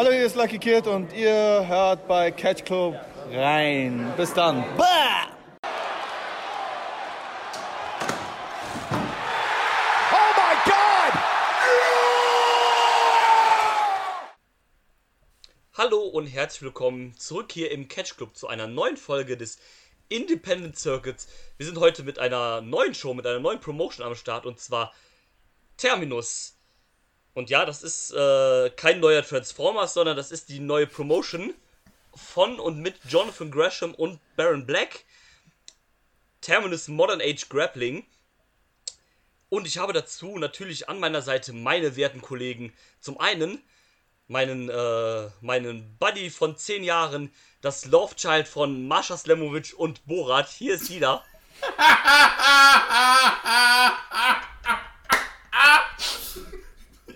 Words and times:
Hallo, 0.00 0.12
hier 0.12 0.24
ist 0.24 0.34
Lucky 0.34 0.58
Kid 0.58 0.86
und 0.86 1.12
ihr 1.12 1.68
hört 1.68 2.08
bei 2.08 2.30
Catch 2.30 2.64
Club 2.64 2.98
rein. 3.30 4.10
Bis 4.16 4.32
dann. 4.32 4.64
Bah! 4.78 5.28
Oh 10.10 10.30
my 10.38 10.54
God! 10.64 11.20
Hallo 15.74 15.98
und 15.98 16.28
herzlich 16.28 16.62
willkommen 16.62 17.14
zurück 17.18 17.52
hier 17.52 17.70
im 17.70 17.88
Catch 17.88 18.16
Club 18.16 18.34
zu 18.34 18.48
einer 18.48 18.66
neuen 18.66 18.96
Folge 18.96 19.36
des 19.36 19.58
Independent 20.08 20.78
Circuits. 20.78 21.28
Wir 21.58 21.66
sind 21.66 21.78
heute 21.78 22.04
mit 22.04 22.18
einer 22.18 22.62
neuen 22.62 22.94
Show, 22.94 23.12
mit 23.12 23.26
einer 23.26 23.40
neuen 23.40 23.60
Promotion 23.60 24.06
am 24.06 24.14
Start 24.14 24.46
und 24.46 24.58
zwar 24.58 24.94
Terminus. 25.76 26.56
Und 27.34 27.50
ja, 27.50 27.64
das 27.64 27.82
ist 27.82 28.12
äh, 28.12 28.70
kein 28.70 29.00
neuer 29.00 29.22
Transformers, 29.22 29.94
sondern 29.94 30.16
das 30.16 30.32
ist 30.32 30.48
die 30.48 30.58
neue 30.58 30.86
Promotion 30.86 31.54
von 32.14 32.58
und 32.58 32.80
mit 32.80 32.96
Jonathan 33.08 33.50
Gresham 33.50 33.94
und 33.94 34.18
Baron 34.36 34.66
Black. 34.66 35.04
Terminus 36.40 36.88
Modern 36.88 37.20
Age 37.20 37.48
Grappling. 37.48 38.04
Und 39.48 39.66
ich 39.66 39.78
habe 39.78 39.92
dazu 39.92 40.38
natürlich 40.38 40.88
an 40.88 41.00
meiner 41.00 41.22
Seite 41.22 41.52
meine 41.52 41.96
werten 41.96 42.22
Kollegen. 42.22 42.72
Zum 43.00 43.18
einen 43.20 43.62
meinen, 44.30 44.70
äh, 44.70 45.28
meinen 45.40 45.96
Buddy 45.98 46.30
von 46.30 46.56
10 46.56 46.84
Jahren, 46.84 47.32
das 47.60 47.84
Love 47.86 48.14
Child 48.14 48.46
von 48.46 48.86
Mascha 48.86 49.16
Slemovic 49.16 49.74
und 49.76 50.06
Borat. 50.06 50.48
Hier 50.48 50.74
ist 50.74 50.88
Ida. 50.88 51.24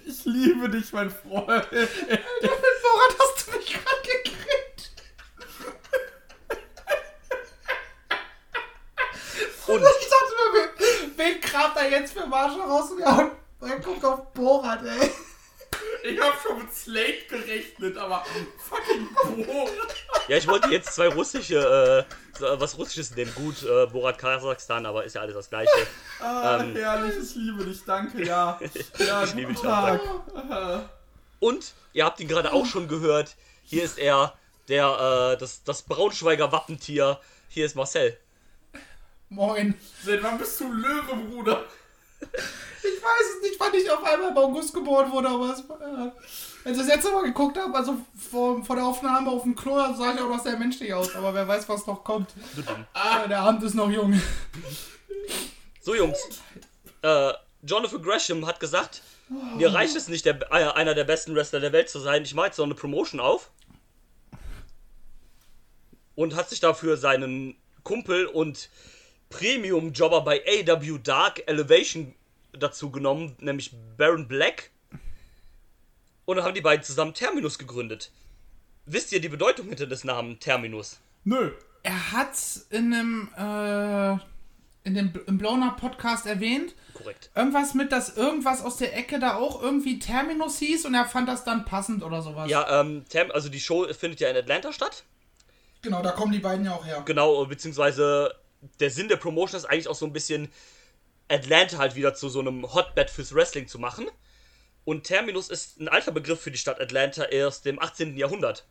Ich 0.06 0.23
liebe 0.34 0.68
dich, 0.68 0.92
mein 0.92 1.10
Freund. 1.10 1.46
Woran 1.46 3.14
hast 3.18 3.46
du 3.46 3.56
mich 3.56 3.72
gerade 3.72 4.02
gekriegt? 4.02 4.92
Und 9.66 9.80
Ich 9.80 10.08
dachte 10.10 10.34
mir, 10.52 10.68
wen, 11.16 11.40
kramt 11.40 11.76
er 11.76 11.90
jetzt 11.90 12.12
für 12.12 12.26
Marsch 12.26 12.56
raus 12.58 12.90
und 12.90 12.98
ja, 13.00 13.30
er 13.60 13.80
guckt 13.80 14.04
auf 14.04 14.32
Borat, 14.32 14.80
ey. 14.84 15.10
Ich 16.06 16.20
hab 16.20 16.38
schon 16.42 16.58
mit 16.58 16.70
Slate 16.70 17.24
gerechnet, 17.30 17.96
aber 17.96 18.26
fucking 18.58 19.08
Bohr. 19.46 19.70
ja, 20.28 20.36
ich 20.36 20.46
wollte 20.46 20.68
jetzt 20.68 20.92
zwei 20.94 21.08
russische, 21.08 22.06
äh, 22.06 22.38
so, 22.38 22.60
was 22.60 22.76
russisches 22.76 23.16
nehmen. 23.16 23.32
Gut, 23.34 23.62
äh, 23.62 23.86
Borat 23.86 24.18
Kasachstan, 24.18 24.84
aber 24.84 25.04
ist 25.04 25.14
ja 25.14 25.22
alles 25.22 25.34
das 25.34 25.48
gleiche. 25.48 25.70
Ah, 26.20 26.58
Ähm. 26.60 26.76
herrlich, 26.76 27.14
ich 27.22 27.34
liebe 27.36 27.64
dich, 27.64 27.82
danke, 27.86 28.22
ja. 28.22 28.60
ja 28.98 29.24
Ich 29.24 29.32
liebe 29.32 29.54
dich 29.54 29.60
auch, 29.60 29.64
Tag. 29.64 30.90
Und 31.40 31.72
ihr 31.94 32.04
habt 32.04 32.20
ihn 32.20 32.28
gerade 32.28 32.52
auch 32.52 32.66
schon 32.66 32.86
gehört. 32.86 33.34
Hier 33.62 33.82
ist 33.82 33.96
er, 33.98 34.34
der, 34.68 35.32
äh, 35.32 35.38
das, 35.38 35.64
das 35.64 35.82
Braunschweiger 35.82 36.52
Wappentier. 36.52 37.18
Hier 37.48 37.64
ist 37.64 37.76
Marcel. 37.76 38.18
Moin. 39.30 39.74
Seit 40.04 40.22
wann 40.22 40.36
bist 40.36 40.60
du 40.60 40.70
Löwe, 40.70 41.16
Bruder? 41.30 41.64
Ich 42.32 43.02
weiß 43.02 43.36
es 43.36 43.42
nicht, 43.42 43.58
wann 43.58 43.74
ich 43.74 43.90
auf 43.90 44.04
einmal 44.04 44.30
im 44.30 44.36
August 44.36 44.74
geboren 44.74 45.10
wurde, 45.10 45.28
aber 45.28 45.52
es 45.52 45.68
war, 45.68 45.80
äh, 45.80 46.10
als 46.64 46.78
ich 46.78 46.84
das 46.84 46.86
letzte 46.86 47.12
Mal 47.12 47.22
geguckt 47.22 47.56
habe, 47.58 47.74
also 47.74 47.96
vor, 48.30 48.62
vor 48.64 48.76
der 48.76 48.84
Aufnahme 48.84 49.30
auf 49.30 49.42
dem 49.42 49.54
Klo, 49.54 49.76
sah 49.94 50.14
ich 50.14 50.20
auch 50.20 50.28
noch 50.28 50.42
sehr 50.42 50.58
menschlich 50.58 50.92
aus, 50.92 51.14
aber 51.14 51.32
wer 51.32 51.48
weiß, 51.48 51.68
was 51.68 51.86
noch 51.86 52.04
kommt. 52.04 52.30
Ah, 52.92 53.26
der 53.26 53.40
Abend 53.40 53.62
ist 53.62 53.74
noch 53.74 53.90
jung. 53.90 54.20
So, 55.80 55.94
Jungs. 55.94 56.18
Äh, 57.02 57.32
Jonathan 57.62 58.02
Gresham 58.02 58.46
hat 58.46 58.60
gesagt, 58.60 59.02
mir 59.56 59.72
reicht 59.72 59.96
es 59.96 60.08
nicht, 60.08 60.24
der, 60.24 60.40
äh, 60.52 60.72
einer 60.72 60.94
der 60.94 61.04
besten 61.04 61.34
Wrestler 61.34 61.60
der 61.60 61.72
Welt 61.72 61.88
zu 61.88 61.98
sein. 61.98 62.22
Ich 62.22 62.34
mache 62.34 62.46
jetzt 62.46 62.58
noch 62.58 62.64
eine 62.64 62.74
Promotion 62.74 63.20
auf. 63.20 63.50
Und 66.14 66.36
hat 66.36 66.48
sich 66.48 66.60
dafür 66.60 66.96
seinen 66.96 67.56
Kumpel 67.82 68.26
und 68.26 68.68
Premium-Jobber 69.38 70.20
bei 70.20 70.42
AW 70.46 70.98
Dark 71.02 71.42
Elevation 71.46 72.14
dazu 72.52 72.92
genommen, 72.92 73.34
nämlich 73.40 73.72
Baron 73.96 74.28
Black. 74.28 74.70
Und 76.24 76.36
dann 76.36 76.44
haben 76.44 76.54
die 76.54 76.60
beiden 76.60 76.84
zusammen 76.84 77.14
Terminus 77.14 77.58
gegründet. 77.58 78.12
Wisst 78.86 79.10
ihr 79.12 79.20
die 79.20 79.28
Bedeutung 79.28 79.68
hinter 79.68 79.86
des 79.86 80.04
Namen 80.04 80.38
Terminus? 80.38 81.00
Nö. 81.24 81.50
Er 81.82 82.12
hat 82.12 82.36
in 82.70 82.94
einem, 82.94 83.28
äh, 83.36 84.12
in 84.88 84.94
dem 84.94 85.12
im 85.26 85.36
Blown 85.36 85.64
Up 85.64 85.80
Podcast 85.80 86.26
erwähnt, 86.26 86.74
Korrekt. 86.94 87.30
irgendwas 87.34 87.74
mit, 87.74 87.90
dass 87.90 88.16
irgendwas 88.16 88.62
aus 88.62 88.76
der 88.76 88.96
Ecke 88.96 89.18
da 89.18 89.34
auch 89.34 89.60
irgendwie 89.60 89.98
Terminus 89.98 90.58
hieß 90.58 90.86
und 90.86 90.94
er 90.94 91.06
fand 91.06 91.28
das 91.28 91.42
dann 91.44 91.64
passend 91.64 92.04
oder 92.04 92.22
sowas. 92.22 92.48
Ja, 92.48 92.80
ähm, 92.80 93.04
also 93.32 93.48
die 93.48 93.60
Show 93.60 93.86
findet 93.92 94.20
ja 94.20 94.28
in 94.28 94.36
Atlanta 94.36 94.72
statt. 94.72 95.02
Genau, 95.82 96.02
da 96.02 96.12
kommen 96.12 96.32
die 96.32 96.38
beiden 96.38 96.64
ja 96.64 96.72
auch 96.72 96.86
her. 96.86 97.02
Genau, 97.04 97.44
beziehungsweise 97.46 98.32
der 98.80 98.90
Sinn 98.90 99.08
der 99.08 99.16
Promotion 99.16 99.58
ist 99.58 99.64
eigentlich 99.64 99.88
auch 99.88 99.94
so 99.94 100.06
ein 100.06 100.12
bisschen 100.12 100.50
Atlanta 101.28 101.78
halt 101.78 101.94
wieder 101.94 102.14
zu 102.14 102.28
so 102.28 102.40
einem 102.40 102.74
Hotbed 102.74 103.10
fürs 103.10 103.34
Wrestling 103.34 103.68
zu 103.68 103.78
machen. 103.78 104.06
Und 104.84 105.04
Terminus 105.04 105.48
ist 105.48 105.80
ein 105.80 105.88
alter 105.88 106.12
Begriff 106.12 106.40
für 106.40 106.50
die 106.50 106.58
Stadt 106.58 106.80
Atlanta 106.80 107.24
erst 107.24 107.66
im 107.66 107.80
18. 107.80 108.16
Jahrhundert. 108.16 108.66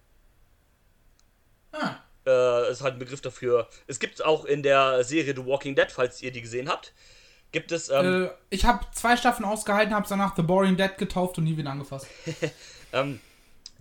Ah, 1.72 1.96
Äh, 2.26 2.72
ist 2.72 2.82
halt 2.82 2.96
ein 2.96 3.00
Begriff 3.00 3.22
dafür. 3.22 3.68
Es 3.88 4.00
gibt 4.00 4.24
auch 4.24 4.46
in 4.46 4.64
der 4.64 5.03
Serie 5.03 5.36
The 5.36 5.46
Walking 5.46 5.76
Dead, 5.76 5.92
falls 5.92 6.22
ihr 6.22 6.32
die 6.32 6.42
gesehen 6.42 6.70
habt, 6.70 6.94
gibt 7.52 7.72
es, 7.72 7.90
ähm, 7.90 8.26
äh, 8.26 8.30
ich 8.50 8.66
habe 8.66 8.86
zwei 8.94 9.18
Staffeln 9.18 9.46
ausgehalten, 9.46 9.94
habe 9.94 10.06
danach 10.08 10.36
The 10.36 10.42
Boring 10.44 10.78
Dead 10.78 10.98
getauft 10.98 11.38
und 11.38 11.46
nie 11.46 11.58
wieder 11.58 11.72
angefasst. 11.72 12.08
ähm, 12.94 13.20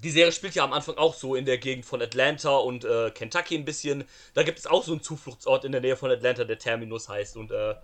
die 0.03 0.11
Serie 0.11 0.33
spielt 0.33 0.55
ja 0.55 0.65
am 0.65 0.73
Anfang 0.73 0.97
auch 0.97 1.15
so 1.15 1.37
in 1.37 1.45
der 1.45 1.59
Gegend 1.59 1.87
von 1.87 2.03
Atlanta 2.03 2.57
und 2.57 2.85
äh, 2.85 3.11
Kentucky 3.13 3.55
ein 3.57 3.65
bisschen. 3.65 4.05
Da 4.35 4.43
gibt 4.43 4.59
es 4.59 4.67
auch 4.67 4.83
so 4.83 4.93
einen 4.93 5.03
Zufluchtsort 5.03 5.65
in 5.65 5.73
der 5.73 5.81
Nähe 5.81 5.97
von 5.97 6.11
Atlanta, 6.11 6.45
der 6.45 6.59
Terminus 6.59 7.09
heißt. 7.09 7.37
Und 7.37 7.53
äh, 7.53 7.77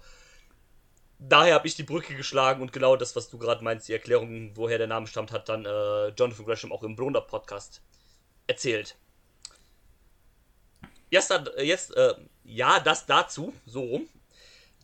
daher 1.21 1.55
habe 1.55 1.69
ich 1.69 1.77
die 1.77 1.84
Brücke 1.84 2.17
geschlagen 2.17 2.61
und 2.61 2.73
genau 2.73 2.97
das, 2.97 3.15
was 3.15 3.31
du 3.31 3.39
gerade 3.39 3.62
meinst, 3.62 3.89
die 3.89 3.93
Erklärung, 3.93 4.51
woher 4.56 4.79
der 4.79 4.89
Name 4.89 5.06
stammt, 5.06 5.31
hat 5.31 5.49
dann 5.49 5.65
äh, 5.65 6.09
Jonathan 6.09 6.45
Gresham 6.45 6.73
auch 6.73 6.83
im 6.83 6.97
Blonder 6.97 7.21
Podcast 7.21 7.83
erzählt. 8.49 8.97
Jetzt, 11.11 11.31
äh, 11.31 11.62
jetzt 11.62 11.97
äh, 11.97 12.15
ja, 12.45 12.81
das 12.81 13.06
dazu, 13.06 13.55
so 13.65 13.83
rum. 13.83 14.09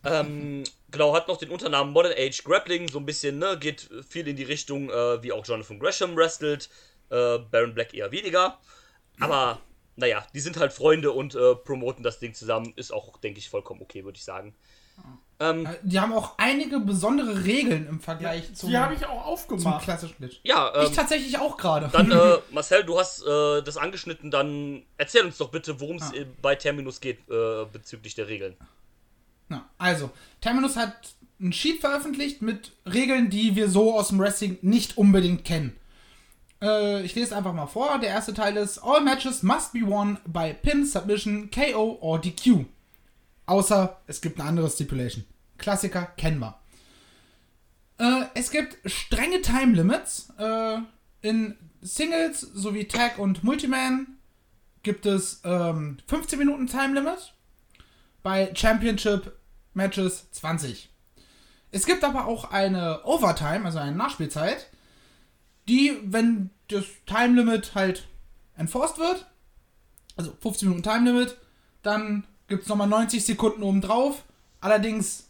Ähm, 0.05 0.63
genau, 0.89 1.15
hat 1.15 1.27
noch 1.27 1.37
den 1.37 1.49
Unternamen 1.49 1.91
Modern 1.91 2.13
Age 2.15 2.43
Grappling, 2.43 2.87
so 2.87 2.99
ein 2.99 3.05
bisschen, 3.05 3.39
ne, 3.39 3.57
geht 3.59 3.89
viel 4.07 4.27
in 4.27 4.35
die 4.35 4.43
Richtung, 4.43 4.89
äh, 4.89 5.21
wie 5.23 5.31
auch 5.31 5.45
Jonathan 5.45 5.79
Gresham 5.79 6.15
wrestelt, 6.15 6.69
äh, 7.09 7.39
Baron 7.39 7.73
Black 7.73 7.93
eher 7.93 8.11
weniger. 8.11 8.59
Aber, 9.19 9.59
naja, 9.95 10.25
die 10.33 10.39
sind 10.39 10.57
halt 10.57 10.73
Freunde 10.73 11.11
und 11.11 11.35
äh, 11.35 11.55
promoten 11.55 12.03
das 12.03 12.19
Ding 12.19 12.33
zusammen, 12.33 12.73
ist 12.75 12.91
auch, 12.93 13.17
denke 13.17 13.39
ich, 13.39 13.49
vollkommen 13.49 13.81
okay, 13.81 14.03
würde 14.03 14.17
ich 14.17 14.23
sagen. 14.23 14.53
Ähm, 15.39 15.65
Äh, 15.65 15.75
Die 15.83 15.99
haben 15.99 16.13
auch 16.13 16.37
einige 16.37 16.79
besondere 16.79 17.43
Regeln 17.43 17.87
im 17.87 17.99
Vergleich 17.99 18.53
zum, 18.55 18.69
Die 18.69 18.77
habe 18.77 18.93
ich 18.93 19.05
auch 19.05 19.23
zum 19.23 19.33
aufgemacht. 19.33 19.83
klassischen 19.83 20.15
Glitch. 20.17 20.39
ja, 20.43 20.71
Ich 20.83 20.89
ähm, 20.89 20.95
tatsächlich 20.95 21.37
auch 21.39 21.57
gerade. 21.57 21.89
dann, 21.91 22.09
äh, 22.11 22.37
Marcel, 22.51 22.83
du 22.85 22.97
hast 22.97 23.21
äh, 23.25 23.61
das 23.61 23.75
angeschnitten, 23.77 24.31
dann 24.31 24.83
erzähl 24.97 25.25
uns 25.25 25.37
doch 25.37 25.51
bitte, 25.51 25.79
worum 25.81 25.97
es 25.97 26.11
Ah. 26.13 26.25
bei 26.41 26.55
Terminus 26.55 27.01
geht 27.01 27.19
äh, 27.29 27.65
bezüglich 27.71 28.15
der 28.15 28.27
Regeln. 28.29 28.55
Na, 29.49 29.69
also, 29.77 30.09
Terminus 30.41 30.75
hat 30.77 30.93
ein 31.41 31.51
Sheet 31.51 31.81
veröffentlicht 31.81 32.41
mit 32.41 32.71
Regeln, 32.85 33.29
die 33.29 33.55
wir 33.57 33.69
so 33.69 33.97
aus 33.99 34.07
dem 34.07 34.19
Wrestling 34.19 34.57
nicht 34.61 34.97
unbedingt 34.97 35.43
kennen. 35.43 35.75
Äh, 36.61 37.03
ich 37.03 37.15
lese 37.15 37.35
einfach 37.35 37.53
mal 37.53 37.67
vor. 37.67 37.99
Der 37.99 38.09
erste 38.09 38.33
Teil 38.33 38.57
ist: 38.57 38.79
All 38.79 39.01
matches 39.01 39.43
must 39.43 39.73
be 39.73 39.81
won 39.81 40.17
by 40.25 40.53
Pin, 40.53 40.85
Submission, 40.85 41.49
KO 41.51 41.97
or 42.01 42.19
DQ. 42.19 42.65
Außer 43.45 44.01
es 44.07 44.21
gibt 44.21 44.39
eine 44.39 44.49
andere 44.49 44.69
Stipulation. 44.69 45.25
Klassiker 45.57 46.07
kennen 46.17 46.39
wir. 46.39 46.59
Äh, 47.97 48.25
es 48.33 48.51
gibt 48.51 48.77
strenge 48.89 49.41
Time 49.41 49.73
Limits. 49.73 50.29
Äh, 50.37 50.79
in 51.21 51.57
Singles 51.81 52.41
sowie 52.41 52.87
Tag 52.87 53.19
und 53.19 53.43
Multiman 53.43 54.07
gibt 54.83 55.05
es 55.05 55.41
ähm, 55.43 55.97
15 56.07 56.37
Minuten 56.37 56.67
Time 56.67 56.93
Limit 56.93 57.33
bei 58.21 58.51
Championship 58.53 59.35
Matches 59.73 60.29
20. 60.31 60.89
Es 61.71 61.85
gibt 61.85 62.03
aber 62.03 62.25
auch 62.25 62.51
eine 62.51 63.03
Overtime, 63.03 63.65
also 63.65 63.79
eine 63.79 63.95
Nachspielzeit, 63.95 64.69
die, 65.67 65.97
wenn 66.03 66.49
das 66.67 66.85
Time 67.05 67.35
Limit 67.41 67.75
halt 67.75 68.07
enforced 68.57 68.97
wird, 68.97 69.25
also 70.15 70.35
15 70.41 70.69
Minuten 70.69 70.83
Time 70.83 71.11
Limit, 71.11 71.37
dann 71.81 72.25
gibt 72.47 72.63
es 72.63 72.69
nochmal 72.69 72.87
90 72.87 73.23
Sekunden 73.23 73.63
obendrauf. 73.63 74.23
Allerdings 74.61 75.27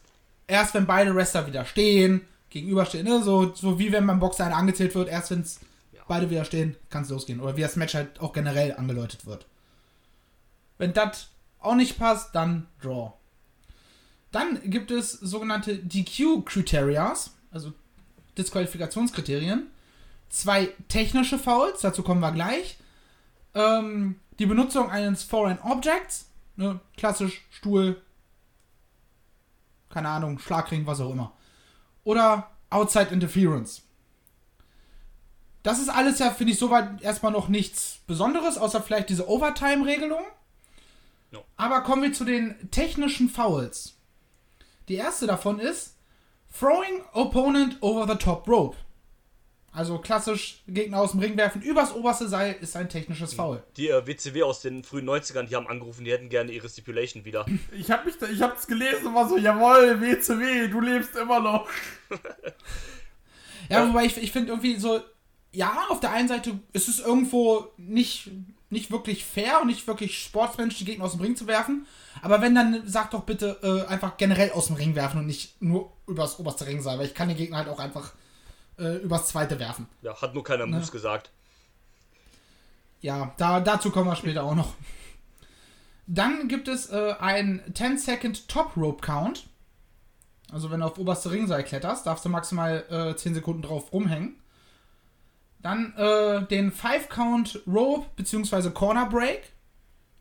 erst, 0.47 0.73
wenn 0.73 0.85
beide 0.85 1.15
Wrestler 1.15 1.47
wieder 1.47 1.65
stehen, 1.65 2.21
gegenüberstehen, 2.49 3.05
ne? 3.05 3.21
so, 3.23 3.53
so 3.53 3.79
wie 3.79 3.91
wenn 3.91 4.07
beim 4.07 4.19
Boxer 4.19 4.45
einer 4.45 4.55
angezählt 4.55 4.95
wird, 4.95 5.09
erst 5.09 5.31
wenn 5.31 5.41
es 5.41 5.59
beide 6.07 6.29
wieder 6.29 6.45
stehen, 6.45 6.75
kann 6.89 7.03
es 7.03 7.09
losgehen. 7.09 7.39
Oder 7.39 7.57
wie 7.57 7.61
das 7.61 7.75
Match 7.75 7.95
halt 7.95 8.19
auch 8.19 8.33
generell 8.33 8.73
angeläutet 8.73 9.25
wird. 9.25 9.45
Wenn 10.77 10.93
das 10.93 11.29
auch 11.59 11.75
nicht 11.75 11.97
passt, 11.97 12.35
dann 12.35 12.67
Draw. 12.81 13.13
Dann 14.31 14.59
gibt 14.69 14.91
es 14.91 15.13
sogenannte 15.13 15.77
DQ-Criterias, 15.77 17.31
also 17.51 17.73
Disqualifikationskriterien. 18.37 19.67
Zwei 20.35 20.73
technische 20.87 21.39
Fouls, 21.39 21.81
dazu 21.81 22.03
kommen 22.03 22.19
wir 22.19 22.31
gleich. 22.31 22.77
Ähm, 23.53 24.19
die 24.37 24.45
Benutzung 24.45 24.89
eines 24.91 25.23
Foreign 25.23 25.59
Objects, 25.61 26.29
ne, 26.57 26.79
klassisch 26.97 27.45
Stuhl, 27.49 28.01
keine 29.89 30.09
Ahnung, 30.09 30.39
Schlagring, 30.39 30.85
was 30.85 30.99
auch 30.99 31.11
immer. 31.11 31.31
Oder 32.03 32.51
Outside 32.69 33.13
Interference. 33.13 33.83
Das 35.63 35.79
ist 35.79 35.89
alles 35.89 36.19
ja, 36.19 36.31
finde 36.31 36.53
ich, 36.53 36.59
soweit 36.59 37.01
erstmal 37.01 37.31
noch 37.31 37.47
nichts 37.47 37.99
Besonderes, 38.05 38.57
außer 38.57 38.81
vielleicht 38.83 39.09
diese 39.09 39.29
Overtime-Regelung. 39.29 40.23
Ja. 41.31 41.39
Aber 41.55 41.81
kommen 41.81 42.03
wir 42.03 42.13
zu 42.13 42.25
den 42.25 42.69
technischen 42.71 43.29
Fouls. 43.29 43.95
Die 44.89 44.95
erste 44.95 45.27
davon 45.27 45.59
ist 45.59 45.95
Throwing 46.59 47.01
Opponent 47.13 47.81
over 47.81 48.05
the 48.07 48.17
top 48.17 48.47
rope. 48.47 48.77
Also 49.75 49.97
klassisch 49.97 50.63
Gegner 50.69 50.99
aus 50.99 51.11
dem 51.11 51.19
Ring 51.19 51.35
werfen 51.35 51.61
übers 51.61 51.93
oberste 51.93 52.29
Seil 52.29 52.55
ist 52.61 52.77
ein 52.77 52.87
technisches 52.87 53.33
Foul. 53.33 53.61
Die 53.75 53.89
äh, 53.89 54.07
WCW 54.07 54.43
aus 54.43 54.61
den 54.61 54.85
frühen 54.85 55.05
90ern, 55.07 55.47
die 55.47 55.55
haben 55.57 55.67
angerufen, 55.67 56.05
die 56.05 56.13
hätten 56.13 56.29
gerne 56.29 56.53
ihre 56.53 56.69
Stipulation 56.69 57.25
wieder. 57.25 57.45
Ich 57.77 57.91
hab 57.91 58.05
mich 58.05 58.17
da, 58.17 58.27
ich 58.27 58.41
hab's 58.41 58.67
gelesen 58.67 59.07
und 59.07 59.15
war 59.15 59.27
so, 59.27 59.37
jawohl, 59.37 59.99
WCW, 59.99 60.69
du 60.69 60.79
lebst 60.79 61.15
immer 61.17 61.41
noch. 61.41 61.67
Ja, 63.69 63.87
wobei 63.87 64.05
ich, 64.05 64.15
ich 64.17 64.31
finde 64.31 64.49
irgendwie 64.49 64.77
so, 64.77 65.01
ja, 65.51 65.87
auf 65.89 65.99
der 65.99 66.11
einen 66.11 66.29
Seite 66.29 66.57
ist 66.71 66.87
es 66.87 66.99
irgendwo 66.99 67.67
nicht, 67.75 68.31
nicht 68.69 68.91
wirklich 68.91 69.25
fair 69.25 69.59
und 69.61 69.67
nicht 69.67 69.87
wirklich 69.87 70.19
sportsmensch, 70.19 70.77
die 70.77 70.85
Gegner 70.85 71.03
aus 71.03 71.13
dem 71.13 71.21
Ring 71.21 71.35
zu 71.35 71.47
werfen. 71.47 71.85
Aber 72.21 72.41
wenn, 72.41 72.55
dann 72.55 72.83
sag 72.85 73.11
doch 73.11 73.23
bitte 73.23 73.57
äh, 73.61 73.91
einfach 73.91 74.15
generell 74.15 74.51
aus 74.51 74.67
dem 74.67 74.77
Ring 74.77 74.95
werfen 74.95 75.19
und 75.19 75.25
nicht 75.25 75.61
nur 75.61 75.91
übers 76.07 76.39
oberste 76.39 76.65
Ringseil, 76.65 76.97
weil 76.97 77.07
ich 77.07 77.13
kann 77.13 77.27
den 77.27 77.37
Gegner 77.37 77.57
halt 77.57 77.67
auch 77.67 77.79
einfach 77.79 78.13
äh, 78.77 78.97
übers 78.97 79.27
zweite 79.27 79.59
werfen. 79.59 79.87
Ja, 80.01 80.19
hat 80.21 80.33
nur 80.33 80.43
keiner 80.43 80.65
Moves 80.65 80.91
gesagt. 80.91 81.31
Ja, 83.01 83.33
da, 83.37 83.59
dazu 83.59 83.91
kommen 83.91 84.09
wir 84.09 84.15
später 84.15 84.43
auch 84.43 84.55
noch. 84.55 84.73
Dann 86.07 86.47
gibt 86.47 86.67
es 86.67 86.91
äh, 86.91 87.15
einen 87.19 87.61
10-Second 87.71 88.47
Top 88.47 88.75
Rope 88.77 89.01
Count. 89.01 89.47
Also 90.51 90.69
wenn 90.69 90.79
du 90.79 90.85
auf 90.85 90.97
oberste 90.97 91.31
Ringseil 91.31 91.63
kletterst, 91.63 92.05
darfst 92.05 92.25
du 92.25 92.29
maximal 92.29 92.83
äh, 92.89 93.15
10 93.15 93.33
Sekunden 93.33 93.61
drauf 93.61 93.91
rumhängen. 93.91 94.35
Dann 95.59 95.93
äh, 95.97 96.45
den 96.45 96.71
5-Count 96.71 97.61
Rope 97.65 98.05
bzw. 98.15 98.69
Corner 98.69 99.07
Break. 99.07 99.51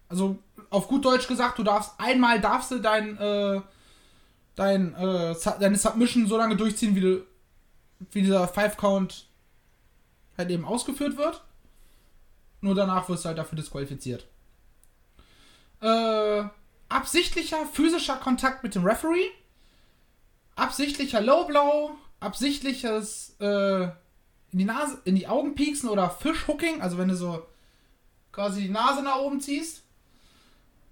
Also 0.09 0.39
auf 0.71 0.89
gut 0.89 1.05
Deutsch 1.05 1.29
gesagt, 1.29 1.59
du 1.59 1.63
darfst 1.63 1.93
einmal 1.99 2.41
darfst 2.41 2.71
du 2.71 2.79
dein, 2.79 3.19
äh, 3.19 3.61
dein, 4.57 4.95
äh, 4.95 5.35
deine 5.61 5.77
Submission 5.77 6.27
so 6.27 6.39
lange 6.39 6.57
durchziehen, 6.57 6.95
wie, 6.95 7.01
du, 7.01 7.27
wie 8.13 8.23
dieser 8.23 8.45
5-Count 8.47 9.29
halt 10.37 10.51
eben 10.51 10.65
ausgeführt 10.65 11.17
wird. 11.17 11.43
Nur 12.61 12.75
danach 12.75 13.09
wirst 13.09 13.25
du 13.25 13.29
halt 13.29 13.39
dafür 13.39 13.57
disqualifiziert. 13.57 14.27
Äh, 15.81 16.45
absichtlicher 16.89 17.67
physischer 17.67 18.17
Kontakt 18.17 18.63
mit 18.63 18.75
dem 18.75 18.85
Referee. 18.85 19.29
Absichtlicher 20.57 21.21
Low 21.21 21.45
Blow. 21.45 21.91
Absichtliches 22.21 23.37
äh, 23.41 23.83
in 24.55 24.59
die 24.59 24.65
Nase, 24.65 25.01
in 25.05 25.17
die 25.17 25.27
Augen 25.27 25.57
pieksen 25.57 25.89
oder 25.89 26.09
Fischhooking, 26.09 26.81
also 26.81 26.97
wenn 26.97 27.09
du 27.09 27.17
so 27.17 27.45
quasi 28.31 28.63
die 28.63 28.69
Nase 28.69 29.03
nach 29.03 29.19
oben 29.19 29.41
ziehst. 29.41 29.83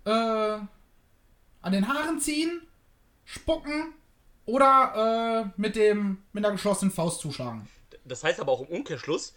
Äh, 0.05 0.11
an 0.11 1.73
den 1.73 1.87
Haaren 1.87 2.19
ziehen, 2.19 2.61
spucken 3.25 3.95
oder 4.47 5.45
äh, 5.47 5.61
mit 5.61 5.77
dem 5.77 6.23
mit 6.33 6.45
einer 6.45 6.53
geschlossenen 6.53 6.93
Faust 6.93 7.21
zuschlagen. 7.21 7.69
Das 8.05 8.25
heißt 8.25 8.41
aber 8.41 8.53
auch 8.53 8.61
im 8.63 8.67
Umkehrschluss, 8.69 9.35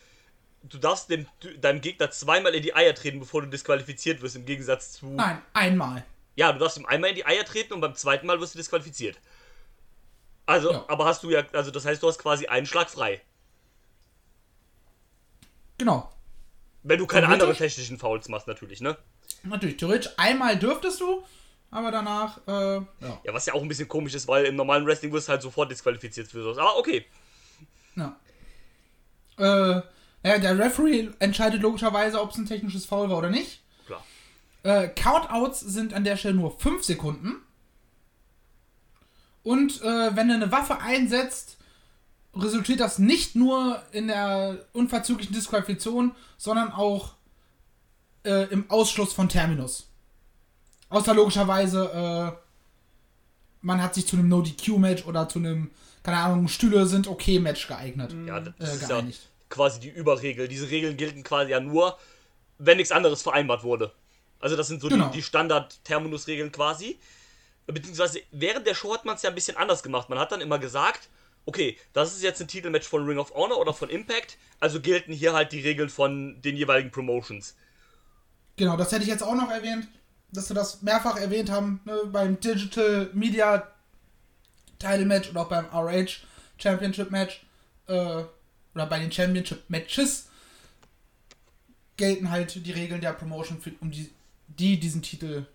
du 0.63 0.77
darfst 0.77 1.09
dem, 1.09 1.27
deinem 1.59 1.81
Gegner 1.81 2.09
zweimal 2.11 2.55
in 2.55 2.63
die 2.63 2.75
Eier 2.75 2.95
treten, 2.95 3.19
bevor 3.19 3.41
du 3.41 3.47
disqualifiziert 3.47 4.21
wirst, 4.21 4.35
im 4.35 4.45
Gegensatz 4.45 4.93
zu. 4.93 5.05
Nein, 5.07 5.41
einmal. 5.53 6.03
Ja, 6.35 6.51
du 6.51 6.59
darfst 6.59 6.77
ihm 6.77 6.85
einmal 6.85 7.11
in 7.11 7.15
die 7.15 7.25
Eier 7.25 7.45
treten 7.45 7.73
und 7.73 7.81
beim 7.81 7.95
zweiten 7.95 8.25
Mal 8.27 8.39
wirst 8.41 8.55
du 8.55 8.57
disqualifiziert. 8.57 9.19
Also, 10.47 10.71
Ja. 10.71 10.85
aber 10.87 11.05
hast 11.05 11.23
du 11.23 11.29
ja, 11.29 11.43
also 11.53 11.71
das 11.71 11.85
heißt, 11.85 12.01
du 12.03 12.07
hast 12.07 12.19
quasi 12.19 12.47
einen 12.47 12.65
Schlag 12.65 12.89
frei. 12.89 13.21
Genau. 15.77 16.11
Wenn 16.83 16.99
du 16.99 17.07
keine 17.07 17.27
anderen 17.27 17.55
technischen 17.55 17.97
Fouls 17.97 18.29
machst, 18.29 18.47
natürlich, 18.47 18.79
ne? 18.79 18.97
Natürlich, 19.43 19.77
theoretisch 19.77 20.11
einmal 20.17 20.57
dürftest 20.57 21.01
du, 21.01 21.23
aber 21.75 21.91
danach, 21.91 22.39
äh, 22.47 22.75
ja. 22.75 22.85
Ja, 23.23 23.33
was 23.33 23.45
ja 23.45 23.53
auch 23.53 23.61
ein 23.61 23.67
bisschen 23.67 23.89
komisch 23.89 24.13
ist, 24.13 24.29
weil 24.29 24.45
im 24.45 24.55
normalen 24.55 24.85
Wrestling 24.85 25.11
wirst 25.11 25.27
du 25.27 25.31
halt 25.31 25.41
sofort 25.41 25.69
disqualifiziert 25.69 26.27
für 26.29 26.41
sowas. 26.41 26.57
Aber 26.57 26.77
okay. 26.77 27.05
Ja. 27.97 28.15
Äh, 29.37 29.81
ja, 30.23 30.37
der 30.37 30.57
Referee 30.57 31.09
entscheidet 31.19 31.61
logischerweise, 31.61 32.21
ob 32.21 32.31
es 32.31 32.37
ein 32.37 32.45
technisches 32.45 32.85
Foul 32.85 33.09
war 33.09 33.17
oder 33.17 33.29
nicht. 33.29 33.61
Klar. 33.87 34.05
Äh, 34.63 34.87
Countouts 34.87 35.59
sind 35.59 35.93
an 35.93 36.05
der 36.05 36.15
Stelle 36.15 36.35
nur 36.35 36.57
5 36.57 36.81
Sekunden. 36.81 37.41
Und 39.43 39.81
äh, 39.81 40.15
wenn 40.15 40.29
du 40.29 40.33
eine 40.33 40.53
Waffe 40.53 40.79
einsetzt, 40.79 41.57
resultiert 42.33 42.79
das 42.79 42.99
nicht 42.99 43.35
nur 43.35 43.83
in 43.91 44.07
der 44.07 44.65
unverzüglichen 44.71 45.35
Disqualifikation, 45.35 46.15
sondern 46.37 46.71
auch 46.71 47.15
äh, 48.23 48.45
im 48.49 48.69
Ausschluss 48.71 49.11
von 49.11 49.27
Terminus. 49.27 49.89
Außer 50.95 51.13
logischerweise, 51.13 51.91
äh, 51.91 52.37
man 53.61 53.81
hat 53.81 53.95
sich 53.95 54.07
zu 54.07 54.15
einem 54.15 54.29
No-DQ-Match 54.29 55.05
oder 55.05 55.27
zu 55.27 55.39
einem, 55.39 55.71
keine 56.03 56.17
Ahnung, 56.17 56.47
Stühle 56.47 56.85
sind 56.85 57.07
okay 57.07 57.39
Match 57.39 57.67
geeignet. 57.67 58.15
Ja, 58.25 58.39
das 58.39 58.53
Äh, 58.59 58.75
ist 58.75 58.89
ja 58.89 59.03
quasi 59.49 59.81
die 59.81 59.89
Überregel. 59.89 60.47
Diese 60.47 60.69
Regeln 60.69 60.95
gelten 60.95 61.23
quasi 61.23 61.51
ja 61.51 61.59
nur, 61.59 61.97
wenn 62.59 62.77
nichts 62.77 62.93
anderes 62.93 63.21
vereinbart 63.23 63.63
wurde. 63.63 63.91
Also 64.39 64.55
das 64.55 64.67
sind 64.67 64.79
so 64.81 64.87
Genau. 64.87 65.09
die, 65.09 65.17
die 65.17 65.23
Standard-Terminus-Regeln 65.23 66.51
quasi. 66.53 66.97
Beziehungsweise 67.67 68.21
während 68.31 68.65
der 68.65 68.75
Show 68.75 68.93
hat 68.93 69.03
man 69.03 69.15
es 69.15 69.21
ja 69.23 69.29
ein 69.29 69.35
bisschen 69.35 69.57
anders 69.57 69.83
gemacht. 69.83 70.07
Man 70.09 70.17
hat 70.19 70.31
dann 70.31 70.39
immer 70.39 70.59
gesagt, 70.59 71.09
okay, 71.45 71.77
das 71.91 72.15
ist 72.15 72.23
jetzt 72.23 72.39
ein 72.39 72.47
Titelmatch 72.47 72.87
von 72.87 73.05
Ring 73.05 73.17
of 73.17 73.33
Honor 73.33 73.57
oder 73.59 73.73
von 73.73 73.89
Impact, 73.89 74.37
also 74.61 74.79
gelten 74.79 75.11
hier 75.11 75.33
halt 75.33 75.51
die 75.51 75.59
Regeln 75.59 75.89
von 75.89 76.41
den 76.41 76.55
jeweiligen 76.55 76.91
Promotions. 76.91 77.55
Genau, 78.55 78.77
das 78.77 78.91
hätte 78.93 79.03
ich 79.03 79.09
jetzt 79.09 79.23
auch 79.23 79.35
noch 79.35 79.49
erwähnt, 79.51 79.87
dass 80.35 80.49
wir 80.49 80.55
das 80.55 80.81
mehrfach 80.81 81.17
erwähnt 81.17 81.49
haben, 81.49 81.81
ne, 81.85 81.97
beim 82.05 82.39
Digital 82.39 83.09
Media 83.13 83.71
Title 84.79 85.05
Match 85.05 85.29
oder 85.29 85.41
auch 85.41 85.49
beim 85.49 85.65
RH 85.65 86.21
Championship 86.57 87.11
Match 87.11 87.45
äh, 87.87 88.23
oder 88.73 88.85
bei 88.87 88.99
den 88.99 89.11
Championship 89.11 89.69
Matches 89.69 90.29
gelten 91.97 92.29
halt 92.29 92.65
die 92.65 92.71
Regeln 92.71 93.01
der 93.01 93.13
Promotion, 93.13 93.61
für, 93.61 93.71
um 93.79 93.91
die, 93.91 94.11
die 94.47 94.79
diesen 94.79 95.01
Titel 95.01 95.45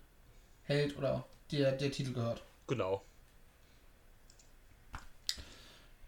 hält 0.63 0.97
oder 0.97 1.25
der 1.51 1.73
der 1.73 1.91
Titel 1.91 2.13
gehört. 2.13 2.41
Genau. 2.67 3.03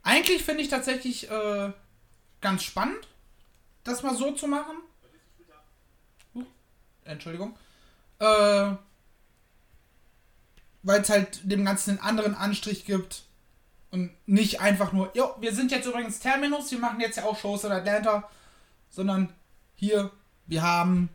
Eigentlich 0.02 0.44
finde 0.44 0.64
ich 0.64 0.70
tatsächlich 0.70 1.30
äh, 1.30 1.72
ganz 2.42 2.64
spannend, 2.64 3.08
das 3.84 4.04
mal 4.04 4.16
so 4.16 4.32
zu 4.32 4.48
machen. 4.48 4.78
Huch, 6.36 6.46
Entschuldigung. 7.06 7.56
Äh, 8.24 8.78
Weil 10.84 11.02
es 11.02 11.10
halt 11.10 11.40
dem 11.44 11.66
Ganzen 11.66 11.92
einen 11.92 12.00
anderen 12.00 12.36
Anstrich 12.36 12.86
gibt. 12.86 13.24
Und 13.92 14.12
nicht 14.26 14.60
einfach 14.60 14.92
nur, 14.92 15.12
jo, 15.16 15.36
wir 15.40 15.54
sind 15.54 15.72
jetzt 15.72 15.86
übrigens 15.86 16.20
Terminus, 16.20 16.72
wir 16.72 16.80
machen 16.80 17.00
jetzt 17.00 17.18
ja 17.18 17.26
auch 17.26 17.38
Shows 17.38 17.64
in 17.64 17.72
Atlanta. 17.72 18.30
Sondern 18.90 19.34
hier, 19.76 20.10
wir 20.48 20.62
haben 20.62 21.10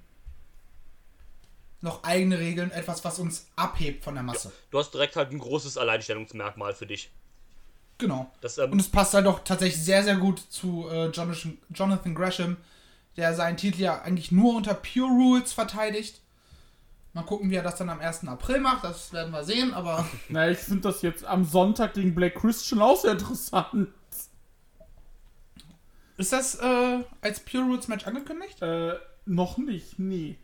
noch 1.81 2.05
eigene 2.05 2.38
Regeln, 2.38 2.71
etwas, 2.73 3.05
was 3.05 3.19
uns 3.19 3.47
abhebt 3.57 4.05
von 4.05 4.15
der 4.15 4.23
Masse. 4.23 4.53
Du 4.71 4.79
hast 4.79 4.93
direkt 4.93 5.17
halt 5.17 5.31
ein 5.31 5.38
großes 5.38 5.77
Alleinstellungsmerkmal 5.77 6.75
für 6.75 6.87
dich. 6.87 7.11
Genau. 7.99 8.31
Das, 8.41 8.59
ähm, 8.59 8.73
Und 8.73 8.81
es 8.81 8.88
passt 8.88 9.15
halt 9.15 9.27
doch 9.27 9.45
tatsächlich 9.45 9.83
sehr, 9.83 10.05
sehr 10.05 10.17
gut 10.17 10.41
zu 10.50 10.88
äh, 10.88 11.07
Jonathan, 11.09 11.59
Jonathan 11.71 12.15
Gresham, 12.15 12.57
der 13.17 13.35
seinen 13.35 13.57
Titel 13.57 13.81
ja 13.81 14.03
eigentlich 14.03 14.31
nur 14.33 14.55
unter 14.55 14.75
Pure 14.75 15.09
Rules 15.09 15.53
verteidigt. 15.53 16.21
Mal 17.15 17.23
gucken, 17.23 17.50
wie 17.50 17.57
er 17.57 17.62
das 17.62 17.77
dann 17.77 17.88
am 17.88 18.00
1. 18.00 18.29
April 18.29 18.61
macht, 18.61 18.85
das 18.85 19.12
werden 19.12 19.33
wir 19.33 19.43
sehen, 19.43 19.73
aber 19.75 20.07
Na, 20.29 20.49
ich 20.50 20.59
finde 20.59 20.83
das 20.83 21.03
jetzt 21.03 21.25
am 21.25 21.45
Sonntag 21.45 21.95
gegen 21.95 22.15
Black 22.15 22.35
Christian 22.37 22.81
auch 22.83 23.00
sehr 23.00 23.12
interessant. 23.12 23.88
ist 26.17 26.33
das 26.33 26.57
äh, 26.57 27.05
als 27.21 27.41
Pure 27.41 27.65
Rules 27.65 27.88
Match 27.88 28.07
angekündigt? 28.07 28.61
Äh, 28.62 28.99
noch 29.25 29.57
nicht, 29.59 29.99
nee. 29.99 30.38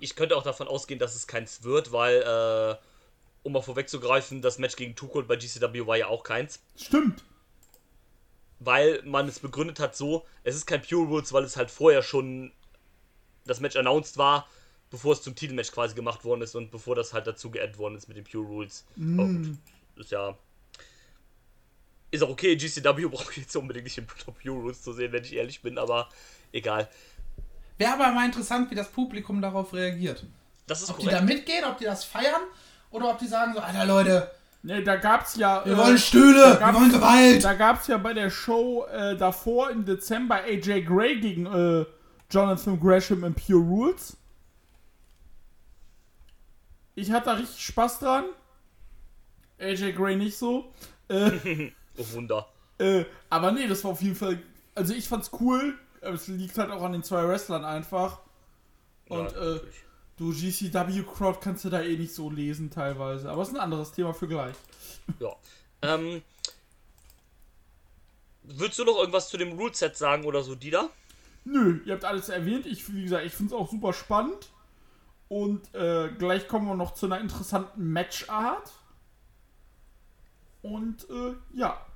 ich 0.00 0.14
könnte 0.16 0.36
auch 0.36 0.42
davon 0.42 0.68
ausgehen, 0.68 1.00
dass 1.00 1.14
es 1.14 1.26
keins 1.26 1.62
wird, 1.64 1.92
weil, 1.92 2.22
äh, 2.22 2.76
um 3.42 3.52
mal 3.52 3.62
vorwegzugreifen, 3.62 4.42
das 4.42 4.58
Match 4.58 4.76
gegen 4.76 4.94
Tuchel 4.94 5.24
bei 5.24 5.36
GCW 5.36 5.86
war 5.86 5.96
ja 5.96 6.06
auch 6.06 6.22
keins. 6.22 6.60
Stimmt. 6.76 7.24
weil 8.58 9.02
man 9.04 9.26
es 9.26 9.40
begründet 9.40 9.80
hat 9.80 9.96
so, 9.96 10.24
es 10.44 10.54
ist 10.54 10.66
kein 10.66 10.82
Pure 10.82 11.06
Rules, 11.08 11.32
weil 11.32 11.44
es 11.44 11.56
halt 11.56 11.70
vorher 11.70 12.02
schon 12.02 12.52
das 13.46 13.60
Match 13.60 13.76
announced 13.76 14.18
war, 14.18 14.46
bevor 14.90 15.12
es 15.12 15.22
zum 15.22 15.34
Titelmatch 15.34 15.72
quasi 15.72 15.94
gemacht 15.94 16.24
worden 16.24 16.42
ist 16.42 16.54
und 16.54 16.70
bevor 16.70 16.94
das 16.94 17.12
halt 17.12 17.26
dazu 17.26 17.50
geaddet 17.50 17.78
worden 17.78 17.96
ist 17.96 18.08
mit 18.08 18.16
den 18.16 18.24
Pure 18.24 18.44
Rules. 18.46 18.84
Aber 18.96 19.28
gut, 19.28 19.50
ist 19.96 20.10
ja 20.10 20.36
Ist 22.10 22.22
auch 22.22 22.30
okay, 22.30 22.56
GCW 22.56 23.06
brauche 23.10 23.30
ich 23.32 23.38
jetzt 23.38 23.56
unbedingt 23.56 23.84
nicht 23.84 23.98
im 23.98 24.06
Top 24.08 24.36
Rules 24.44 24.82
zu 24.82 24.92
sehen, 24.92 25.12
wenn 25.12 25.24
ich 25.24 25.34
ehrlich 25.34 25.62
bin, 25.62 25.78
aber 25.78 26.08
egal. 26.52 26.88
Wäre 27.78 27.94
aber 27.94 28.12
mal 28.12 28.26
interessant, 28.26 28.70
wie 28.70 28.74
das 28.74 28.88
Publikum 28.88 29.40
darauf 29.40 29.72
reagiert. 29.72 30.26
Das 30.66 30.82
ist 30.82 30.90
Ob 30.90 30.98
die 30.98 31.06
da 31.06 31.18
korrekt. 31.18 31.28
mitgehen, 31.28 31.64
ob 31.64 31.78
die 31.78 31.84
das 31.84 32.04
feiern 32.04 32.42
oder 32.90 33.10
ob 33.10 33.18
die 33.18 33.26
sagen 33.26 33.54
so, 33.54 33.60
Alter 33.60 33.86
Leute, 33.86 34.30
Ne, 34.62 34.82
da 34.82 34.96
gab's 34.96 35.36
ja. 35.36 35.64
wir 35.64 35.72
äh, 35.72 35.76
wollen 35.78 35.98
Stühle, 35.98 36.58
wir 36.60 36.74
wollen 36.74 36.92
Gewalt. 36.92 37.42
Da 37.42 37.54
gab's 37.54 37.86
ja 37.86 37.96
bei 37.96 38.12
der 38.12 38.28
Show 38.28 38.84
äh, 38.92 39.16
davor 39.16 39.70
im 39.70 39.86
Dezember 39.86 40.36
AJ 40.36 40.82
Gray 40.82 41.18
gegen 41.18 41.46
äh, 41.46 41.86
Jonathan 42.30 42.78
Gresham 42.78 43.24
in 43.24 43.34
Pure 43.34 43.62
Rules. 43.62 44.18
Ich 46.94 47.10
hatte 47.10 47.26
da 47.26 47.32
richtig 47.34 47.62
Spaß 47.64 48.00
dran. 48.00 48.24
AJ 49.58 49.92
Gray 49.92 50.16
nicht 50.16 50.36
so. 50.36 50.72
Äh, 51.08 51.70
Oh, 51.98 52.04
Wunder. 52.12 52.48
äh, 52.78 53.04
aber 53.28 53.52
nee, 53.52 53.66
das 53.66 53.84
war 53.84 53.90
auf 53.90 54.00
jeden 54.00 54.14
Fall. 54.16 54.40
Also 54.74 54.94
ich 54.94 55.06
fand's 55.08 55.30
cool. 55.40 55.76
Es 56.00 56.28
liegt 56.28 56.56
halt 56.56 56.70
auch 56.70 56.82
an 56.82 56.92
den 56.92 57.02
zwei 57.02 57.26
Wrestlern 57.28 57.64
einfach. 57.64 58.20
Und 59.08 59.30
Ja, 59.32 59.54
äh, 59.56 59.60
du 60.16 60.32
GCW-Crowd 60.32 61.40
kannst 61.42 61.64
du 61.64 61.68
da 61.70 61.82
eh 61.82 61.96
nicht 61.96 62.14
so 62.14 62.30
lesen 62.30 62.70
teilweise. 62.70 63.28
Aber 63.30 63.42
es 63.42 63.48
ist 63.48 63.54
ein 63.54 63.60
anderes 63.60 63.92
Thema 63.92 64.14
für 64.14 64.28
gleich. 64.28 64.54
Ja. 65.18 65.34
Ähm, 65.82 66.22
willst 68.44 68.78
du 68.78 68.84
noch 68.84 68.96
irgendwas 68.98 69.28
zu 69.28 69.36
dem 69.36 69.52
Ruleset 69.58 69.96
sagen 69.96 70.24
oder 70.24 70.42
so, 70.42 70.54
Dieter? 70.54 70.88
Nö, 71.44 71.80
ihr 71.84 71.94
habt 71.94 72.04
alles 72.04 72.28
erwähnt. 72.28 72.66
Ich, 72.66 72.92
wie 72.94 73.02
gesagt, 73.02 73.26
ich 73.26 73.32
finde 73.32 73.54
es 73.54 73.60
auch 73.60 73.70
super 73.70 73.92
spannend. 73.92 74.48
Und 75.30 75.72
äh, 75.76 76.08
gleich 76.18 76.48
kommen 76.48 76.66
wir 76.66 76.74
noch 76.74 76.94
zu 76.94 77.06
einer 77.06 77.20
interessanten 77.20 77.92
Matchart. 77.92 78.72
Und 80.60 81.08
äh, 81.08 81.34
ja. 81.54 81.86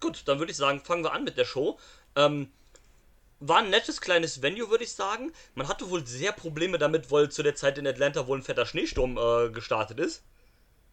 Gut, 0.00 0.22
dann 0.26 0.38
würde 0.38 0.50
ich 0.50 0.56
sagen, 0.56 0.80
fangen 0.80 1.04
wir 1.04 1.12
an 1.12 1.24
mit 1.24 1.36
der 1.36 1.44
Show. 1.44 1.78
Ähm, 2.16 2.50
war 3.40 3.58
ein 3.58 3.68
nettes 3.68 4.00
kleines 4.00 4.40
Venue, 4.40 4.70
würde 4.70 4.84
ich 4.84 4.94
sagen. 4.94 5.32
Man 5.54 5.68
hatte 5.68 5.90
wohl 5.90 6.06
sehr 6.06 6.32
Probleme 6.32 6.78
damit, 6.78 7.12
weil 7.12 7.30
zu 7.30 7.42
der 7.42 7.56
Zeit 7.56 7.76
in 7.76 7.86
Atlanta 7.86 8.26
wohl 8.26 8.38
ein 8.38 8.42
fetter 8.42 8.64
Schneesturm 8.64 9.18
äh, 9.18 9.50
gestartet 9.50 10.00
ist. 10.00 10.24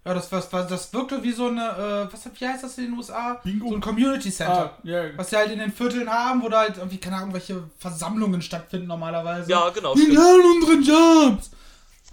Ja, 0.03 0.15
das, 0.15 0.31
was, 0.31 0.51
was, 0.51 0.67
das 0.67 0.91
wirkte 0.93 1.21
wie 1.21 1.31
so 1.31 1.47
eine, 1.47 2.07
äh, 2.09 2.13
was, 2.13 2.27
wie 2.33 2.47
heißt 2.47 2.63
das 2.63 2.77
in 2.79 2.85
den 2.85 2.93
USA? 2.93 3.39
Bingo. 3.43 3.69
So 3.69 3.75
ein 3.75 3.81
Community 3.81 4.31
Center. 4.31 4.73
Ah, 4.75 4.79
ja. 4.83 5.15
Was 5.15 5.29
sie 5.29 5.37
halt 5.37 5.51
in 5.51 5.59
den 5.59 5.71
Vierteln 5.71 6.09
haben, 6.09 6.41
wo 6.41 6.49
da 6.49 6.61
halt 6.61 6.77
irgendwie, 6.77 6.97
keine 6.97 7.17
Ahnung, 7.17 7.33
welche 7.33 7.61
Versammlungen 7.77 8.41
stattfinden 8.41 8.87
normalerweise. 8.87 9.51
Ja, 9.51 9.69
genau, 9.69 9.95
Wir 9.95 10.07
lernen 10.07 10.55
unseren 10.55 10.81
Jobs. 10.81 11.51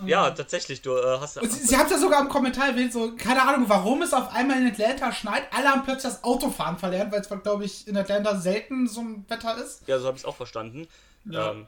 Ja, 0.05 0.31
tatsächlich, 0.31 0.83
du 0.83 0.93
äh, 0.97 1.19
hast. 1.19 1.39
Und 1.39 1.51
sie, 1.51 1.67
sie 1.67 1.77
haben 1.77 1.87
es 1.87 1.93
ja 1.93 1.99
sogar 1.99 2.21
im 2.21 2.29
Kommentar 2.29 2.69
erwähnt, 2.69 2.93
so, 2.93 3.13
keine 3.17 3.43
Ahnung, 3.43 3.69
warum 3.69 4.03
es 4.03 4.13
auf 4.13 4.33
einmal 4.33 4.59
in 4.59 4.69
Atlanta 4.69 5.11
schneit. 5.11 5.45
Alle 5.51 5.69
haben 5.71 5.83
plötzlich 5.83 6.13
das 6.13 6.25
Autofahren 6.25 6.77
verlernt, 6.77 7.11
weil 7.11 7.21
es, 7.21 7.29
glaube 7.29 7.65
ich, 7.65 7.89
in 7.89 7.97
Atlanta 7.97 8.37
selten 8.37 8.87
so 8.87 9.01
ein 9.01 9.25
Wetter 9.29 9.57
ist. 9.57 9.83
Ja, 9.89 9.99
so 9.99 10.07
habe 10.07 10.17
ich 10.17 10.23
es 10.23 10.27
auch 10.29 10.37
verstanden. 10.37 10.87
Ja. 11.25 11.51
Ähm, 11.51 11.67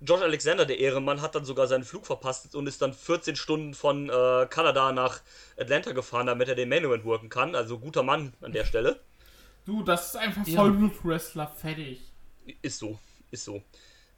Josh 0.00 0.22
Alexander, 0.22 0.64
der 0.64 0.78
Ehrenmann, 0.78 1.20
hat 1.22 1.34
dann 1.34 1.44
sogar 1.44 1.66
seinen 1.66 1.82
Flug 1.84 2.06
verpasst 2.06 2.54
und 2.54 2.66
ist 2.68 2.80
dann 2.82 2.92
14 2.92 3.34
Stunden 3.36 3.74
von 3.74 4.08
äh, 4.08 4.46
Kanada 4.48 4.92
nach 4.92 5.20
Atlanta 5.58 5.92
gefahren, 5.92 6.26
damit 6.26 6.48
er 6.48 6.54
den 6.54 6.68
Main 6.68 6.84
Event 6.84 7.04
worken 7.04 7.28
kann. 7.28 7.54
Also 7.56 7.78
guter 7.78 8.02
Mann 8.04 8.32
an 8.40 8.52
der 8.52 8.64
Stelle. 8.64 9.00
Du, 9.66 9.82
das 9.82 10.08
ist 10.10 10.16
einfach 10.16 10.46
Ja. 10.46 10.60
Vollblut-Wrestler, 10.60 11.48
fertig. 11.48 12.00
Ist 12.62 12.78
so, 12.78 12.98
ist 13.30 13.44
so. 13.44 13.62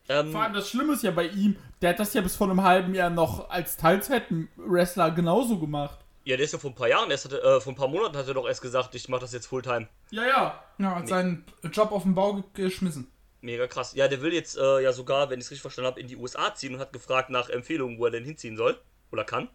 Ähm, 0.09 0.33
Vor 0.33 0.43
allem 0.43 0.53
das 0.55 0.69
Schlimme 0.71 0.93
ist 0.93 1.03
ja 1.03 1.11
bei 1.13 1.29
ihm, 1.29 1.57
der 1.81 1.91
hat 1.91 1.99
das 1.99 2.13
ja 2.15 2.21
bis 2.21 2.37
vor 2.37 2.49
einem 2.51 2.63
halben 2.63 2.95
Jahr 2.95 3.11
noch 3.11 3.49
als 3.51 3.77
Teilzeit-Wrestler 3.77 5.11
genauso 5.13 5.59
gemacht. 5.59 5.99
ja, 6.25 6.37
der 6.37 6.45
ist 6.45 6.53
ja 6.53 6.59
vor 6.59 6.71
ein 6.71 6.75
paar 6.75 6.89
Jahren, 6.89 7.11
erst 7.11 7.25
hatte, 7.25 7.43
äh, 7.43 7.61
vor 7.61 7.73
ein 7.73 7.77
paar 7.77 7.89
Monaten 7.89 8.17
hat 8.17 8.29
er 8.29 8.35
doch 8.35 8.47
erst 8.47 8.61
gesagt, 8.63 8.95
ich 8.95 9.09
mache 9.09 9.23
das 9.23 9.33
jetzt 9.33 9.47
Fulltime. 9.47 9.89
Ja, 10.11 10.25
ja. 10.27 10.65
Ja, 10.79 10.95
hat 10.97 11.09
seinen 11.09 11.45
Job 11.73 11.91
auf 11.93 12.03
dem 12.03 12.15
Bau 12.15 12.35
ge- 12.35 12.45
geschmissen. 12.55 13.11
Mega 13.43 13.67
krass. 13.67 13.95
Ja, 13.95 14.09
der 14.09 14.21
will 14.21 14.35
jetzt 14.35 14.59
äh, 14.59 14.81
ja 14.81 14.93
sogar, 14.93 15.31
wenn 15.31 15.39
ich 15.39 15.47
es 15.47 15.51
richtig 15.51 15.63
verstanden 15.63 15.91
habe, 15.91 16.01
in 16.01 16.09
die 16.09 16.17
USA 16.17 16.55
ziehen 16.55 16.75
und 16.75 16.81
hat 16.81 16.93
gefragt 16.93 17.31
nach 17.31 17.49
Empfehlungen, 17.49 17.99
wo 17.99 18.05
er 18.05 18.11
denn 18.11 18.25
hinziehen 18.25 18.57
soll. 18.57 18.79
Oder 19.11 19.25
kann. 19.25 19.49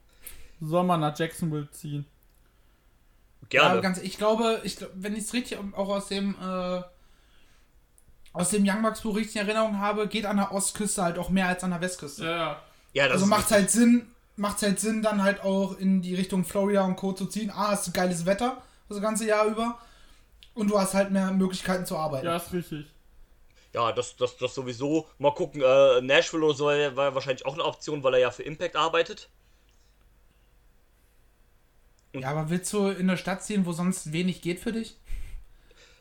Soll 0.60 0.84
man 0.84 1.02
nach 1.02 1.18
Jacksonville 1.18 1.70
ziehen. 1.72 2.06
Ja, 3.42 3.48
Gerne. 3.50 3.70
aber 3.70 3.82
ganz, 3.82 4.00
ich 4.00 4.18
glaube, 4.18 4.62
ich, 4.64 4.78
glaub, 4.78 4.90
wenn 4.96 5.14
ich 5.14 5.26
es 5.26 5.34
richtig 5.34 5.60
auch 5.74 5.90
aus 5.90 6.08
dem, 6.08 6.36
äh, 6.42 6.82
aus 8.34 8.50
dem 8.50 8.68
Young 8.68 8.82
Bucks 8.82 9.02
Buch 9.02 9.16
richtig 9.16 9.36
in 9.36 9.48
Erinnerung 9.48 9.80
habe, 9.80 10.08
geht 10.08 10.26
an 10.26 10.38
der 10.38 10.52
Ostküste 10.52 11.04
halt 11.04 11.20
auch 11.20 11.30
mehr 11.30 11.48
als 11.48 11.64
an 11.64 11.70
der 11.70 11.82
Westküste. 11.82 12.26
Ja, 12.26 12.32
ja. 12.32 12.62
ja, 12.94 13.04
das 13.04 13.14
also 13.14 13.26
ist 13.26 13.30
macht 13.30 13.52
halt 13.52 13.70
Sinn, 13.70 14.08
macht 14.36 14.62
halt 14.62 14.80
Sinn, 14.80 15.04
dann 15.04 15.22
halt 15.22 15.42
auch 15.44 15.78
in 15.78 16.02
die 16.02 16.16
Richtung 16.16 16.44
Florida 16.44 16.84
und 16.84 16.96
Co. 16.96 17.14
zu 17.14 17.28
ziehen. 17.28 17.52
Ah, 17.52 17.70
hast 17.70 17.88
du 17.88 17.92
geiles 17.92 18.26
Wetter 18.26 18.62
das 18.90 19.02
ganze 19.02 19.28
Jahr 19.28 19.46
über. 19.46 19.80
Und 20.54 20.70
du 20.70 20.80
hast 20.80 20.94
halt 20.94 21.12
mehr 21.12 21.32
Möglichkeiten 21.32 21.86
zu 21.86 21.98
arbeiten. 21.98 22.26
Ja, 22.26 22.38
ist 22.38 22.54
richtig. 22.54 22.88
Ja, 23.76 23.92
das, 23.92 24.16
das, 24.16 24.38
das 24.38 24.56
sowieso. 24.56 25.06
Mal 25.20 25.34
gucken, 25.34 25.62
äh, 25.62 26.00
Nashville 26.00 26.46
oder 26.46 26.56
so 26.56 26.66
war 26.66 27.14
wahrscheinlich 27.14 27.46
auch 27.46 27.56
eine 27.56 27.66
Option, 27.66 28.04
weil 28.04 28.14
er 28.14 28.20
ja 28.22 28.32
für 28.32 28.44
Impact 28.44 28.78
arbeitet. 28.78 29.28
Ja, 32.14 32.32
aber 32.32 32.50
willst 32.50 32.72
du 32.72 32.88
in 32.88 33.10
eine 33.10 33.18
Stadt 33.18 33.44
ziehen, 33.44 33.66
wo 33.66 33.74
sonst 33.74 34.14
wenig 34.14 34.42
geht 34.42 34.62
für 34.62 34.72
dich? 34.72 34.96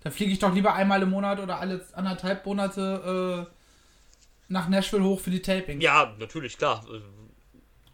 Da 0.05 0.11
fliege 0.11 0.31
ich 0.31 0.39
doch 0.39 0.55
lieber 0.55 0.75
einmal 0.75 1.03
im 1.03 1.11
Monat 1.11 1.41
oder 1.41 1.59
alle 1.59 1.85
anderthalb 1.95 2.47
Monate 2.47 3.49
äh, 3.51 3.55
nach 4.47 4.69
Nashville 4.69 5.03
hoch 5.03 5.19
für 5.19 5.31
die 5.31 5.43
Tapings. 5.43 5.83
Ja, 5.83 6.15
natürlich, 6.21 6.57
klar. 6.57 6.85
Äh, 6.89 7.01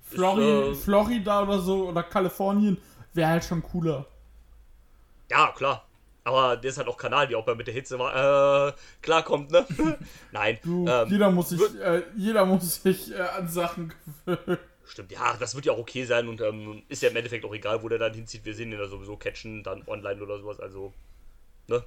Flori 0.02 0.72
äh, 0.72 0.74
Florida 0.74 1.42
oder 1.42 1.58
so 1.58 1.88
oder 1.88 2.02
Kalifornien 2.02 2.76
wäre 3.14 3.30
halt 3.30 3.44
schon 3.44 3.62
cooler. 3.62 4.04
Ja, 5.30 5.52
klar. 5.52 5.86
Aber 6.24 6.56
der 6.56 6.70
ist 6.70 6.76
halt 6.78 6.88
auch 6.88 6.98
Kanadier, 6.98 7.38
ob 7.38 7.48
er 7.48 7.54
mit 7.54 7.66
der 7.66 7.74
Hitze 7.74 7.98
war, 7.98 8.68
äh, 8.68 8.72
klarkommt, 9.00 9.50
ne? 9.50 9.66
Nein. 10.32 10.58
Du, 10.62 10.86
ähm, 10.86 11.08
jeder 11.08 11.30
muss 11.30 11.48
sich, 11.48 11.60
äh, 11.80 12.02
jeder 12.16 12.44
muss 12.44 12.82
sich 12.82 13.10
äh, 13.12 13.20
an 13.20 13.48
Sachen 13.48 13.92
gewöhnen. 14.26 14.58
Stimmt, 14.84 15.12
ja, 15.12 15.36
das 15.38 15.54
wird 15.54 15.66
ja 15.66 15.72
auch 15.72 15.78
okay 15.78 16.04
sein 16.04 16.28
und 16.28 16.40
ähm, 16.40 16.82
ist 16.88 17.02
ja 17.02 17.10
im 17.10 17.16
Endeffekt 17.16 17.44
auch 17.44 17.54
egal, 17.54 17.82
wo 17.82 17.88
der 17.88 17.98
dann 17.98 18.12
hinzieht. 18.12 18.44
Wir 18.44 18.54
sehen 18.54 18.72
ihn 18.72 18.78
ja 18.78 18.88
sowieso 18.88 19.16
catchen, 19.16 19.62
dann 19.62 19.82
online 19.86 20.20
oder 20.20 20.38
sowas, 20.38 20.58
also. 20.60 20.92
Ne? 21.68 21.84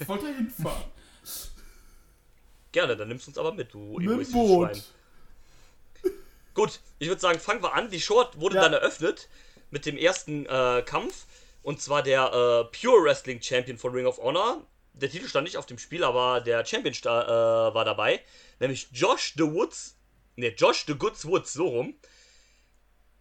Ich 0.00 0.08
wollte 0.08 0.26
hinfahren. 0.28 0.84
Gerne, 2.72 2.96
dann 2.96 3.08
nimmst 3.08 3.26
du 3.26 3.30
uns 3.30 3.38
aber 3.38 3.52
mit, 3.52 3.72
du 3.74 3.98
Mit 3.98 4.32
Boot. 4.32 4.70
Schwein. 4.76 6.12
Gut, 6.54 6.80
ich 7.00 7.08
würde 7.08 7.20
sagen, 7.20 7.38
fangen 7.40 7.62
wir 7.62 7.74
an. 7.74 7.90
Die 7.90 8.00
Short 8.00 8.40
wurde 8.40 8.56
Ja. 8.56 8.62
dann 8.62 8.72
eröffnet 8.72 9.28
mit 9.70 9.86
dem 9.86 9.96
ersten 9.96 10.46
äh, 10.46 10.82
Kampf. 10.86 11.26
Und 11.64 11.80
zwar 11.80 12.02
der 12.02 12.26
äh, 12.26 12.64
Pure 12.76 13.04
Wrestling 13.04 13.40
Champion 13.40 13.78
von 13.78 13.92
Ring 13.92 14.04
of 14.04 14.18
Honor. 14.18 14.62
Der 14.92 15.10
Titel 15.10 15.26
stand 15.26 15.44
nicht 15.44 15.56
auf 15.56 15.64
dem 15.64 15.78
Spiel, 15.78 16.04
aber 16.04 16.42
der 16.42 16.64
Champion 16.64 16.94
äh, 16.94 17.74
war 17.74 17.86
dabei. 17.86 18.20
Nämlich 18.60 18.88
Josh 18.92 19.32
the 19.38 19.44
Woods. 19.44 19.96
Ne, 20.36 20.48
Josh 20.48 20.84
the 20.86 20.94
Goods 20.94 21.24
Woods, 21.24 21.54
so 21.54 21.66
rum. 21.68 21.94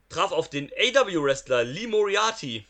Traf 0.10 0.34
auf 0.34 0.50
den 0.50 0.70
AW-Wrestler 0.78 1.64
Lee 1.64 1.88
Moriarty. 1.88 2.66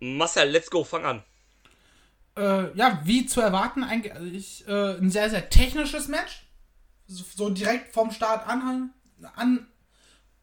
Marcel, 0.00 0.48
let's 0.48 0.70
go, 0.70 0.82
fang 0.82 1.04
an. 1.04 1.22
Äh, 2.38 2.74
ja, 2.74 3.02
wie 3.04 3.26
zu 3.26 3.42
erwarten, 3.42 3.84
eigentlich 3.84 4.66
äh, 4.66 4.96
ein 4.96 5.10
sehr, 5.10 5.28
sehr 5.28 5.50
technisches 5.50 6.08
Match. 6.08 6.46
So, 7.06 7.24
so 7.36 7.50
direkt 7.50 7.92
vom 7.92 8.10
Start 8.10 8.48
an, 8.48 8.94
an 9.36 9.68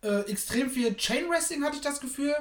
äh, 0.04 0.20
extrem 0.30 0.70
viel 0.70 0.96
Chain 0.96 1.28
Wrestling 1.32 1.64
hatte 1.64 1.78
ich 1.78 1.82
das 1.82 2.00
Gefühl. 2.00 2.36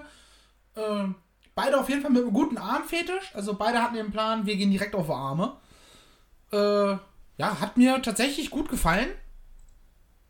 Äh, 0.81 1.09
beide 1.55 1.79
auf 1.79 1.89
jeden 1.89 2.03
Fall 2.03 2.11
mit 2.11 2.23
einem 2.23 2.33
guten 2.33 2.59
Armfetisch. 2.59 3.33
Also 3.35 3.55
beide 3.55 3.83
hatten 3.83 3.95
den 3.97 4.11
Plan, 4.13 4.47
wir 4.47 4.57
gehen 4.57 4.71
direkt 4.71 4.95
auf 4.95 5.11
Arme. 5.11 5.57
Äh, 6.53 6.97
ja, 7.39 7.61
hat 7.61 7.77
mir 7.77 8.03
tatsächlich 8.03 8.51
gut 8.51 8.69
gefallen. 8.69 9.09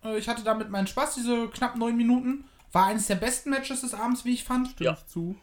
Äh, 0.04 0.18
ich 0.18 0.28
hatte 0.28 0.42
damit 0.42 0.70
meinen 0.70 0.86
Spaß, 0.86 1.14
diese 1.14 1.48
knapp 1.48 1.76
neun 1.76 1.96
Minuten. 1.96 2.44
War 2.72 2.86
eines 2.86 3.06
der 3.06 3.16
besten 3.16 3.50
Matches 3.50 3.80
des 3.80 3.94
Abends, 3.94 4.24
wie 4.24 4.32
ich 4.34 4.44
fand. 4.44 4.68
Stimme 4.68 4.90
Ja. 4.90 4.96
ich 4.98 5.06
zu. 5.06 5.34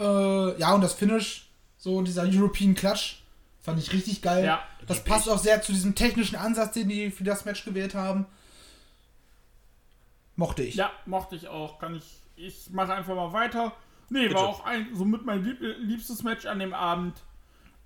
Äh, 0.00 0.58
ja, 0.58 0.74
und 0.74 0.80
das 0.80 0.94
Finish, 0.94 1.48
so 1.78 2.02
dieser 2.02 2.24
European 2.24 2.74
Clutch, 2.74 3.22
fand 3.60 3.78
ich 3.78 3.92
richtig 3.92 4.20
geil. 4.22 4.44
Ja. 4.44 4.62
das 4.88 5.04
passt 5.04 5.28
auch 5.28 5.38
sehr 5.38 5.62
zu 5.62 5.70
diesem 5.72 5.94
technischen 5.94 6.34
Ansatz, 6.34 6.72
den 6.74 6.88
die 6.88 7.10
für 7.12 7.22
das 7.22 7.44
Match 7.44 7.64
gewählt 7.64 7.94
haben. 7.94 8.26
Mochte 10.34 10.62
ich. 10.64 10.74
Ja, 10.74 10.90
mochte 11.06 11.36
ich 11.36 11.46
auch. 11.48 11.78
Kann 11.78 11.94
ich. 11.94 12.21
Ich 12.42 12.70
mache 12.70 12.92
einfach 12.92 13.14
mal 13.14 13.32
weiter. 13.32 13.72
Nee, 14.10 14.22
Bitte. 14.22 14.34
war 14.34 14.48
auch 14.48 14.64
ein, 14.64 14.88
somit 14.94 15.24
mein 15.24 15.44
lieb, 15.44 15.58
liebstes 15.60 16.22
Match 16.24 16.44
an 16.46 16.58
dem 16.58 16.74
Abend. 16.74 17.22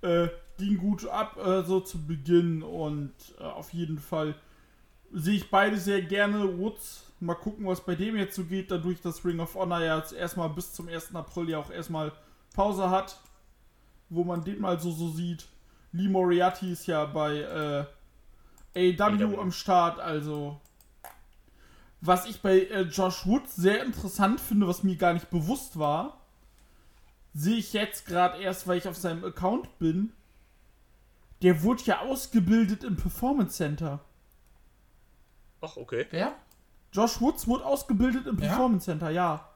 Äh, 0.01 0.29
ging 0.57 0.77
gut 0.77 1.07
ab, 1.07 1.37
äh, 1.37 1.63
so 1.63 1.79
zu 1.79 2.05
Beginn 2.05 2.63
und 2.63 3.13
äh, 3.39 3.43
auf 3.43 3.71
jeden 3.73 3.99
Fall 3.99 4.35
sehe 5.11 5.35
ich 5.35 5.51
beide 5.51 5.77
sehr 5.77 6.01
gerne. 6.01 6.57
Woods, 6.57 7.11
mal 7.19 7.35
gucken, 7.35 7.67
was 7.67 7.81
bei 7.81 7.95
dem 7.95 8.15
jetzt 8.15 8.35
so 8.35 8.43
geht, 8.43 8.71
dadurch, 8.71 8.99
dass 9.01 9.23
Ring 9.23 9.39
of 9.39 9.53
Honor 9.55 9.81
ja 9.81 9.97
jetzt 9.97 10.13
erstmal 10.13 10.49
bis 10.49 10.73
zum 10.73 10.87
1. 10.87 11.15
April 11.15 11.49
ja 11.49 11.59
auch 11.59 11.69
erstmal 11.69 12.11
Pause 12.55 12.89
hat, 12.89 13.19
wo 14.09 14.23
man 14.23 14.43
den 14.43 14.59
mal 14.59 14.79
so, 14.79 14.91
so 14.91 15.09
sieht. 15.09 15.47
Lee 15.91 16.09
Moriarty 16.09 16.71
ist 16.71 16.87
ja 16.87 17.05
bei 17.05 17.85
äh, 18.75 18.95
AW 18.99 19.37
am 19.39 19.51
Start, 19.51 19.99
also 19.99 20.59
was 22.01 22.25
ich 22.25 22.41
bei 22.41 22.59
äh, 22.59 22.81
Josh 22.81 23.25
Woods 23.25 23.55
sehr 23.55 23.83
interessant 23.83 24.39
finde, 24.39 24.67
was 24.67 24.83
mir 24.83 24.95
gar 24.95 25.13
nicht 25.13 25.29
bewusst 25.29 25.79
war, 25.79 26.21
sehe 27.33 27.57
ich 27.57 27.73
jetzt 27.73 28.05
gerade 28.05 28.41
erst, 28.41 28.67
weil 28.67 28.77
ich 28.77 28.87
auf 28.87 28.95
seinem 28.95 29.23
Account 29.23 29.77
bin. 29.79 30.13
Der 31.41 31.61
wurde 31.63 31.83
ja 31.83 31.99
ausgebildet 32.01 32.83
im 32.83 32.95
Performance 32.95 33.57
Center. 33.57 33.99
Ach, 35.61 35.77
okay. 35.77 36.07
Wer? 36.09 36.35
Josh 36.91 37.21
Woods 37.21 37.47
wurde 37.47 37.65
ausgebildet 37.65 38.27
im 38.27 38.39
Ja? 38.39 38.47
Performance 38.47 38.85
Center, 38.85 39.09
ja. 39.09 39.47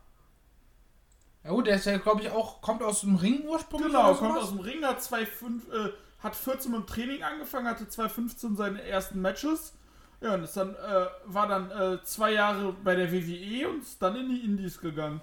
Ja 1.44 1.50
gut, 1.52 1.66
der 1.66 1.78
ist 1.78 1.86
ja, 1.86 1.98
glaube 1.98 2.22
ich, 2.22 2.30
auch, 2.30 2.62
kommt 2.62 2.84
aus 2.84 3.02
dem 3.02 3.16
Ring 3.16 3.48
ursprünglich. 3.48 3.92
Genau, 3.92 4.14
kommt 4.14 4.38
aus 4.38 4.50
dem 4.50 4.60
Ring, 4.60 4.84
hat 4.86 5.00
2,5, 5.00 5.72
äh, 5.72 5.92
hat 6.20 6.36
14 6.36 6.72
mit 6.72 6.82
dem 6.82 6.88
Training 6.88 7.24
angefangen, 7.24 7.68
hatte 7.68 7.86
2,15 7.86 8.56
seine 8.56 8.84
ersten 8.84 9.22
Matches. 9.22 9.74
Ja, 10.22 10.36
und 10.36 10.44
ist 10.44 10.56
dann, 10.56 10.76
äh, 10.76 11.08
war 11.26 11.48
dann 11.48 11.72
äh, 11.72 12.04
zwei 12.04 12.32
Jahre 12.34 12.74
bei 12.74 12.96
der 12.96 13.12
WWE 13.12 13.68
und 13.70 13.82
ist 13.82 14.02
dann 14.02 14.16
in 14.16 14.30
die 14.30 14.46
Indies 14.46 14.80
gegangen. 14.80 15.20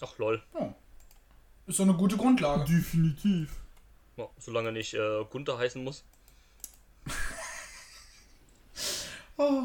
Ach, 0.00 0.16
lol. 0.18 0.42
Oh. 0.54 0.68
Ist 1.66 1.78
so 1.78 1.82
eine 1.82 1.94
gute 1.94 2.16
Grundlage. 2.16 2.64
Definitiv. 2.64 3.50
Ja, 4.16 4.28
solange 4.38 4.68
er 4.68 4.72
nicht 4.72 4.94
äh, 4.94 5.24
Gunther 5.30 5.58
heißen 5.58 5.82
muss. 5.82 6.04
Oh, 9.38 9.62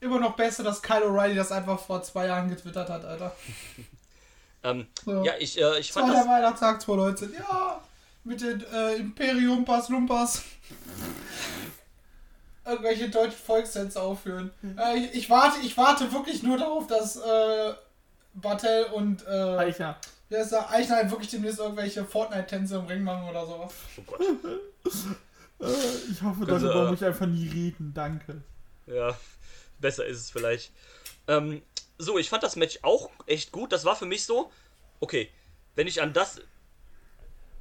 immer 0.00 0.18
noch 0.18 0.36
besser, 0.36 0.62
dass 0.64 0.80
Kyle 0.80 1.04
O'Reilly 1.04 1.34
das 1.34 1.52
einfach 1.52 1.78
vor 1.78 2.02
zwei 2.02 2.28
Jahren 2.28 2.48
getwittert 2.48 2.88
hat, 2.88 3.04
Alter. 3.04 3.36
Ähm, 4.64 4.86
So. 5.04 5.24
Ja, 5.24 5.32
ich, 5.40 5.60
äh, 5.60 5.80
ich 5.80 5.92
fand 5.92 6.06
Zweiter 6.06 6.20
das. 6.20 6.28
Weihnachtstag 6.28 6.80
2019. 6.80 7.34
Ja, 7.36 7.80
mit 8.22 8.40
den 8.40 8.64
äh, 8.72 8.94
Imperium 8.94 9.64
Pass 9.64 9.88
Lumpas. 9.88 10.44
Irgendwelche 12.64 13.08
deutschen 13.08 13.38
Volkstänze 13.38 14.00
aufführen. 14.00 14.52
Äh, 14.78 14.98
ich, 14.98 15.14
ich, 15.14 15.30
warte, 15.30 15.58
ich 15.64 15.76
warte 15.76 16.12
wirklich 16.12 16.42
nur 16.42 16.58
darauf, 16.58 16.86
dass 16.86 17.16
äh, 17.16 17.74
Bartel 18.34 18.84
und 18.92 19.26
äh, 19.26 19.30
Eicher. 19.30 19.96
wie 20.28 20.36
heißt 20.36 20.52
der, 20.52 20.70
Eichner 20.70 20.96
halt 20.96 21.10
wirklich 21.10 21.30
demnächst 21.30 21.58
irgendwelche 21.58 22.04
Fortnite-Tänze 22.04 22.76
im 22.76 22.86
Ring 22.86 23.02
machen 23.02 23.28
oder 23.28 23.46
sowas. 23.46 23.72
Oh 23.96 24.02
Gott. 24.06 24.20
Äh, 25.60 26.10
ich 26.10 26.20
hoffe, 26.22 26.44
Können 26.44 26.60
darüber 26.60 26.86
äh, 26.86 26.90
muss 26.90 27.00
ich 27.00 27.06
einfach 27.06 27.26
nie 27.26 27.48
reden, 27.48 27.92
danke. 27.94 28.42
Ja, 28.86 29.16
besser 29.78 30.04
ist 30.06 30.18
es 30.18 30.30
vielleicht. 30.30 30.72
Ähm, 31.28 31.62
so, 31.98 32.18
ich 32.18 32.28
fand 32.28 32.42
das 32.42 32.56
Match 32.56 32.80
auch 32.82 33.10
echt 33.26 33.52
gut. 33.52 33.72
Das 33.72 33.84
war 33.84 33.94
für 33.94 34.06
mich 34.06 34.24
so, 34.24 34.50
okay, 34.98 35.30
wenn 35.76 35.86
ich 35.86 36.02
an 36.02 36.12
das. 36.12 36.40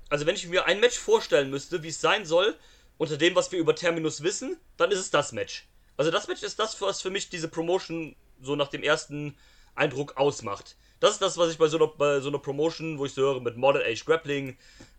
Also, 0.10 0.25
wenn 0.25 0.36
ich 0.36 0.48
mir 0.48 0.65
ein 0.65 0.79
Match 0.79 0.98
vorstellen 0.98 1.50
müsste, 1.50 1.84
wie 1.84 1.89
es 1.89 2.01
sein 2.01 2.25
soll, 2.25 2.58
unter 3.01 3.17
dem, 3.17 3.36
was 3.36 3.51
wir 3.51 3.60
über 3.60 3.75
Terminus 3.75 4.22
wissen, 4.22 4.58
dann 4.77 4.91
ist 4.91 5.00
es 5.00 5.10
das 5.10 5.31
Match. 5.31 5.67
Also, 5.98 6.12
das 6.12 6.27
Match 6.27 6.43
ist 6.43 6.60
das, 6.60 6.79
was 6.81 7.01
für 7.01 7.10
mich 7.10 7.29
diese 7.29 7.48
Promotion 7.48 8.15
so 8.41 8.55
nach 8.55 8.67
dem 8.67 8.84
ersten 8.84 9.36
Eindruck 9.74 10.17
ausmacht. 10.17 10.77
Das 11.00 11.13
ist 11.13 11.22
das, 11.22 11.36
was 11.38 11.51
ich 11.51 11.58
bei 11.58 11.67
so 11.67 11.77
einer, 11.77 11.88
bei 11.88 12.20
so 12.20 12.29
einer 12.29 12.38
Promotion, 12.38 13.00
wo 13.00 13.05
ich 13.05 13.13
so 13.13 13.24
höre, 13.24 13.41
mit 13.41 13.58
Modern 13.58 13.84
Age 13.84 14.05
Grappling, 14.05 14.58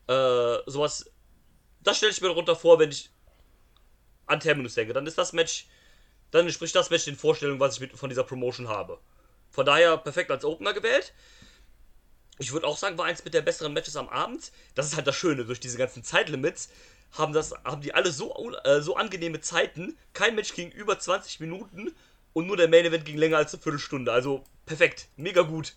äh, 0.09 0.57
sowas. 0.67 1.11
Das 1.81 1.97
stelle 1.97 2.11
ich 2.11 2.21
mir 2.21 2.29
darunter 2.29 2.57
vor, 2.57 2.81
wenn 2.81 2.91
ich 2.91 3.11
an 4.27 4.41
Terminus 4.41 4.75
denke. 4.75 4.93
Dann 4.93 5.07
ist 5.07 5.19
das 5.19 5.33
Match 5.33 5.67
dann 6.33 6.47
entspricht 6.47 6.75
das 6.75 6.91
Match 6.91 7.05
den 7.05 7.15
Vorstellungen, 7.15 7.61
was 7.61 7.75
ich 7.75 7.81
mit, 7.81 7.93
von 7.93 8.09
dieser 8.09 8.25
Promotion 8.25 8.67
habe. 8.67 8.99
Von 9.51 9.67
daher 9.67 9.97
perfekt 9.99 10.31
als 10.31 10.45
Opener 10.45 10.73
gewählt. 10.73 11.13
Ich 12.39 12.53
würde 12.53 12.67
auch 12.67 12.79
sagen, 12.79 12.99
war 12.99 13.05
eins 13.05 13.23
mit 13.23 13.35
der 13.35 13.43
besseren 13.43 13.75
Matches 13.75 13.97
am 13.97 14.09
Abend. 14.09 14.51
Das 14.75 14.87
ist 14.87 14.97
halt 14.97 15.07
das 15.07 15.15
Schöne, 15.15 15.45
durch 15.45 15.61
diese 15.61 15.77
ganzen 15.77 16.03
Zeitlimits 16.03 16.71
haben, 17.13 17.33
das, 17.33 17.53
haben 17.65 17.83
die 17.83 17.95
alle 17.95 18.11
so, 18.11 18.35
äh, 18.65 18.81
so 18.81 18.97
angenehme 18.97 19.41
Zeiten. 19.41 19.97
Kein 20.13 20.35
Match 20.35 20.55
ging 20.55 20.71
über 20.71 20.99
20 20.99 21.41
Minuten 21.41 21.93
und 22.33 22.47
nur 22.47 22.57
der 22.57 22.69
Main 22.69 22.85
Event 22.85 23.05
ging 23.05 23.19
länger 23.19 23.37
als 23.39 23.53
eine 23.55 23.63
Viertelstunde. 23.63 24.13
Also 24.13 24.45
perfekt, 24.67 25.09
mega 25.17 25.43
gut. 25.43 25.75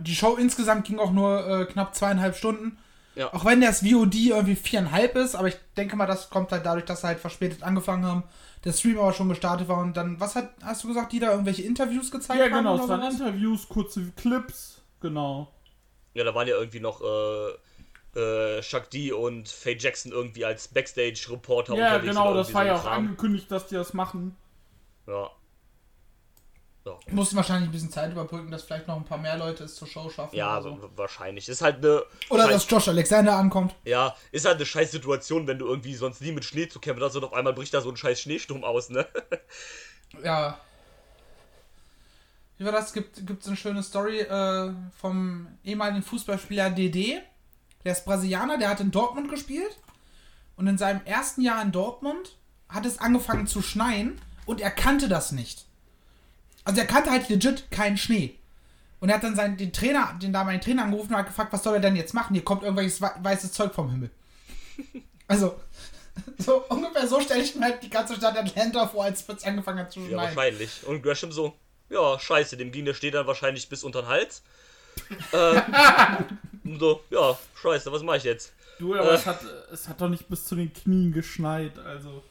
Die 0.00 0.14
Show 0.14 0.36
insgesamt 0.36 0.86
ging 0.86 0.98
auch 0.98 1.12
nur 1.12 1.46
äh, 1.46 1.64
knapp 1.66 1.94
zweieinhalb 1.94 2.36
Stunden. 2.36 2.78
Ja. 3.14 3.32
Auch 3.34 3.44
wenn 3.44 3.60
das 3.60 3.80
VOD 3.80 4.14
irgendwie 4.14 4.54
viereinhalb 4.54 5.16
ist, 5.16 5.34
aber 5.34 5.48
ich 5.48 5.56
denke 5.76 5.96
mal, 5.96 6.06
das 6.06 6.30
kommt 6.30 6.52
halt 6.52 6.64
dadurch, 6.64 6.84
dass 6.84 7.00
sie 7.00 7.08
halt 7.08 7.18
verspätet 7.18 7.62
angefangen 7.62 8.04
haben. 8.06 8.22
Der 8.64 8.72
Stream 8.72 8.98
aber 8.98 9.12
schon 9.12 9.28
gestartet 9.28 9.66
war 9.68 9.78
und 9.78 9.96
dann, 9.96 10.20
was 10.20 10.36
hat, 10.36 10.50
hast 10.62 10.84
du 10.84 10.88
gesagt, 10.88 11.12
die 11.12 11.18
da 11.18 11.30
irgendwelche 11.32 11.62
Interviews 11.62 12.10
gezeigt 12.10 12.38
Ja, 12.38 12.46
haben? 12.46 12.64
genau, 12.64 12.74
oder 12.74 12.84
es 12.84 12.88
waren? 12.88 13.12
Interviews, 13.12 13.68
kurze 13.68 14.12
Clips, 14.16 14.80
genau. 15.00 15.52
Ja, 16.14 16.24
da 16.24 16.34
waren 16.34 16.46
ja 16.46 16.56
irgendwie 16.56 16.80
noch 16.80 17.00
äh, 17.00 17.54
äh, 18.14 18.60
Chuck 18.62 18.90
D 18.90 19.12
und 19.12 19.48
Faye 19.48 19.76
Jackson 19.78 20.12
irgendwie 20.12 20.44
als 20.44 20.68
Backstage-Reporter 20.68 21.74
Ja, 21.74 21.86
unterwegs 21.94 22.14
genau, 22.14 22.30
oder 22.30 22.38
das 22.38 22.54
war 22.54 22.62
so 22.62 22.68
ja 22.68 22.76
auch 22.76 22.82
Kram. 22.82 22.92
angekündigt, 23.06 23.50
dass 23.50 23.66
die 23.68 23.74
das 23.74 23.92
machen. 23.94 24.36
Ja. 25.06 25.30
Ja. 26.86 26.96
Mussten 27.10 27.36
wahrscheinlich 27.36 27.68
ein 27.68 27.72
bisschen 27.72 27.90
Zeit 27.90 28.10
überbrücken, 28.12 28.50
dass 28.50 28.62
vielleicht 28.62 28.88
noch 28.88 28.96
ein 28.96 29.04
paar 29.04 29.18
mehr 29.18 29.36
Leute 29.36 29.64
es 29.64 29.74
zur 29.74 29.86
Show 29.86 30.08
schaffen. 30.08 30.34
Ja, 30.34 30.54
oder, 30.58 30.62
so. 30.62 30.82
wa- 30.82 30.90
wahrscheinlich. 30.96 31.46
Ist 31.48 31.60
halt 31.60 31.76
eine. 31.84 32.02
oder 32.30 32.44
scheiß- 32.46 32.50
dass 32.52 32.70
Josh 32.70 32.88
Alexander 32.88 33.34
ankommt. 33.36 33.74
Ja, 33.84 34.16
ist 34.32 34.46
halt 34.46 34.56
eine 34.56 34.64
scheiß 34.64 34.90
Situation, 34.92 35.46
wenn 35.46 35.58
du 35.58 35.66
irgendwie 35.66 35.94
sonst 35.94 36.22
nie 36.22 36.32
mit 36.32 36.46
Schnee 36.46 36.66
zu 36.68 36.80
kämpfen 36.80 37.04
hast 37.04 37.14
und 37.16 37.24
auf 37.24 37.34
einmal 37.34 37.52
bricht 37.52 37.74
da 37.74 37.82
so 37.82 37.90
ein 37.90 37.96
scheiß 37.98 38.20
Schneesturm 38.22 38.64
aus, 38.64 38.88
ne? 38.90 39.06
Ja. 40.24 40.58
Wie 42.56 42.64
war 42.64 42.72
das? 42.72 42.92
Gibt 42.94 43.18
es 43.18 43.46
eine 43.46 43.56
schöne 43.56 43.82
Story 43.82 44.20
äh, 44.20 44.72
vom 44.98 45.46
ehemaligen 45.64 46.02
Fußballspieler 46.02 46.70
DD. 46.70 47.20
Der 47.84 47.92
ist 47.92 48.04
Brasilianer, 48.04 48.58
der 48.58 48.68
hat 48.68 48.80
in 48.80 48.90
Dortmund 48.90 49.30
gespielt. 49.30 49.76
Und 50.56 50.66
in 50.66 50.78
seinem 50.78 51.00
ersten 51.04 51.40
Jahr 51.42 51.62
in 51.62 51.72
Dortmund 51.72 52.36
hat 52.68 52.84
es 52.84 52.98
angefangen 52.98 53.46
zu 53.46 53.62
schneien 53.62 54.20
und 54.46 54.60
er 54.60 54.70
kannte 54.70 55.08
das 55.08 55.32
nicht. 55.32 55.66
Also 56.64 56.80
er 56.80 56.86
kannte 56.86 57.10
halt 57.10 57.28
legit 57.28 57.70
keinen 57.70 57.96
Schnee. 57.96 58.34
Und 59.00 59.08
er 59.10 59.14
hat 59.16 59.22
dann 59.24 59.36
seinen, 59.36 59.56
den 59.56 59.72
Trainer, 59.72 60.18
den 60.20 60.32
damaligen 60.32 60.62
Trainer 60.62 60.82
angerufen 60.82 61.12
und 61.12 61.18
hat 61.20 61.26
gefragt, 61.28 61.52
was 61.52 61.62
soll 61.62 61.74
er 61.74 61.80
denn 61.80 61.94
jetzt 61.94 62.14
machen? 62.14 62.34
Hier 62.34 62.44
kommt 62.44 62.62
irgendwelches 62.64 63.00
wei- 63.00 63.14
weißes 63.22 63.52
Zeug 63.52 63.72
vom 63.74 63.90
Himmel. 63.90 64.10
Also, 65.30 65.60
so 66.38 66.64
ungefähr 66.70 67.06
so 67.06 67.20
stelle 67.20 67.42
ich 67.42 67.54
mir 67.54 67.66
halt 67.66 67.82
die 67.82 67.90
ganze 67.90 68.16
Stadt 68.16 68.34
Atlanta 68.38 68.86
vor, 68.88 69.04
als 69.04 69.28
es 69.28 69.44
angefangen 69.44 69.78
hat 69.80 69.92
zu 69.92 70.00
schneien. 70.00 70.12
Ja, 70.12 70.16
wahrscheinlich. 70.22 70.86
Und 70.86 71.02
Gresham 71.02 71.32
so, 71.32 71.54
ja, 71.90 72.18
scheiße, 72.18 72.56
dem 72.56 72.72
ging 72.72 72.86
der 72.86 72.94
Schnee 72.94 73.10
dann 73.10 73.26
wahrscheinlich 73.26 73.68
bis 73.68 73.84
unter 73.84 74.00
den 74.02 74.08
Hals. 74.08 74.42
äh, 75.32 75.60
so, 76.78 77.02
ja, 77.10 77.38
scheiße, 77.60 77.90
was 77.92 78.02
mache 78.02 78.18
ich 78.18 78.24
jetzt? 78.24 78.52
Du, 78.78 78.94
aber 78.94 79.12
Äh. 79.12 79.14
es, 79.14 79.26
hat, 79.26 79.40
es 79.72 79.88
hat 79.88 80.00
doch 80.00 80.08
nicht 80.08 80.28
bis 80.28 80.44
zu 80.44 80.54
den 80.54 80.72
Knien 80.72 81.12
geschneit, 81.12 81.78
also. 81.78 82.22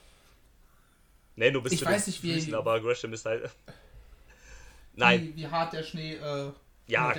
Nee, 1.35 1.51
nur 1.51 1.61
bis 1.63 1.73
Ich 1.73 1.79
zu 1.79 1.85
weiß 1.85 2.05
den 2.05 2.11
nicht, 2.11 2.23
wie- 2.23 2.33
Füßen, 2.33 2.55
aber 2.55 2.79
Gresham 2.81 3.13
ist 3.13 3.25
halt. 3.25 3.49
Nein, 4.95 5.21
Wie, 5.35 5.35
wie 5.35 5.47
hart 5.47 5.73
der 5.73 5.83
Schnee 5.83 6.15
äh, 6.15 6.51
Ja, 6.87 7.13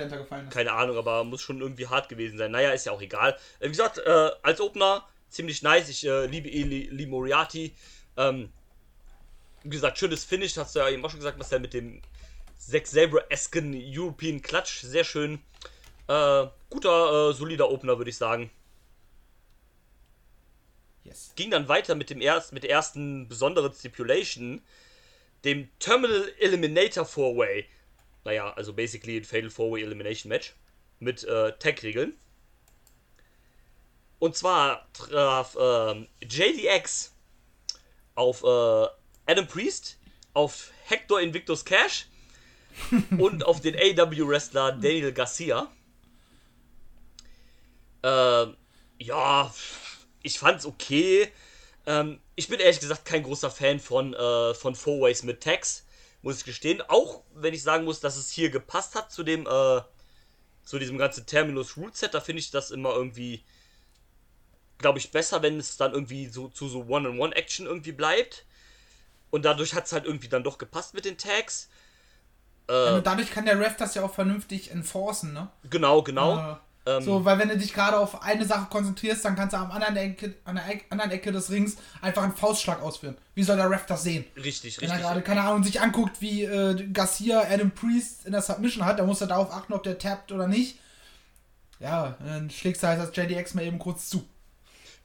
keine 0.49 0.73
Ahnung, 0.73 0.97
aber 0.97 1.23
muss 1.23 1.41
schon 1.41 1.61
irgendwie 1.61 1.87
hart 1.87 2.09
gewesen 2.09 2.37
sein. 2.37 2.51
Naja, 2.51 2.71
ist 2.71 2.85
ja 2.85 2.91
auch 2.91 3.01
egal. 3.01 3.37
Äh, 3.59 3.65
wie 3.67 3.69
gesagt, 3.69 3.99
äh, 3.99 4.29
als 4.41 4.59
Opener 4.59 5.05
ziemlich 5.29 5.61
nice. 5.61 5.87
Ich 5.89 6.05
äh, 6.05 6.25
liebe 6.25 6.49
Eli 6.51 6.89
Lee 6.91 7.05
Moriarty. 7.05 7.73
Ähm, 8.17 8.49
wie 9.63 9.69
gesagt, 9.69 9.97
schönes 9.97 10.25
Finish, 10.25 10.57
hast 10.57 10.75
du 10.75 10.79
ja 10.79 10.89
eben 10.89 11.05
auch 11.05 11.09
schon 11.09 11.19
gesagt, 11.19 11.37
Marcel, 11.37 11.59
mit 11.59 11.73
dem 11.73 12.01
Zack 12.57 12.87
Sabre-esken 12.87 13.73
European 13.73 14.41
Clutch. 14.41 14.81
Sehr 14.81 15.03
schön. 15.05 15.39
Äh, 16.09 16.47
guter, 16.71 17.29
äh, 17.29 17.33
solider 17.33 17.69
Opener, 17.69 17.99
würde 17.99 18.09
ich 18.09 18.17
sagen. 18.17 18.49
Yes. 21.03 21.33
Ging 21.35 21.51
dann 21.51 21.67
weiter 21.67 21.93
mit 21.93 22.09
dem 22.09 22.19
erst, 22.19 22.51
mit 22.51 22.63
der 22.63 22.71
ersten 22.71 23.27
besonderen 23.27 23.71
Stipulation, 23.71 24.63
dem 25.45 25.69
Terminal 25.77 26.33
Eliminator 26.39 27.05
4-Way. 27.05 27.65
Naja, 28.25 28.51
also 28.53 28.73
basically 28.73 29.17
ein 29.17 29.23
Fatal 29.23 29.49
4-Way 29.49 29.83
Elimination 29.83 30.29
Match. 30.29 30.55
Mit 30.97 31.23
äh, 31.25 31.53
Tag-Regeln. 31.59 32.17
Und 34.17 34.35
zwar 34.35 34.91
traf 34.93 35.55
ähm, 35.61 36.07
JDX 36.21 37.13
auf 38.15 38.43
äh, 38.43 39.31
Adam 39.31 39.47
Priest, 39.47 39.99
auf 40.33 40.71
Hector 40.85 41.21
Invictus 41.21 41.63
Cash 41.63 42.07
und 43.17 43.45
auf 43.45 43.61
den 43.61 43.75
AW-Wrestler 43.75 44.71
Daniel 44.73 45.13
Garcia. 45.13 45.71
Ähm, 48.03 48.55
ja, 48.97 49.53
ich 50.23 50.39
fand's 50.39 50.65
okay. 50.65 51.31
Ähm, 51.85 52.19
ich 52.35 52.47
bin 52.47 52.59
ehrlich 52.59 52.79
gesagt 52.79 53.05
kein 53.05 53.23
großer 53.23 53.49
Fan 53.49 53.79
von, 53.79 54.13
äh, 54.13 54.53
von 54.53 54.75
Four-Ways 54.75 55.23
mit 55.23 55.41
Tags, 55.41 55.85
muss 56.21 56.37
ich 56.37 56.45
gestehen. 56.45 56.81
Auch 56.87 57.23
wenn 57.33 57.53
ich 57.53 57.63
sagen 57.63 57.85
muss, 57.85 57.99
dass 57.99 58.17
es 58.17 58.29
hier 58.29 58.49
gepasst 58.49 58.95
hat 58.95 59.11
zu 59.11 59.23
dem, 59.23 59.47
äh, 59.47 59.81
zu 60.63 60.77
diesem 60.77 60.97
ganzen 60.97 61.25
Terminus 61.25 61.77
Root 61.77 61.95
Set, 61.95 62.13
da 62.13 62.21
finde 62.21 62.41
ich 62.41 62.51
das 62.51 62.71
immer 62.71 62.93
irgendwie, 62.93 63.43
glaube 64.77 64.99
ich, 64.99 65.11
besser, 65.11 65.41
wenn 65.41 65.57
es 65.57 65.77
dann 65.77 65.93
irgendwie 65.93 66.27
so 66.27 66.47
zu 66.49 66.67
so 66.69 66.85
One-on-One-Action 66.87 67.65
irgendwie 67.65 67.91
bleibt. 67.91 68.45
Und 69.31 69.45
dadurch 69.45 69.73
hat 69.73 69.85
es 69.85 69.93
halt 69.93 70.05
irgendwie 70.05 70.27
dann 70.27 70.43
doch 70.43 70.57
gepasst 70.57 70.93
mit 70.93 71.05
den 71.05 71.17
Tags. 71.17 71.69
Ja, 72.69 72.95
und 72.97 73.07
dadurch 73.07 73.31
kann 73.31 73.45
der 73.45 73.59
Ref 73.59 73.77
das 73.77 73.95
ja 73.95 74.03
auch 74.03 74.13
vernünftig 74.13 74.69
enforcen, 74.69 75.33
ne? 75.33 75.49
Genau, 75.69 76.03
genau. 76.03 76.59
Äh, 76.97 76.97
Ähm, 76.97 77.03
so, 77.03 77.25
weil 77.25 77.39
wenn 77.39 77.49
du 77.49 77.57
dich 77.57 77.73
gerade 77.73 77.97
auf 77.97 78.21
eine 78.23 78.45
Sache 78.45 78.67
konzentrierst, 78.69 79.23
dann 79.25 79.35
kannst 79.35 79.53
du 79.53 79.57
am 79.57 79.71
anderen 79.71 79.95
Ecke, 79.97 80.35
an 80.45 80.55
der 80.55 80.67
Eck- 80.69 80.85
anderen 80.89 81.11
Ecke 81.11 81.31
des 81.31 81.49
Rings 81.51 81.77
einfach 82.01 82.23
einen 82.23 82.35
Faustschlag 82.35 82.81
ausführen. 82.81 83.17
Wie 83.35 83.43
soll 83.43 83.57
der 83.57 83.69
Ref 83.69 83.85
das 83.85 84.03
sehen? 84.03 84.25
richtig, 84.35 84.81
Wenn 84.81 84.89
er 84.89 84.95
richtig. 84.95 85.07
gerade, 85.07 85.21
keine 85.21 85.41
Ahnung, 85.41 85.63
sich 85.63 85.81
anguckt, 85.81 86.21
wie 86.21 86.43
äh, 86.43 86.87
Garcia 86.93 87.41
Adam 87.49 87.71
Priest 87.71 88.25
in 88.25 88.31
der 88.31 88.41
Submission 88.41 88.85
hat, 88.85 88.99
dann 88.99 89.07
muss 89.07 89.21
er 89.21 89.27
darauf 89.27 89.51
achten, 89.53 89.73
ob 89.73 89.83
der 89.83 89.97
tappt 89.97 90.31
oder 90.31 90.47
nicht. 90.47 90.79
Ja, 91.79 92.17
dann 92.25 92.49
schlägst 92.49 92.83
du 92.83 92.87
halt 92.87 92.99
das 93.01 93.15
JDX 93.15 93.53
mal 93.53 93.63
eben 93.65 93.79
kurz 93.79 94.09
zu. 94.09 94.25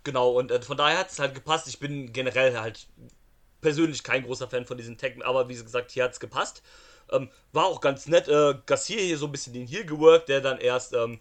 Genau, 0.05 0.33
und 0.33 0.51
äh, 0.51 0.61
von 0.61 0.77
daher 0.77 0.99
hat 0.99 1.11
es 1.11 1.19
halt 1.19 1.35
gepasst. 1.35 1.67
Ich 1.69 1.79
bin 1.79 2.13
generell 2.13 2.59
halt 2.59 2.87
persönlich 3.61 4.03
kein 4.05 4.25
großer 4.25 4.49
Fan 4.49 4.67
von 4.67 4.77
diesen 4.79 4.99
Tag, 4.99 5.15
aber 5.25 5.49
wie 5.49 5.55
gesagt, 5.57 5.93
hier 5.93 6.05
hat 6.05 6.13
es 6.13 6.21
gepasst. 6.21 6.63
Ähm, 7.13 7.31
war 7.53 7.67
auch 7.67 7.81
ganz 7.81 8.07
nett. 8.07 8.29
Äh, 8.29 8.55
Garcia 8.67 8.99
hier 9.01 9.19
so 9.19 9.27
ein 9.27 9.33
bisschen 9.33 9.53
den 9.55 9.67
Heal 9.67 9.85
geworkt, 9.87 10.29
der 10.29 10.41
dann 10.41 10.59
erst 10.59 10.95
ähm, 10.95 11.19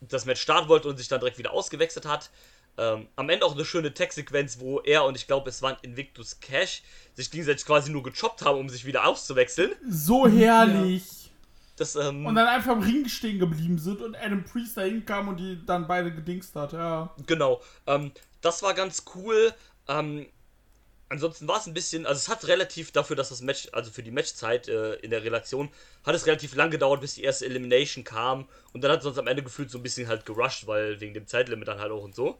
das 0.00 0.26
Match 0.26 0.40
starten 0.40 0.68
wollte 0.68 0.88
und 0.88 0.96
sich 0.96 1.08
dann 1.08 1.20
direkt 1.20 1.38
wieder 1.38 1.52
ausgewechselt 1.52 2.06
hat. 2.06 2.30
Ähm, 2.78 3.08
am 3.16 3.30
Ende 3.30 3.46
auch 3.46 3.54
eine 3.54 3.64
schöne 3.64 3.94
Tech-Sequenz, 3.94 4.60
wo 4.60 4.80
er 4.80 5.04
und 5.04 5.16
ich 5.16 5.26
glaube, 5.26 5.48
es 5.48 5.62
war 5.62 5.70
ein 5.70 5.78
Invictus 5.82 6.40
Cash, 6.40 6.82
sich 7.14 7.30
gegenseitig 7.30 7.64
quasi 7.64 7.90
nur 7.90 8.02
gechoppt 8.02 8.42
haben, 8.42 8.58
um 8.58 8.68
sich 8.68 8.84
wieder 8.84 9.06
auszuwechseln. 9.06 9.72
So 9.88 10.28
herrlich. 10.28 11.30
Das, 11.76 11.94
ähm, 11.94 12.24
Und 12.26 12.34
dann 12.34 12.48
einfach 12.48 12.72
im 12.72 12.82
Ring 12.82 13.08
stehen 13.08 13.38
geblieben 13.38 13.78
sind 13.78 14.00
und 14.00 14.16
Adam 14.16 14.44
Priest 14.44 14.76
dahin 14.76 15.04
kam 15.04 15.28
und 15.28 15.38
die 15.38 15.58
dann 15.64 15.86
beide 15.86 16.12
gedingst 16.12 16.54
hat, 16.54 16.72
ja. 16.72 17.14
Genau. 17.26 17.62
Ähm, 17.86 18.12
das 18.40 18.62
war 18.62 18.74
ganz 18.74 19.04
cool. 19.14 19.52
Ähm, 19.88 20.26
ansonsten 21.08 21.46
war 21.48 21.58
es 21.58 21.66
ein 21.66 21.74
bisschen, 21.74 22.06
also 22.06 22.18
es 22.18 22.28
hat 22.28 22.46
relativ 22.48 22.92
dafür, 22.92 23.16
dass 23.16 23.28
das 23.28 23.40
Match, 23.40 23.68
also 23.72 23.90
für 23.90 24.02
die 24.02 24.10
Matchzeit 24.10 24.68
äh, 24.68 24.94
in 24.96 25.10
der 25.10 25.22
Relation, 25.22 25.68
hat 26.04 26.14
es 26.14 26.26
relativ 26.26 26.54
lang 26.54 26.70
gedauert, 26.70 27.00
bis 27.00 27.14
die 27.14 27.22
erste 27.22 27.46
Elimination 27.46 28.04
kam. 28.04 28.48
Und 28.72 28.82
dann 28.82 28.90
hat 28.92 29.00
es 29.00 29.06
uns 29.06 29.18
am 29.18 29.26
Ende 29.26 29.42
gefühlt 29.42 29.70
so 29.70 29.78
ein 29.78 29.82
bisschen 29.82 30.08
halt 30.08 30.26
gerusht, 30.26 30.66
weil 30.66 31.00
wegen 31.00 31.14
dem 31.14 31.26
Zeitlimit 31.26 31.68
dann 31.68 31.78
halt 31.80 31.92
auch 31.92 32.02
und 32.02 32.14
so. 32.14 32.38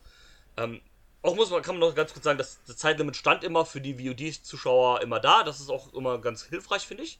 Ähm, 0.56 0.80
auch 1.22 1.34
muss 1.34 1.50
man, 1.50 1.62
kann 1.62 1.76
man 1.78 1.88
noch 1.88 1.94
ganz 1.94 2.12
kurz 2.12 2.24
sagen, 2.24 2.38
dass 2.38 2.58
das 2.66 2.76
Zeitlimit 2.76 3.16
stand 3.16 3.42
immer 3.44 3.66
für 3.66 3.80
die 3.80 3.94
VOD-Zuschauer 3.94 5.00
immer 5.02 5.18
da. 5.20 5.42
Das 5.42 5.60
ist 5.60 5.70
auch 5.70 5.92
immer 5.94 6.18
ganz 6.20 6.44
hilfreich, 6.44 6.86
finde 6.86 7.02
ich. 7.04 7.18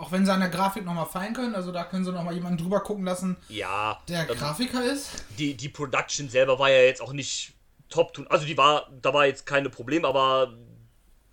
Auch 0.00 0.10
wenn 0.12 0.24
sie 0.24 0.32
an 0.32 0.40
der 0.40 0.48
Grafik 0.48 0.84
nochmal 0.84 1.04
fallen 1.06 1.34
können, 1.34 1.54
also 1.54 1.70
da 1.70 1.84
können 1.84 2.06
sie 2.06 2.10
nochmal 2.12 2.34
jemanden 2.34 2.56
drüber 2.56 2.80
gucken 2.80 3.04
lassen, 3.04 3.36
Ja. 3.50 4.00
der 4.08 4.28
ähm, 4.28 4.36
Grafiker 4.38 4.82
ist. 4.82 5.10
die, 5.38 5.54
die 5.54 5.68
Production 5.68 6.30
selber 6.30 6.58
war 6.58 6.70
ja 6.70 6.80
jetzt 6.80 7.02
auch 7.02 7.12
nicht 7.12 7.52
top 7.88 8.14
tun. 8.14 8.26
Also 8.28 8.46
die 8.46 8.56
war, 8.56 8.88
da 9.02 9.12
war 9.14 9.26
jetzt 9.26 9.46
keine 9.46 9.70
Problem, 9.70 10.04
aber 10.04 10.52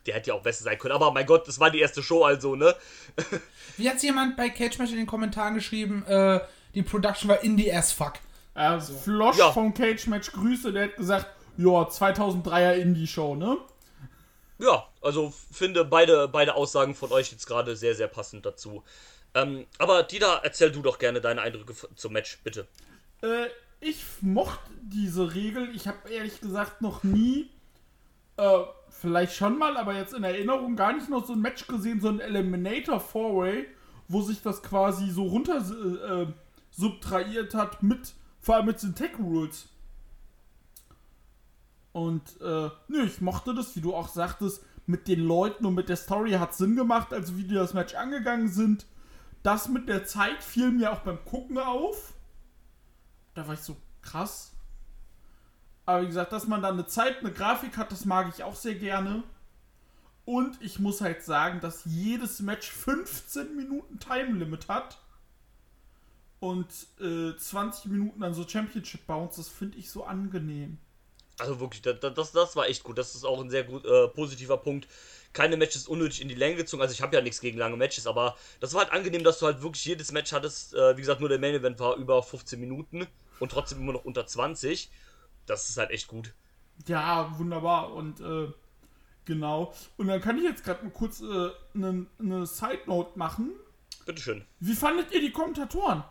der 0.06 0.16
hätte 0.16 0.30
ja 0.30 0.34
auch 0.36 0.42
besser 0.42 0.64
sein 0.64 0.78
können. 0.78 0.94
Aber 0.94 1.12
mein 1.12 1.26
Gott, 1.26 1.48
das 1.48 1.60
war 1.60 1.70
die 1.70 1.80
erste 1.80 2.02
Show, 2.02 2.24
also, 2.24 2.56
ne? 2.56 2.76
Wie 3.78 3.90
hat's 3.90 4.04
jemand 4.04 4.36
bei 4.38 4.50
Cage 4.50 4.78
Match 4.80 4.92
in 4.92 4.98
den 4.98 5.06
Kommentaren 5.08 5.54
geschrieben, 5.56 6.04
äh, 6.08 6.40
die 6.74 6.82
Production 6.84 7.30
war 7.30 7.44
indie 7.44 7.72
as 7.72 7.92
fuck. 7.92 8.14
Äh, 8.56 8.80
Flosch 8.80 9.38
Ja. 9.38 9.52
vom 9.52 9.74
Cage 9.74 10.08
Match 10.08 10.32
Grüße, 10.32 10.74
der 10.74 10.86
hat 10.86 10.96
gesagt, 10.98 11.28
ja, 11.58 11.66
2003er 11.66 12.74
Indie-Show, 12.76 13.36
ne? 13.36 13.58
Ja, 14.58 14.88
also 15.02 15.34
finde 15.52 15.86
beide, 15.86 16.28
beide 16.28 16.56
Aussagen 16.56 16.96
von 16.96 17.12
euch 17.12 17.32
jetzt 17.32 17.46
gerade 17.48 17.76
sehr, 17.76 17.96
sehr 17.96 18.08
passend 18.08 18.46
dazu. 18.46 18.84
Ähm, 19.34 19.66
aber 19.78 20.04
Dieter, 20.04 20.42
erzähl 20.44 20.72
du 20.72 20.82
doch 20.82 21.00
gerne 21.00 21.22
deine 21.22 21.42
Eindrücke 21.42 21.74
zum 21.96 22.14
Match, 22.14 22.40
bitte. 22.44 22.68
Äh, 23.22 23.48
ich 23.82 24.06
mochte 24.22 24.72
diese 24.82 25.34
Regel. 25.34 25.76
Ich 25.76 25.88
habe 25.88 26.10
ehrlich 26.10 26.39
gesagt 26.39 26.82
noch 26.82 27.04
nie, 27.04 27.50
äh, 28.38 28.60
vielleicht 28.89 29.36
schon 29.36 29.58
mal, 29.58 29.76
aber 29.76 29.96
jetzt 29.96 30.13
in 30.13 30.24
Erinnerung 30.24 30.76
gar 30.76 30.94
nicht 30.94 31.10
noch 31.10 31.26
so 31.26 31.34
ein 31.34 31.41
Match 31.41 31.67
gesehen, 31.67 32.00
so 32.00 32.10
ein 32.10 32.20
Eliminator 32.20 33.00
Four-Way, 33.00 33.67
wo 34.08 34.22
sich 34.22 34.41
das 34.41 34.62
quasi 34.62 35.10
so 35.10 35.24
runter 35.24 35.58
äh, 35.58 36.28
subtrahiert 36.70 37.54
hat 37.54 37.84
mit, 37.84 38.13
vor 38.39 38.56
allem 38.56 38.67
mit 38.67 38.82
den 38.82 38.96
Tech 38.96 39.17
Rules. 39.20 39.67
Und, 41.91 42.39
äh, 42.39 42.70
nö, 42.88 43.04
ich 43.04 43.20
mochte 43.20 43.54
das, 43.54 43.76
wie 43.76 43.82
du 43.82 43.94
auch 43.94 44.08
sagtest, 44.08 44.63
mit 44.86 45.08
den 45.08 45.20
Leuten 45.22 45.65
und 45.65 45.76
mit 45.76 45.89
der 45.89 45.98
Story 45.98 46.32
hat 46.32 46.54
Sinn 46.54 46.76
gemacht, 46.76 47.13
also 47.13 47.38
wie 47.38 47.44
die 47.44 47.56
das 47.56 47.74
Match 47.74 47.96
angegangen 47.96 48.48
sind. 48.48 48.86
Das 49.44 49.67
mit 49.67 49.89
der 49.89 50.06
Zeit 50.06 50.44
fiel 50.44 50.72
mir 50.72 50.94
auch 50.94 51.00
beim 51.00 51.24
Gucken 51.26 51.58
auf. 51.58 52.13
Da 53.34 53.48
war 53.48 53.54
ich 53.54 53.62
so 53.62 53.78
krass. 54.02 54.52
Aber 55.86 56.04
wie 56.04 56.08
gesagt, 56.08 56.32
dass 56.32 56.48
man 56.48 56.62
dann 56.62 56.74
eine 56.74 56.86
Zeit, 56.86 57.20
eine 57.20 57.32
Grafik 57.32 57.78
hat, 57.78 57.91
das 57.91 58.06
mag 58.06 58.32
ich 58.34 58.44
auch 58.44 58.56
sehr 58.56 58.76
gerne. 58.76 59.24
Und 60.26 60.62
ich 60.62 60.80
muss 60.80 61.02
halt 61.02 61.24
sagen, 61.24 61.60
dass 61.60 61.84
jedes 61.86 62.39
Match 62.41 62.70
15 62.70 63.56
Minuten 63.56 64.00
Time 64.00 64.38
Limit 64.38 64.67
hat. 64.67 65.00
Und 66.39 66.70
äh, 67.00 67.36
20 67.38 67.86
Minuten 67.91 68.22
dann 68.22 68.34
so 68.34 68.48
Championship 68.48 69.06
Bounce, 69.06 69.38
das 69.38 69.50
finde 69.50 69.78
ich 69.78 69.89
so 69.89 70.06
angenehm. 70.06 70.78
Also 71.38 71.60
wirklich, 71.60 71.82
das, 71.82 72.00
das, 72.00 72.32
das 72.32 72.56
war 72.56 72.67
echt 72.67 72.84
gut. 72.84 72.98
Das 72.98 73.15
ist 73.15 73.26
auch 73.26 73.41
ein 73.41 73.50
sehr 73.50 73.63
gut 73.63 73.86
äh, 73.86 74.08
positiver 74.08 74.58
Punkt. 74.58 74.88
Keine 75.34 75.56
Matches 75.58 75.88
unnötig 75.88 76.22
in 76.22 76.28
die 76.28 76.36
Länge 76.36 76.58
gezogen. 76.58 76.82
Also 76.82 76.94
ich 76.94 77.02
habe 77.02 77.15
ja 77.15 77.22
nichts 77.22 77.39
gegen 77.39 77.58
lange 77.58 77.78
Matches, 77.78 78.06
aber 78.06 78.36
das 78.60 78.74
war 78.74 78.84
halt 78.84 78.91
angenehm, 78.91 79.24
dass 79.24 79.39
du 79.39 79.46
halt 79.46 79.62
wirklich 79.62 79.86
jedes 79.86 80.12
Match 80.12 80.34
hattest. 80.34 80.74
Äh, 80.74 80.98
wie 80.98 81.02
gesagt, 81.02 81.20
nur 81.20 81.30
der 81.30 81.39
Main 81.39 81.56
Event 81.56 81.80
war 81.80 81.96
über 81.96 82.22
15 82.22 82.60
Minuten 82.60 83.08
und 83.39 83.52
trotzdem 83.52 83.80
immer 83.80 83.94
noch 83.94 84.06
unter 84.06 84.26
20. 84.26 84.89
Das 85.46 85.70
ist 85.70 85.78
halt 85.78 85.91
echt 85.91 86.08
gut. 86.08 86.34
Ja, 86.88 87.34
wunderbar. 87.38 87.94
Und 87.94 88.20
äh, 88.20 88.52
genau. 89.26 89.74
Und 89.98 90.08
dann 90.08 90.22
kann 90.22 90.38
ich 90.38 90.44
jetzt 90.44 90.63
gerade 90.63 90.84
mal 90.84 90.91
kurz 90.91 91.22
eine 91.22 91.54
äh, 91.74 91.78
ne, 91.78 92.06
ne 92.20 92.46
Side 92.46 92.82
Note 92.86 93.17
machen. 93.17 93.52
Bitteschön. 94.06 94.46
Wie 94.60 94.74
fandet 94.74 95.12
ihr 95.12 95.22
die 95.22 95.32
Kommentatoren? 95.32 96.04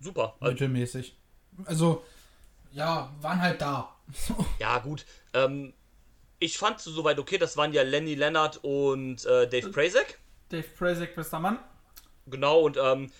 Super. 0.00 0.36
Also, 0.40 0.52
Mittelmäßig. 0.52 1.16
Also, 1.64 2.04
ja, 2.72 3.12
waren 3.20 3.40
halt 3.40 3.60
da. 3.60 3.94
ja, 4.58 4.78
gut. 4.78 5.06
Ähm, 5.32 5.72
ich 6.44 6.58
fand 6.58 6.78
es 6.78 6.84
soweit 6.84 7.18
okay. 7.18 7.38
Das 7.38 7.56
waren 7.56 7.72
ja 7.72 7.82
Lenny 7.82 8.14
Leonard 8.14 8.58
und 8.62 9.24
äh, 9.24 9.48
Dave 9.48 9.70
Prazek. 9.70 10.18
Dave 10.50 10.68
Prezek, 10.76 11.16
bester 11.16 11.38
Mann. 11.38 11.58
Genau, 12.26 12.60
und 12.60 12.76
ähm, 12.76 13.10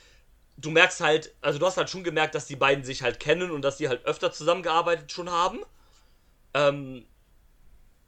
du 0.57 0.71
merkst 0.71 1.01
halt, 1.01 1.35
also 1.41 1.59
du 1.59 1.67
hast 1.67 1.77
halt 1.77 1.91
schon 1.91 2.05
gemerkt, 2.05 2.35
dass 2.35 2.47
die 2.47 2.57
beiden 2.57 2.85
sich 2.85 3.03
halt 3.03 3.21
kennen 3.21 3.51
und 3.51 3.63
dass 3.63 3.79
die 3.79 3.89
halt 3.89 4.05
öfter 4.05 4.33
zusammengearbeitet 4.33 5.11
schon 5.11 5.31
haben. 5.31 5.61
Ähm, 6.53 7.07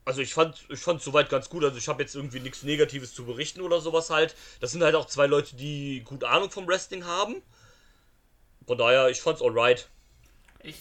also 0.04 0.20
ich 0.20 0.34
fand, 0.34 0.64
ich 0.68 0.78
fand 0.78 1.02
soweit 1.02 1.30
ganz 1.30 1.48
gut. 1.48 1.64
Also 1.64 1.78
ich 1.78 1.88
habe 1.88 2.02
jetzt 2.02 2.14
irgendwie 2.14 2.40
nichts 2.40 2.62
Negatives 2.62 3.14
zu 3.14 3.24
berichten 3.24 3.60
oder 3.60 3.80
sowas 3.80 4.10
halt. 4.10 4.36
Das 4.60 4.70
sind 4.70 4.82
halt 4.82 4.94
auch 4.94 5.06
zwei 5.06 5.26
Leute, 5.26 5.56
die 5.56 6.02
gut 6.04 6.24
Ahnung 6.24 6.50
vom 6.50 6.68
Wrestling 6.68 7.04
haben. 7.04 7.42
Von 8.66 8.78
daher, 8.78 9.08
ich 9.08 9.20
fand's 9.20 9.42
alright. 9.42 9.88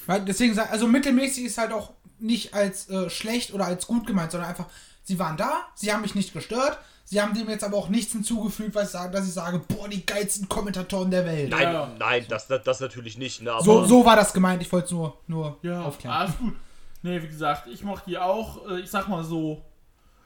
Weil 0.05 0.25
deswegen 0.25 0.53
sag, 0.53 0.71
also 0.71 0.87
mittelmäßig 0.87 1.45
ist 1.45 1.57
halt 1.57 1.71
auch 1.71 1.93
nicht 2.19 2.53
als 2.53 2.89
äh, 2.89 3.09
schlecht 3.09 3.53
oder 3.53 3.65
als 3.65 3.87
gut 3.87 4.05
gemeint, 4.07 4.31
sondern 4.31 4.49
einfach, 4.49 4.65
sie 5.03 5.19
waren 5.19 5.37
da, 5.37 5.61
sie 5.75 5.91
haben 5.93 6.01
mich 6.01 6.15
nicht 6.15 6.33
gestört, 6.33 6.77
sie 7.03 7.21
haben 7.21 7.33
dem 7.33 7.49
jetzt 7.49 7.63
aber 7.63 7.77
auch 7.77 7.89
nichts 7.89 8.13
hinzugefügt, 8.13 8.73
was 8.75 8.85
ich 8.85 8.89
sage, 8.91 9.11
dass 9.11 9.27
ich 9.27 9.33
sage, 9.33 9.59
boah, 9.67 9.87
die 9.89 10.05
geilsten 10.05 10.47
Kommentatoren 10.49 11.11
der 11.11 11.25
Welt. 11.25 11.49
Nein, 11.49 11.61
Ja. 11.73 11.91
nein, 11.99 12.25
das, 12.29 12.47
das, 12.47 12.63
das 12.63 12.79
natürlich 12.79 13.17
nicht. 13.17 13.41
Ne, 13.41 13.51
aber 13.51 13.63
So, 13.63 13.85
so 13.85 14.05
war 14.05 14.15
das 14.15 14.33
gemeint, 14.33 14.61
ich 14.61 14.71
wollte 14.71 14.85
es 14.85 14.91
nur, 14.91 15.17
nur 15.27 15.57
Ja, 15.61 15.83
aufklären. 15.83 16.15
alles 16.15 16.37
gut. 16.37 16.55
Nee, 17.03 17.21
wie 17.21 17.27
gesagt, 17.27 17.67
ich 17.67 17.83
mochte 17.83 18.09
die 18.09 18.17
auch. 18.17 18.67
Äh, 18.69 18.79
Ich 18.79 18.89
sag 18.89 19.07
mal 19.07 19.23
so, 19.23 19.61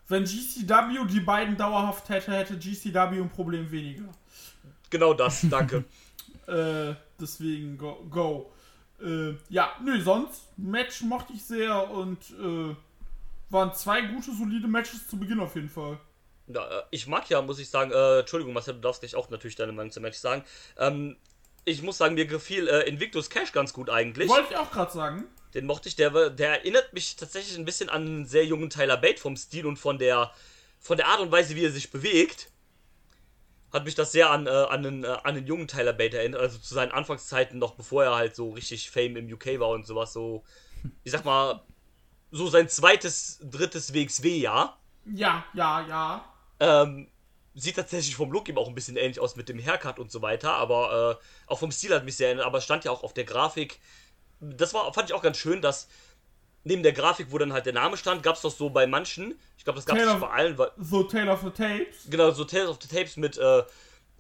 wenn 0.08 0.24
GCW 0.24 1.06
die 1.10 1.20
beiden 1.20 1.58
dauerhaft 1.58 2.08
hätte, 2.10 2.32
hätte 2.32 2.58
GCW 2.58 3.20
ein 3.22 3.30
Problem 3.30 3.70
weniger. 3.70 4.06
genau 4.90 5.14
das, 5.14 5.42
danke. 5.50 5.84
Äh, 6.48 6.96
deswegen 7.22 7.78
go. 7.78 8.04
go. 8.10 8.52
Äh, 9.02 9.36
ja, 9.50 9.74
nö, 9.84 10.02
sonst 10.02 10.58
Match 10.58 11.02
mochte 11.02 11.34
ich 11.34 11.44
sehr 11.44 11.90
und 11.90 12.18
äh, 12.32 12.76
waren 13.50 13.74
zwei 13.74 14.02
gute, 14.02 14.32
solide 14.36 14.68
Matches 14.68 15.08
zu 15.08 15.18
Beginn 15.18 15.40
auf 15.40 15.56
jeden 15.56 15.70
Fall. 15.70 16.00
Ja, 16.48 16.80
äh, 16.80 16.84
ich 16.92 17.08
mag 17.08 17.30
ja, 17.30 17.42
muss 17.42 17.60
ich 17.60 17.70
sagen, 17.70 17.92
äh, 17.92 18.20
Entschuldigung, 18.20 18.54
Marcel, 18.54 18.76
du 18.76 18.82
darfst 18.82 19.02
gleich 19.02 19.16
auch 19.16 19.30
natürlich 19.30 19.56
deine 19.56 19.72
Meinung 19.72 19.92
zum 19.92 20.04
Match 20.04 20.18
sagen. 20.18 20.44
Ähm, 20.78 21.16
ich 21.66 21.82
muss 21.82 21.98
sagen, 21.98 22.16
mir 22.16 22.26
gefiel 22.26 22.68
äh, 22.68 22.88
Invictus 22.88 23.30
Cash 23.30 23.52
ganz 23.52 23.74
gut 23.74 23.90
eigentlich. 23.90 24.30
Wollte 24.30 24.54
ich 24.54 24.58
auch 24.58 24.72
gerade 24.72 24.92
sagen. 24.92 25.26
Den 25.54 25.66
mochte 25.66 25.90
ich, 25.90 25.96
der, 25.96 26.30
der 26.30 26.50
erinnert 26.60 26.94
mich 26.94 27.16
tatsächlich 27.16 27.58
ein 27.58 27.66
bisschen 27.66 27.90
an 27.90 28.06
einen 28.06 28.26
sehr 28.26 28.46
jungen 28.46 28.70
Tyler 28.70 28.98
Bate 28.98 29.20
vom 29.20 29.36
Stil 29.36 29.66
und 29.66 29.78
von 29.78 29.98
der, 29.98 30.32
von 30.80 30.98
der 30.98 31.08
Art 31.08 31.20
und 31.20 31.32
Weise, 31.32 31.56
wie 31.56 31.66
er 31.66 31.72
sich 31.72 31.92
bewegt. 31.92 32.49
Hat 33.72 33.86
mich 33.86 33.96
das 33.96 34.12
sehr 34.12 34.32
an, 34.32 34.48
äh, 34.48 34.50
an, 34.50 34.84
den, 34.84 35.04
äh, 35.04 35.18
an 35.24 35.36
den 35.36 35.46
jungen 35.46 35.68
Tyler 35.68 35.94
Bate 35.94 36.18
erinnert, 36.18 36.42
also 36.42 36.58
zu 36.58 36.74
seinen 36.74 36.92
Anfangszeiten 36.92 37.60
noch, 37.60 37.76
bevor 37.76 38.04
er 38.04 38.16
halt 38.16 38.36
so 38.36 38.52
richtig 38.52 38.90
Fame 38.90 39.18
im 39.18 39.32
UK 39.32 39.60
war 39.60 39.70
und 39.70 39.86
sowas, 39.86 40.14
so, 40.14 40.44
ich 41.04 41.12
sag 41.12 41.26
mal, 41.26 41.62
so 42.32 42.48
sein 42.48 42.70
zweites, 42.70 43.40
drittes 43.44 43.94
WXW-Jahr. 43.94 44.80
Ja, 45.14 45.46
ja, 45.54 45.88
ja. 45.88 46.26
Ähm, 46.60 47.10
sieht 47.56 47.76
tatsächlich 47.76 48.16
vom 48.16 48.32
Look 48.32 48.48
ihm 48.50 48.58
auch 48.58 48.68
ein 48.68 48.76
bisschen 48.76 48.98
ähnlich 48.98 49.20
aus 49.20 49.36
mit 49.36 49.50
dem 49.50 49.60
Haircut 49.60 50.00
und 50.00 50.12
so 50.12 50.22
weiter, 50.22 50.54
aber 50.54 51.20
äh, 51.20 51.52
auch 51.52 51.60
vom 51.60 51.72
Stil 51.72 51.94
hat 51.94 52.06
mich 52.06 52.18
sehr 52.18 52.28
erinnert, 52.28 52.46
aber 52.46 52.62
stand 52.62 52.86
ja 52.86 52.92
auch 52.92 53.04
auf 53.04 53.14
der 53.14 53.24
Grafik. 53.24 53.80
Das 54.40 54.74
war, 54.74 54.94
fand 54.94 55.10
ich 55.10 55.16
auch 55.16 55.22
ganz 55.22 55.38
schön, 55.38 55.62
dass 55.62 55.88
neben 56.70 56.84
der 56.84 56.94
Grafik, 56.94 57.28
wo 57.32 57.38
dann 57.38 57.52
halt 57.52 57.66
der 57.66 57.74
Name 57.74 57.98
stand, 57.98 58.24
gab 58.24 58.36
es 58.36 58.42
doch 58.42 58.52
so 58.52 58.70
bei 58.70 58.88
manchen, 58.88 59.38
ich 59.58 59.64
glaube, 59.66 59.78
das 59.78 59.86
gab 59.86 59.98
es 59.98 60.06
nicht 60.06 60.20
bei 60.22 60.30
allen, 60.30 60.58
weil, 60.58 60.72
So 60.78 61.04
Tale 61.04 61.30
of 61.32 61.42
the 61.42 61.50
Tapes. 61.50 62.06
genau, 62.10 62.32
so 62.32 62.46
Tales 62.46 62.70
of 62.70 62.78
the 62.82 62.88
Tapes 62.88 63.18
mit 63.18 63.38
äh, 63.38 63.60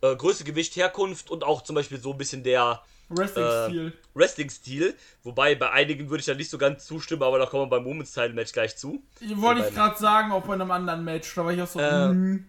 äh, 0.01 0.15
Größe, 0.15 0.43
Gewicht, 0.43 0.75
Herkunft 0.75 1.31
und 1.31 1.43
auch 1.43 1.61
zum 1.63 1.75
Beispiel 1.75 1.99
so 1.99 2.11
ein 2.11 2.17
bisschen 2.17 2.43
der 2.43 2.81
Wrestling-Stil. 3.09 3.93
Wrestling-Stil, 4.13 4.95
wobei 5.23 5.55
bei 5.55 5.71
einigen 5.71 6.09
würde 6.09 6.19
ich 6.19 6.25
da 6.25 6.33
nicht 6.35 6.49
so 6.49 6.57
ganz 6.57 6.85
zustimmen, 6.85 7.23
aber 7.23 7.39
da 7.39 7.45
kommen 7.45 7.63
wir 7.63 7.77
beim 7.77 7.85
Women's 7.85 8.11
Title 8.13 8.33
Match 8.33 8.51
gleich 8.51 8.77
zu. 8.77 9.01
Wollte 9.35 9.65
ich 9.67 9.73
gerade 9.73 9.97
sagen, 9.97 10.31
auch 10.31 10.43
bei 10.43 10.53
einem 10.53 10.69
anderen 10.71 11.03
Match. 11.03 11.33
Da 11.33 11.43
war 11.45 11.51
ich 11.53 11.61
auch 11.61 11.67
so, 11.67 11.79
Äh, 11.79 12.09
mhm, 12.09 12.45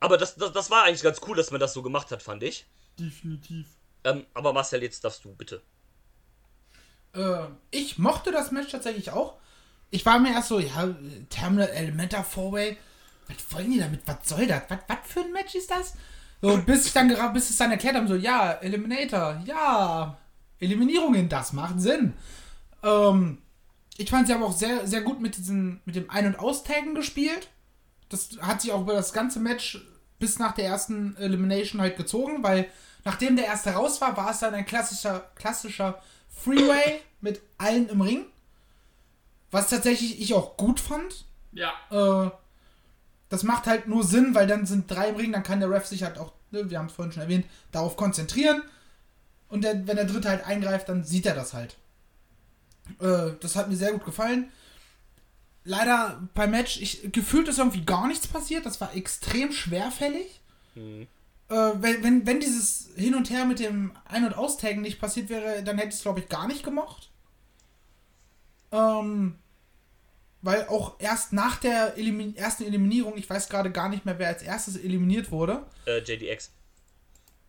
Aber 0.00 0.16
das, 0.16 0.36
das, 0.36 0.52
das 0.52 0.70
war 0.70 0.84
eigentlich 0.84 1.02
ganz 1.02 1.20
cool, 1.26 1.36
dass 1.36 1.50
man 1.50 1.58
das 1.60 1.72
so 1.72 1.82
gemacht 1.82 2.10
hat, 2.12 2.22
fand 2.22 2.42
ich. 2.44 2.66
definitiv. 2.98 3.66
Ähm, 4.04 4.24
aber 4.34 4.52
Marcel, 4.52 4.82
jetzt 4.82 5.02
darfst 5.04 5.24
du 5.24 5.34
bitte. 5.34 5.60
Äh, 7.18 7.48
ich 7.70 7.98
mochte 7.98 8.30
das 8.30 8.50
Match 8.50 8.70
tatsächlich 8.70 9.10
auch. 9.10 9.34
Ich 9.90 10.04
war 10.06 10.18
mir 10.18 10.32
erst 10.32 10.48
so, 10.48 10.58
ja, 10.58 10.88
Terminal 11.30 11.68
Elementor 11.68 12.22
Four-Way, 12.22 12.76
was 13.26 13.36
wollen 13.52 13.70
die 13.70 13.78
damit? 13.78 14.00
Was 14.06 14.28
soll 14.28 14.46
das? 14.46 14.62
Was, 14.68 14.78
was 14.86 14.98
für 15.04 15.20
ein 15.20 15.32
Match 15.32 15.54
ist 15.54 15.70
das? 15.70 15.94
So, 16.40 16.56
bis 16.58 16.86
ich 16.86 16.92
dann 16.92 17.08
gerade, 17.08 17.32
bis 17.32 17.50
es 17.50 17.56
dann 17.56 17.70
erklärt 17.70 17.96
haben, 17.96 18.06
so, 18.06 18.14
ja, 18.14 18.52
Eliminator, 18.52 19.42
ja, 19.44 20.16
Eliminierungen, 20.60 21.28
das 21.28 21.52
macht 21.52 21.80
Sinn. 21.80 22.14
Ähm, 22.82 23.38
ich 23.96 24.10
fand 24.10 24.28
sie 24.28 24.34
aber 24.34 24.46
auch 24.46 24.56
sehr, 24.56 24.86
sehr 24.86 25.00
gut 25.00 25.20
mit 25.20 25.36
diesem, 25.36 25.80
mit 25.84 25.96
dem 25.96 26.10
Ein- 26.10 26.26
und 26.26 26.38
Austaggen 26.38 26.94
gespielt. 26.94 27.48
Das 28.08 28.30
hat 28.40 28.62
sich 28.62 28.72
auch 28.72 28.82
über 28.82 28.94
das 28.94 29.12
ganze 29.12 29.40
Match 29.40 29.84
bis 30.18 30.38
nach 30.38 30.52
der 30.52 30.66
ersten 30.66 31.16
Elimination 31.16 31.80
halt 31.80 31.96
gezogen, 31.96 32.42
weil 32.42 32.68
nachdem 33.04 33.36
der 33.36 33.46
erste 33.46 33.70
raus 33.70 34.00
war, 34.00 34.16
war 34.16 34.30
es 34.30 34.40
dann 34.40 34.54
ein 34.54 34.66
klassischer, 34.66 35.30
klassischer 35.34 36.00
Freeway 36.28 37.00
mit 37.20 37.40
allen 37.58 37.88
im 37.88 38.00
Ring. 38.00 38.26
Was 39.50 39.70
tatsächlich 39.70 40.20
ich 40.20 40.34
auch 40.34 40.56
gut 40.56 40.78
fand. 40.80 41.24
Ja. 41.52 41.72
Äh, 41.90 42.30
das 43.28 43.42
macht 43.42 43.66
halt 43.66 43.88
nur 43.88 44.04
Sinn, 44.04 44.34
weil 44.34 44.46
dann 44.46 44.66
sind 44.66 44.90
drei 44.90 45.08
im 45.08 45.16
Ring, 45.16 45.32
dann 45.32 45.42
kann 45.42 45.60
der 45.60 45.70
Ref 45.70 45.86
sich 45.86 46.02
halt 46.02 46.18
auch, 46.18 46.32
ne, 46.50 46.70
wir 46.70 46.78
haben 46.78 46.86
es 46.86 46.92
vorhin 46.92 47.12
schon 47.12 47.22
erwähnt, 47.22 47.46
darauf 47.72 47.96
konzentrieren. 47.96 48.62
Und 49.48 49.62
der, 49.64 49.86
wenn 49.86 49.96
der 49.96 50.04
dritte 50.04 50.28
halt 50.28 50.46
eingreift, 50.46 50.88
dann 50.88 51.04
sieht 51.04 51.26
er 51.26 51.34
das 51.34 51.54
halt. 51.54 51.76
Äh, 53.00 53.32
das 53.40 53.56
hat 53.56 53.68
mir 53.68 53.76
sehr 53.76 53.92
gut 53.92 54.04
gefallen. 54.04 54.50
Leider 55.64 56.22
beim 56.34 56.50
Match, 56.50 56.80
ich, 56.80 57.12
gefühlt 57.12 57.48
ist 57.48 57.58
irgendwie 57.58 57.84
gar 57.84 58.06
nichts 58.06 58.26
passiert. 58.26 58.64
Das 58.64 58.80
war 58.80 58.94
extrem 58.94 59.52
schwerfällig. 59.52 60.40
Äh, 61.50 61.54
wenn, 61.80 62.02
wenn, 62.02 62.26
wenn 62.26 62.40
dieses 62.40 62.90
Hin 62.96 63.14
und 63.14 63.30
Her 63.30 63.44
mit 63.44 63.58
dem 63.58 63.92
Ein- 64.04 64.24
und 64.26 64.34
Austaggen 64.36 64.82
nicht 64.82 65.00
passiert 65.00 65.28
wäre, 65.30 65.62
dann 65.62 65.76
hätte 65.78 65.88
ich 65.88 65.94
es, 65.94 66.02
glaube 66.02 66.20
ich, 66.20 66.28
gar 66.28 66.46
nicht 66.46 66.62
gemocht. 66.62 67.10
Ähm, 68.70 69.36
weil 70.42 70.68
auch 70.68 70.96
erst 70.98 71.32
nach 71.32 71.56
der 71.56 71.96
Elimin 71.96 72.36
ersten 72.36 72.64
Eliminierung, 72.64 73.16
ich 73.16 73.28
weiß 73.28 73.48
gerade 73.48 73.70
gar 73.70 73.88
nicht 73.88 74.04
mehr, 74.04 74.18
wer 74.18 74.28
als 74.28 74.42
erstes 74.42 74.76
eliminiert 74.76 75.30
wurde. 75.32 75.64
Äh, 75.86 75.98
JDX. 76.00 76.50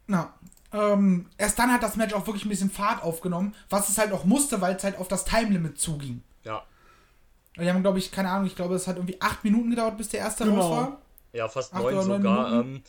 Na, 0.07 0.33
ähm, 0.71 1.27
erst 1.37 1.59
dann 1.59 1.71
hat 1.71 1.83
das 1.83 1.95
Match 1.97 2.13
auch 2.13 2.25
wirklich 2.25 2.45
ein 2.45 2.49
bisschen 2.49 2.71
Fahrt 2.71 3.03
aufgenommen, 3.03 3.53
was 3.69 3.89
es 3.89 3.97
halt 3.97 4.11
auch 4.11 4.23
musste, 4.23 4.61
weil 4.61 4.75
es 4.75 4.83
halt 4.83 4.97
auf 4.97 5.07
das 5.07 5.25
Time-Limit 5.25 5.79
zuging. 5.79 6.23
Ja. 6.43 6.63
Die 7.57 7.69
haben, 7.69 7.81
glaube 7.81 7.99
ich, 7.99 8.11
keine 8.11 8.29
Ahnung, 8.29 8.47
ich 8.47 8.55
glaube, 8.55 8.75
es 8.75 8.87
hat 8.87 8.95
irgendwie 8.95 9.19
acht 9.21 9.43
Minuten 9.43 9.69
gedauert, 9.71 9.97
bis 9.97 10.09
der 10.09 10.21
erste 10.21 10.45
Genau. 10.45 10.61
raus 10.61 10.71
war. 10.71 11.01
Ja, 11.33 11.47
fast 11.47 11.73
Acht 11.73 11.83
neun 11.83 11.93
oder 11.95 12.05
neun 12.07 12.21
sogar. 12.21 12.49
Minuten? 12.49 12.75
Ähm, 12.75 12.83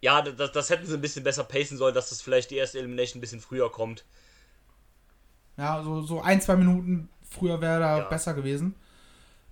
ja, 0.00 0.22
das, 0.22 0.52
das 0.52 0.70
hätten 0.70 0.86
sie 0.86 0.94
ein 0.94 1.00
bisschen 1.00 1.24
besser 1.24 1.44
pacen 1.44 1.76
sollen, 1.78 1.94
dass 1.94 2.10
das 2.10 2.22
vielleicht 2.22 2.50
die 2.50 2.56
erste 2.56 2.78
Elimination 2.78 3.18
ein 3.18 3.20
bisschen 3.22 3.40
früher 3.40 3.70
kommt. 3.70 4.04
Ja, 5.56 5.82
so, 5.82 6.02
so 6.02 6.20
ein, 6.20 6.40
zwei 6.40 6.56
Minuten 6.56 7.08
früher 7.28 7.60
wäre 7.60 7.80
da 7.80 7.98
Ja. 7.98 8.04
besser 8.04 8.34
gewesen. 8.34 8.74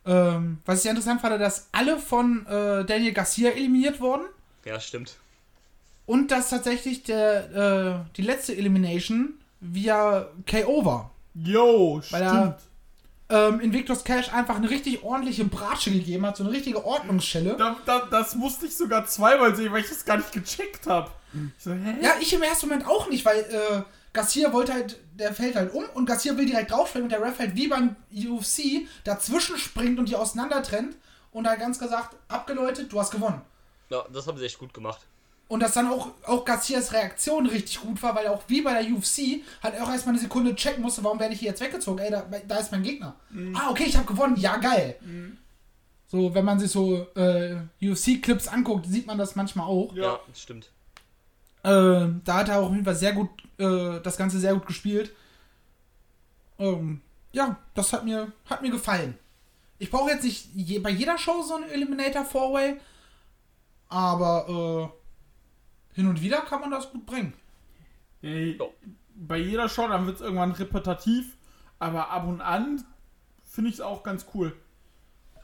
Ähm, 0.07 0.59
was 0.67 0.77
ich 0.79 0.83
sehr 0.83 0.91
interessant 0.91 1.23
fand, 1.23 1.41
dass 1.41 1.69
alle 1.73 1.99
von 1.99 2.45
äh, 2.47 2.85
Daniel 2.85 3.15
Garcia 3.15 3.51
eliminiert 3.51 4.01
wurden 4.01 4.25
Ja, 4.67 4.79
stimmt. 4.79 5.17
und 6.05 6.31
dass 6.31 6.51
tatsächlich 6.51 7.05
der, 7.05 8.05
äh, 8.07 8.15
die 8.17 8.23
letzte 8.23 8.55
Elimination 8.55 9.35
via 9.61 10.29
KO 10.51 10.85
war. 10.85 11.11
Yo, 11.35 12.03
Weil 12.11 12.29
stimmt. 12.29 12.57
Ähm, 13.35 13.61
Invictus 13.61 14.05
Cash 14.05 14.33
einfach 14.33 14.57
eine 14.57 14.71
richtig 14.71 15.03
ordentliche 15.03 15.45
Bratsche 15.45 15.91
gegeben 15.91 16.25
hat, 16.25 16.37
so 16.37 16.45
eine 16.45 16.53
richtige 16.53 16.85
Ordnungsschelle. 16.85 17.57
Da, 17.57 17.77
da, 17.85 18.07
das 18.11 18.37
musste 18.37 18.67
ich 18.67 18.77
sogar 18.77 19.07
zweimal 19.07 19.57
sehen, 19.57 19.73
weil 19.73 19.81
ich 19.81 19.89
das 19.89 20.05
gar 20.05 20.19
nicht 20.19 20.31
gecheckt 20.31 20.87
habe. 20.87 21.11
Ich 21.33 21.65
so, 21.65 21.73
hä? 21.73 21.97
Ja, 22.01 22.13
ich 22.21 22.33
im 22.33 22.43
ersten 22.43 22.69
Moment 22.69 22.87
auch 22.87 23.09
nicht, 23.09 23.25
weil 23.25 23.39
äh, 23.41 23.83
Garcia 24.13 24.53
wollte 24.53 24.73
halt, 24.73 25.01
der 25.15 25.35
fällt 25.35 25.57
halt 25.57 25.75
um 25.75 25.85
und 25.95 26.07
Garcia 26.07 26.37
will 26.37 26.47
direkt 26.47 26.71
draufspringen 26.71 27.07
und 27.07 27.11
der 27.11 27.21
Ref 27.21 27.41
halt 27.41 27.57
wie 27.57 27.67
beim 27.67 27.97
UFC 28.13 28.87
dazwischen 29.03 29.59
springt 29.59 29.99
und 29.99 30.09
die 30.09 30.15
auseinander 30.15 30.63
trennt 30.63 30.97
und 31.33 31.49
halt 31.49 31.59
ganz 31.59 31.81
gesagt, 31.81 32.15
abgeläutet, 32.29 32.93
du 32.93 33.01
hast 33.01 33.11
gewonnen. 33.11 33.41
Ja, 33.91 34.05
das 34.13 34.29
haben 34.29 34.39
sie 34.39 34.45
echt 34.45 34.59
gut 34.59 34.73
gemacht. 34.73 35.01
Und 35.47 35.61
dass 35.61 35.73
dann 35.75 35.89
auch, 35.89 36.09
auch 36.27 36.45
Garcias 36.45 36.93
Reaktion 36.93 37.47
richtig 37.47 37.81
gut 37.81 38.03
war, 38.03 38.15
weil 38.15 38.27
auch 38.29 38.43
wie 38.49 38.63
bei 38.63 38.83
der 38.83 38.91
UFC 38.93 39.43
halt 39.63 39.79
auch 39.81 39.91
erstmal 39.91 40.15
eine 40.15 40.23
Sekunde 40.23 40.55
checken 40.57 40.83
musste, 40.83 41.05
warum 41.05 41.21
werde 41.21 41.35
ich 41.35 41.41
hier 41.41 41.51
jetzt 41.51 41.61
weggezogen? 41.61 41.99
Ey, 41.99 42.11
da, 42.11 42.25
da 42.49 42.57
ist 42.57 42.73
mein 42.73 42.83
Gegner. 42.83 43.15
Ah, 43.55 43.71
okay, 43.71 43.85
ich 43.87 43.97
habe 43.97 44.07
gewonnen. 44.07 44.37
Ja, 44.37 44.57
geil. 44.57 44.97
So, 46.07 46.35
wenn 46.35 46.45
man 46.45 46.59
sich 46.59 46.71
so 46.71 47.07
äh, 47.15 47.57
UFC-Clips 47.83 48.49
anguckt, 48.49 48.87
sieht 48.87 49.07
man 49.07 49.19
das 49.19 49.37
manchmal 49.37 49.67
auch. 49.67 49.93
Ja, 49.95 50.03
Ja. 50.03 50.21
das 50.29 50.41
stimmt. 50.41 50.71
Äh, 51.63 52.09
da 52.25 52.35
hat 52.39 52.49
er 52.49 52.61
auch 52.61 52.67
auf 52.67 52.73
jeden 52.73 52.85
Fall 52.85 52.95
sehr 52.95 53.13
gut, 53.13 53.29
äh, 53.59 54.01
das 54.01 54.17
Ganze 54.17 54.39
sehr 54.39 54.55
gut 54.55 54.67
gespielt. 54.67 55.13
Ähm, 56.59 57.01
ja, 57.33 57.57
das 57.75 57.93
hat 57.93 58.05
mir, 58.05 58.33
hat 58.47 58.63
mir 58.63 58.71
gefallen. 58.71 59.19
Ich 59.79 59.91
brauche 59.91 60.11
jetzt 60.11 60.25
nicht 60.25 60.49
je, 60.55 60.79
bei 60.79 60.91
jeder 60.91 61.19
Show 61.19 61.43
so 61.43 61.57
einen 61.57 61.69
Eliminator 61.71 62.25
Four-Way, 62.25 62.77
aber 63.89 64.93
äh, 64.93 65.04
hin 65.95 66.07
und 66.07 66.21
wieder 66.21 66.43
kann 66.43 66.61
man 66.61 66.71
das 66.71 66.91
gut 66.91 67.07
bringen. 67.07 67.33
Ey, 68.23 68.57
Ja. 68.59 68.67
bei 69.15 69.39
jeder 69.39 69.69
Show, 69.69 69.89
dann 69.89 70.07
wird 70.07 70.17
es 70.17 70.23
irgendwann 70.23 70.53
repetitiv, 70.53 71.37
aber 71.79 72.11
ab 72.11 72.27
und 72.27 72.41
an 72.41 72.85
finde 73.43 73.71
ich 73.71 73.77
es 73.77 73.81
auch 73.81 74.03
ganz 74.03 74.27
cool. 74.35 74.55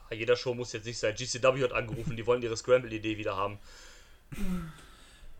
Ja, 0.09 0.17
jeder 0.17 0.35
Show 0.35 0.53
muss 0.53 0.73
jetzt 0.73 0.85
nicht 0.85 0.99
sein. 0.99 1.15
GCW 1.15 1.63
hat 1.63 1.71
angerufen, 1.73 2.15
die 2.17 2.25
wollen 2.27 2.41
ihre 2.41 2.57
Scramble-Idee 2.57 3.17
wieder 3.17 3.37
haben. 3.37 3.59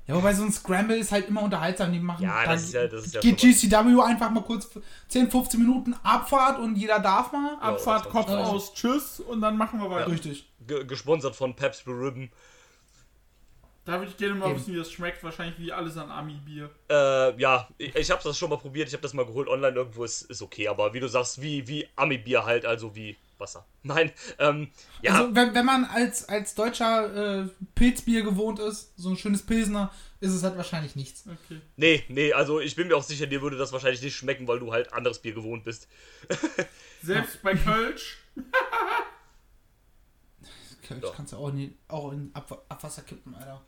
Ja, 0.07 0.15
wobei 0.15 0.33
so 0.33 0.43
ein 0.43 0.51
Scramble 0.51 0.97
ist 0.97 1.11
halt 1.11 1.27
immer 1.29 1.43
unterhaltsam. 1.43 1.93
Die 1.93 1.99
machen 1.99 2.23
Ja, 2.23 2.43
da 2.43 2.53
das 2.53 2.63
ist 2.63 2.73
ja- 2.73 2.87
das 2.87 3.05
ist 3.05 3.13
ja 3.13 3.21
geht 3.21 3.37
GCW 3.39 4.01
einfach 4.01 4.29
mal 4.31 4.43
kurz 4.43 4.67
10, 5.07 5.29
15 5.29 5.59
Minuten 5.59 5.93
Abfahrt 6.03 6.59
und 6.59 6.75
jeder 6.75 6.99
darf 6.99 7.31
mal. 7.31 7.55
Abfahrt, 7.59 8.05
das 8.05 8.11
Kopf 8.11 8.29
aus, 8.29 8.73
tschüss 8.73 9.19
und 9.19 9.41
dann 9.41 9.57
machen 9.57 9.79
wir 9.79 9.89
weiter. 9.89 10.11
Richtig. 10.11 10.49
Ge 10.67 10.85
gesponsert 10.85 11.35
von 11.35 11.55
Pabst 11.55 11.85
Blue 11.85 11.99
Ribbon. 12.07 12.29
Da 13.83 13.93
würde 13.93 14.11
ich 14.11 14.17
gerne 14.17 14.35
mal 14.35 14.49
Eben. 14.49 14.59
wissen, 14.59 14.73
wie 14.73 14.77
das 14.77 14.91
schmeckt. 14.91 15.23
Wahrscheinlich 15.23 15.57
wie 15.57 15.71
alles 15.71 15.97
an 15.97 16.11
Ami-Bier. 16.11 16.69
Äh, 16.89 17.39
ja, 17.41 17.67
ich, 17.77 17.95
ich 17.95 18.11
habe 18.11 18.21
das 18.23 18.37
schon 18.37 18.49
mal 18.49 18.57
probiert. 18.57 18.87
Ich 18.87 18.93
habe 18.93 19.01
das 19.01 19.13
mal 19.13 19.25
geholt 19.25 19.47
online 19.47 19.75
irgendwo. 19.75 20.03
Ist, 20.03 20.23
ist 20.23 20.41
okay, 20.41 20.67
aber 20.67 20.93
wie 20.93 20.99
du 20.99 21.07
sagst, 21.07 21.41
wie, 21.41 21.67
wie 21.67 21.87
Ami-Bier 21.95 22.45
halt, 22.45 22.65
also 22.65 22.95
wie 22.95 23.17
Wasser. 23.41 23.65
Nein, 23.83 24.11
ähm, 24.39 24.69
ja, 25.01 25.15
Also, 25.15 25.35
wenn, 25.35 25.53
wenn 25.55 25.65
man 25.65 25.85
als, 25.85 26.29
als 26.29 26.55
Deutscher 26.55 27.41
äh, 27.41 27.47
Pilzbier 27.75 28.21
gewohnt 28.21 28.59
ist, 28.59 28.93
so 28.97 29.09
ein 29.09 29.17
schönes 29.17 29.43
Pilsner, 29.43 29.91
ist 30.19 30.33
es 30.33 30.43
halt 30.43 30.55
wahrscheinlich 30.55 30.95
nichts. 30.95 31.25
Okay. 31.27 31.59
nee, 31.75 32.03
nee, 32.07 32.31
also 32.31 32.59
ich 32.59 32.75
bin 32.75 32.87
mir 32.87 32.95
auch 32.95 33.03
sicher, 33.03 33.25
dir 33.25 33.41
würde 33.41 33.57
das 33.57 33.73
wahrscheinlich 33.73 34.03
nicht 34.03 34.15
schmecken, 34.15 34.47
weil 34.47 34.59
du 34.59 34.71
halt 34.71 34.93
anderes 34.93 35.19
Bier 35.19 35.33
gewohnt 35.33 35.63
bist. 35.63 35.87
Selbst 37.01 37.41
bei 37.41 37.55
Kölsch. 37.55 38.19
Kölsch 40.91 41.03
Ja. 41.05 41.13
kannst 41.15 41.33
du 41.33 41.37
auch, 41.37 41.51
nie, 41.51 41.75
auch 41.87 42.11
in 42.11 42.29
Ab 42.33 42.63
Abwasser 42.69 43.01
kippen, 43.03 43.33
Alter. 43.35 43.61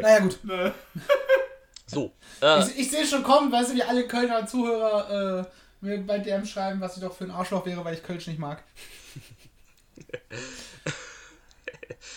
Naja, 0.00 0.18
gut. 0.20 0.38
ne. 0.44 0.72
So, 1.86 2.12
äh, 2.40 2.60
Ich, 2.60 2.78
ich 2.78 2.90
sehe 2.92 3.04
schon 3.04 3.24
kommen, 3.24 3.50
weißt 3.50 3.70
du, 3.72 3.74
wie 3.74 3.82
alle 3.82 4.06
Kölner 4.06 4.46
Zuhörer 4.46 5.40
äh, 5.40 5.44
mir 5.84 5.98
bei 6.06 6.18
DM 6.20 6.44
schreiben, 6.46 6.80
was 6.80 6.96
ich 6.96 7.02
doch 7.02 7.12
für 7.12 7.24
ein 7.24 7.32
Arschloch 7.32 7.66
wäre, 7.66 7.84
weil 7.84 7.94
ich 7.94 8.02
Kölsch 8.04 8.28
nicht 8.28 8.38
mag. 8.38 8.62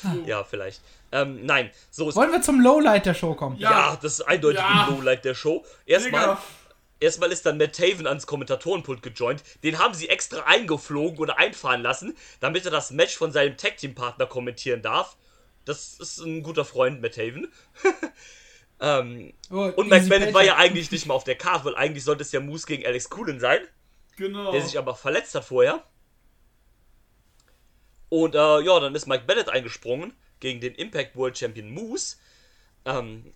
ja, 0.25 0.43
vielleicht. 0.43 0.81
Ähm, 1.11 1.45
nein, 1.45 1.69
so 1.91 2.13
Wollen 2.15 2.31
wir 2.31 2.41
zum 2.41 2.59
Lowlight 2.61 3.05
der 3.05 3.13
Show 3.13 3.33
kommen? 3.35 3.57
Ja, 3.57 3.71
Ja. 3.71 3.95
das 4.01 4.13
ist 4.13 4.21
eindeutig 4.21 4.59
Ja. 4.59 4.85
ein 4.87 4.95
Lowlight 4.95 5.25
der 5.25 5.33
Show. 5.35 5.63
Erstmal, 5.85 6.21
Digga. 6.21 6.41
Erstmal 7.03 7.31
ist 7.31 7.45
dann 7.45 7.57
Matt 7.57 7.75
Taven 7.75 8.07
ans 8.07 8.25
Kommentatorenpult 8.25 9.01
gejoint. 9.03 9.43
Den 9.63 9.79
haben 9.79 9.93
sie 9.93 10.09
extra 10.09 10.43
eingeflogen 10.43 11.19
oder 11.19 11.37
einfahren 11.37 11.81
lassen, 11.81 12.15
damit 12.39 12.65
er 12.65 12.71
das 12.71 12.91
Match 12.91 13.15
von 13.15 13.31
seinem 13.31 13.57
Tag 13.57 13.77
Team 13.77 13.93
Partner 13.95 14.25
kommentieren 14.25 14.81
darf. 14.81 15.17
Das 15.65 15.99
ist 15.99 16.19
ein 16.19 16.43
guter 16.43 16.65
Freund, 16.65 17.01
Matt 17.01 17.15
Taven. 17.15 17.51
ähm, 18.81 19.33
Oh, 19.49 19.71
und 19.75 19.89
Bennett 19.89 20.33
war 20.33 20.43
ja 20.43 20.57
eigentlich 20.57 20.91
nicht 20.91 21.05
mal 21.05 21.13
auf 21.13 21.23
der 21.23 21.35
Karte, 21.35 21.65
weil 21.65 21.75
eigentlich 21.75 22.03
sollte 22.03 22.23
es 22.23 22.31
ja 22.31 22.39
Moose 22.39 22.65
gegen 22.65 22.85
Alex 22.85 23.09
Coolen 23.09 23.39
sein, 23.39 23.61
Genau. 24.17 24.51
der 24.51 24.61
sich 24.61 24.77
aber 24.77 24.95
verletzt 24.95 25.35
hat 25.35 25.45
vorher. 25.45 25.83
Und 28.09 28.35
äh, 28.35 28.59
ja, 28.61 28.79
dann 28.79 28.93
ist 28.93 29.07
Mike 29.07 29.23
Bennett 29.25 29.49
eingesprungen 29.49 30.13
gegen 30.39 30.59
den 30.59 30.75
Impact 30.75 31.15
World 31.15 31.37
Champion 31.37 31.71
Moose. 31.71 32.17
Ähm, 32.85 33.33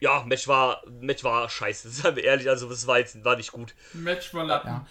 ja, 0.00 0.22
Match 0.24 0.46
war, 0.48 0.82
Match 1.00 1.24
war 1.24 1.48
scheiße, 1.48 1.90
seien 1.90 2.16
wir 2.16 2.24
ehrlich, 2.24 2.48
also 2.48 2.68
das 2.68 2.86
war 2.86 2.98
jetzt 2.98 3.24
war 3.24 3.36
nicht 3.36 3.52
gut. 3.52 3.74
Match 3.92 4.32
war 4.34 4.44
Lappen. 4.44 4.68
Ja. 4.70 4.86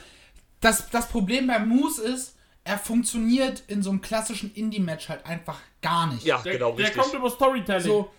Das, 0.62 0.90
das 0.90 1.08
Problem 1.08 1.48
bei 1.48 1.60
Moose 1.60 2.04
ist, 2.04 2.36
er 2.64 2.78
funktioniert 2.78 3.64
in 3.68 3.82
so 3.82 3.90
einem 3.92 4.02
klassischen 4.02 4.54
Indie-Match 4.54 5.08
halt 5.08 5.26
einfach 5.26 5.60
gar 5.82 6.08
nicht. 6.08 6.26
Ja, 6.26 6.40
Der, 6.42 6.54
genau, 6.54 6.72
der 6.74 6.88
richtig. 6.88 7.02
kommt 7.02 7.14
über 7.14 7.30
Storytelling. 7.30 7.84
So, 7.84 8.12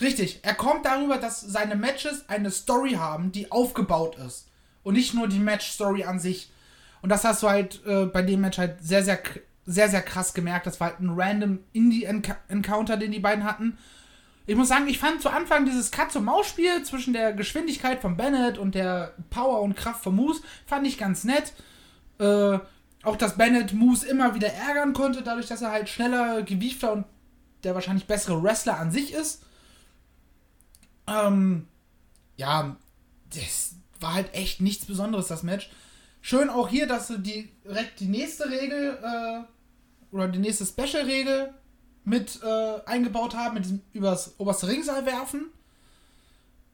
richtig. 0.00 0.40
Er 0.42 0.54
kommt 0.54 0.86
darüber, 0.86 1.18
dass 1.18 1.40
seine 1.40 1.76
Matches 1.76 2.28
eine 2.28 2.50
Story 2.50 2.94
haben, 2.94 3.30
die 3.30 3.52
aufgebaut 3.52 4.16
ist. 4.16 4.48
Und 4.82 4.94
nicht 4.94 5.14
nur 5.14 5.28
die 5.28 5.38
Match-Story 5.38 6.02
an 6.02 6.18
sich. 6.18 6.50
Und 7.02 7.10
das 7.10 7.22
hast 7.22 7.42
du 7.44 7.48
halt 7.48 7.80
äh, 7.86 8.06
bei 8.06 8.22
dem 8.22 8.40
Match 8.40 8.58
halt 8.58 8.82
sehr, 8.82 9.04
sehr, 9.04 9.20
sehr, 9.66 9.88
sehr 9.88 10.02
krass 10.02 10.34
gemerkt. 10.34 10.66
Das 10.66 10.80
war 10.80 10.88
halt 10.88 11.00
ein 11.00 11.10
random 11.10 11.60
Indie-Encounter, 11.72 12.96
den 12.96 13.12
die 13.12 13.20
beiden 13.20 13.44
hatten. 13.44 13.78
Ich 14.50 14.56
muss 14.56 14.66
sagen, 14.66 14.88
ich 14.88 14.98
fand 14.98 15.22
zu 15.22 15.30
Anfang 15.30 15.64
dieses 15.64 15.92
Katz-und-Maus-Spiel 15.92 16.82
zwischen 16.82 17.12
der 17.12 17.32
Geschwindigkeit 17.32 18.00
von 18.00 18.16
Bennett 18.16 18.58
und 18.58 18.74
der 18.74 19.14
Power 19.30 19.62
und 19.62 19.76
Kraft 19.76 20.02
von 20.02 20.16
Moose, 20.16 20.42
fand 20.66 20.84
ich 20.88 20.98
ganz 20.98 21.22
nett. 21.22 21.52
Äh, 22.18 22.58
auch, 23.04 23.14
dass 23.16 23.36
Bennett 23.36 23.72
Moose 23.74 24.08
immer 24.08 24.34
wieder 24.34 24.52
ärgern 24.52 24.92
konnte, 24.92 25.22
dadurch, 25.22 25.46
dass 25.46 25.62
er 25.62 25.70
halt 25.70 25.88
schneller, 25.88 26.42
gewiefter 26.42 26.92
und 26.94 27.04
der 27.62 27.76
wahrscheinlich 27.76 28.08
bessere 28.08 28.42
Wrestler 28.42 28.76
an 28.76 28.90
sich 28.90 29.12
ist. 29.12 29.44
Ähm, 31.06 31.68
ja, 32.36 32.74
das 33.32 33.76
war 34.00 34.14
halt 34.14 34.34
echt 34.34 34.60
nichts 34.60 34.84
Besonderes, 34.84 35.28
das 35.28 35.44
Match. 35.44 35.70
Schön 36.22 36.50
auch 36.50 36.68
hier, 36.68 36.88
dass 36.88 37.06
die, 37.18 37.52
direkt 37.64 38.00
die 38.00 38.08
nächste 38.08 38.50
Regel 38.50 38.98
äh, 39.00 40.12
oder 40.12 40.26
die 40.26 40.40
nächste 40.40 40.66
Special-Regel 40.66 41.54
mit 42.10 42.40
äh, 42.42 42.80
eingebaut 42.84 43.34
haben, 43.34 43.54
mit 43.54 43.64
diesem 43.64 43.80
übers 43.92 44.34
oberste 44.36 44.68
Ringseil 44.68 45.06
werfen. 45.06 45.50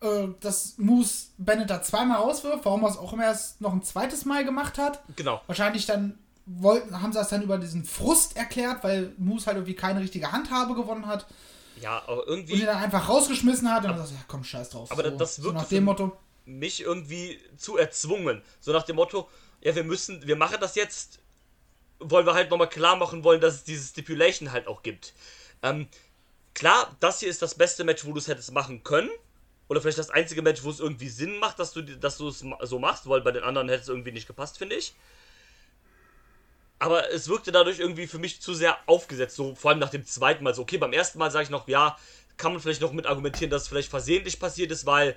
Äh, 0.00 0.28
dass 0.40 0.76
Moose 0.76 1.28
Bennett 1.38 1.70
da 1.70 1.80
zweimal 1.82 2.18
rauswirft, 2.18 2.64
warum 2.64 2.82
er 2.82 2.90
es 2.90 2.98
auch 2.98 3.12
immer 3.12 3.24
erst 3.24 3.60
noch 3.60 3.72
ein 3.72 3.82
zweites 3.82 4.24
Mal 4.24 4.44
gemacht 4.44 4.76
hat. 4.76 5.02
Genau. 5.16 5.40
Wahrscheinlich 5.46 5.86
dann 5.86 6.18
wollten, 6.44 7.00
haben 7.00 7.12
sie 7.12 7.18
das 7.18 7.28
dann 7.30 7.42
über 7.42 7.58
diesen 7.58 7.84
Frust 7.84 8.36
erklärt, 8.36 8.84
weil 8.84 9.12
Moose 9.16 9.46
halt 9.46 9.56
irgendwie 9.56 9.74
keine 9.74 10.00
richtige 10.00 10.32
Handhabe 10.32 10.74
gewonnen 10.74 11.06
hat 11.06 11.26
Ja, 11.80 12.02
aber 12.06 12.22
und 12.22 12.28
irgendwie 12.28 12.60
ihn 12.60 12.66
dann 12.66 12.76
einfach 12.76 13.08
rausgeschmissen 13.08 13.70
hat 13.72 13.84
und 13.84 13.90
dann 13.90 13.98
sagt, 13.98 14.10
ja 14.12 14.24
komm, 14.28 14.44
scheiß 14.44 14.70
drauf. 14.70 14.90
Aber 14.90 15.02
so, 15.02 15.10
das 15.16 15.36
so 15.36 15.44
wirkte 15.44 15.62
nach 15.62 15.68
dem 15.68 15.84
Motto. 15.84 16.16
mich 16.44 16.82
irgendwie 16.82 17.40
zu 17.56 17.76
erzwungen. 17.78 18.42
So 18.60 18.72
nach 18.72 18.84
dem 18.84 18.96
Motto, 18.96 19.28
ja, 19.62 19.74
wir 19.74 19.84
müssen, 19.84 20.26
wir 20.26 20.36
machen 20.36 20.58
das 20.60 20.74
jetzt, 20.74 21.18
wollen 21.98 22.26
wir 22.26 22.34
halt 22.34 22.50
nochmal 22.50 22.68
klar 22.68 22.96
machen 22.96 23.24
wollen, 23.24 23.40
dass 23.40 23.54
es 23.54 23.64
diese 23.64 23.86
Stipulation 23.88 24.52
halt 24.52 24.66
auch 24.66 24.82
gibt. 24.82 25.14
Ähm, 25.62 25.88
klar, 26.54 26.96
das 27.00 27.20
hier 27.20 27.28
ist 27.28 27.42
das 27.42 27.54
beste 27.54 27.84
Match, 27.84 28.04
wo 28.04 28.12
du 28.12 28.18
es 28.18 28.28
hättest 28.28 28.52
machen 28.52 28.82
können. 28.84 29.10
Oder 29.68 29.80
vielleicht 29.80 29.98
das 29.98 30.10
einzige 30.10 30.42
Match, 30.42 30.62
wo 30.62 30.70
es 30.70 30.78
irgendwie 30.78 31.08
Sinn 31.08 31.38
macht, 31.38 31.58
dass 31.58 31.72
du, 31.72 31.82
dass 31.82 32.20
es 32.20 32.44
so 32.62 32.78
machst, 32.78 33.08
weil 33.08 33.20
bei 33.20 33.32
den 33.32 33.42
anderen 33.42 33.68
hätte 33.68 33.82
es 33.82 33.88
irgendwie 33.88 34.12
nicht 34.12 34.28
gepasst, 34.28 34.58
finde 34.58 34.76
ich. 34.76 34.94
Aber 36.78 37.10
es 37.10 37.28
wirkte 37.28 37.52
dadurch 37.52 37.78
irgendwie 37.78 38.06
für 38.06 38.18
mich 38.18 38.40
zu 38.40 38.54
sehr 38.54 38.76
aufgesetzt, 38.86 39.34
so 39.34 39.54
vor 39.54 39.70
allem 39.70 39.80
nach 39.80 39.90
dem 39.90 40.04
zweiten 40.04 40.44
Mal. 40.44 40.54
So, 40.54 40.62
okay, 40.62 40.78
beim 40.78 40.92
ersten 40.92 41.18
Mal 41.18 41.30
sage 41.30 41.44
ich 41.44 41.50
noch, 41.50 41.66
ja, 41.68 41.96
kann 42.36 42.52
man 42.52 42.60
vielleicht 42.60 42.82
noch 42.82 42.92
mit 42.92 43.06
argumentieren, 43.06 43.50
dass 43.50 43.62
es 43.62 43.68
vielleicht 43.68 43.88
versehentlich 43.88 44.38
passiert 44.38 44.70
ist, 44.70 44.86
weil 44.86 45.16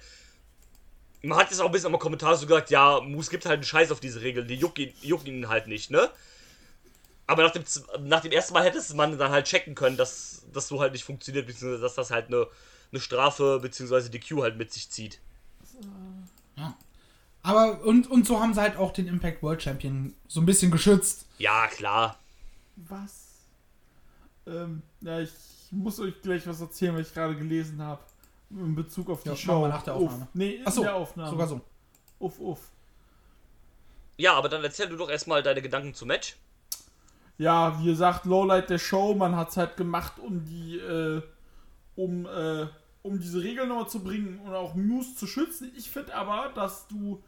man 1.21 1.37
hat 1.37 1.51
jetzt 1.51 1.59
auch 1.59 1.65
ein 1.65 1.71
bisschen 1.71 1.93
am 1.93 1.99
Kommentar 1.99 2.35
so 2.37 2.47
gesagt, 2.47 2.69
ja, 2.69 3.01
Moose 3.01 3.29
gibt 3.29 3.45
halt 3.45 3.55
einen 3.55 3.63
Scheiß 3.63 3.91
auf 3.91 3.99
diese 3.99 4.21
Regeln, 4.21 4.47
die 4.47 4.55
jucken 4.55 4.85
ihn, 4.85 4.93
jucken 5.01 5.27
ihn 5.27 5.49
halt 5.49 5.67
nicht, 5.67 5.91
ne? 5.91 6.09
Aber 7.29 7.43
nach 7.43 7.51
dem, 7.51 7.63
nach 8.01 8.21
dem 8.21 8.31
ersten 8.31 8.53
Mal 8.55 8.63
hätte 8.63 8.81
man 8.95 9.15
dann 9.19 9.31
halt 9.31 9.45
checken 9.45 9.75
können, 9.75 9.97
dass 9.97 10.41
das 10.51 10.67
so 10.67 10.81
halt 10.81 10.93
nicht 10.93 11.03
funktioniert, 11.03 11.45
beziehungsweise 11.45 11.79
dass 11.83 11.93
das 11.93 12.09
halt 12.09 12.25
eine, 12.27 12.47
eine 12.91 12.99
Strafe, 12.99 13.59
beziehungsweise 13.61 14.09
die 14.09 14.19
Q 14.19 14.41
halt 14.41 14.57
mit 14.57 14.73
sich 14.73 14.89
zieht. 14.89 15.19
Ja. 16.57 16.75
Aber 17.43 17.81
und, 17.85 18.09
und 18.09 18.25
so 18.25 18.39
haben 18.39 18.55
sie 18.55 18.61
halt 18.61 18.77
auch 18.77 18.91
den 18.91 19.07
Impact 19.07 19.43
World 19.43 19.61
Champion 19.61 20.15
so 20.27 20.41
ein 20.41 20.47
bisschen 20.47 20.71
geschützt. 20.71 21.27
Ja, 21.37 21.67
klar. 21.67 22.17
Was? 22.77 23.27
Ähm, 24.47 24.81
ja, 25.01 25.19
ich 25.19 25.29
muss 25.69 25.99
euch 25.99 26.19
gleich 26.23 26.47
was 26.47 26.59
erzählen, 26.61 26.95
was 26.97 27.09
ich 27.09 27.13
gerade 27.13 27.35
gelesen 27.35 27.79
habe. 27.79 28.01
In 28.49 28.73
Bezug 28.73 29.07
auf 29.11 29.21
die 29.21 29.29
Ja, 29.29 29.35
Show. 29.35 29.67
nach 29.67 29.83
der 29.83 29.95
Uff. 29.95 30.05
Aufnahme. 30.07 30.27
Nee, 30.33 30.55
in 30.55 30.65
Achso, 30.65 30.81
der 30.81 30.95
Aufnahme. 30.95 31.29
sogar 31.29 31.47
so. 31.47 31.61
Uff, 32.17 32.39
uff. 32.39 32.59
Ja, 34.17 34.33
aber 34.33 34.49
dann 34.49 34.63
erzähl 34.63 34.89
du 34.89 34.95
doch 34.97 35.11
erstmal 35.11 35.43
deine 35.43 35.61
Gedanken 35.61 35.93
zum 35.93 36.07
Match. 36.07 36.35
Ja, 37.39 37.79
wie 37.79 37.85
gesagt, 37.85 38.25
Lowlight 38.25 38.69
der 38.69 38.79
Show, 38.79 39.15
man 39.15 39.37
hat 39.37 39.49
es 39.51 39.55
halt 39.57 39.77
gemacht, 39.77 40.19
um 40.19 40.43
die, 40.43 40.77
äh, 40.77 41.21
um, 41.95 42.25
äh, 42.25 42.67
um 43.01 43.17
diese 43.17 43.41
Regel 43.41 43.65
nochmal 43.65 43.87
zu 43.87 44.03
bringen 44.03 44.39
und 44.39 44.53
auch 44.53 44.75
Moose 44.75 45.15
zu 45.15 45.25
schützen. 45.25 45.71
Ich 45.77 45.89
finde 45.89 46.13
aber, 46.15 46.51
dass 46.53 46.89
du, 46.89 47.23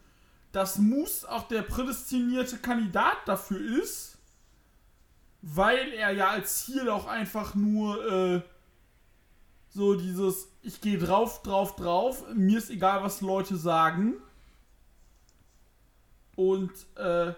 dass 0.52 0.78
Moose 0.78 1.32
auch 1.32 1.47
der 1.47 1.62
prädestinierte 1.62 2.58
Kandidat 2.58 3.19
dafür 3.26 3.82
ist, 3.82 4.17
weil 5.41 5.93
er 5.93 6.12
ja 6.12 6.32
als 6.32 6.65
Ziel 6.65 6.89
auch 6.89 7.08
einfach 7.08 7.56
nur, 7.56 8.12
äh, 8.12 8.41
so 9.69 9.95
dieses, 9.95 10.50
ich 10.62 10.82
gehe 10.82 10.97
drauf, 10.97 11.41
drauf, 11.41 11.78
drauf, 11.78 12.26
mir 12.34 12.58
ist 12.58 12.69
egal, 12.69 13.02
was 13.02 13.21
Leute 13.21 13.56
sagen. 13.56 14.15
Und, 16.36 16.71
äh, 16.97 17.34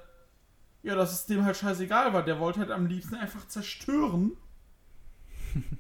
ja, 0.83 0.95
dass 0.95 1.13
es 1.13 1.25
dem 1.25 1.43
halt 1.45 1.57
scheißegal 1.57 2.13
war. 2.13 2.23
Der 2.23 2.39
wollte 2.39 2.59
halt 2.59 2.71
am 2.71 2.85
liebsten 2.85 3.15
einfach 3.15 3.47
zerstören. 3.47 4.37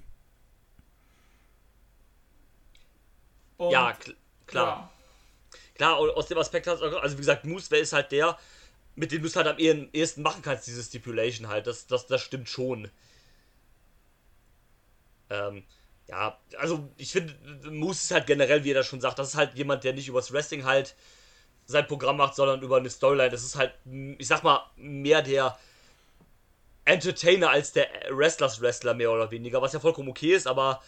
Und, 3.57 3.71
ja, 3.71 3.93
kl 3.93 4.15
klar. 4.47 4.67
ja. 4.67 4.89
Klar, 5.75 5.99
und 5.99 6.09
aus 6.11 6.27
dem 6.27 6.37
Aspekt 6.37 6.67
also 6.67 6.83
wie 7.13 7.21
gesagt, 7.21 7.45
Moose 7.45 7.71
wer 7.71 7.79
ist 7.79 7.93
halt 7.93 8.11
der, 8.11 8.37
mit 8.95 9.11
dem 9.11 9.21
du 9.21 9.27
es 9.27 9.35
halt 9.35 9.47
am 9.47 9.57
ehesten 9.57 10.21
machen 10.21 10.41
kannst, 10.41 10.67
diese 10.67 10.83
Stipulation 10.83 11.47
halt. 11.47 11.65
Das, 11.65 11.87
das, 11.87 12.05
das 12.07 12.21
stimmt 12.21 12.49
schon. 12.49 12.91
Ähm, 15.29 15.63
ja, 16.07 16.37
also 16.57 16.89
ich 16.97 17.11
finde, 17.11 17.33
Moose 17.71 18.03
ist 18.03 18.11
halt 18.11 18.27
generell, 18.27 18.63
wie 18.63 18.71
er 18.71 18.75
das 18.75 18.87
schon 18.87 19.01
sagt, 19.01 19.17
das 19.17 19.29
ist 19.29 19.35
halt 19.35 19.55
jemand, 19.55 19.83
der 19.83 19.93
nicht 19.93 20.07
übers 20.07 20.31
Wrestling 20.31 20.65
halt 20.65 20.95
sein 21.65 21.87
Programm 21.87 22.17
macht, 22.17 22.35
sondern 22.35 22.61
über 22.61 22.77
eine 22.77 22.89
Storyline. 22.89 23.29
Das 23.29 23.43
ist 23.43 23.55
halt, 23.55 23.73
ich 24.17 24.27
sag 24.27 24.43
mal, 24.43 24.59
mehr 24.75 25.21
der 25.21 25.57
Entertainer 26.85 27.49
als 27.49 27.71
der 27.71 27.87
Wrestlers 28.11 28.61
Wrestler, 28.61 28.93
mehr 28.93 29.11
oder 29.11 29.31
weniger, 29.31 29.61
was 29.61 29.73
ja 29.73 29.79
vollkommen 29.79 30.09
okay 30.09 30.33
ist, 30.33 30.47
aber 30.47 30.81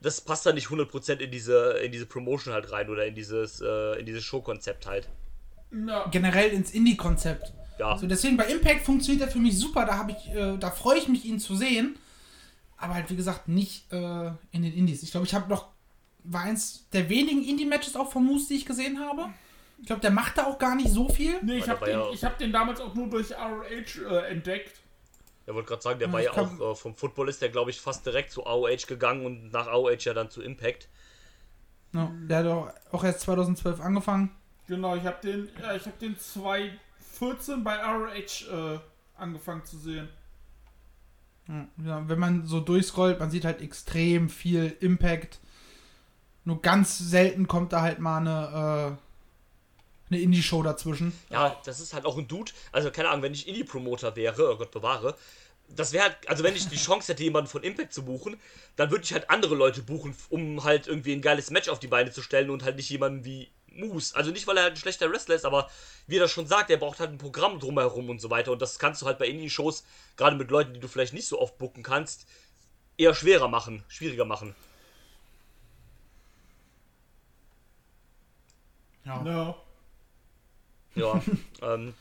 das 0.00 0.20
passt 0.20 0.46
dann 0.46 0.54
nicht 0.54 0.68
100% 0.68 1.18
in 1.18 1.30
diese, 1.30 1.78
in 1.82 1.92
diese 1.92 2.06
Promotion 2.06 2.54
halt 2.54 2.70
rein 2.70 2.88
oder 2.88 3.06
in 3.06 3.14
dieses, 3.14 3.60
äh, 3.60 3.98
in 3.98 4.06
dieses 4.06 4.22
Showkonzept 4.24 4.86
halt. 4.86 5.08
Ja. 5.72 6.06
Generell 6.08 6.50
ins 6.50 6.70
Indie-Konzept. 6.70 7.52
Ja. 7.78 7.96
So, 7.96 8.06
deswegen 8.06 8.36
bei 8.36 8.44
Impact 8.44 8.84
funktioniert 8.84 9.26
er 9.26 9.32
für 9.32 9.38
mich 9.38 9.58
super. 9.58 9.84
Da 9.84 9.96
habe 9.98 10.12
ich, 10.12 10.34
äh, 10.34 10.56
da 10.58 10.70
freue 10.70 10.98
ich 10.98 11.08
mich, 11.08 11.24
ihn 11.24 11.38
zu 11.38 11.56
sehen. 11.56 11.96
Aber 12.76 12.94
halt, 12.94 13.10
wie 13.10 13.16
gesagt, 13.16 13.48
nicht 13.48 13.92
äh, 13.92 14.28
in 14.52 14.62
den 14.62 14.72
Indies. 14.72 15.02
Ich 15.02 15.10
glaube, 15.10 15.26
ich 15.26 15.34
habe 15.34 15.48
noch, 15.48 15.68
war 16.24 16.42
eins 16.42 16.86
der 16.92 17.08
wenigen 17.08 17.44
Indie-Matches 17.44 17.96
auch 17.96 18.10
von 18.12 18.24
Moose, 18.24 18.48
die 18.48 18.54
ich 18.54 18.66
gesehen 18.66 19.00
habe. 19.00 19.30
Ich 19.80 19.86
glaube, 19.86 20.00
der 20.02 20.10
macht 20.10 20.36
da 20.38 20.46
auch 20.46 20.58
gar 20.58 20.74
nicht 20.74 20.90
so 20.90 21.08
viel. 21.08 21.38
Nee, 21.42 21.58
ich 21.58 21.68
habe 21.68 21.84
den, 21.84 21.98
ja- 21.98 22.10
ich 22.12 22.24
hab 22.24 22.36
den 22.38 22.52
damals 22.52 22.80
auch 22.80 22.94
nur 22.94 23.08
durch 23.08 23.30
ROH 23.32 24.02
äh, 24.10 24.30
entdeckt. 24.30 24.80
Er 25.46 25.54
wollte 25.54 25.68
gerade 25.68 25.82
sagen, 25.82 25.98
der 25.98 26.08
Ja, 26.08 26.12
war 26.12 26.20
ich 26.20 26.26
ja 26.26 26.32
auch 26.32 26.72
äh, 26.72 26.74
vom 26.74 26.94
Football 26.94 27.28
ist 27.28 27.40
der, 27.40 27.48
glaube 27.48 27.70
ich, 27.70 27.80
fast 27.80 28.04
direkt 28.04 28.30
zu 28.32 28.44
AOH 28.44 28.86
gegangen 28.86 29.24
und 29.24 29.50
nach 29.52 29.66
AOH 29.68 30.04
ja 30.04 30.12
dann 30.14 30.30
zu 30.30 30.42
Impact. 30.42 30.88
Ja, 31.94 32.12
der 32.28 32.38
hat 32.38 32.46
auch, 32.46 32.70
auch 32.92 33.04
erst 33.04 33.20
2012 33.20 33.80
angefangen. 33.80 34.30
Genau, 34.66 34.94
ich 34.96 35.04
habe 35.04 35.16
den, 35.22 35.48
ja, 35.62 35.74
ich 35.74 35.86
habe 35.86 35.96
den 35.98 36.18
2014 36.18 37.64
bei 37.64 37.76
ROH 37.76 38.74
äh, 38.74 38.78
angefangen 39.16 39.64
zu 39.64 39.78
sehen. 39.78 40.08
Ja, 41.82 42.06
wenn 42.06 42.18
man 42.18 42.44
so 42.44 42.60
durchscrollt, 42.60 43.18
man 43.18 43.30
sieht 43.30 43.46
halt 43.46 43.62
extrem 43.62 44.28
viel 44.28 44.76
Impact. 44.80 45.38
Nur 46.44 46.60
ganz 46.60 46.98
selten 46.98 47.48
kommt 47.48 47.72
da 47.72 47.80
halt 47.80 48.00
mal 48.00 48.18
eine, 48.18 48.98
äh, 48.98 49.07
eine 50.10 50.20
Indie-Show 50.20 50.62
dazwischen. 50.62 51.12
Ja, 51.30 51.60
das 51.64 51.80
ist 51.80 51.94
halt 51.94 52.04
auch 52.04 52.16
ein 52.16 52.28
Dude. 52.28 52.52
Also, 52.72 52.90
keine 52.90 53.10
Ahnung, 53.10 53.22
wenn 53.22 53.34
ich 53.34 53.48
Indie-Promoter 53.48 54.16
wäre, 54.16 54.52
oh 54.52 54.56
Gott 54.56 54.70
bewahre, 54.70 55.16
das 55.68 55.92
wäre 55.92 56.04
halt, 56.04 56.16
also 56.28 56.42
wenn 56.44 56.56
ich 56.56 56.68
die 56.68 56.76
Chance 56.76 57.12
hätte, 57.12 57.22
jemanden 57.22 57.50
von 57.50 57.62
Impact 57.62 57.92
zu 57.92 58.04
buchen, 58.04 58.40
dann 58.76 58.90
würde 58.90 59.04
ich 59.04 59.12
halt 59.12 59.28
andere 59.30 59.54
Leute 59.54 59.82
buchen, 59.82 60.16
um 60.30 60.64
halt 60.64 60.86
irgendwie 60.86 61.12
ein 61.12 61.22
geiles 61.22 61.50
Match 61.50 61.68
auf 61.68 61.78
die 61.78 61.88
Beine 61.88 62.10
zu 62.10 62.22
stellen 62.22 62.50
und 62.50 62.62
halt 62.62 62.76
nicht 62.76 62.88
jemanden 62.88 63.24
wie 63.24 63.50
Moose. 63.66 64.16
Also 64.16 64.30
nicht, 64.30 64.46
weil 64.46 64.56
er 64.56 64.64
halt 64.64 64.74
ein 64.74 64.78
schlechter 64.78 65.10
Wrestler 65.10 65.34
ist, 65.34 65.44
aber 65.44 65.70
wie 66.06 66.16
er 66.16 66.20
das 66.20 66.30
schon 66.30 66.46
sagt, 66.46 66.70
er 66.70 66.78
braucht 66.78 67.00
halt 67.00 67.10
ein 67.10 67.18
Programm 67.18 67.60
drumherum 67.60 68.08
und 68.08 68.20
so 68.20 68.30
weiter. 68.30 68.52
Und 68.52 68.62
das 68.62 68.78
kannst 68.78 69.02
du 69.02 69.06
halt 69.06 69.18
bei 69.18 69.28
Indie-Shows, 69.28 69.84
gerade 70.16 70.36
mit 70.36 70.50
Leuten, 70.50 70.72
die 70.74 70.80
du 70.80 70.88
vielleicht 70.88 71.12
nicht 71.12 71.28
so 71.28 71.38
oft 71.38 71.58
booken 71.58 71.82
kannst, 71.82 72.26
eher 72.96 73.14
schwerer 73.14 73.48
machen, 73.48 73.84
schwieriger 73.88 74.24
machen. 74.24 74.54
Ja. 79.04 79.24
Ja. 79.24 79.67
Ja, 80.98 81.22
ähm. 81.62 81.94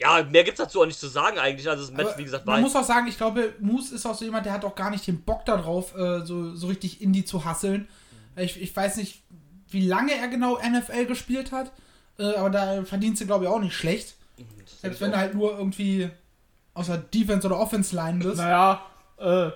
Ja, 0.00 0.24
mehr 0.24 0.42
gibt's 0.42 0.58
dazu 0.58 0.82
auch 0.82 0.86
nicht 0.86 0.98
zu 0.98 1.06
sagen 1.06 1.38
eigentlich. 1.38 1.68
Also 1.68 1.84
das 1.84 1.92
Match, 1.92 2.08
Aber 2.08 2.18
wie 2.18 2.24
gesagt, 2.24 2.44
war 2.44 2.54
man 2.54 2.62
muss 2.62 2.74
auch 2.74 2.84
sagen, 2.84 3.06
ich 3.06 3.16
glaube, 3.16 3.54
Moose 3.60 3.94
ist 3.94 4.04
auch 4.04 4.16
so 4.16 4.24
jemand, 4.24 4.46
der 4.46 4.52
hat 4.52 4.64
auch 4.64 4.74
gar 4.74 4.90
nicht 4.90 5.06
den 5.06 5.22
Bock 5.22 5.44
darauf, 5.44 5.96
äh, 5.96 6.26
so, 6.26 6.56
so 6.56 6.66
richtig 6.66 7.00
Indie 7.00 7.24
zu 7.24 7.44
hasseln. 7.44 7.86
Ich, 8.34 8.60
ich 8.60 8.74
weiß 8.74 8.96
nicht, 8.96 9.22
wie 9.68 9.86
lange 9.86 10.12
er 10.14 10.26
genau 10.26 10.58
NFL 10.58 11.06
gespielt 11.06 11.52
hat, 11.52 11.70
äh, 12.18 12.34
aber 12.34 12.50
da 12.50 12.84
verdienst 12.84 13.22
du, 13.22 13.26
glaube 13.26 13.44
ich, 13.44 13.50
auch 13.50 13.60
nicht 13.60 13.76
schlecht. 13.76 14.16
Selbst 14.80 15.00
wenn 15.00 15.12
du 15.12 15.18
halt 15.18 15.34
nur 15.34 15.56
irgendwie 15.56 16.10
außer 16.74 16.98
Defense 16.98 17.46
oder 17.46 17.58
Offense 17.58 17.94
Line 17.94 18.18
bist. 18.24 18.38
Naja, 18.38 18.84
äh, 19.18 19.50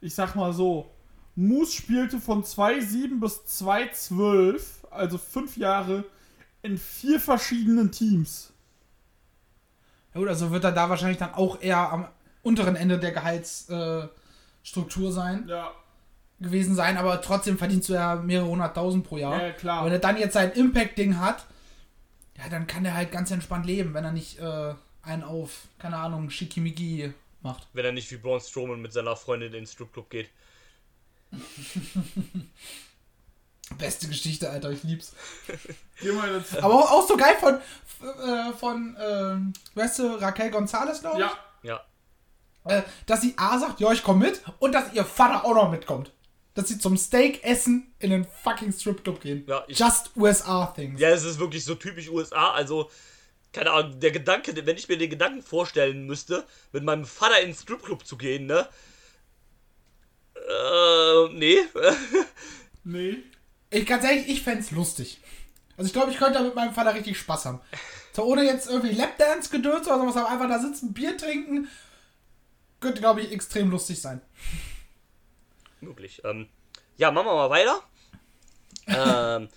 ich 0.00 0.14
sag 0.14 0.34
mal 0.34 0.52
so, 0.52 0.90
Moose 1.36 1.72
spielte 1.72 2.18
von 2.18 2.42
2.7 2.42 3.20
bis 3.20 3.42
2.12, 3.62 4.60
also 4.90 5.18
fünf 5.18 5.56
Jahre, 5.56 6.04
in 6.66 6.78
vier 6.78 7.20
verschiedenen 7.20 7.92
Teams. 7.92 8.52
Ja, 10.12 10.20
gut, 10.20 10.28
also 10.28 10.50
wird 10.50 10.64
er 10.64 10.72
da 10.72 10.90
wahrscheinlich 10.90 11.18
dann 11.18 11.34
auch 11.34 11.60
eher 11.60 11.78
am 11.92 12.08
unteren 12.42 12.76
Ende 12.76 12.98
der 12.98 13.12
Gehaltsstruktur 13.12 15.08
äh, 15.08 15.12
sein. 15.12 15.46
Ja. 15.48 15.72
gewesen 16.40 16.74
sein, 16.74 16.96
aber 16.96 17.22
trotzdem 17.22 17.56
verdienst 17.56 17.88
du 17.88 17.94
ja 17.94 18.16
mehrere 18.16 18.48
hunderttausend 18.48 19.06
pro 19.06 19.16
Jahr. 19.16 19.40
Ja, 19.40 19.52
klar. 19.52 19.84
Wenn 19.84 19.92
er 19.92 19.98
dann 19.98 20.18
jetzt 20.18 20.34
sein 20.34 20.52
Impact-Ding 20.52 21.18
hat, 21.18 21.46
ja, 22.36 22.48
dann 22.48 22.66
kann 22.66 22.84
er 22.84 22.94
halt 22.94 23.12
ganz 23.12 23.30
entspannt 23.30 23.64
leben, 23.64 23.94
wenn 23.94 24.04
er 24.04 24.12
nicht 24.12 24.38
äh, 24.38 24.74
einen 25.02 25.22
auf, 25.22 25.68
keine 25.78 25.96
Ahnung, 25.96 26.30
Schickimicki 26.30 27.12
macht. 27.42 27.68
Wenn 27.72 27.84
er 27.84 27.92
nicht 27.92 28.10
wie 28.10 28.16
Braun 28.16 28.40
Strowman 28.40 28.82
mit 28.82 28.92
seiner 28.92 29.16
Freundin 29.16 29.48
in 29.48 29.60
den 29.60 29.66
Stripclub 29.66 30.10
geht. 30.10 30.30
Beste 33.78 34.06
Geschichte, 34.08 34.48
Alter, 34.50 34.70
ich 34.70 34.82
lieb's. 34.84 35.12
Geh 36.00 36.12
mal 36.12 36.32
dazu. 36.32 36.58
Aber 36.62 36.74
auch, 36.74 36.90
auch 36.92 37.08
so 37.08 37.16
geil 37.16 37.36
von, 37.40 37.54
äh, 38.06 38.52
von 38.52 38.96
ähm, 39.00 39.52
weißt 39.74 39.98
du, 39.98 40.06
Raquel 40.20 40.50
Gonzalez, 40.50 41.00
glaube 41.00 41.16
ich. 41.16 41.20
Ja, 41.68 41.80
Ja. 42.64 42.78
Äh, 42.78 42.82
dass 43.06 43.20
sie 43.22 43.34
A 43.36 43.58
sagt, 43.58 43.80
ja, 43.80 43.92
ich 43.92 44.02
komm 44.02 44.18
mit 44.20 44.40
und 44.60 44.72
dass 44.72 44.92
ihr 44.92 45.04
Vater 45.04 45.44
auch 45.44 45.54
noch 45.54 45.70
mitkommt. 45.70 46.12
Dass 46.54 46.68
sie 46.68 46.78
zum 46.78 46.96
Steak 46.96 47.44
essen 47.44 47.92
in 47.98 48.10
den 48.10 48.26
fucking 48.42 48.72
Stripclub 48.72 49.20
gehen. 49.20 49.44
Ja, 49.46 49.64
ich- 49.66 49.78
Just 49.78 50.10
USA 50.16 50.66
Things. 50.66 51.00
Ja, 51.00 51.10
es 51.10 51.22
ist 51.24 51.38
wirklich 51.38 51.64
so 51.64 51.74
typisch 51.74 52.08
USA. 52.08 52.52
Also, 52.52 52.90
keine 53.52 53.72
Ahnung, 53.72 54.00
der 54.00 54.10
Gedanke, 54.10 54.54
wenn 54.64 54.76
ich 54.76 54.88
mir 54.88 54.96
den 54.96 55.10
Gedanken 55.10 55.42
vorstellen 55.42 56.06
müsste, 56.06 56.44
mit 56.72 56.82
meinem 56.82 57.04
Vater 57.04 57.40
in 57.40 57.50
den 57.50 57.54
Stripclub 57.54 58.06
zu 58.06 58.16
gehen, 58.16 58.46
ne? 58.46 58.66
Äh, 60.34 61.28
nee. 61.32 61.58
nee. 62.84 63.16
Ich 63.70 63.86
ganz 63.86 64.04
ehrlich, 64.04 64.28
ich 64.28 64.42
fänd's 64.42 64.70
lustig. 64.70 65.20
Also 65.76 65.88
ich 65.88 65.92
glaube, 65.92 66.10
ich 66.10 66.18
könnte 66.18 66.38
da 66.38 66.44
mit 66.44 66.54
meinem 66.54 66.72
Vater 66.72 66.94
richtig 66.94 67.18
Spaß 67.18 67.46
haben. 67.46 67.60
So 68.12 68.24
ohne 68.24 68.44
jetzt 68.44 68.68
irgendwie 68.68 68.94
Lapdance 68.94 69.50
gedöns 69.50 69.86
oder 69.86 69.98
sowas, 69.98 70.16
aber 70.16 70.30
einfach 70.30 70.48
da 70.48 70.58
sitzen, 70.58 70.94
Bier 70.94 71.16
trinken. 71.18 71.68
Könnte, 72.80 73.00
glaube 73.00 73.20
ich, 73.20 73.32
extrem 73.32 73.70
lustig 73.70 74.00
sein. 74.00 74.22
Möglich. 75.80 76.22
Ähm, 76.24 76.48
ja, 76.96 77.10
machen 77.10 77.26
wir 77.26 77.34
mal 77.34 77.50
weiter. 77.50 77.82
ähm, 78.86 79.48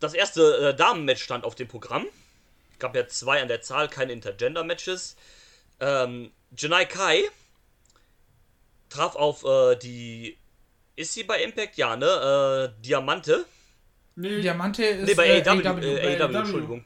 das 0.00 0.14
erste 0.14 0.70
äh, 0.70 0.76
Damen-Match 0.76 1.22
stand 1.22 1.44
auf 1.44 1.54
dem 1.54 1.68
Programm. 1.68 2.06
Gab 2.78 2.94
ja 2.96 3.06
zwei 3.06 3.42
an 3.42 3.48
der 3.48 3.60
Zahl, 3.60 3.88
keine 3.88 4.12
Intergender-Matches. 4.12 5.16
Ähm, 5.80 6.32
Janai 6.56 6.86
Kai 6.86 7.24
traf 8.88 9.16
auf 9.16 9.44
äh, 9.44 9.76
die. 9.76 10.38
Ist 10.96 11.12
sie 11.14 11.24
bei 11.24 11.42
Impact? 11.42 11.76
Ja, 11.76 11.96
ne? 11.96 12.06
Äh, 12.76 12.82
Diamante. 12.82 13.44
Nee, 14.16 14.40
Diamante 14.40 14.84
ist 14.84 15.08
Ne, 15.08 15.14
bei 15.16 15.26
äh, 15.28 15.42
AEW, 15.48 15.66
AEW. 15.66 15.80
äh, 15.82 16.16
AEW, 16.16 16.22
AEW. 16.24 16.36
Entschuldigung. 16.38 16.84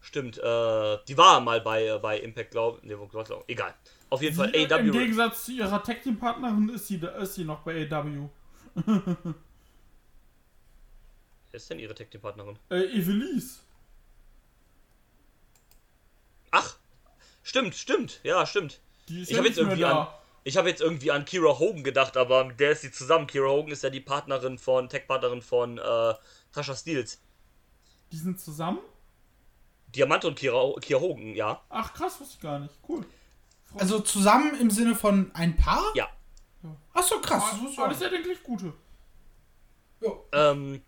Stimmt, 0.00 0.38
äh, 0.38 0.98
die 1.06 1.16
war 1.16 1.40
mal 1.40 1.60
bei, 1.60 1.86
äh, 1.86 1.98
bei 1.98 2.18
Impact, 2.18 2.50
glaube 2.50 2.78
ich. 2.82 2.88
Ne, 2.88 2.98
wo- 2.98 3.06
glaub- 3.06 3.44
egal. 3.46 3.74
Auf 4.10 4.20
jeden 4.22 4.34
Fall 4.36 4.50
sie, 4.52 4.62
Im 4.62 4.72
AEW. 4.72 4.90
Gegensatz 4.90 5.44
zu 5.44 5.52
ihrer 5.52 5.82
Tag 5.82 6.02
Team 6.02 6.18
Partnerin 6.18 6.70
ist 6.74 6.86
sie, 6.88 6.98
da- 6.98 7.10
ist 7.18 7.34
sie 7.34 7.44
noch 7.44 7.60
bei 7.60 7.86
AW. 7.90 8.28
Wer 11.50 11.58
ist 11.58 11.68
denn 11.70 11.78
ihre 11.78 11.94
Tag 11.94 12.10
Team 12.10 12.20
Partnerin? 12.22 12.58
Äh, 12.70 12.84
Evelise. 12.98 13.58
Ach, 16.50 16.76
stimmt, 17.42 17.74
stimmt. 17.74 18.20
Ja, 18.22 18.46
stimmt. 18.46 18.80
Die 19.08 19.20
ist 19.22 19.28
Ich 19.28 19.32
ja 19.32 19.38
habe 19.38 19.48
jetzt 19.48 19.56
nicht 19.58 19.66
mehr 19.66 19.76
irgendwie 19.76 19.84
an, 19.84 19.96
da. 20.06 20.21
Ich 20.44 20.56
habe 20.56 20.68
jetzt 20.68 20.80
irgendwie 20.80 21.10
an 21.10 21.24
Kira 21.24 21.58
Hogan 21.58 21.84
gedacht, 21.84 22.16
aber 22.16 22.44
mit 22.44 22.58
der 22.58 22.72
ist 22.72 22.82
sie 22.82 22.90
zusammen. 22.90 23.26
Kira 23.26 23.48
Hogan 23.48 23.72
ist 23.72 23.82
ja 23.82 23.90
die 23.90 24.00
Partnerin 24.00 24.58
von, 24.58 24.88
Tech-Partnerin 24.88 25.42
von 25.42 25.78
äh, 25.78 26.14
Tasha 26.52 26.74
Steels. 26.74 27.20
Die 28.10 28.16
sind 28.16 28.40
zusammen? 28.40 28.80
Diamant 29.88 30.24
und 30.24 30.38
Kira, 30.38 30.72
Kira 30.80 31.00
Hogan, 31.00 31.34
ja. 31.34 31.62
Ach 31.68 31.92
krass, 31.94 32.20
wusste 32.20 32.34
ich 32.36 32.40
gar 32.40 32.58
nicht. 32.58 32.74
Cool. 32.88 33.04
Also 33.74 34.00
zusammen 34.00 34.58
im 34.60 34.70
Sinne 34.70 34.94
von 34.94 35.30
ein 35.34 35.56
Paar? 35.56 35.84
Ja. 35.94 36.08
Ach 36.92 37.02
so, 37.02 37.20
krass. 37.20 37.44
Das 37.50 37.70
ich 37.70 37.78
ah, 37.78 37.88
das 37.88 37.96
ist 37.96 38.02
ja 38.02 38.08
eigentlich 38.08 38.42
gute. 38.42 38.72
Ja, 40.00 40.10
Ähm, 40.32 40.82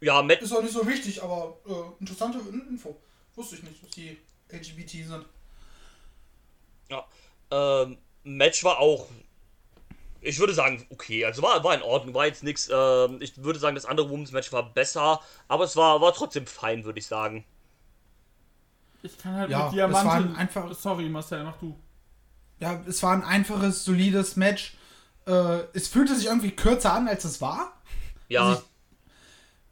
ja, 0.00 0.22
Matt, 0.22 0.42
ist 0.42 0.52
auch 0.52 0.62
nicht 0.62 0.72
so 0.72 0.86
wichtig, 0.86 1.22
aber 1.22 1.58
äh, 1.66 2.00
interessante 2.00 2.38
Info. 2.38 3.00
Wusste 3.34 3.56
ich 3.56 3.62
nicht, 3.62 3.82
dass 3.82 3.90
die 3.90 4.18
LGBT 4.50 4.90
sind. 4.90 5.26
ja, 6.90 7.06
ähm, 7.50 7.98
Match 8.24 8.62
war 8.64 8.78
auch, 8.78 9.06
ich 10.20 10.38
würde 10.38 10.52
sagen, 10.54 10.84
okay. 10.90 11.24
Also 11.24 11.42
war, 11.42 11.62
war 11.64 11.74
in 11.74 11.82
Ordnung, 11.82 12.14
war 12.14 12.26
jetzt 12.26 12.42
nichts. 12.42 12.68
Ähm, 12.72 13.18
ich 13.20 13.42
würde 13.42 13.58
sagen, 13.58 13.74
das 13.74 13.84
andere 13.86 14.10
Women's 14.10 14.32
Match 14.32 14.52
war 14.52 14.72
besser, 14.72 15.20
aber 15.46 15.64
es 15.64 15.76
war, 15.76 16.00
war 16.00 16.12
trotzdem 16.12 16.46
fein, 16.46 16.84
würde 16.84 16.98
ich 16.98 17.06
sagen. 17.06 17.44
Ich 19.02 19.16
kann 19.18 19.34
halt 19.36 19.50
Ja, 19.50 19.58
mit 19.58 19.66
das 19.66 19.74
Diamanten. 19.74 20.36
einfach- 20.36 20.74
Sorry, 20.74 21.08
Marcel, 21.08 21.44
mach 21.44 21.56
du. 21.58 21.78
Ja, 22.60 22.82
es 22.88 23.02
war 23.02 23.12
ein 23.12 23.22
einfaches, 23.22 23.84
solides 23.84 24.34
Match. 24.36 24.74
Äh, 25.26 25.60
es 25.72 25.86
fühlte 25.88 26.16
sich 26.16 26.26
irgendwie 26.26 26.50
kürzer 26.50 26.92
an, 26.92 27.06
als 27.06 27.24
es 27.24 27.40
war. 27.40 27.72
Ja, 28.28 28.42
Also 28.42 28.62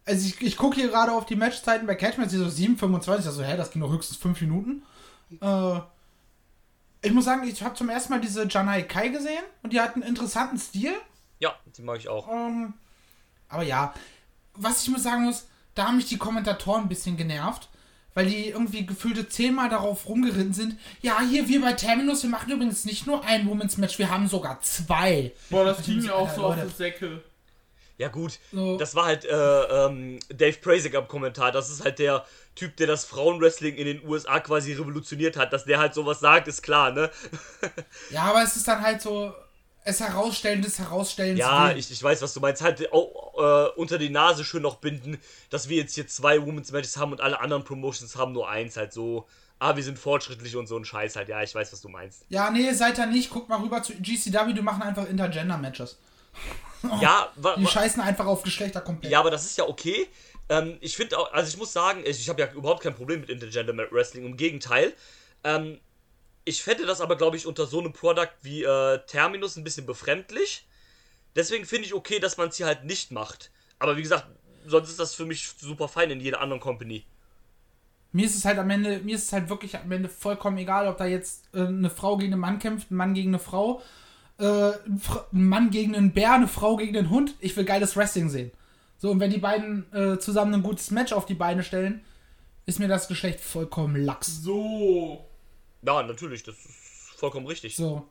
Also 0.05 0.27
ich, 0.29 0.41
ich 0.41 0.57
gucke 0.57 0.77
hier 0.77 0.89
gerade 0.89 1.11
auf 1.13 1.27
die 1.27 1.35
Matchzeiten 1.35 1.87
bei 1.89 1.97
Catchmatch, 1.97 2.31
die 2.31 2.37
so 2.37 2.45
7,25, 2.47 3.09
also 3.27 3.43
hä, 3.43 3.57
das 3.57 3.73
ging 3.73 3.83
doch 3.83 3.91
höchstens 3.91 4.19
5 4.19 4.41
Minuten. 4.43 4.85
Äh, 5.41 5.81
ich 7.07 7.13
muss 7.13 7.25
sagen, 7.25 7.47
ich 7.47 7.63
habe 7.63 7.75
zum 7.75 7.89
ersten 7.89 8.13
Mal 8.13 8.21
diese 8.21 8.47
Janai 8.49 8.83
Kai 8.83 9.09
gesehen 9.09 9.43
und 9.63 9.73
die 9.73 9.81
hat 9.81 9.95
einen 9.95 10.03
interessanten 10.03 10.59
Stil. 10.59 10.93
ja, 11.39 11.55
die 11.77 11.83
mag 11.83 11.99
ich 11.99 12.09
auch. 12.09 12.29
Ähm, 12.29 12.75
aber 13.49 13.63
ja, 13.63 13.95
was 14.55 14.83
ich 14.83 14.89
muss 14.89 15.05
sagen 15.05 15.25
muss, 15.25 15.47
da 15.75 15.87
haben 15.87 15.97
mich 15.97 16.07
die 16.07 16.19
Kommentatoren 16.19 16.83
ein 16.83 16.89
bisschen 16.89 17.17
genervt, 17.17 17.69
weil 18.15 18.27
die 18.27 18.49
irgendwie 18.49 18.87
gefühlte 18.87 19.29
zehnmal 19.29 19.69
darauf 19.69 20.09
rumgeritten 20.09 20.53
sind. 20.55 20.79
Ja, 21.03 21.21
hier, 21.21 21.49
wir 21.49 21.61
bei 21.61 21.75
Terminus, 21.75 22.23
wir 22.23 22.31
machen 22.31 22.51
übrigens 22.51 22.85
nicht 22.85 23.07
nur 23.07 23.25
ein 23.25 23.47
Women's 23.47 23.77
Match, 23.77 23.99
wir 23.99 24.11
haben 24.11 24.27
sogar 24.27 24.61
zwei. 24.63 25.33
Boah, 25.51 25.65
das 25.65 25.85
ging 25.85 26.01
mir 26.01 26.15
auch 26.15 26.35
so 26.35 26.45
auf 26.45 26.57
Leute. 26.57 26.69
die 26.69 26.75
Säcke. 26.75 27.23
Ja 27.99 28.09
gut, 28.09 28.39
So. 28.53 28.77
das 28.77 28.95
war 28.95 29.07
halt 29.07 29.25
äh, 29.25 29.35
ähm, 29.87 30.19
Dave 30.29 30.59
Prasik 30.59 30.95
am 30.95 31.09
Kommentar. 31.09 31.51
Das 31.51 31.71
ist 31.71 31.83
halt 31.83 31.99
der 31.99 32.27
Typ, 32.55 32.77
der 32.77 32.87
das 32.87 33.05
Frauenwrestling 33.07 33.75
in 33.77 33.87
den 33.87 34.07
USA 34.07 34.39
quasi 34.41 34.75
revolutioniert 34.75 35.37
hat. 35.37 35.53
Dass 35.53 35.65
der 35.65 35.79
halt 35.79 35.95
sowas 35.95 36.21
sagt, 36.21 36.47
ist 36.47 36.63
klar, 36.63 36.91
ne? 36.93 37.11
Ja, 38.11 38.25
aber 38.25 38.43
es 38.43 38.55
ist 38.57 38.69
dann 38.69 38.83
halt 38.83 39.01
so, 39.01 39.33
es 39.85 40.01
herausstellen 40.01 40.61
des 40.63 40.79
Herausstellens. 40.79 41.39
Ja, 41.39 41.73
ich, 41.73 41.91
ich 41.91 42.03
weiß, 42.03 42.21
was 42.21 42.35
du 42.35 42.41
meinst. 42.41 42.61
Halt 42.61 42.93
auch, 42.93 43.35
äh, 43.39 43.71
unter 43.81 43.99
die 43.99 44.11
Nase 44.11 44.45
schön 44.45 44.63
noch 44.63 44.77
binden, 44.77 45.19
dass 45.49 45.69
wir 45.69 45.77
jetzt 45.79 45.95
hier 45.95 46.07
zwei 46.07 46.45
Women's 46.45 46.73
Matches 46.73 46.97
haben 46.99 47.13
und 47.13 47.21
alle 47.21 47.41
anderen 47.41 47.65
Promotions 47.65 48.17
haben 48.17 48.33
nur 48.33 48.49
eins. 48.49 48.77
Halt 48.77 48.93
so, 48.93 49.27
ah, 49.59 49.75
wir 49.77 49.83
sind 49.83 49.99
fortschrittlich 49.99 50.55
und 50.57 50.67
so 50.67 50.77
ein 50.77 50.85
Scheiß 50.85 51.17
halt. 51.17 51.29
Ja, 51.29 51.43
ich 51.43 51.55
weiß, 51.55 51.73
was 51.73 51.81
du 51.81 51.89
meinst. 51.89 52.25
Ja, 52.29 52.51
nee, 52.51 52.73
seid 52.73 52.99
da 52.99 53.07
nicht. 53.07 53.31
Guckt 53.31 53.49
mal 53.49 53.61
rüber 53.61 53.83
zu 53.83 53.95
GCW, 53.95 54.53
die 54.53 54.61
machen 54.61 54.83
einfach 54.83 55.09
Intergender-Matches. 55.09 55.97
Ja, 57.01 57.33
wa, 57.37 57.57
Die 57.57 57.67
scheißen 57.67 58.03
einfach 58.03 58.27
auf 58.27 58.43
Geschlechter 58.43 58.81
komplett. 58.81 59.11
Ja, 59.11 59.21
aber 59.21 59.31
das 59.31 59.45
ist 59.45 59.59
ja 59.59 59.65
okay. 59.65 60.09
Ähm, 60.49 60.79
ich 60.81 60.97
finde 60.97 61.19
auch, 61.19 61.33
also 61.33 61.49
ich 61.49 61.57
muss 61.57 61.73
sagen, 61.73 62.03
ich, 62.05 62.21
ich 62.21 62.29
habe 62.29 62.41
ja 62.41 62.53
überhaupt 62.53 62.83
kein 62.83 62.95
Problem 62.95 63.21
mit 63.21 63.31
Intergender 63.31 63.75
Wrestling. 63.91 64.25
Im 64.25 64.37
Gegenteil. 64.37 64.93
Ähm, 65.45 65.81
ich 66.45 66.63
fände 66.63 66.87
das 66.87 67.01
aber, 67.01 67.17
glaube 67.17 67.37
ich, 67.37 67.47
unter 67.47 67.67
so 67.67 67.81
einem 67.81 67.93
Produkt 67.93 68.37
wie 68.43 68.63
äh, 68.63 69.01
Terminus 69.07 69.57
ein 69.57 69.65
bisschen 69.65 69.87
befremdlich. 69.87 70.67
Deswegen 71.35 71.65
finde 71.65 71.87
ich 71.87 71.95
okay, 71.95 72.19
dass 72.19 72.37
man 72.37 72.49
es 72.49 72.57
hier 72.57 72.67
halt 72.67 72.85
nicht 72.85 73.11
macht. 73.11 73.51
Aber 73.79 73.97
wie 73.97 74.03
gesagt, 74.03 74.27
sonst 74.65 74.91
ist 74.91 75.01
das 75.01 75.15
für 75.15 75.27
mich 75.27 75.49
super 75.59 75.89
fein 75.89 76.11
in 76.11 76.21
jeder 76.21 76.41
anderen 76.41 76.61
Company. 76.61 77.05
Mir 78.13 78.27
ist 78.27 78.37
es 78.37 78.45
halt 78.45 78.59
am 78.59 78.71
Ende, 78.71 79.01
mir 79.01 79.17
ist 79.17 79.25
es 79.25 79.33
halt 79.33 79.49
wirklich 79.49 79.77
am 79.77 79.91
Ende 79.93 80.09
vollkommen 80.09 80.57
egal, 80.59 80.89
ob 80.89 80.97
da 80.97 81.05
jetzt 81.05 81.45
äh, 81.53 81.67
eine 81.67 81.91
Frau 81.91 82.17
gegen 82.17 82.33
einen 82.33 82.41
Mann 82.41 82.59
kämpft, 82.59 82.91
ein 82.91 82.97
Mann 82.97 83.13
gegen 83.13 83.31
eine 83.31 83.39
Frau, 83.39 83.83
äh, 84.39 84.73
ein, 84.87 85.01
Mann 85.33 85.71
gegen 85.71 85.95
einen 85.95 86.13
Bär, 86.13 86.33
eine 86.35 86.49
Frau 86.49 86.77
gegen 86.77 86.97
einen 86.97 87.11
Hund. 87.11 87.35
Ich 87.41 87.57
will 87.57 87.65
geiles 87.65 87.97
Wrestling 87.97 88.29
sehen. 88.29 88.51
So, 88.99 89.11
und 89.11 89.21
wenn 89.21 89.31
die 89.31 89.39
beiden 89.39 89.93
äh, 89.93 90.19
zusammen 90.19 90.55
ein 90.55 90.63
gutes 90.63 90.91
Match 90.91 91.13
auf 91.13 91.27
die 91.27 91.35
Beine 91.35 91.63
stellen, 91.63 92.03
ist 92.65 92.79
mir 92.79 92.89
das 92.89 93.09
Geschlecht 93.09 93.41
vollkommen 93.41 93.97
lax. 94.05 94.43
So. 94.43 95.25
Ja, 95.83 96.03
natürlich, 96.03 96.43
das 96.43 96.57
ist 96.57 97.15
vollkommen 97.17 97.47
richtig. 97.47 97.77
So. 97.77 98.09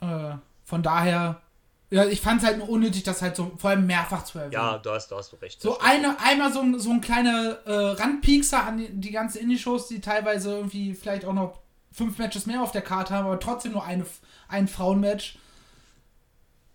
Äh, 0.00 0.34
von 0.64 0.82
daher, 0.82 1.40
ja, 1.90 2.04
ich 2.06 2.20
fand 2.20 2.40
es 2.42 2.46
halt 2.46 2.58
nur 2.58 2.68
unnötig, 2.68 3.02
das 3.02 3.22
halt 3.22 3.36
so 3.36 3.52
vor 3.56 3.70
allem 3.70 3.86
mehrfach 3.86 4.24
zu 4.24 4.38
erwähnen. 4.38 4.52
Ja, 4.52 4.78
da 4.78 4.94
hast, 4.94 5.08
da 5.08 5.16
hast 5.16 5.32
du 5.32 5.36
recht. 5.36 5.60
So 5.60 5.78
eine, 5.78 6.16
einmal 6.20 6.52
so, 6.52 6.60
ein- 6.60 6.78
so 6.78 6.90
ein 6.90 7.00
kleiner 7.00 7.58
äh, 7.66 7.72
Randpiekser 7.92 8.64
an 8.64 8.78
die, 8.78 8.88
die 8.90 9.10
ganzen 9.10 9.38
Indie-Shows, 9.38 9.88
die 9.88 10.00
teilweise 10.00 10.52
irgendwie 10.56 10.94
vielleicht 10.94 11.24
auch 11.24 11.34
noch 11.34 11.60
fünf 11.92 12.18
Matches 12.18 12.46
mehr 12.46 12.62
auf 12.62 12.72
der 12.72 12.82
Karte 12.82 13.14
haben, 13.14 13.26
aber 13.26 13.40
trotzdem 13.40 13.72
nur 13.72 13.84
eine, 13.84 14.06
ein 14.48 14.68
Frauenmatch. 14.68 15.38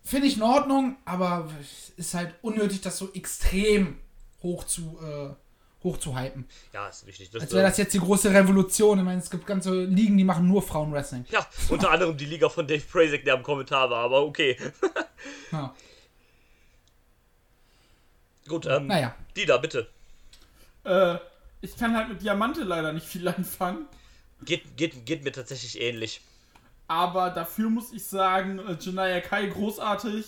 Finde 0.03 0.28
ich 0.28 0.38
in 0.38 0.43
Ordnung, 0.43 0.95
aber 1.05 1.49
es 1.59 1.89
ist 1.97 2.13
halt 2.13 2.34
unnötig, 2.41 2.82
das 2.82 2.97
so 2.97 3.11
extrem 3.13 3.97
hoch 4.41 4.63
zu, 4.63 4.97
äh, 5.01 5.36
hoch 5.84 5.97
zu 5.97 6.18
hypen. 6.18 6.47
Ja, 6.74 6.88
ist 6.88 7.05
richtig. 7.05 7.30
Das, 7.32 7.41
Als 7.41 7.51
wäre 7.51 7.63
das 7.63 7.78
jetzt 7.78 7.93
die 7.93 7.99
große 7.99 8.34
Revolution. 8.34 8.99
Ich 8.99 9.03
meine, 9.03 9.20
es 9.20 9.30
gibt 9.30 9.45
ganze 9.45 9.84
Ligen, 9.84 10.18
die 10.18 10.24
machen 10.24 10.47
nur 10.47 10.61
Frauenwrestling. 10.61 11.26
ja, 11.30 11.45
unter 11.70 11.91
anderem 11.91 12.15
die 12.15 12.26
Liga 12.26 12.47
von 12.47 12.65
Dave 12.68 12.84
Prasik, 12.89 13.26
der 13.26 13.34
am 13.34 13.43
Kommentar 13.43 13.89
war, 13.89 14.03
aber 14.03 14.24
okay. 14.24 14.57
Ja. 15.51 15.76
Gut, 18.47 18.65
ähm, 18.65 18.88
Naja. 18.88 19.13
Dida, 19.36 19.57
bitte. 19.57 19.89
Äh, 20.86 21.18
ich 21.61 21.76
kann 21.76 21.95
halt 21.95 22.09
mit 22.09 22.22
Diamante 22.22 22.63
leider 22.63 22.93
nicht 22.93 23.05
viel 23.05 23.28
anfangen. 23.28 23.88
Geht, 24.44 24.78
geht, 24.78 25.06
geht 25.06 25.24
mir 25.24 25.32
tatsächlich 25.32 25.80
ähnlich. 25.82 26.22
Aber 26.88 27.32
dafür 27.32 27.70
muss 27.70 27.92
ich 27.92 28.06
sagen, 28.06 28.60
äh, 28.60 28.78
Janaya 28.80 29.20
Kai 29.22 29.48
großartig. 29.48 30.26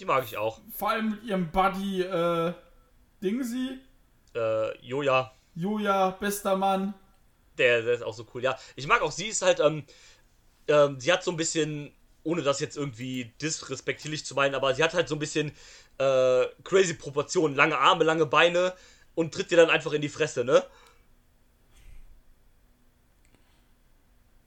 Die 0.00 0.04
mag 0.04 0.24
ich 0.24 0.36
auch. 0.36 0.60
Vor 0.76 0.90
allem 0.90 1.10
mit 1.10 1.22
ihrem 1.24 1.50
Buddy, 1.52 2.02
äh, 2.02 2.52
Dingsy. 3.22 3.78
Äh, 4.34 4.78
Joja, 4.84 5.32
Joja, 5.54 6.10
bester 6.10 6.56
Mann. 6.56 6.94
der, 7.58 7.82
der 7.82 7.94
ist 7.94 8.02
auch 8.02 8.14
so 8.14 8.26
cool. 8.34 8.42
Ja, 8.42 8.58
ich 8.74 8.86
mag 8.88 9.00
auch, 9.02 9.12
sie 9.12 9.26
ist 9.28 9.42
halt, 9.42 9.60
ähm, 9.60 9.84
ähm, 10.66 10.98
sie 10.98 11.12
hat 11.12 11.22
so 11.22 11.30
ein 11.30 11.36
bisschen, 11.36 11.94
ohne 12.24 12.42
das 12.42 12.58
jetzt 12.58 12.76
irgendwie 12.76 13.32
disrespektierlich 13.40 14.24
zu 14.24 14.34
meinen, 14.34 14.56
aber 14.56 14.74
sie 14.74 14.82
hat 14.82 14.94
halt 14.94 15.08
so 15.08 15.14
ein 15.14 15.20
bisschen 15.20 15.52
äh, 15.98 16.46
crazy 16.64 16.94
Proportionen. 16.94 17.54
Lange 17.54 17.78
Arme, 17.78 18.02
lange 18.02 18.26
Beine 18.26 18.74
und 19.14 19.32
tritt 19.32 19.52
dir 19.52 19.56
dann 19.58 19.70
einfach 19.70 19.92
in 19.92 20.02
die 20.02 20.08
Fresse, 20.08 20.44
ne? 20.44 20.64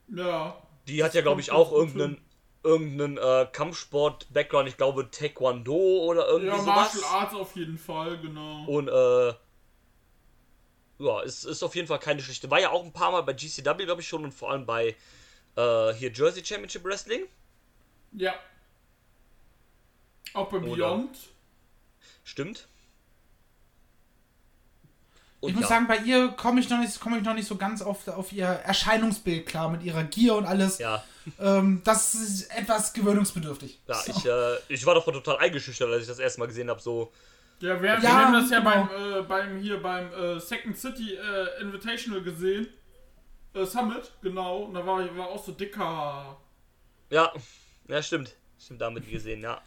Ja. 0.08 0.62
Die 0.86 1.04
hat 1.04 1.14
ja, 1.14 1.20
glaube 1.20 1.40
ich, 1.40 1.52
auch 1.52 1.72
irgendeinen 1.72 2.20
irgendeinen 2.64 3.18
äh, 3.18 3.46
Kampfsport-Background, 3.52 4.68
ich 4.68 4.76
glaube 4.76 5.10
Taekwondo 5.10 6.04
oder 6.04 6.26
irgendwie 6.26 6.48
Ja, 6.48 6.58
sowas. 6.58 6.94
Martial 6.94 7.04
Arts 7.04 7.34
auf 7.34 7.56
jeden 7.56 7.78
Fall, 7.78 8.18
genau. 8.18 8.64
Und 8.66 8.88
äh, 8.88 9.34
ja, 10.98 11.20
ist, 11.22 11.44
ist 11.44 11.62
auf 11.62 11.76
jeden 11.76 11.86
Fall 11.86 12.00
keine 12.00 12.20
schlechte. 12.20 12.50
War 12.50 12.60
ja 12.60 12.70
auch 12.70 12.84
ein 12.84 12.92
paar 12.92 13.12
Mal 13.12 13.22
bei 13.22 13.32
GCW, 13.32 13.84
glaube 13.84 14.00
ich 14.00 14.08
schon, 14.08 14.24
und 14.24 14.32
vor 14.32 14.50
allem 14.50 14.66
bei 14.66 14.96
äh, 15.56 15.94
hier 15.94 16.10
Jersey 16.12 16.44
Championship 16.44 16.84
Wrestling. 16.84 17.22
Ja. 18.12 18.34
Auch 20.34 20.48
bei 20.48 20.58
Beyond. 20.58 21.16
Stimmt. 22.24 22.68
Ich 25.40 25.48
Und 25.48 25.52
muss 25.54 25.62
ja, 25.62 25.68
sagen, 25.68 25.86
bei 25.86 25.98
ihr 25.98 26.28
komme 26.30 26.60
ich, 26.60 26.68
noch 26.68 26.78
nicht- 26.78 26.98
komme 27.00 27.18
ich 27.18 27.24
noch 27.24 27.34
nicht 27.34 27.46
so 27.46 27.56
ganz 27.56 27.80
auf, 27.80 28.06
auf 28.08 28.32
ihr 28.32 28.46
Erscheinungsbild 28.46 29.46
klar, 29.46 29.68
mit 29.70 29.82
ihrer 29.84 30.02
Gier 30.04 30.34
und 30.34 30.44
alles. 30.46 30.78
ja, 30.78 31.04
Ähm, 31.38 31.80
das 31.84 32.14
ist 32.14 32.50
etwas 32.56 32.92
gewöhnungsbedürftig. 32.92 33.78
ja 33.86 33.94
So. 33.94 34.12
ich, 34.12 34.26
äh, 34.26 34.56
ich 34.74 34.84
war 34.86 34.94
davon 34.94 35.12
total 35.14 35.36
eingeschüchtert, 35.38 35.90
als 35.90 36.02
ich 36.02 36.08
das 36.08 36.18
erste 36.18 36.40
Mal 36.40 36.46
gesehen 36.46 36.68
habe. 36.70 36.80
So, 36.80 37.12
Ja, 37.60 37.80
wir, 37.80 37.90
Ja, 37.94 38.02
wir 38.02 38.12
haben 38.12 38.32
das 38.32 38.50
ja 38.50 38.58
genau. 38.60 38.88
beim, 38.88 39.12
äh, 39.20 39.22
beim 39.22 39.58
hier 39.58 39.80
beim 39.82 40.12
äh, 40.12 40.40
Second 40.40 40.76
City 40.76 41.14
äh, 41.14 41.60
Invitational 41.60 42.22
gesehen. 42.22 42.68
Äh, 43.54 43.64
Summit, 43.64 44.10
genau. 44.22 44.62
Und 44.64 44.74
da 44.74 44.84
war, 44.86 45.16
war 45.16 45.28
auch 45.28 45.44
so 45.44 45.52
dicker. 45.52 46.36
ja, 47.10 47.32
ja, 47.88 48.02
stimmt. 48.02 48.34
Stimmt, 48.60 48.80
damit 48.80 49.08
gesehen, 49.08 49.40
ja. 49.42 49.60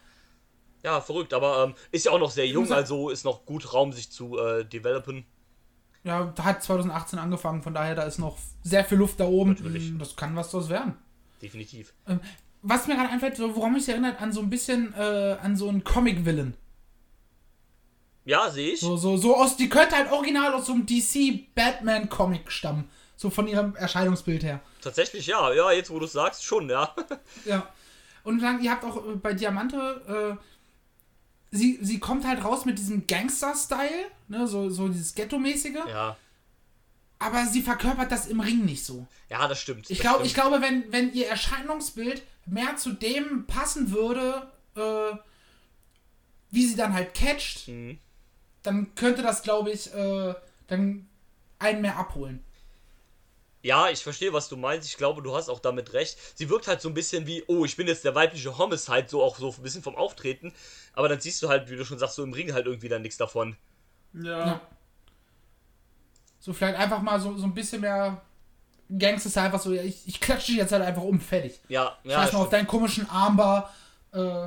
Ja, 0.84 1.00
verrückt, 1.00 1.34
aber 1.34 1.64
ähm, 1.64 1.76
ist 1.92 2.06
ja 2.06 2.12
auch 2.12 2.20
noch 2.20 2.32
sehr 2.32 2.48
jung, 2.48 2.72
also 2.74 3.10
ist 3.10 3.24
noch 3.24 3.46
gut 3.46 3.72
Raum, 3.74 3.94
sich 3.94 4.12
zu 4.12 4.38
äh, 4.38 4.66
developen. 4.66 5.26
Ja, 6.04 6.34
hat 6.42 6.64
2018 6.64 7.20
angefangen, 7.20 7.62
von 7.62 7.74
daher 7.74 7.96
da 7.96 8.04
ist 8.04 8.18
noch 8.18 8.38
sehr 8.64 8.84
viel 8.84 8.98
Luft 8.98 9.20
da 9.20 9.26
oben. 9.26 9.52
Natürlich. 9.52 9.92
Das 9.98 10.16
kann 10.16 10.36
was 10.36 10.50
draus 10.52 10.70
werden. 10.70 10.96
Definitiv. 11.42 11.94
Ähm, 12.08 12.20
was 12.64 12.88
mir 12.88 12.96
gerade 12.96 13.10
einfällt, 13.10 13.40
woran 13.40 13.74
mich 13.74 13.88
erinnert, 13.88 14.22
an 14.22 14.32
so 14.32 14.42
ein 14.42 14.50
bisschen 14.50 14.94
äh, 14.96 15.38
an 15.42 15.56
so 15.56 15.70
einen 15.70 15.84
Comic-Villain. 15.84 16.56
Ja, 18.26 18.50
sehe 18.50 18.74
ich. 18.74 18.80
So, 18.80 18.98
so, 18.98 19.18
so 19.18 19.36
aus, 19.36 19.58
die 19.58 19.70
könnte 19.70 19.96
halt 19.96 20.12
original 20.12 20.54
aus 20.54 20.68
so 20.68 20.74
einem 20.74 20.86
DC-Batman-Comic 20.86 22.52
stammen. 22.52 22.90
So 23.16 23.30
von 23.30 23.48
ihrem 23.48 23.76
Erscheinungsbild 23.76 24.44
her. 24.44 24.62
Tatsächlich, 24.82 25.28
ja. 25.28 25.54
Ja, 25.54 25.72
jetzt 25.72 25.90
wo 25.90 26.00
du 26.00 26.06
es 26.06 26.14
sagst, 26.14 26.44
schon, 26.44 26.70
ja. 26.70 26.96
Ja. 27.46 27.68
Und 28.24 28.40
dann, 28.42 28.62
ihr 28.62 28.70
habt 28.70 28.84
auch 28.84 28.98
äh, 28.98 29.16
bei 29.16 29.34
Diamante, 29.34 30.38
äh, 30.38 30.44
sie, 31.52 31.80
sie 31.82 32.00
kommt 32.00 32.26
halt 32.26 32.44
raus 32.44 32.66
mit 32.66 32.80
diesem 32.80 33.06
Gangster-Style, 33.08 34.08
ne, 34.30 34.48
so, 34.48 34.70
so 34.70 34.88
dieses 34.88 35.14
Ghetto-mäßige, 35.16 35.80
ja. 35.88 36.18
aber 37.20 37.46
sie 37.46 37.62
verkörpert 37.62 38.12
das 38.12 38.28
im 38.28 38.40
Ring 38.40 38.66
nicht 38.66 38.84
so. 38.86 39.06
Ja, 39.30 39.48
das 39.48 39.60
stimmt. 39.62 39.90
Ich, 39.90 39.98
das 39.98 40.02
glaub, 40.02 40.16
stimmt. 40.16 40.28
ich 40.28 40.34
glaube, 40.34 40.62
wenn, 40.62 40.92
wenn 40.92 41.14
ihr 41.14 41.28
Erscheinungsbild 41.28 42.24
mehr 42.46 42.76
zu 42.78 42.94
dem 42.94 43.46
passen 43.46 43.92
würde, 43.92 44.50
äh, 44.76 45.16
wie 46.52 46.66
sie 46.66 46.76
dann 46.76 46.94
halt 46.94 47.14
catcht, 47.14 47.68
Mhm. 47.68 47.98
dann 48.64 48.96
könnte 48.96 49.22
das, 49.22 49.44
glaube 49.44 49.72
ich, 49.72 49.94
äh, 49.94 50.34
dann 50.68 51.08
einen 51.60 51.82
mehr 51.82 51.98
abholen. 51.98 52.44
Ja, 53.64 53.90
ich 53.90 54.02
verstehe, 54.02 54.34
was 54.34 54.50
du 54.50 54.58
meinst. 54.58 54.88
Ich 54.88 54.98
glaube, 54.98 55.22
du 55.22 55.36
hast 55.36 55.50
auch 55.50 55.60
damit 55.60 55.94
recht. 55.94 56.18
Sie 56.36 56.50
wirkt 56.50 56.68
halt 56.68 56.82
so 56.82 56.90
ein 56.90 56.94
bisschen 56.94 57.28
wie, 57.28 57.44
oh, 57.48 57.64
ich 57.64 57.76
bin 57.76 57.88
jetzt 57.88 58.04
der 58.04 58.16
weibliche 58.16 58.58
Homicide, 58.58 59.06
so 59.08 59.22
auch 59.22 59.38
so 59.38 59.54
ein 59.56 59.62
bisschen 59.62 59.84
vom 59.84 59.96
Auftreten. 59.96 60.54
Aber 60.94 61.10
dann 61.10 61.20
siehst 61.20 61.42
du 61.44 61.50
halt, 61.50 61.70
wie 61.70 61.76
du 61.76 61.86
schon 61.86 62.00
sagst, 62.00 62.16
so 62.16 62.24
im 62.24 62.34
Ring 62.34 62.54
halt 62.54 62.66
irgendwie 62.66 62.90
dann 62.90 63.02
nichts 63.04 63.18
davon. 63.18 63.56
Ja. 64.14 64.46
Ja. 64.48 64.62
So 66.40 66.54
vielleicht 66.54 66.80
einfach 66.80 67.02
mal 67.02 67.20
so, 67.20 67.38
so 67.38 67.44
ein 67.46 67.54
bisschen 67.54 67.82
mehr 67.82 68.22
Gangster 68.98 69.42
einfach 69.42 69.62
so, 69.62 69.72
ich, 69.72 70.08
ich 70.08 70.20
klatsche 70.20 70.48
dich 70.48 70.58
jetzt 70.58 70.72
halt 70.72 70.84
einfach 70.84 71.04
um, 71.04 71.20
fertig. 71.20 71.60
Ja, 71.70 71.98
Ich 72.04 72.12
ja. 72.12 72.18
weiß 72.18 72.34
mal 72.34 72.40
auf 72.40 72.50
deinen 72.50 72.68
komischen 72.68 73.10
Armbar, 73.10 73.74
äh, 74.12 74.46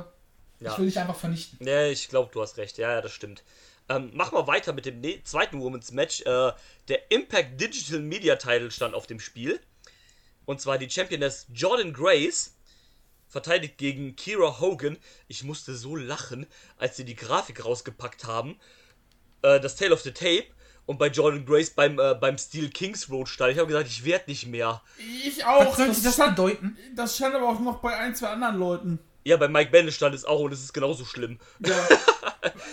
ich 0.59 0.67
ja. 0.67 0.77
will 0.77 0.85
dich 0.85 0.99
einfach 0.99 1.15
vernichten. 1.15 1.57
Nee, 1.61 1.89
ich 1.89 2.09
glaube, 2.09 2.29
du 2.31 2.41
hast 2.41 2.57
recht. 2.57 2.77
Ja, 2.77 2.91
ja, 2.91 3.01
das 3.01 3.11
stimmt. 3.11 3.43
Ähm, 3.87 4.11
machen 4.15 4.35
wir 4.35 4.47
weiter 4.47 4.73
mit 4.73 4.85
dem 4.85 4.99
ne 4.99 5.21
zweiten 5.23 5.61
Women's 5.61 5.91
Match. 5.91 6.21
Äh, 6.21 6.51
der 6.87 7.11
Impact 7.11 7.59
Digital 7.59 7.99
Media 7.99 8.35
Title 8.35 8.71
stand 8.71 8.95
auf 8.95 9.07
dem 9.07 9.19
Spiel. 9.19 9.59
Und 10.45 10.61
zwar 10.61 10.77
die 10.77 10.89
Championess 10.89 11.47
Jordan 11.53 11.93
Grace 11.93 12.55
verteidigt 13.27 13.77
gegen 13.77 14.15
Kira 14.15 14.59
Hogan. 14.59 14.97
Ich 15.27 15.43
musste 15.43 15.75
so 15.75 15.95
lachen, 15.95 16.47
als 16.77 16.97
sie 16.97 17.05
die 17.05 17.15
Grafik 17.15 17.63
rausgepackt 17.65 18.25
haben. 18.25 18.59
Äh, 19.41 19.59
das 19.59 19.75
Tale 19.75 19.93
of 19.93 20.01
the 20.01 20.11
Tape. 20.11 20.45
Und 20.87 20.99
bei 20.99 21.07
Jordan 21.07 21.45
Grace 21.45 21.71
beim, 21.71 21.99
äh, 21.99 22.13
beim 22.13 22.37
Steel 22.37 22.69
Kings 22.69 23.09
Road 23.09 23.27
stand. 23.27 23.51
Ich 23.53 23.57
habe 23.57 23.67
gesagt, 23.67 23.87
ich 23.87 24.05
werde 24.05 24.25
nicht 24.27 24.47
mehr. 24.47 24.81
Ich 25.25 25.43
auch. 25.43 25.65
Was 25.65 25.77
sollte 25.77 26.01
das 26.01 26.13
stand, 26.13 26.35
bedeuten? 26.35 26.77
das 26.95 27.15
stand 27.15 27.35
aber 27.35 27.49
auch 27.49 27.59
noch 27.59 27.79
bei 27.81 27.97
ein, 27.97 28.15
zwei 28.15 28.29
anderen 28.29 28.57
Leuten. 28.57 28.99
Ja, 29.25 29.37
bei 29.37 29.47
Mike 29.47 29.71
Bennett 29.71 29.93
stand 29.93 30.13
es 30.13 30.23
auch 30.23 30.39
und 30.39 30.53
es 30.53 30.61
ist 30.61 30.71
genauso 30.71 31.03
schlimm. 31.03 31.39
Ja. 31.59 31.75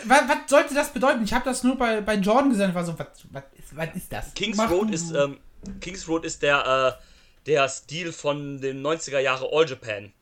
Was, 0.04 0.28
was 0.28 0.36
sollte 0.48 0.74
das 0.74 0.92
bedeuten? 0.92 1.24
Ich 1.24 1.32
habe 1.32 1.44
das 1.44 1.62
nur 1.62 1.76
bei, 1.76 2.00
bei 2.02 2.14
Jordan 2.16 2.50
gesehen. 2.50 2.70
Ich 2.70 2.74
war 2.74 2.84
so, 2.84 2.98
was, 2.98 3.08
was, 3.30 3.44
ist, 3.56 3.76
was 3.76 3.88
ist 3.94 4.12
das? 4.12 4.34
Kings 4.34 4.56
Mach 4.58 4.70
Road 4.70 4.90
du. 4.90 4.92
ist, 4.92 5.12
ähm, 5.12 5.38
Kings 5.80 6.06
Road 6.08 6.24
ist 6.24 6.42
der, 6.42 6.98
äh, 6.98 7.02
der 7.46 7.68
Stil 7.68 8.12
von 8.12 8.60
den 8.60 8.84
90er 8.84 9.18
Jahre 9.20 9.48
All 9.50 9.66
Japan. 9.66 10.12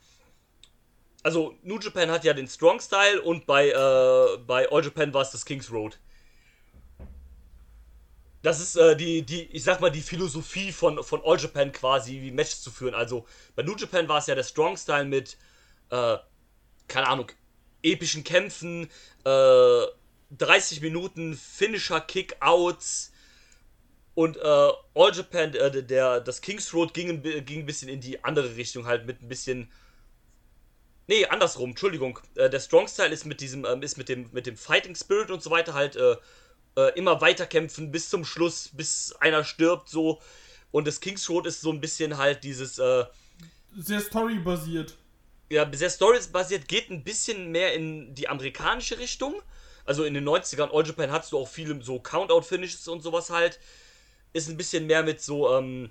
Also, 1.22 1.54
New 1.62 1.78
Japan 1.80 2.10
hat 2.10 2.24
ja 2.24 2.32
den 2.32 2.46
Strong 2.46 2.80
Style 2.80 3.20
und 3.22 3.46
bei, 3.46 3.70
äh, 3.70 4.38
bei 4.46 4.70
All 4.70 4.84
Japan 4.84 5.12
war 5.12 5.22
es 5.22 5.30
das 5.30 5.44
Kings 5.44 5.72
Road. 5.72 5.98
Das 8.42 8.60
ist 8.60 8.76
äh, 8.76 8.96
die, 8.96 9.22
die, 9.22 9.42
ich 9.44 9.64
sag 9.64 9.80
mal, 9.80 9.90
die 9.90 10.00
Philosophie 10.00 10.70
von, 10.72 11.02
von 11.02 11.22
All 11.24 11.38
Japan 11.38 11.72
quasi, 11.72 12.20
wie 12.20 12.30
Matches 12.30 12.62
zu 12.62 12.70
führen. 12.70 12.94
Also, 12.94 13.26
bei 13.56 13.62
New 13.62 13.74
Japan 13.76 14.08
war 14.08 14.18
es 14.18 14.26
ja 14.28 14.34
der 14.34 14.44
Strong 14.44 14.76
Style 14.76 15.06
mit, 15.06 15.36
äh, 15.90 16.18
keine 16.88 17.08
Ahnung, 17.08 17.30
epischen 17.82 18.24
Kämpfen, 18.24 18.90
äh, 19.24 19.82
30 20.38 20.80
Minuten 20.80 21.36
Finisher, 21.36 22.00
Kickouts, 22.00 23.12
und 24.14 24.36
äh, 24.36 24.40
All 24.40 25.14
Japan, 25.14 25.54
äh, 25.54 25.82
der, 25.82 26.20
das 26.20 26.40
Kings 26.40 26.74
Road 26.74 26.92
ging, 26.92 27.22
ging 27.22 27.60
ein 27.60 27.66
bisschen 27.66 27.88
in 27.88 28.00
die 28.00 28.22
andere 28.24 28.56
Richtung, 28.56 28.86
halt 28.86 29.06
mit 29.06 29.22
ein 29.22 29.28
bisschen. 29.28 29.70
Nee, 31.06 31.24
andersrum, 31.26 31.70
Entschuldigung. 31.70 32.18
Äh, 32.34 32.50
der 32.50 32.60
Strong 32.60 32.88
Style 32.88 33.14
ist 33.14 33.24
mit 33.24 33.40
diesem, 33.40 33.64
ähm, 33.64 33.82
ist 33.82 33.96
mit 33.96 34.08
dem, 34.08 34.28
mit 34.32 34.46
dem 34.46 34.56
Fighting 34.56 34.94
Spirit 34.94 35.30
und 35.30 35.42
so 35.42 35.50
weiter 35.50 35.74
halt 35.74 35.96
äh, 35.96 36.16
äh, 36.76 36.92
immer 36.98 37.20
weiterkämpfen 37.20 37.90
bis 37.90 38.10
zum 38.10 38.24
Schluss, 38.24 38.70
bis 38.72 39.12
einer 39.20 39.42
stirbt, 39.42 39.88
so. 39.88 40.20
Und 40.70 40.86
das 40.86 41.00
Kings 41.00 41.28
Road 41.30 41.46
ist 41.46 41.62
so 41.62 41.72
ein 41.72 41.80
bisschen 41.80 42.18
halt 42.18 42.44
dieses, 42.44 42.78
äh, 42.78 43.04
Sehr 43.76 44.00
storybasiert. 44.00 44.96
Ja, 45.50 45.68
sehr 45.72 45.90
Stories-basiert, 45.90 46.68
geht 46.68 46.90
ein 46.90 47.02
bisschen 47.04 47.50
mehr 47.50 47.74
in 47.74 48.14
die 48.14 48.28
amerikanische 48.28 48.98
Richtung. 48.98 49.34
Also 49.84 50.04
in 50.04 50.14
den 50.14 50.24
90ern, 50.28 50.70
All 50.72 50.86
Japan 50.86 51.10
hattest 51.10 51.32
du 51.32 51.38
auch 51.38 51.48
viele 51.48 51.82
so 51.82 51.98
Count-Out-Finishes 51.98 52.86
und 52.88 53.02
sowas 53.02 53.30
halt. 53.30 53.58
Ist 54.32 54.48
ein 54.48 54.56
bisschen 54.56 54.86
mehr 54.86 55.02
mit 55.02 55.20
so, 55.20 55.52
ähm, 55.56 55.90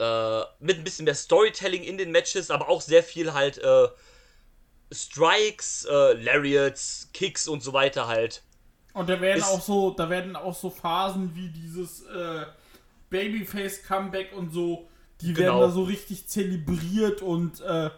äh, 0.00 0.40
mit 0.58 0.78
ein 0.78 0.84
bisschen 0.84 1.04
mehr 1.04 1.14
Storytelling 1.14 1.84
in 1.84 1.98
den 1.98 2.10
Matches, 2.10 2.50
aber 2.50 2.68
auch 2.68 2.80
sehr 2.80 3.02
viel 3.04 3.32
halt, 3.32 3.58
äh, 3.58 3.88
Strikes, 4.90 5.86
äh, 5.90 6.12
Lariats, 6.14 7.08
Kicks 7.14 7.48
und 7.48 7.62
so 7.62 7.72
weiter 7.72 8.08
halt. 8.08 8.42
Und 8.92 9.08
da 9.08 9.20
werden 9.20 9.38
Ist- 9.38 9.46
auch 9.48 9.60
so, 9.62 9.90
da 9.90 10.10
werden 10.10 10.36
auch 10.36 10.54
so 10.54 10.68
Phasen 10.68 11.34
wie 11.34 11.48
dieses 11.48 12.02
äh, 12.06 12.44
Babyface 13.08 13.84
Comeback 13.84 14.32
und 14.36 14.52
so, 14.52 14.88
die 15.20 15.28
werden 15.36 15.54
Genau. 15.54 15.60
da 15.60 15.70
so 15.70 15.84
richtig 15.84 16.26
zelebriert 16.28 17.22
und 17.22 17.60
äh, 17.60 17.90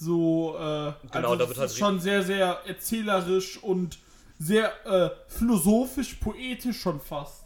so 0.00 0.54
äh, 0.56 0.58
Genau, 0.60 0.94
also 1.12 1.36
da 1.36 1.36
das 1.36 1.48
wird 1.48 1.58
halt 1.58 1.70
ist 1.70 1.78
schon 1.78 2.00
sehr, 2.00 2.22
sehr 2.22 2.62
erzählerisch 2.66 3.58
und 3.62 3.98
sehr 4.38 4.72
äh, 4.86 5.10
philosophisch, 5.28 6.14
poetisch 6.14 6.80
schon 6.80 7.00
fast. 7.00 7.44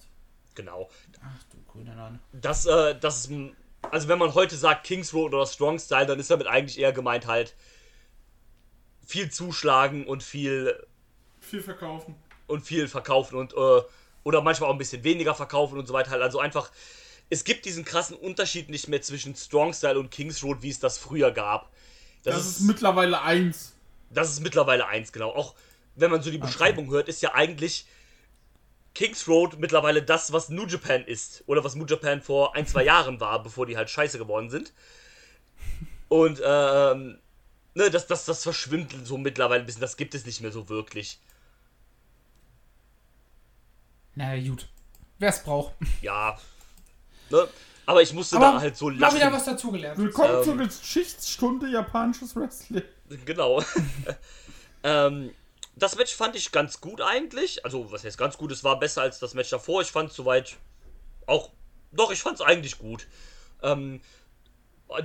Genau. 0.55 0.89
Ach 1.21 1.43
du 1.51 1.57
grüne 1.73 1.97
Nonne. 1.97 2.21
Das, 2.33 2.65
äh, 2.67 2.95
das 3.01 3.19
ist, 3.25 3.31
ein- 3.31 3.57
also 3.91 4.07
wenn 4.09 4.19
man 4.21 4.35
heute 4.35 4.57
sagt 4.57 4.85
Kings 4.87 5.13
Road 5.13 5.35
oder 5.35 5.47
Strong 5.47 5.81
Style, 5.81 6.07
dann 6.07 6.21
ist 6.21 6.31
damit 6.31 6.47
eigentlich 6.47 6.79
eher 6.79 6.93
gemeint 6.93 7.27
halt 7.27 7.55
viel 9.07 9.31
zuschlagen 9.31 10.07
und 10.07 10.23
viel 10.23 10.81
Viel 11.41 11.63
verkaufen. 11.63 12.15
und 12.47 12.63
viel 12.63 12.89
verkaufen 12.89 13.37
und 13.37 13.53
äh, 13.53 13.83
oder 14.23 14.41
manchmal 14.43 14.71
auch 14.71 14.75
ein 14.75 14.79
bisschen 14.79 15.05
weniger 15.05 15.35
verkaufen 15.35 15.79
und 15.79 15.87
so 15.87 15.93
weiter 15.93 16.13
halt. 16.13 16.23
Also 16.23 16.39
einfach 16.39 16.71
es 17.31 17.43
gibt 17.45 17.65
diesen 17.65 17.85
krassen 17.85 18.17
Unterschied 18.17 18.69
nicht 18.71 18.87
mehr 18.89 19.03
zwischen 19.03 19.35
Strong 19.35 19.73
Style 19.75 19.99
und 19.99 20.11
Kings 20.11 20.43
Road, 20.45 20.59
wie 20.63 20.71
es 20.71 20.79
das 20.79 20.99
früher 20.99 21.31
gab. 21.33 21.71
Das, 22.25 22.47
ist 22.47 22.61
mittlerweile 22.61 23.21
eins. 23.23 23.75
Das 24.11 24.31
ist 24.31 24.41
mittlerweile 24.41 24.87
eins, 24.87 25.13
genau. 25.13 25.31
Auch 25.31 25.55
wenn 25.95 26.11
man 26.11 26.23
so 26.23 26.31
die 26.31 26.39
Beschreibung 26.39 26.91
hört, 26.91 27.09
ist 27.09 27.23
ja 27.23 27.35
eigentlich 27.35 27.87
Kings 28.95 29.29
Road 29.29 29.59
mittlerweile 29.59 30.03
das, 30.03 30.33
was 30.33 30.49
New 30.49 30.67
Japan 30.67 31.05
ist. 31.05 31.45
Oder 31.47 31.63
was 31.65 31.75
New 31.75 31.85
Japan 31.85 32.23
vor 32.23 32.57
ein, 32.57 32.67
zwei 32.67 32.85
Jahren 32.85 33.21
war, 33.21 33.43
bevor 33.43 33.67
die 33.67 33.77
halt 33.77 33.91
scheiße 33.91 34.19
geworden 34.19 34.51
sind. 34.51 34.73
Und, 36.09 36.41
ähm, 36.45 37.19
ne, 37.75 37.91
das, 37.91 38.07
das, 38.07 38.25
das 38.25 38.43
verschwimmt 38.43 38.95
so 39.05 39.19
mittlerweile 39.19 39.61
ein 39.61 39.67
bisschen. 39.67 39.81
Das 39.81 39.97
gibt 39.97 40.15
es 40.15 40.25
nicht 40.25 40.41
mehr 40.41 40.53
so 40.53 40.69
wirklich. 40.69 41.21
Na 44.15 44.39
gut. 44.41 44.69
Wer 45.19 45.31
es 45.31 45.43
braucht. 45.43 45.75
Ja. 46.03 46.39
Ne? 47.31 47.49
Aber 47.87 48.03
ich 48.03 48.13
musste 48.13 48.37
Aber 48.37 48.53
da 48.53 48.61
halt 48.61 48.77
so 48.77 48.89
lachen. 48.89 49.17
wieder 49.17 49.33
was 49.33 49.45
dazugelernt. 49.45 49.99
Willkommen 49.99 50.39
Ähm. 50.39 50.45
zur 50.45 50.57
Geschichtsstunde 50.57 51.69
japanisches 51.69 52.35
Wrestling. 52.35 52.83
Genau. 53.27 53.63
ähm, 54.83 55.31
das 55.77 55.97
Match 55.97 56.15
fand 56.15 56.35
ich 56.37 56.51
ganz 56.51 56.81
gut 56.81 57.01
eigentlich. 57.01 57.65
Also, 57.65 57.91
was 57.93 58.05
heißt 58.05 58.17
ganz 58.17 58.39
gut? 58.39 58.53
Es 58.53 58.65
war 58.65 58.79
besser 58.79 59.03
als 59.03 59.19
das 59.19 59.35
Match 59.35 59.51
davor. 59.51 59.83
Ich 59.83 59.91
fand 59.91 60.11
es 60.11 60.17
soweit 60.17 60.57
auch. 61.27 61.51
Doch, 61.93 62.11
ich 62.11 62.21
fand 62.23 62.37
es 62.37 62.41
eigentlich 62.41 62.79
gut. 62.79 63.07
Ähm, 63.63 64.01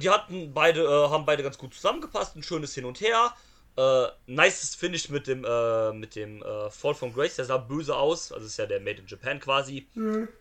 die 0.02 0.10
hatten 0.10 0.54
beide, 0.54 0.84
äh, 0.84 1.10
haben 1.10 1.26
beide 1.26 1.44
ganz 1.44 1.58
gut 1.58 1.74
zusammengepasst. 1.74 2.36
Ein 2.36 2.44
schönes 2.44 2.74
Hin 2.74 2.86
und 2.86 3.02
Her. 3.02 3.34
Äh, 3.78 4.08
nices 4.28 4.76
Finish 4.76 5.10
mit 5.10 5.28
dem, 5.28 5.44
äh, 5.44 5.92
mit 5.92 6.16
dem 6.16 6.42
äh, 6.44 6.70
Fall 6.70 6.96
von 6.96 7.14
Grace. 7.14 7.36
Der 7.36 7.46
sah 7.46 7.58
böse 7.58 7.96
aus. 7.96 8.32
Also, 8.32 8.46
ist 8.46 8.58
ja 8.58 8.66
der 8.68 8.80
Made 8.80 9.02
in 9.02 9.08
Japan 9.08 9.40
quasi. 9.42 9.88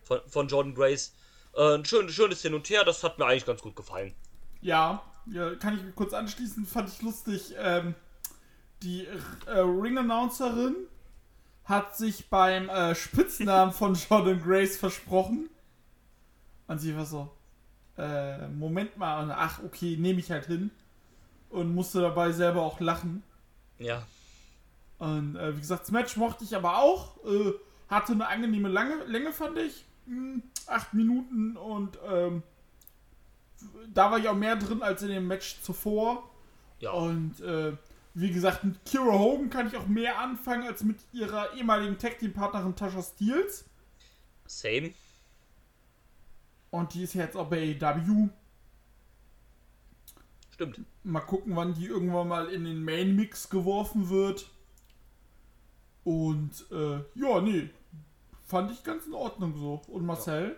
Von, 0.04 0.20
von 0.28 0.46
Jordan 0.46 0.74
Grace. 0.74 1.14
Äh, 1.58 1.74
ein 1.74 1.84
schön, 1.84 2.08
schönes 2.08 2.40
Hin 2.42 2.54
und 2.54 2.70
Her. 2.70 2.84
Das 2.84 3.02
hat 3.02 3.18
mir 3.18 3.26
eigentlich 3.26 3.44
ganz 3.44 3.60
gut 3.60 3.74
gefallen. 3.74 4.14
Ja, 4.60 5.02
ja, 5.26 5.54
kann 5.56 5.74
ich 5.74 5.94
kurz 5.96 6.14
anschließen, 6.14 6.64
fand 6.64 6.88
ich 6.88 7.02
lustig. 7.02 7.54
Ähm, 7.58 7.94
die 8.82 9.06
äh, 9.46 9.58
Ring-Announcerin 9.58 10.76
hat 11.64 11.96
sich 11.96 12.30
beim 12.30 12.68
äh, 12.68 12.94
Spitznamen 12.94 13.72
von 13.72 13.94
Jordan 14.08 14.40
Grace 14.40 14.76
versprochen. 14.76 15.50
Und 16.68 16.78
sie 16.78 16.96
war 16.96 17.04
so, 17.04 17.30
äh, 17.96 18.46
Moment 18.48 18.96
mal, 18.96 19.24
und 19.24 19.32
ach, 19.32 19.60
okay, 19.64 19.96
nehme 19.96 20.20
ich 20.20 20.30
halt 20.30 20.46
hin. 20.46 20.70
Und 21.50 21.74
musste 21.74 22.00
dabei 22.00 22.30
selber 22.30 22.62
auch 22.62 22.78
lachen. 22.78 23.24
Ja. 23.78 24.06
Und 24.98 25.36
äh, 25.36 25.56
wie 25.56 25.60
gesagt, 25.60 25.82
das 25.82 25.90
Match 25.90 26.16
mochte 26.16 26.44
ich 26.44 26.54
aber 26.54 26.78
auch. 26.78 27.16
Äh, 27.24 27.52
hatte 27.88 28.12
eine 28.12 28.28
angenehme 28.28 28.68
Lange, 28.68 29.02
Länge, 29.06 29.32
fand 29.32 29.58
ich. 29.58 29.87
Hm, 30.08 30.42
acht 30.66 30.94
Minuten 30.94 31.56
und 31.56 31.98
ähm, 32.08 32.42
da 33.92 34.10
war 34.10 34.18
ich 34.18 34.28
auch 34.28 34.36
mehr 34.36 34.56
drin 34.56 34.82
als 34.82 35.02
in 35.02 35.08
dem 35.08 35.26
Match 35.26 35.60
zuvor. 35.60 36.30
Ja. 36.80 36.92
Und 36.92 37.40
äh, 37.40 37.76
wie 38.14 38.30
gesagt, 38.30 38.64
mit 38.64 38.84
Kira 38.84 39.18
Hogan 39.18 39.50
kann 39.50 39.66
ich 39.66 39.76
auch 39.76 39.86
mehr 39.86 40.18
anfangen 40.18 40.66
als 40.66 40.82
mit 40.82 40.98
ihrer 41.12 41.52
ehemaligen 41.54 41.98
Tag 41.98 42.18
Team 42.18 42.32
Partnerin 42.32 42.74
Tasha 42.74 43.02
Steels. 43.02 43.64
Same. 44.46 44.92
Und 46.70 46.94
die 46.94 47.02
ist 47.02 47.14
jetzt 47.14 47.36
auch 47.36 47.48
bei 47.48 47.76
AEW. 47.80 48.28
Stimmt. 50.52 50.80
Mal 51.04 51.20
gucken, 51.20 51.54
wann 51.54 51.74
die 51.74 51.86
irgendwann 51.86 52.28
mal 52.28 52.48
in 52.48 52.64
den 52.64 52.82
Main 52.82 53.14
Mix 53.14 53.48
geworfen 53.50 54.08
wird. 54.08 54.50
Und 56.04 56.66
äh, 56.70 57.00
ja, 57.14 57.40
nee. 57.40 57.70
Fand 58.48 58.72
ich 58.72 58.82
ganz 58.82 59.06
in 59.06 59.12
Ordnung 59.12 59.54
so. 59.58 59.82
Und 59.88 60.06
Marcel? 60.06 60.56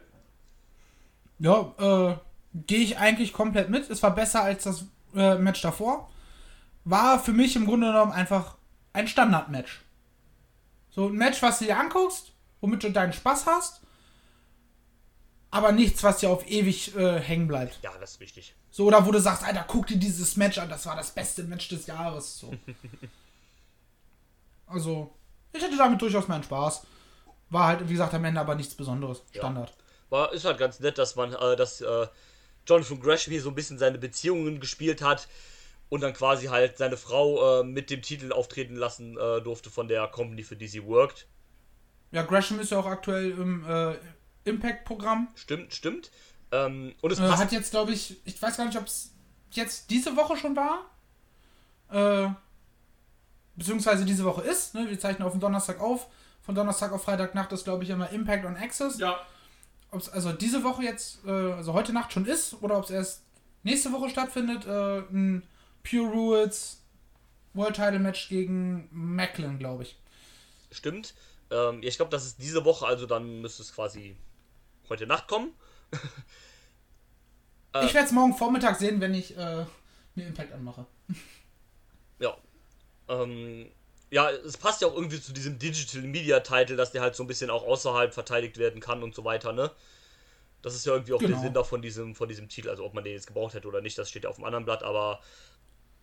Ja, 1.41 1.75
äh, 1.79 2.17
gehe 2.55 2.79
ich 2.79 2.99
eigentlich 2.99 3.33
komplett 3.33 3.69
mit. 3.69 3.91
Es 3.91 4.03
war 4.03 4.15
besser 4.15 4.43
als 4.43 4.63
das 4.63 4.85
äh, 5.15 5.35
Match 5.35 5.61
davor. 5.61 6.09
War 6.85 7.19
für 7.19 7.33
mich 7.33 7.57
im 7.57 7.67
Grunde 7.67 7.89
genommen 7.89 8.13
einfach 8.13 8.57
ein 8.93 9.09
Standard-Match. 9.09 9.83
So 10.91 11.09
ein 11.09 11.15
Match, 11.15 11.43
was 11.43 11.59
du 11.59 11.65
dir 11.65 11.79
anguckst, 11.79 12.33
womit 12.61 12.85
du 12.85 12.93
deinen 12.93 13.13
Spaß 13.13 13.47
hast, 13.47 13.81
aber 15.51 15.73
nichts, 15.73 16.03
was 16.05 16.19
dir 16.19 16.31
auf 16.31 16.49
ewig 16.49 16.95
äh, 16.95 17.21
hängen 17.21 17.49
bleibt. 17.49 17.81
Ja, 17.83 17.91
das 18.01 18.13
ist 18.13 18.21
richtig. 18.21 18.55
So, 18.71 18.87
oder 18.87 19.05
wo 19.05 19.11
du 19.11 19.21
sagst, 19.21 19.43
Alter, 19.43 19.65
guck 19.67 19.89
dir 19.89 19.97
dieses 19.97 20.37
Match 20.37 20.59
an, 20.59 20.69
das 20.69 20.87
war 20.87 20.95
das 20.95 21.11
beste 21.11 21.43
Match 21.43 21.69
des 21.69 21.87
Jahres. 21.87 22.39
So. 22.39 22.53
also, 24.69 25.13
ich 25.53 25.63
hatte 25.63 25.77
damit 25.77 26.01
durchaus 26.01 26.29
meinen 26.29 26.45
Spaß. 26.45 26.87
War 27.51 27.67
halt, 27.67 27.89
wie 27.89 27.93
gesagt, 27.93 28.15
am 28.15 28.25
Ende 28.25 28.41
aber 28.41 28.55
nichts 28.55 28.75
Besonderes. 28.75 29.23
Standard. 29.35 29.73
War, 30.09 30.33
ist 30.33 30.45
halt 30.45 30.59
ganz 30.59 30.81
nett, 30.81 30.99
dass 30.99 31.17
man, 31.17 31.33
äh, 31.35 31.57
dass 31.57 31.81
äh, 31.81 32.07
Jonathan 32.67 33.01
Gresham 33.01 33.33
hier 33.33 33.43
so 33.43 33.49
ein 33.49 33.55
bisschen 33.55 33.79
seine 33.79 33.99
Beziehungen 33.99 34.61
gespielt 34.61 35.03
hat 35.03 35.29
und 35.89 36.01
dann 36.03 36.13
quasi 36.15 36.47
halt 36.47 36.79
seine 36.79 36.97
Frau 36.97 37.61
äh, 37.61 37.65
mit 37.65 37.91
dem 37.91 38.03
Titel 38.03 38.33
auftreten 38.33 38.77
lassen 38.77 39.17
äh, 39.19 39.41
durfte 39.41 39.71
von 39.71 39.89
der 39.89 40.07
Company, 40.09 40.43
für 40.43 40.57
die 40.57 40.69
sie 40.69 40.85
worked. 40.85 41.27
Ja, 42.13 42.23
Gresham 42.23 42.61
ist 42.61 42.71
ja 42.71 42.79
auch 42.79 42.87
aktuell 42.87 43.31
im 43.33 43.65
äh, 43.69 43.95
Impact-Programm. 44.45 45.29
Stimmt, 45.35 45.75
stimmt. 45.75 46.11
Ähm, 46.53 46.95
und 47.01 47.13
es 47.13 47.19
Äh, 47.19 47.29
hat 47.29 47.53
jetzt, 47.53 47.71
glaube 47.71 47.93
ich, 47.93 48.17
ich 48.25 48.41
weiß 48.41 48.57
gar 48.57 48.67
nicht, 48.67 48.79
ob 48.79 48.87
es 48.87 49.13
jetzt 49.53 49.91
diese 49.91 50.17
Woche 50.17 50.37
schon 50.37 50.57
war. 50.57 50.91
Äh, 51.91 52.31
beziehungsweise 53.57 54.05
diese 54.05 54.25
Woche 54.25 54.43
ist. 54.43 54.75
Ne? 54.75 54.89
Wir 54.89 54.99
zeichnen 54.99 55.27
auf 55.27 55.33
den 55.33 55.41
Donnerstag 55.41 55.81
auf. 55.81 56.07
Von 56.43 56.55
Donnerstag 56.55 56.93
auf 56.93 57.05
Freitagnacht 57.05 57.53
ist, 57.53 57.65
glaube 57.65 57.85
ich, 57.85 57.91
immer 57.91 58.11
Impact 58.11 58.45
on 58.45 58.57
Access. 58.57 58.99
Ja. 58.99 59.21
Ob 59.91 60.01
es 60.01 60.09
also 60.09 60.33
diese 60.33 60.65
Woche 60.65 60.83
jetzt, 60.83 61.25
äh, 61.27 61.31
also 61.31 61.73
heute 61.73 61.93
Nacht 61.93 62.13
schon 62.13 62.27
ist, 62.27 62.63
oder 62.63 62.79
ob 62.79 62.85
es 62.85 62.91
erst 62.91 63.23
nächste 63.63 63.93
Woche 63.93 64.09
stattfindet, 64.09 64.67
äh, 64.67 64.99
ein 65.01 65.43
Pure 65.83 66.11
Rules 66.11 66.81
World 67.55 67.77
Title 67.77 67.99
Match 67.99 68.29
gegen 68.29 68.89
Macklin, 68.93 69.59
glaube 69.59 69.83
ich. 69.83 69.99
Stimmt. 70.71 71.15
Ähm, 71.51 71.83
ja, 71.83 71.89
ich 71.89 71.97
glaube, 71.97 72.11
das 72.11 72.25
ist 72.25 72.41
diese 72.41 72.65
Woche, 72.65 72.87
also 72.87 73.07
dann 73.07 73.41
müsste 73.41 73.63
es 73.63 73.75
quasi 73.75 74.17
heute 74.89 75.07
Nacht 75.07 75.29
kommen. 75.29 75.53
Äh. 77.73 77.87
Ich 77.87 77.95
werde 77.95 78.09
es 78.09 78.13
morgen 78.13 78.35
Vormittag 78.35 78.81
sehen, 78.81 79.01
wenn 79.01 79.15
ich 79.15 79.37
äh, 79.37 79.65
mir 80.17 80.27
Impact 80.27 80.53
anmache. 80.53 80.87
Ja. 82.19 82.37
Ähm, 83.09 83.71
ja, 84.11 84.31
es 84.31 84.57
passt 84.57 84.81
ja 84.83 84.89
auch 84.89 84.95
irgendwie 84.95 85.21
zu 85.21 85.33
diesem 85.33 85.59
Digital 85.59 86.03
Media 86.03 86.41
Title, 86.41 86.77
dass 86.77 86.93
der 86.93 87.03
halt 87.03 87.15
so 87.15 87.23
ein 87.25 87.27
bisschen 87.27 87.51
auch 87.51 87.63
außerhalb 87.65 88.13
verteidigt 88.13 88.59
werden 88.59 88.81
kann 88.81 89.03
und 89.03 89.15
so 89.15 89.25
weiter, 89.25 89.53
ne? 89.53 89.71
Das 90.63 90.75
ist 90.75 90.85
ja 90.85 90.93
irgendwie 90.93 91.13
auch 91.15 91.19
Genau. 91.21 91.33
der 91.37 91.41
Sinn 91.41 91.55
da 91.55 91.65
von 91.65 91.81
diesem, 91.81 92.15
von 92.15 92.29
diesem 92.29 92.49
Titel. 92.49 92.69
Also 92.69 92.85
ob 92.85 92.93
man 92.93 93.03
den 93.05 93.15
jetzt 93.15 93.27
gebraucht 93.27 93.55
hätte 93.55 93.67
oder 93.69 93.81
nicht, 93.81 93.97
das 93.97 94.11
steht 94.11 94.25
ja 94.25 94.31
auf 94.31 94.37
dem 94.37 94.45
anderen 94.45 94.65
Blatt, 94.67 94.83
aber 94.83 95.21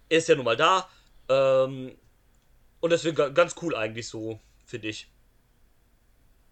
er 0.09 0.17
ist 0.17 0.27
ja 0.27 0.35
nun 0.35 0.45
mal 0.45 0.55
da. 0.57 0.89
Ähm, 1.29 1.95
und 2.79 2.89
deswegen 2.91 3.15
ga- 3.15 3.29
ganz 3.29 3.55
cool 3.61 3.75
eigentlich 3.75 4.07
so, 4.07 4.39
finde 4.65 4.87
ich. 4.87 5.11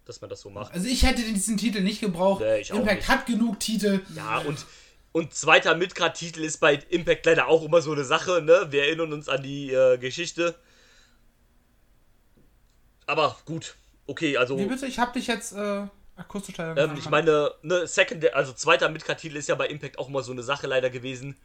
Dass 0.04 0.20
man 0.20 0.30
das 0.30 0.40
so 0.40 0.50
macht. 0.50 0.72
Also 0.72 0.86
ich 0.86 1.02
hätte 1.02 1.22
diesen 1.22 1.56
Titel 1.56 1.80
nicht 1.80 2.00
gebraucht. 2.00 2.40
Nee, 2.42 2.58
ich 2.60 2.72
auch 2.72 2.76
Impact 2.76 2.98
nicht. 2.98 3.08
hat 3.08 3.26
genug 3.26 3.58
Titel. 3.58 4.02
Ja, 4.14 4.38
und, 4.38 4.64
und 5.10 5.34
zweiter 5.34 5.74
Midcard-Titel 5.74 6.44
ist 6.44 6.58
bei 6.58 6.74
Impact 6.90 7.26
leider 7.26 7.48
auch 7.48 7.64
immer 7.64 7.82
so 7.82 7.90
eine 7.92 8.04
Sache, 8.04 8.40
ne? 8.40 8.66
Wir 8.70 8.84
erinnern 8.84 9.12
uns 9.12 9.28
an 9.28 9.42
die 9.42 9.72
äh, 9.72 9.98
Geschichte. 9.98 10.54
Aber 13.06 13.36
gut, 13.44 13.76
okay, 14.06 14.36
also. 14.36 14.58
Wie 14.58 14.66
bitte? 14.66 14.86
Ich 14.86 14.98
habe 14.98 15.12
dich 15.12 15.26
jetzt 15.26 15.52
äh, 15.52 15.86
akustisch 16.16 16.56
leider 16.56 16.84
Ähm, 16.84 16.96
ich 16.98 17.08
meine, 17.08 17.52
ne, 17.62 17.86
Second, 17.86 18.34
also 18.34 18.52
zweiter 18.52 18.88
Midcard-Titel 18.88 19.36
ist 19.36 19.48
ja 19.48 19.54
bei 19.54 19.68
Impact 19.68 19.98
auch 19.98 20.08
immer 20.08 20.22
so 20.22 20.32
eine 20.32 20.42
Sache 20.42 20.66
leider 20.66 20.90
gewesen. 20.90 21.36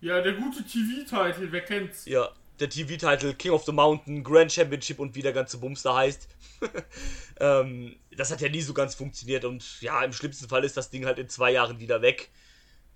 Ja, 0.00 0.22
der 0.22 0.32
gute 0.32 0.64
TV-Titel, 0.64 1.48
wer 1.50 1.60
kennt's? 1.60 2.06
Ja, 2.06 2.30
der 2.58 2.70
TV-Titel 2.70 3.34
King 3.34 3.52
of 3.52 3.64
the 3.64 3.72
Mountain, 3.72 4.24
Grand 4.24 4.52
Championship 4.52 4.98
und 4.98 5.14
wie 5.14 5.22
der 5.22 5.32
ganze 5.32 5.58
Bums 5.58 5.82
da 5.82 5.96
heißt. 5.96 6.28
ähm, 7.40 7.96
das 8.16 8.30
hat 8.30 8.40
ja 8.40 8.48
nie 8.48 8.62
so 8.62 8.72
ganz 8.72 8.94
funktioniert 8.94 9.44
und 9.44 9.80
ja, 9.80 10.02
im 10.02 10.12
schlimmsten 10.12 10.48
Fall 10.48 10.64
ist 10.64 10.76
das 10.76 10.90
Ding 10.90 11.04
halt 11.04 11.18
in 11.18 11.28
zwei 11.28 11.52
Jahren 11.52 11.78
wieder 11.80 12.00
weg. 12.02 12.30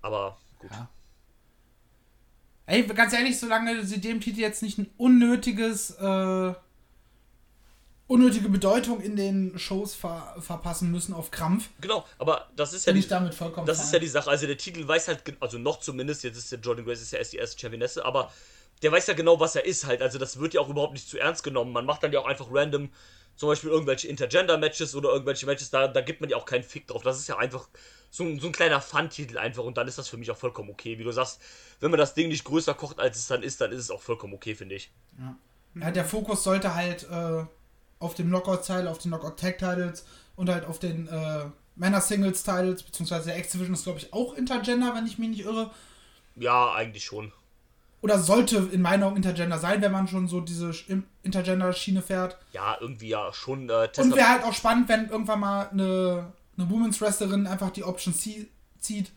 Aber 0.01 0.37
gut. 0.59 0.71
Ja. 0.71 0.89
Ey, 2.67 2.83
ganz 2.83 3.13
ehrlich, 3.13 3.39
solange 3.39 3.83
sie 3.85 4.01
dem 4.01 4.21
Titel 4.21 4.39
jetzt 4.39 4.63
nicht 4.63 4.79
ein 4.79 4.89
unnötiges, 4.97 5.91
äh, 5.91 6.53
unnötige 8.07 8.49
Bedeutung 8.49 9.01
in 9.01 9.15
den 9.15 9.57
Shows 9.57 9.95
ver 9.95 10.35
verpassen 10.39 10.91
müssen 10.91 11.13
auf 11.13 11.31
Krampf, 11.31 11.69
Genau, 11.81 12.05
aber 12.19 12.49
das 12.55 12.73
ist 12.73 12.85
ja 12.85 12.91
bin 12.91 13.01
die, 13.01 13.05
ich 13.05 13.09
damit 13.09 13.33
vollkommen 13.33 13.65
das 13.65 13.77
fein. 13.77 13.85
ist 13.87 13.93
ja 13.93 13.99
die 13.99 14.07
Sache. 14.07 14.29
Also 14.29 14.45
der 14.47 14.57
Titel 14.57 14.87
weiß 14.87 15.07
halt, 15.07 15.23
also 15.39 15.57
noch 15.57 15.79
zumindest, 15.79 16.23
jetzt 16.23 16.37
ist 16.37 16.51
der 16.51 16.59
Jordan 16.59 16.85
Grace 16.85 17.01
ist 17.01 17.11
ja 17.11 17.19
erst 17.19 17.33
die 17.33 17.37
erste 17.37 17.59
Championesse, 17.59 18.05
aber 18.05 18.31
der 18.81 18.91
weiß 18.91 19.07
ja 19.07 19.13
genau, 19.13 19.39
was 19.39 19.55
er 19.55 19.65
ist 19.65 19.85
halt. 19.85 20.01
Also 20.01 20.19
das 20.19 20.39
wird 20.39 20.53
ja 20.53 20.61
auch 20.61 20.69
überhaupt 20.69 20.93
nicht 20.93 21.09
zu 21.09 21.17
ernst 21.17 21.43
genommen. 21.43 21.71
Man 21.71 21.85
macht 21.85 22.03
dann 22.03 22.11
ja 22.11 22.19
auch 22.19 22.27
einfach 22.27 22.47
random 22.51 22.89
zum 23.35 23.49
Beispiel 23.49 23.69
irgendwelche 23.69 24.07
Intergender-Matches 24.07 24.95
oder 24.95 25.09
irgendwelche 25.09 25.45
Matches, 25.45 25.69
da, 25.69 25.87
da 25.87 26.01
gibt 26.01 26.21
man 26.21 26.29
ja 26.29 26.37
auch 26.37 26.45
keinen 26.45 26.63
Fick 26.63 26.87
drauf. 26.87 27.03
Das 27.03 27.19
ist 27.19 27.27
ja 27.27 27.37
einfach 27.37 27.67
so 28.09 28.23
ein, 28.23 28.39
so 28.39 28.47
ein 28.47 28.53
kleiner 28.53 28.79
Fun-Titel 28.79 29.37
einfach 29.37 29.63
und 29.63 29.77
dann 29.77 29.87
ist 29.89 29.97
das 29.97 30.07
für 30.07 30.15
mich 30.17 30.31
auch 30.31 30.37
vollkommen 30.37 30.69
okay. 30.69 30.97
Wie 30.99 31.03
du 31.03 31.11
sagst, 31.11 31.41
wenn 31.81 31.91
man 31.91 31.97
das 31.99 32.13
Ding 32.13 32.29
nicht 32.29 32.45
größer 32.45 32.73
kocht, 32.73 32.99
als 32.99 33.17
es 33.17 33.27
dann 33.27 33.43
ist, 33.43 33.59
dann 33.59 33.71
ist 33.71 33.79
es 33.79 33.91
auch 33.91 34.01
vollkommen 34.01 34.33
okay, 34.33 34.55
finde 34.55 34.75
ich. 34.75 34.91
Ja, 35.75 35.91
der 35.91 36.05
Fokus 36.05 36.43
sollte 36.43 36.75
halt 36.75 37.03
äh, 37.11 37.43
auf 37.99 38.13
dem 38.15 38.27
Knockout-Teil, 38.27 38.87
auf 38.87 38.97
den 38.99 39.11
Knockout-Tag-Titles 39.11 40.05
und 40.35 40.49
halt 40.49 40.65
auf 40.65 40.79
den 40.79 41.07
äh, 41.07 41.45
Männer 41.75 42.01
Singles 42.01 42.43
Titles, 42.43 42.83
beziehungsweise 42.83 43.27
der 43.27 43.37
X-Division 43.39 43.73
ist, 43.73 43.83
glaube 43.83 43.99
ich, 43.99 44.13
auch 44.13 44.33
Intergender, 44.35 44.93
wenn 44.95 45.05
ich 45.05 45.17
mich 45.17 45.29
nicht 45.29 45.45
irre. 45.45 45.71
Ja, 46.35 46.73
eigentlich 46.73 47.05
schon. 47.05 47.31
Oder 48.01 48.19
sollte 48.19 48.57
in 48.71 48.81
meiner 48.81 49.07
Augen 49.07 49.15
Intergender 49.15 49.57
sein, 49.57 49.81
wenn 49.81 49.91
man 49.91 50.07
schon 50.07 50.27
so 50.27 50.39
diese 50.39 50.71
Intergender-Schiene 51.23 52.01
fährt. 52.01 52.37
Ja, 52.51 52.77
irgendwie 52.79 53.07
ja 53.07 53.33
schon. 53.33 53.69
Äh, 53.69 53.89
Und 53.97 54.15
wäre 54.15 54.29
halt 54.29 54.43
auch 54.43 54.53
spannend, 54.53 54.89
wenn 54.89 55.09
irgendwann 55.09 55.39
mal 55.39 55.69
eine, 55.69 56.31
eine 56.57 56.69
Women's 56.69 57.01
Wrestlerin 57.01 57.47
einfach 57.47 57.71
die 57.71 57.83
Option 57.83 58.13
C 58.13 58.47
zieht. 58.79 59.11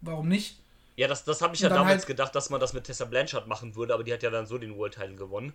Warum 0.00 0.28
nicht? 0.28 0.58
Ja, 0.96 1.08
das, 1.08 1.24
das 1.24 1.40
habe 1.40 1.54
ich 1.54 1.60
ja 1.60 1.68
dann 1.68 1.78
damals 1.78 1.98
halt- 1.98 2.06
gedacht, 2.08 2.34
dass 2.34 2.50
man 2.50 2.60
das 2.60 2.72
mit 2.72 2.84
Tessa 2.84 3.04
Blanchard 3.04 3.46
machen 3.46 3.76
würde, 3.76 3.94
aber 3.94 4.02
die 4.04 4.12
hat 4.12 4.22
ja 4.22 4.30
dann 4.30 4.46
so 4.46 4.58
den 4.58 4.76
World 4.76 4.94
Title 4.94 5.14
gewonnen. 5.14 5.52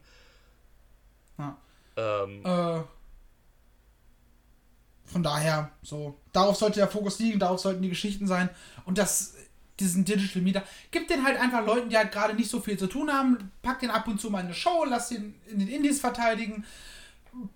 Ja. 1.38 1.58
Ähm, 1.98 2.46
Äh, 2.46 2.84
von 5.06 5.24
daher, 5.24 5.72
so, 5.82 6.20
darauf 6.34 6.56
sollte 6.56 6.80
der 6.80 6.88
Fokus 6.88 7.18
liegen, 7.20 7.40
darauf 7.40 7.60
sollten 7.60 7.82
die 7.82 7.90
Geschichten 7.90 8.28
sein. 8.28 8.50
Und 8.86 8.98
das, 9.00 9.34
diesen 9.80 10.06
Digital 10.06 10.42
Meter, 10.44 10.64
gibt 10.92 11.10
den 11.10 11.24
halt 11.26 11.40
einfach 11.40 11.66
Leuten, 11.66 11.90
die 11.90 11.98
halt 11.98 12.12
gerade 12.12 12.36
nicht 12.36 12.50
so 12.50 12.60
viel 12.62 12.78
zu 12.78 12.88
tun 12.88 13.12
haben, 13.12 13.52
packt 13.64 13.82
den 13.82 13.90
ab 13.90 14.08
und 14.08 14.22
zu 14.22 14.30
mal 14.30 14.42
in 14.42 14.46
eine 14.48 14.56
Show, 14.56 14.86
lass 14.88 15.10
den 15.10 15.34
in 15.48 15.60
den 15.60 15.68
Indies 15.68 16.00
verteidigen, 16.00 16.64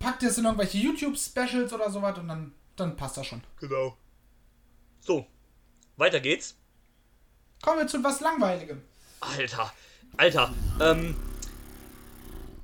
packt 0.00 0.22
es 0.24 0.36
in 0.38 0.44
irgendwelche 0.44 0.78
YouTube-Specials 0.78 1.72
oder 1.72 1.90
sowas 1.90 2.18
und 2.18 2.28
dann, 2.28 2.52
dann 2.76 2.96
passt 2.96 3.16
das 3.16 3.26
schon. 3.26 3.42
genau. 3.60 3.96
So, 5.00 5.26
weiter 5.96 6.18
geht's. 6.18 6.56
Kommen 7.62 7.80
wir 7.80 7.86
zu 7.86 8.02
was 8.02 8.20
Langweiligem. 8.20 8.82
Alter, 9.20 9.72
Alter. 10.16 10.52
Ähm, 10.80 11.14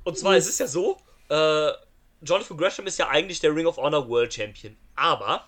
und 0.03 0.17
zwar 0.17 0.35
es 0.35 0.47
ist 0.47 0.59
ja 0.59 0.67
so, 0.67 0.97
äh, 1.31 1.71
Jonathan 2.21 2.57
Gresham 2.57 2.87
ist 2.87 2.99
ja 2.99 3.07
eigentlich 3.07 3.39
der 3.39 3.55
Ring 3.55 3.65
of 3.65 3.77
Honor 3.77 4.07
World 4.09 4.33
Champion, 4.33 4.75
aber 4.95 5.47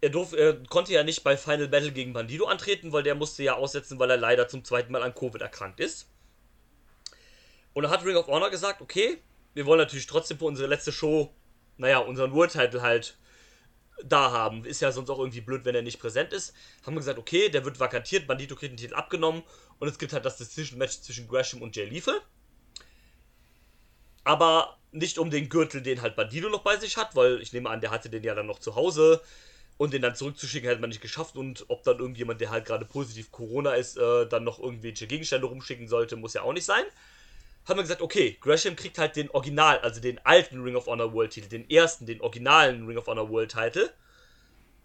er, 0.00 0.10
durf, 0.10 0.32
er 0.32 0.62
konnte 0.64 0.92
ja 0.92 1.04
nicht 1.04 1.22
bei 1.22 1.36
Final 1.36 1.68
Battle 1.68 1.92
gegen 1.92 2.12
Bandido 2.12 2.46
antreten, 2.46 2.92
weil 2.92 3.02
der 3.02 3.14
musste 3.14 3.42
ja 3.42 3.54
aussetzen, 3.54 3.98
weil 3.98 4.10
er 4.10 4.16
leider 4.16 4.48
zum 4.48 4.64
zweiten 4.64 4.92
Mal 4.92 5.02
an 5.02 5.14
Covid 5.14 5.40
erkrankt 5.40 5.80
ist. 5.80 6.10
Und 7.72 7.84
da 7.84 7.90
hat 7.90 8.04
Ring 8.04 8.16
of 8.16 8.26
Honor 8.26 8.50
gesagt, 8.50 8.80
okay, 8.80 9.18
wir 9.54 9.64
wollen 9.64 9.78
natürlich 9.78 10.06
trotzdem 10.06 10.38
für 10.38 10.44
unsere 10.44 10.68
letzte 10.68 10.92
Show, 10.92 11.32
naja, 11.76 11.98
unseren 11.98 12.32
World 12.32 12.52
Title 12.52 12.82
halt 12.82 13.16
da 14.04 14.32
haben. 14.32 14.64
Ist 14.64 14.80
ja 14.80 14.92
sonst 14.92 15.08
auch 15.08 15.18
irgendwie 15.18 15.40
blöd, 15.40 15.64
wenn 15.64 15.74
er 15.74 15.82
nicht 15.82 16.00
präsent 16.00 16.32
ist. 16.32 16.52
Haben 16.84 16.94
wir 16.94 17.00
gesagt, 17.00 17.18
okay, 17.18 17.48
der 17.48 17.64
wird 17.64 17.80
vakantiert, 17.80 18.26
Bandito 18.26 18.54
kriegt 18.56 18.72
den 18.72 18.76
Titel 18.76 18.94
abgenommen 18.94 19.42
und 19.78 19.88
es 19.88 19.98
gibt 19.98 20.12
halt 20.12 20.24
das 20.24 20.36
Decision-Match 20.36 21.00
zwischen 21.00 21.28
Gresham 21.28 21.62
und 21.62 21.76
Jay 21.76 21.86
Lethal. 21.86 22.20
Aber 24.26 24.76
nicht 24.90 25.18
um 25.18 25.30
den 25.30 25.48
Gürtel, 25.48 25.82
den 25.82 26.02
halt 26.02 26.16
Bandito 26.16 26.48
noch 26.48 26.62
bei 26.62 26.76
sich 26.76 26.96
hat, 26.96 27.14
weil 27.14 27.40
ich 27.40 27.52
nehme 27.52 27.70
an, 27.70 27.80
der 27.80 27.92
hatte 27.92 28.10
den 28.10 28.24
ja 28.24 28.34
dann 28.34 28.48
noch 28.48 28.58
zu 28.58 28.74
Hause 28.74 29.22
und 29.76 29.92
den 29.92 30.02
dann 30.02 30.16
zurückzuschicken 30.16 30.68
hätte 30.68 30.80
man 30.80 30.90
nicht 30.90 31.00
geschafft 31.00 31.36
und 31.36 31.64
ob 31.68 31.84
dann 31.84 32.00
irgendjemand, 32.00 32.40
der 32.40 32.50
halt 32.50 32.64
gerade 32.64 32.84
positiv 32.84 33.30
Corona 33.30 33.74
ist, 33.74 33.96
äh, 33.96 34.26
dann 34.26 34.42
noch 34.42 34.58
irgendwelche 34.58 35.06
Gegenstände 35.06 35.46
rumschicken 35.46 35.86
sollte, 35.86 36.16
muss 36.16 36.34
ja 36.34 36.42
auch 36.42 36.52
nicht 36.52 36.64
sein. 36.64 36.82
Haben 37.66 37.78
wir 37.78 37.82
gesagt, 37.82 38.00
okay, 38.00 38.36
Gresham 38.40 38.74
kriegt 38.74 38.98
halt 38.98 39.14
den 39.14 39.30
Original, 39.30 39.78
also 39.78 40.00
den 40.00 40.18
alten 40.26 40.60
Ring 40.60 40.74
of 40.74 40.86
Honor 40.86 41.12
World 41.12 41.30
Titel, 41.30 41.48
den 41.48 41.70
ersten, 41.70 42.04
den 42.06 42.20
originalen 42.20 42.84
Ring 42.84 42.98
of 42.98 43.06
Honor 43.06 43.30
World 43.30 43.52
Titel 43.52 43.90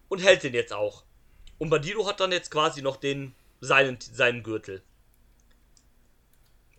und 0.07 0.19
hält 0.19 0.43
den 0.43 0.53
jetzt 0.53 0.71
auch. 0.71 1.03
Und 1.57 1.71
Bandido 1.71 2.07
hat 2.07 2.19
dann 2.19 2.31
jetzt 2.31 2.51
quasi 2.51 2.83
noch 2.83 2.97
den 2.97 3.33
seinen, 3.59 3.97
seinen 3.99 4.43
Gürtel. 4.43 4.83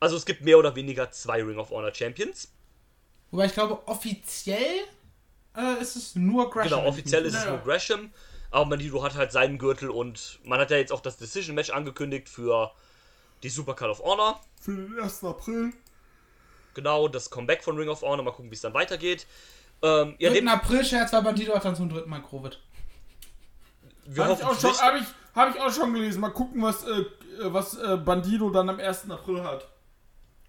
Also 0.03 0.17
es 0.17 0.27
gibt 0.27 0.43
mehr 0.43 0.59
oder 0.59 0.75
weniger 0.75 1.13
zwei 1.13 1.45
Ring 1.45 1.59
of 1.59 1.71
Honor 1.71 1.95
Champions. 1.95 2.53
Wobei 3.31 3.47
ich 3.47 3.53
glaube, 3.53 3.87
offiziell 3.87 4.81
äh, 5.57 5.81
ist 5.81 5.95
es 5.95 6.17
nur 6.17 6.51
Gresham. 6.51 6.71
Genau, 6.81 6.89
offiziell 6.89 7.25
ist 7.25 7.37
es 7.37 7.47
nur 7.47 7.59
Gresham, 7.59 8.11
aber 8.51 8.71
Bandido 8.71 9.01
hat 9.05 9.15
halt 9.15 9.31
seinen 9.31 9.59
Gürtel 9.59 9.91
und 9.91 10.41
man 10.43 10.59
hat 10.59 10.73
ja 10.73 10.77
jetzt 10.77 10.91
auch 10.93 11.03
das 11.03 11.19
Decision 11.19 11.55
Match 11.55 11.71
angekündigt 11.71 12.29
für 12.29 12.73
die 13.45 13.49
Super 13.49 13.75
Call 13.75 13.91
of 13.91 14.01
Honor. 14.03 14.41
Für 14.61 14.75
den 14.75 14.99
1. 14.99 15.23
April. 15.23 15.73
Genau, 16.75 17.07
das 17.07 17.31
Comeback 17.31 17.63
von 17.63 17.77
Ring 17.77 17.89
of 17.89 18.03
Honor. 18.03 18.25
Mal 18.25 18.33
gucken, 18.33 18.51
wie 18.51 18.57
es 18.57 18.61
dann 18.61 18.75
weitergeht. 18.75 19.29
Ähm, 19.83 20.17
ja, 20.19 20.31
3. 20.31 20.35
dem, 20.35 20.49
April-Scherz, 20.49 21.13
weil 21.13 21.23
Bandido 21.23 21.55
hat 21.55 21.65
dann 21.65 21.77
zum 21.77 21.89
dritten 21.89 22.11
Mal 22.11 22.23
Covid. 22.23 22.59
wir 24.07 24.25
Habe 24.25 24.35
ich, 24.35 24.45
auch 24.45 24.61
schon- 24.61 24.77
hab 24.79 24.97
ich, 25.01 25.07
hab 25.37 25.55
ich 25.55 25.61
auch 25.61 25.73
schon 25.73 25.95
gelesen. 25.95 26.21
Mal 26.21 26.31
gucken, 26.31 26.61
was, 26.61 26.83
äh, 26.83 27.05
was 27.45 27.79
äh, 27.79 27.97
Bandido 27.99 28.51
dann 28.51 28.69
am 28.69 28.81
1. 28.81 29.09
April 29.09 29.45
hat. 29.45 29.69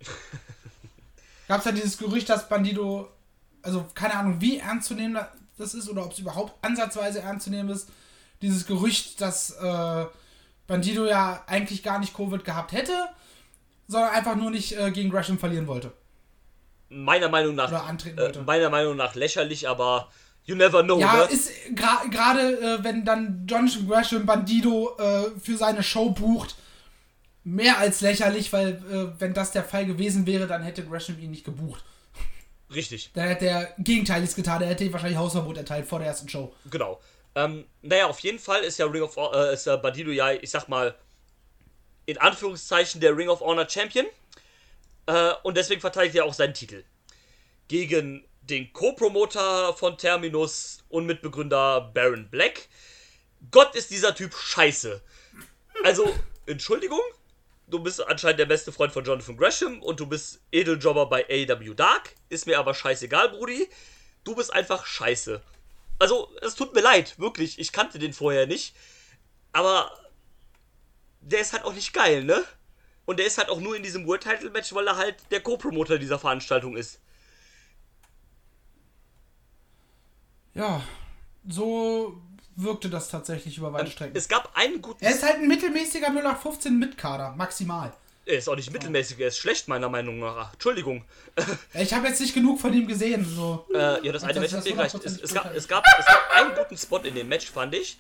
Gab 1.48 1.60
es 1.60 1.66
ja 1.66 1.72
dieses 1.72 1.98
Gerücht, 1.98 2.30
dass 2.30 2.48
Bandido, 2.50 3.10
also 3.62 3.86
keine 3.94 4.16
Ahnung, 4.16 4.40
wie 4.40 4.58
ernst 4.60 4.88
zu 4.88 4.94
nehmen 4.96 5.18
das 5.58 5.74
ist 5.74 5.90
oder 5.90 6.04
ob 6.06 6.14
es 6.14 6.20
überhaupt 6.20 6.54
ansatzweise 6.66 7.22
ernst 7.22 7.46
zu 7.46 7.50
nehmen 7.52 7.70
ist. 7.70 7.90
Dieses 8.42 8.66
Gerücht, 8.66 9.22
dass 9.22 9.52
äh, 9.52 10.06
Bandido 10.68 11.06
ja 11.06 11.44
eigentlich 11.48 11.84
gar 11.84 12.00
nicht 12.00 12.16
Covid 12.16 12.44
gehabt 12.44 12.72
hätte, 12.72 12.94
sondern 13.88 14.12
einfach 14.12 14.36
nur 14.36 14.50
nicht 14.52 14.78
äh, 14.78 14.92
gegen 14.92 15.10
Gresham 15.10 15.38
verlieren 15.38 15.68
wollte. 15.68 15.92
Meiner 16.90 17.30
Meinung 17.30 17.56
nach, 17.56 17.70
Oder 17.70 17.84
antreten 17.84 18.18
äh, 18.18 18.22
wollte. 18.24 18.42
meiner 18.44 18.70
Meinung 18.70 18.96
nach 18.96 19.16
lächerlich, 19.16 19.68
aber 19.68 20.10
you 20.46 20.56
never 20.56 20.84
know. 20.84 21.00
Ja, 21.00 21.18
ne? 21.18 21.24
ist 21.32 21.50
gra- 21.76 22.10
gerade, 22.10 22.60
äh, 22.60 22.84
wenn 22.84 23.06
dann 23.06 23.46
Jonathan 23.48 23.88
Gresham 23.88 24.26
Bandido 24.26 24.98
äh, 24.98 25.40
für 25.40 25.58
seine 25.58 25.84
Show 25.84 26.10
bucht, 26.12 26.56
mehr 27.44 27.78
als 27.78 28.02
lächerlich, 28.02 28.54
weil 28.54 28.82
äh, 28.92 29.20
wenn 29.20 29.34
das 29.34 29.52
der 29.52 29.64
Fall 29.64 29.86
gewesen 29.86 30.26
wäre, 30.26 30.48
dann 30.48 30.64
hätte 30.64 30.86
Gresham 30.86 31.20
ihn 31.20 31.32
nicht 31.32 31.46
gebucht. 31.46 31.84
Richtig, 32.74 33.12
Dann 33.14 33.28
hätte 33.28 33.46
er 33.46 33.74
Gegenteiliges 33.78 34.36
getan, 34.36 34.62
er 34.62 34.70
hätte 34.70 34.84
ihm 34.84 34.94
wahrscheinlich 34.94 35.20
Hausverbot 35.20 35.58
erteilt 35.58 35.86
vor 35.86 36.00
der 36.00 36.08
ersten 36.08 36.28
Show. 36.28 36.56
genau. 36.70 37.00
Ähm, 37.36 37.66
naja, 37.82 38.08
auf 38.08 38.20
jeden 38.20 38.40
Fall 38.40 38.62
ist 38.62 38.78
ja 38.78 38.86
Ring 38.86 39.02
of 39.02 39.18
äh, 39.18 39.54
ist 39.54 39.66
ja 39.66 39.76
Bandido 39.76 40.12
ja, 40.12 40.32
ich 40.32 40.52
sag 40.52 40.68
mal, 40.68 40.96
in 42.06 42.18
Anführungszeichen 42.18 43.02
der 43.02 43.16
Ring 43.18 43.28
of 43.30 43.42
Honor 43.42 43.68
Champion. 43.68 44.06
Äh, 45.08 45.32
und 45.44 45.58
deswegen 45.58 45.82
verteidigt 45.82 46.16
er 46.16 46.26
auch 46.26 46.34
seinen 46.34 46.54
Titel. 46.54 46.84
Gegen 47.68 48.24
den 48.42 48.72
Co-Promoter 48.74 49.74
von 49.74 49.98
Terminus 49.98 50.84
und 50.90 51.06
Mitbegründer 51.06 51.92
Baron 51.94 52.30
Black. 52.30 52.68
Gott 53.52 53.76
ist 53.76 53.90
dieser 53.90 54.14
Typ 54.14 54.34
scheiße. 54.34 55.02
Also, 55.84 56.14
Entschuldigung, 56.46 57.02
du 57.68 57.80
bist 57.80 58.06
anscheinend 58.06 58.40
der 58.40 58.46
beste 58.46 58.72
Freund 58.72 58.92
von 58.92 59.04
Jonathan 59.04 59.38
Gresham 59.38 59.82
und 59.82 60.00
du 60.00 60.08
bist 60.08 60.42
Edeljobber 60.52 61.08
bei 61.08 61.26
AEW 61.30 61.74
Dark. 61.74 62.16
Ist 62.30 62.46
mir 62.46 62.60
aber 62.60 62.74
scheißegal, 62.74 63.30
Brudi. 63.30 63.70
Du 64.24 64.36
bist 64.36 64.54
einfach 64.54 64.86
scheiße. 64.86 65.42
Also, 66.00 66.30
es 66.42 66.56
tut 66.56 66.74
mir 66.74 66.82
leid, 66.82 67.20
wirklich. 67.20 67.60
Ich 67.60 67.72
kannte 67.72 68.00
den 68.00 68.14
vorher 68.14 68.48
nicht. 68.48 68.76
Aber 69.52 69.92
der 71.22 71.40
ist 71.40 71.54
halt 71.54 71.64
auch 71.64 71.74
nicht 71.74 71.94
geil, 71.94 72.24
ne? 72.24 72.44
Und 73.06 73.20
der 73.20 73.26
ist 73.26 73.38
halt 73.38 73.50
auch 73.50 73.60
nur 73.60 73.76
in 73.76 73.84
diesem 73.84 74.08
World 74.08 74.24
Title 74.24 74.50
Match, 74.50 74.74
weil 74.74 74.88
er 74.88 74.98
halt 74.98 75.16
der 75.32 75.42
Co-Promoter 75.42 76.00
dieser 76.00 76.20
Veranstaltung 76.20 76.78
ist. 76.78 77.00
Ja, 80.54 80.84
so 81.48 82.22
wirkte 82.56 82.90
das 82.90 83.10
tatsächlich 83.10 83.58
über 83.58 83.74
weite 83.74 83.92
Strecken. 83.92 84.16
Es 84.16 84.28
gab 84.28 84.52
einen 84.56 84.82
guten. 84.82 85.04
er 85.04 85.12
ist 85.12 85.24
halt 85.24 85.36
ein 85.36 85.48
mittelmäßiger 85.48 86.08
0815 86.08 86.78
Mitkader, 86.78 87.34
maximal. 87.36 87.94
Er 88.26 88.38
ist 88.38 88.48
auch 88.48 88.56
nicht 88.56 88.72
mittelmäßig, 88.72 89.20
er 89.20 89.28
ist 89.28 89.38
schlecht, 89.38 89.68
meiner 89.68 89.90
Meinung 89.90 90.20
nach. 90.20 90.54
Entschuldigung. 90.54 91.04
Ich 91.74 91.94
habe 91.94 92.08
jetzt 92.08 92.22
nicht 92.22 92.34
genug 92.34 92.62
von 92.62 92.74
ihm 92.74 92.88
gesehen. 92.88 93.26
So. 93.26 93.66
Äh, 93.74 94.06
ja, 94.06 94.12
das 94.14 94.24
eine 94.24 94.40
Match 94.40 94.54
hat 94.54 94.64
mir 94.64 94.74
gleich. 94.74 94.94
Es, 94.94 95.20
100% 95.20 95.24
es, 95.24 95.34
gab, 95.34 95.54
es, 95.56 95.68
gab, 95.68 95.84
es 96.00 96.06
gab 96.06 96.32
einen 96.36 96.56
guten 96.56 96.78
Spot 96.78 97.00
in 97.00 97.16
dem 97.16 97.28
Match, 97.28 97.52
fand 97.52 97.76
ich. 97.76 98.00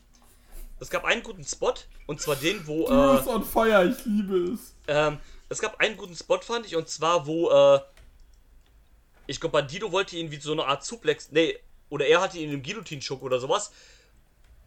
Es 0.79 0.89
gab 0.89 1.03
einen 1.05 1.23
guten 1.23 1.43
Spot, 1.43 1.73
und 2.07 2.21
zwar 2.21 2.35
den, 2.37 2.65
wo. 2.67 2.87
Du 2.87 2.93
Äh, 2.93 3.15
bist 3.17 3.27
on 3.27 3.43
fire, 3.43 3.85
ich 3.85 4.05
liebe 4.05 4.53
es. 4.53 4.73
ähm, 4.87 5.17
es 5.49 5.59
gab 5.59 5.79
einen 5.79 5.97
guten 5.97 6.15
Spot, 6.15 6.39
fand 6.39 6.65
ich, 6.67 6.75
und 6.75 6.87
zwar, 6.87 7.25
wo. 7.27 7.49
Äh, 7.51 7.79
ich 9.27 9.39
glaube, 9.39 9.53
Bandido 9.59 9.91
wollte 9.91 10.15
ihn 10.17 10.31
wie 10.31 10.39
so 10.39 10.51
eine 10.51 10.65
Art 10.65 10.83
Suplex. 10.85 11.29
Nee, 11.31 11.57
oder 11.89 12.05
er 12.07 12.21
hatte 12.21 12.37
ihn 12.37 12.51
im 12.51 12.63
Guillotine-Schock 12.63 13.21
oder 13.23 13.39
sowas. 13.39 13.71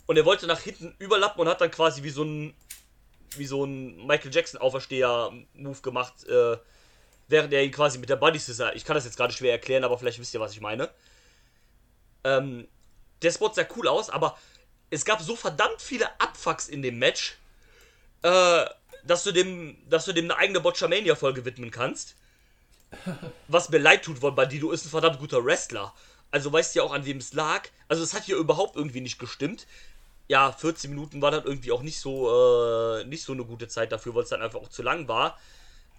Und 0.07 0.17
er 0.17 0.25
wollte 0.25 0.47
nach 0.47 0.61
hinten 0.61 0.95
überlappen 0.99 1.41
und 1.41 1.49
hat 1.49 1.61
dann 1.61 1.71
quasi 1.71 2.03
wie 2.03 2.11
so 2.11 2.25
ein. 2.25 2.55
Wie 3.37 3.47
so 3.47 3.65
ein 3.65 4.07
Michael 4.07 4.33
Jackson-Aufersteher-Move 4.33 5.81
gemacht, 5.83 6.25
äh, 6.27 6.57
während 7.29 7.53
er 7.53 7.65
ihn 7.65 7.73
quasi 7.73 7.99
mit 7.99 8.09
der 8.09 8.17
Body 8.17 8.39
Scissor. 8.39 8.75
Ich 8.75 8.85
kann 8.85 8.95
das 8.95 9.05
jetzt 9.05 9.17
gerade 9.17 9.33
schwer 9.33 9.53
erklären, 9.53 9.85
aber 9.85 9.99
vielleicht 9.99 10.19
wisst 10.21 10.33
ihr, 10.33 10.41
was 10.41 10.53
ich 10.53 10.61
meine. 10.61 10.89
Ähm, 12.25 12.67
der 13.21 13.31
Spot 13.33 13.53
sah 13.53 13.67
cool 13.77 13.89
aus, 13.89 14.11
aber 14.11 14.39
es 14.91 15.05
gab 15.05 15.21
so 15.21 15.37
verdammt 15.37 15.83
viele 15.83 16.09
Abfucks 16.21 16.69
in 16.69 16.83
dem 16.83 16.99
Match, 16.99 17.37
äh, 18.23 18.65
dass 19.05 19.25
du 19.25 19.33
dem, 19.33 19.77
dass 19.89 20.05
du 20.05 20.13
dem 20.13 20.27
eine 20.27 20.37
eigene 20.37 20.61
Botchamania-Folge 20.61 21.45
widmen 21.45 21.71
kannst. 21.71 22.15
Was 23.49 23.69
mir 23.69 23.79
leid 23.79 24.05
tut, 24.05 24.23
weil 24.23 24.33
Bandido 24.33 24.71
ist 24.71 24.85
ein 24.85 24.91
verdammt 24.91 25.19
guter 25.19 25.45
Wrestler. 25.45 25.93
Also 26.31 26.53
weißt 26.53 26.75
du 26.75 26.81
ja 26.81 26.85
auch, 26.85 26.93
an 26.93 27.07
wem 27.07 27.19
es 27.19 27.33
lag. 27.33 27.69
Also 27.89 28.03
es 28.03 28.15
hat 28.15 28.25
hier 28.25 28.37
überhaupt 28.37 28.77
irgendwie 28.77 29.01
nicht 29.01 29.19
gestimmt. 29.19 29.67
Ja, 30.29 30.51
14 30.53 30.91
Minuten 30.91 31.22
war 31.22 31.31
dann 31.31 31.45
irgendwie 31.45 31.70
auch 31.72 31.83
nicht 31.83 32.01
so, 32.01 32.29
äh, 32.29 33.05
nicht 33.05 33.22
so 33.24 33.33
eine 33.33 33.45
gute 33.45 33.68
Zeit 33.68 33.93
dafür, 33.93 34.14
weil 34.14 34.24
es 34.24 34.31
dann 34.31 34.43
einfach 34.43 34.61
auch 34.61 34.68
zu 34.68 34.83
lang 34.83 35.07
war. 35.09 35.39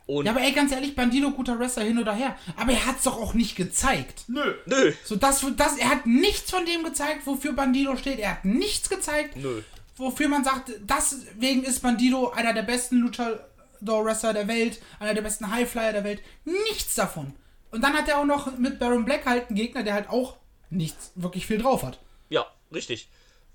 Und 0.05 0.25
Ja, 0.25 0.31
aber 0.31 0.41
ey, 0.41 0.53
ganz 0.53 0.71
ehrlich, 0.71 0.95
Bandido, 0.95 1.31
guter 1.31 1.59
Wrestler 1.59 1.83
hin 1.83 1.99
oder 1.99 2.13
her. 2.13 2.37
Aber 2.55 2.71
er 2.71 2.85
hat's 2.85 3.03
doch 3.03 3.17
auch 3.17 3.33
nicht 3.33 3.55
gezeigt. 3.55 4.23
Nö. 4.27 4.55
nö, 4.65 4.93
So, 5.03 5.17
das, 5.17 5.45
das, 5.57 5.77
er 5.77 5.89
hat 5.89 6.05
nichts 6.05 6.49
von 6.49 6.65
dem 6.65 6.83
gezeigt, 6.83 7.25
wofür 7.27 7.53
Bandido 7.53 7.95
steht. 7.97 8.19
Er 8.19 8.31
hat 8.31 8.45
nichts 8.45 8.89
gezeigt, 8.89 9.35
nö. 9.35 9.61
wofür 9.97 10.29
man 10.29 10.45
sagt, 10.45 10.71
deswegen 10.79 11.63
ist 11.63 11.81
Bandido 11.81 12.29
einer 12.29 12.53
der 12.53 12.63
besten 12.63 12.99
Luchador-Wrestler 12.99 14.33
der 14.33 14.47
Welt, 14.47 14.81
einer 14.99 15.13
der 15.13 15.21
besten 15.21 15.51
Highflyer 15.51 15.91
der 15.91 16.05
Welt. 16.05 16.21
Nichts 16.45 16.95
davon. 16.95 17.33
Und 17.71 17.81
dann 17.81 17.93
hat 17.93 18.07
er 18.07 18.19
auch 18.19 18.25
noch 18.25 18.57
mit 18.57 18.79
Baron 18.79 19.03
Black 19.03 19.25
halt 19.25 19.49
einen 19.49 19.57
Gegner, 19.57 19.83
der 19.83 19.93
halt 19.93 20.09
auch 20.09 20.37
nichts, 20.69 21.11
wirklich 21.15 21.47
viel 21.47 21.57
drauf 21.57 21.83
hat. 21.83 21.99
Ja, 22.29 22.45
richtig. 22.73 23.09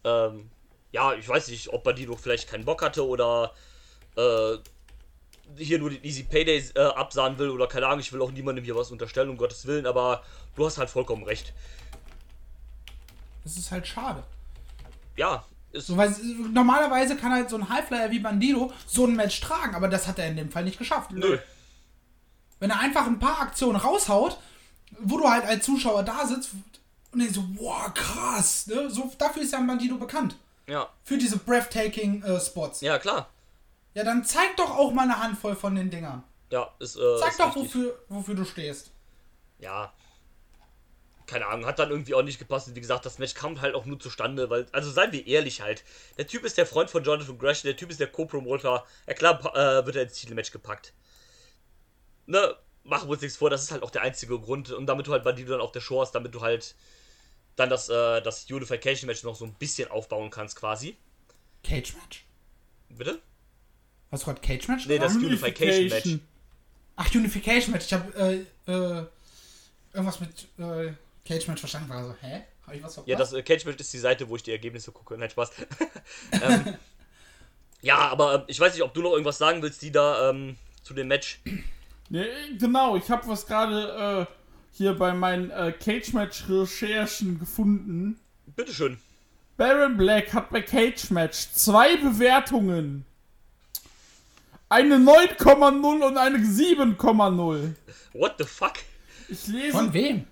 Ähm, 0.05 0.51
ja, 0.93 1.15
ich 1.15 1.29
weiß 1.29 1.49
nicht, 1.49 1.73
ob 1.73 1.85
Bandido 1.85 2.17
vielleicht 2.17 2.49
keinen 2.49 2.65
Bock 2.65 2.83
hatte 2.83 3.07
oder 3.07 3.53
äh, 4.17 4.57
hier 5.57 5.79
nur 5.79 5.91
den 5.91 6.05
Easy 6.05 6.23
Payday 6.23 6.63
äh, 6.75 6.81
absahen 6.81 7.39
will 7.39 7.51
oder 7.51 7.67
keine 7.67 7.87
Ahnung, 7.87 8.01
ich 8.01 8.13
will 8.13 8.23
auch 8.23 8.31
niemandem 8.31 8.65
hier 8.65 8.77
was 8.77 8.91
unterstellen, 8.91 9.31
um 9.31 9.37
Gottes 9.37 9.67
Willen, 9.67 9.87
aber 9.87 10.23
du 10.55 10.65
hast 10.65 10.79
halt 10.79 10.91
vollkommen 10.91 11.25
recht. 11.25 11.53
Das 13.45 13.57
ist 13.57 13.71
halt 13.71 13.87
schade. 13.87 14.23
Ja, 15.17 15.45
ist, 15.73 15.87
So, 15.87 15.97
weil 15.97 16.15
normalerweise 16.53 17.17
kann 17.17 17.33
halt 17.33 17.51
so 17.51 17.57
ein 17.57 17.69
Highflyer 17.69 18.11
wie 18.11 18.19
Bandido 18.19 18.73
so 18.87 19.07
ein 19.07 19.17
Match 19.17 19.41
tragen, 19.41 19.75
aber 19.75 19.89
das 19.89 20.07
hat 20.07 20.19
er 20.19 20.29
in 20.29 20.37
dem 20.37 20.51
Fall 20.51 20.65
nicht 20.65 20.79
geschafft. 20.79 21.11
nö. 21.11 21.39
Wenn 22.61 22.71
er 22.71 22.79
einfach 22.79 23.07
ein 23.07 23.19
paar 23.19 23.41
Aktionen 23.41 23.77
raushaut, 23.77 24.39
wo 25.01 25.19
du 25.19 25.29
halt 25.29 25.45
als 25.45 25.65
Zuschauer 25.65 26.05
da 26.05 26.27
sitzt 26.27 26.51
und 27.11 27.19
denkst 27.19 27.35
so, 27.35 27.45
wow, 27.57 27.93
krass, 27.93 28.69
ne? 28.69 28.89
So, 28.89 29.11
dafür 29.19 29.43
ist 29.43 29.53
ja 29.53 29.59
ein 29.59 29.67
Bandido 29.67 29.97
bekannt. 29.97 30.37
Ja, 30.69 30.89
Für 31.03 31.19
diese 31.19 31.39
breathtaking 31.39 32.23
äh, 32.23 32.41
Spots. 32.41 32.81
Ja. 32.81 32.93
ja, 32.95 32.99
klar. 32.99 33.31
dann 33.95 34.25
zeig 34.25 34.57
doch 34.57 34.71
auch 34.71 34.93
mal 34.93 35.03
eine 35.03 35.21
Handvoll 35.21 35.57
von 35.57 35.75
den 35.75 35.91
Dingern. 35.91 36.23
Ja, 36.51 36.73
ist, 36.79 36.97
äh, 36.97 37.19
Sag 37.19 37.31
ist 37.31 37.41
doch, 37.41 37.47
richtig. 37.57 37.63
wofür, 37.63 37.99
wofür 38.09 38.35
du 38.35 38.45
stehst. 38.45 38.91
ja, 39.59 39.93
keine 41.27 41.47
Ahnung, 41.47 41.67
hat 41.67 41.79
dann 41.79 41.91
irgendwie 41.91 42.15
auch 42.15 42.23
nicht 42.23 42.39
gepasst. 42.39 42.69
Und 42.69 42.77
Wie 42.77 42.81
gesagt, 42.81 43.07
das 43.07 43.19
Match 43.19 43.33
kam 43.35 43.61
halt 43.61 43.75
auch 43.75 43.87
nur 43.87 43.99
zustande, 43.99 44.51
weil, 44.51 44.67
also 44.73 44.91
seien 44.91 45.13
wir 45.13 45.27
ehrlich 45.27 45.63
halt, 45.63 45.83
der 46.19 46.27
Typ 46.27 46.45
ist 46.45 46.59
der 46.59 46.67
Freund 46.67 46.91
von 46.91 47.03
Jonathan 47.05 47.39
Gresham, 47.39 47.69
der 47.69 47.77
Typ 47.77 47.91
ist 47.91 48.01
der 48.01 48.09
Co-Promoter. 48.09 48.85
Ja 49.07 49.15
klar, 49.15 49.41
äh, 49.57 49.87
wird 49.87 49.97
er 49.97 50.03
ins 50.03 50.15
Titelmatch 50.15 50.51
gepackt. 50.53 50.93
Ne, 52.27 52.55
machen 52.85 53.09
wir 53.09 53.13
uns 53.13 53.23
nichts 53.23 53.39
vor, 53.39 53.49
das 53.51 53.63
ist 53.63 53.71
halt 53.73 53.83
auch 53.83 53.91
der 53.91 54.03
einzige 54.03 54.39
Grund. 54.39 54.71
Und 54.73 54.87
damit 54.87 55.07
du 55.07 55.13
halt 55.13 55.25
Bandido 55.25 55.53
dann 55.53 55.61
auf 55.61 55.73
der 55.73 55.81
Show 55.81 56.01
hast, 56.03 56.13
damit 56.15 56.35
du 56.35 56.43
halt 56.43 56.75
dann 57.57 57.71
das, 57.71 57.89
äh, 57.89 58.21
das 58.23 58.51
Unification 58.51 59.07
Match 59.07 59.23
noch 59.23 59.37
so 59.37 59.45
ein 59.45 59.55
bisschen 59.55 59.91
aufbauen 59.91 60.31
kannst 60.31 60.57
quasi. 60.57 60.97
Cage 61.63 61.95
Match. 61.95 62.25
Bitte? 62.89 63.21
Hast 64.11 64.23
du 64.23 64.27
gerade 64.27 64.41
Cage 64.41 64.69
Match? 64.69 64.87
Nee, 64.87 64.99
das? 64.99 65.15
Unification 65.15 65.89
Match. 65.89 66.19
Ach, 66.97 67.15
Unification 67.15 67.73
Match. 67.73 67.87
Ich 67.87 67.93
hab 67.93 68.15
äh, 68.17 68.45
äh, 68.67 69.07
irgendwas 69.93 70.21
mit 70.21 70.49
äh, 70.59 70.93
Cage 71.27 71.49
Match 71.49 71.61
verstanden. 71.61 71.89
War 71.89 72.05
so, 72.05 72.15
hä? 72.21 72.43
Hab 72.67 72.75
ich 72.75 72.83
was 72.83 72.95
verpasst? 72.95 73.09
Ja, 73.09 73.17
das 73.17 73.33
äh, 73.33 73.43
Cage 73.43 73.65
Match 73.65 73.81
ist 73.81 73.93
die 73.93 73.99
Seite, 73.99 74.29
wo 74.29 74.37
ich 74.37 74.43
die 74.43 74.53
Ergebnisse 74.53 74.93
gucke. 74.93 75.17
Nein, 75.17 75.31
Spaß. 75.31 75.51
ähm, 76.43 76.77
ja, 77.81 77.99
aber 77.99 78.35
ähm, 78.35 78.43
ich 78.47 78.61
weiß 78.61 78.75
nicht, 78.75 78.83
ob 78.83 78.95
du 78.95 79.03
noch 79.03 79.13
irgendwas 79.13 79.39
sagen 79.39 79.63
willst, 79.63 79.83
die 79.83 79.91
da 79.91 80.31
ähm, 80.31 80.57
zu 80.83 80.95
dem 80.95 81.09
Match. 81.09 81.41
Nee, 82.09 82.27
genau, 82.59 82.97
ich 82.97 83.09
habe 83.11 83.27
was 83.27 83.47
gerade 83.47 84.27
äh, 84.29 84.42
hier 84.73 84.95
bei 84.95 85.13
meinen 85.13 85.51
äh, 85.51 85.73
Cage-Match-Recherchen 85.73 87.39
gefunden. 87.39 88.19
Bitteschön. 88.57 88.99
Baron 89.57 89.97
Black 89.97 90.33
hat 90.33 90.51
bei 90.51 90.63
Cage 90.63 91.11
Match 91.11 91.53
zwei 91.53 91.97
Bewertungen. 91.97 93.05
Eine 94.69 94.97
9,0 94.97 96.03
und 96.07 96.17
eine 96.17 96.39
7,0. 96.39 97.75
What 98.15 98.35
the 98.39 98.45
fuck? 98.45 98.73
Ich 99.29 99.47
lese, 99.47 99.73
Von 99.77 99.93
wem? 99.93 100.25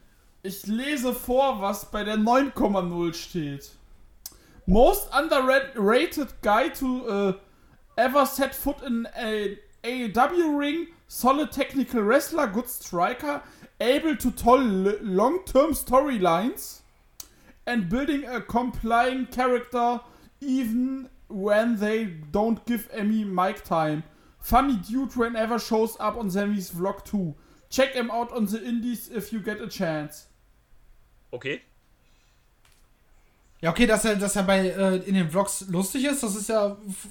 ich 0.43 0.67
lese 0.67 1.13
vor, 1.13 1.61
was 1.61 1.91
bei 1.91 2.03
der 2.05 2.17
9,0 2.17 3.15
steht. 3.15 3.71
Most 4.67 5.09
underrated 5.15 6.29
guy 6.43 6.71
to 6.73 6.87
uh, 7.07 7.33
ever 7.97 8.25
set 8.25 8.55
foot 8.55 8.81
in 8.83 9.07
a 9.15 9.57
AEW 9.85 10.59
ring, 10.59 10.87
solid 11.09 11.51
technical 11.51 12.03
wrestler, 12.03 12.47
good 12.47 12.69
striker, 12.69 13.43
able 13.81 14.17
to 14.17 14.31
tell 14.31 14.59
long-term 15.03 15.73
storylines 15.73 16.81
and 17.67 17.89
building 17.89 18.25
a 18.27 18.41
complying 18.41 19.27
character 19.27 20.01
even 20.41 21.09
when 21.29 21.77
they 21.79 22.07
don't 22.33 22.65
give 22.67 22.89
any 22.93 23.25
mic 23.25 23.65
time. 23.65 24.03
Funny 24.41 24.77
dude 24.77 25.15
whenever 25.17 25.59
shows 25.59 25.97
up 26.01 26.17
on 26.17 26.31
Sammy's 26.31 26.71
vlog 26.71 27.05
too. 27.05 27.35
Check 27.71 27.95
him 27.95 28.11
out 28.11 28.33
on 28.33 28.47
the 28.47 28.59
indies 28.63 29.09
if 29.15 29.33
you 29.33 29.41
get 29.41 29.61
a 29.61 29.69
chance. 29.69 30.27
Okay. 31.33 31.61
Ja, 33.63 33.71
okay, 33.71 33.87
dass 33.87 34.05
er, 34.05 34.17
dass 34.17 34.37
er 34.37 34.43
bei, 34.45 34.69
äh, 34.71 34.97
in 35.07 35.15
den 35.15 35.31
Vlogs 35.31 35.67
lustig 35.69 36.05
ist, 36.07 36.23
das 36.23 36.35
ist 36.35 36.49
ja. 36.49 36.77
f- 36.89 37.09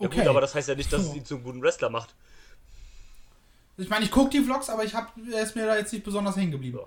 Ja 0.00 0.08
Okay. 0.08 0.18
gut, 0.18 0.26
aber 0.28 0.40
das 0.40 0.54
heißt 0.54 0.68
ja 0.68 0.74
nicht, 0.74 0.92
dass 0.92 1.02
es 1.02 1.14
ihn 1.14 1.24
zu 1.24 1.36
einem 1.36 1.44
guten 1.44 1.62
Wrestler 1.62 1.88
macht. 1.88 2.14
Ich 3.82 3.90
meine, 3.90 4.04
ich 4.04 4.10
gucke 4.10 4.30
die 4.30 4.40
Vlogs, 4.40 4.70
aber 4.70 4.84
ich 4.84 4.94
hab, 4.94 5.12
er 5.32 5.42
ist 5.42 5.56
mir 5.56 5.66
da 5.66 5.76
jetzt 5.76 5.92
nicht 5.92 6.04
besonders 6.04 6.36
hängen 6.36 6.52
geblieben. 6.52 6.78
Ja. 6.78 6.86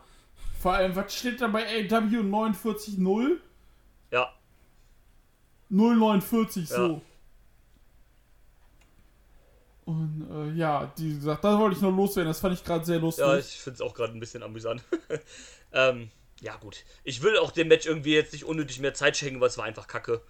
Vor 0.59 0.73
allem, 0.73 0.95
was 0.95 1.13
steht 1.13 1.41
da 1.41 1.47
bei 1.47 1.63
AW 1.63 2.21
49.0? 2.21 3.37
Ja. 4.11 4.33
049, 5.69 6.67
so. 6.67 6.87
Ja. 6.87 7.01
Und 9.85 10.27
äh, 10.31 10.57
ja, 10.57 10.91
wie 10.97 11.13
gesagt, 11.13 11.43
das 11.43 11.59
wollte 11.59 11.75
ich 11.75 11.81
noch 11.81 11.95
loswerden. 11.95 12.29
Das 12.29 12.39
fand 12.39 12.55
ich 12.55 12.63
gerade 12.63 12.83
sehr 12.83 12.99
lustig. 12.99 13.25
Ja, 13.25 13.37
ich 13.37 13.59
finde 13.59 13.75
es 13.75 13.81
auch 13.81 13.93
gerade 13.93 14.13
ein 14.13 14.19
bisschen 14.19 14.41
amüsant. 14.41 14.83
ähm, 15.71 16.09
ja, 16.41 16.55
gut. 16.55 16.83
Ich 17.03 17.21
will 17.21 17.37
auch 17.37 17.51
dem 17.51 17.67
Match 17.67 17.85
irgendwie 17.85 18.15
jetzt 18.15 18.33
nicht 18.33 18.45
unnötig 18.45 18.79
mehr 18.79 18.95
Zeit 18.95 19.15
schenken, 19.15 19.39
weil 19.41 19.49
es 19.49 19.57
war 19.57 19.65
einfach 19.65 19.87
kacke. 19.87 20.21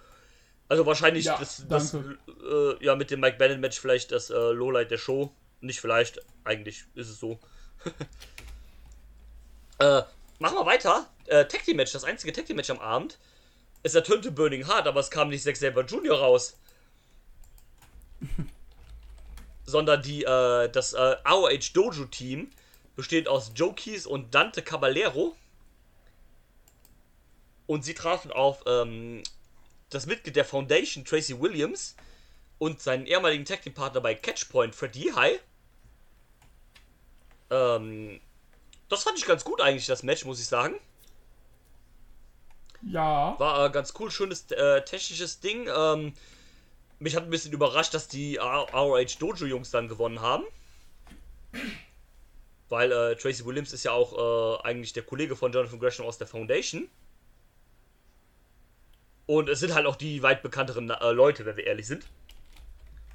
Also 0.67 0.85
wahrscheinlich 0.85 1.25
Ja, 1.25 1.37
das, 1.37 1.65
das 1.67 1.93
äh, 1.93 2.83
ja, 2.83 2.95
mit 2.95 3.11
dem 3.11 3.19
Mike 3.21 3.37
Bennett 3.37 3.61
Match 3.61 3.79
vielleicht 3.79 4.11
das 4.11 4.29
äh, 4.29 4.51
Lowlight 4.51 4.91
der 4.91 4.97
Show. 4.97 5.31
Nicht 5.61 5.81
vielleicht, 5.81 6.19
eigentlich 6.43 6.85
ist 6.95 7.09
es 7.09 7.19
so. 7.19 7.39
äh, 9.79 10.01
machen 10.39 10.57
wir 10.57 10.65
weiter. 10.65 11.09
Äh, 11.25 11.45
Tag 11.45 11.63
Team 11.63 11.77
Match, 11.77 11.91
das 11.91 12.03
einzige 12.03 12.33
Tag 12.33 12.45
Team 12.45 12.55
Match 12.57 12.69
am 12.69 12.79
Abend. 12.79 13.17
Es 13.83 13.95
ertönte 13.95 14.31
Burning 14.31 14.67
Heart, 14.67 14.87
aber 14.87 14.99
es 14.99 15.11
kam 15.11 15.29
nicht 15.29 15.43
Zack 15.43 15.57
Saber 15.57 15.85
Jr. 15.85 16.17
raus. 16.17 16.57
sondern 19.65 20.01
die, 20.01 20.23
äh, 20.23 20.69
das 20.69 20.93
äh, 20.93 21.17
ROH 21.27 21.73
Dojo 21.73 22.05
Team 22.05 22.51
besteht 22.95 23.27
aus 23.27 23.51
Joe 23.55 23.73
Keys 23.73 24.05
und 24.05 24.33
Dante 24.33 24.61
Caballero. 24.61 25.35
Und 27.67 27.83
sie 27.83 27.95
trafen 27.95 28.31
auf 28.31 28.63
ähm, 28.67 29.23
das 29.89 30.05
Mitglied 30.05 30.35
der 30.35 30.45
Foundation, 30.45 31.03
Tracy 31.03 31.39
Williams, 31.39 31.95
und 32.57 32.81
seinen 32.81 33.05
ehemaligen 33.05 33.45
Tag 33.45 33.61
Partner 33.73 34.01
bei 34.01 34.15
Catchpoint, 34.15 34.75
Freddy 34.75 35.11
High. 35.15 35.39
Ähm, 37.49 38.19
das 38.89 39.03
fand 39.03 39.17
ich 39.17 39.25
ganz 39.25 39.43
gut 39.43 39.61
eigentlich, 39.61 39.85
das 39.85 40.03
Match, 40.03 40.25
muss 40.25 40.39
ich 40.39 40.47
sagen. 40.47 40.75
Ja. 42.81 43.35
War 43.39 43.65
äh, 43.65 43.69
ganz 43.71 43.93
cool, 43.99 44.11
schönes 44.11 44.49
äh, 44.51 44.83
technisches 44.83 45.39
Ding. 45.39 45.67
Ähm, 45.75 46.13
mich 46.99 47.15
hat 47.15 47.23
ein 47.23 47.29
bisschen 47.29 47.51
überrascht, 47.51 47.93
dass 47.93 48.07
die 48.07 48.37
ROH 48.37 49.17
Dojo 49.19 49.45
Jungs 49.45 49.71
dann 49.71 49.87
gewonnen 49.87 50.21
haben. 50.21 50.43
Weil 52.69 52.91
äh, 52.91 53.15
Tracy 53.15 53.45
Williams 53.45 53.73
ist 53.73 53.83
ja 53.83 53.91
auch 53.91 54.59
äh, 54.61 54.67
eigentlich 54.67 54.93
der 54.93 55.03
Kollege 55.03 55.35
von 55.35 55.51
Jonathan 55.51 55.79
Gresham 55.79 56.05
aus 56.05 56.17
der 56.17 56.27
Foundation. 56.27 56.87
Und 59.27 59.49
es 59.49 59.59
sind 59.59 59.73
halt 59.73 59.87
auch 59.87 59.95
die 59.95 60.21
weit 60.21 60.43
bekannteren 60.43 60.89
äh, 60.89 61.11
Leute, 61.11 61.45
wenn 61.45 61.57
wir 61.57 61.65
ehrlich 61.65 61.87
sind. 61.87 62.05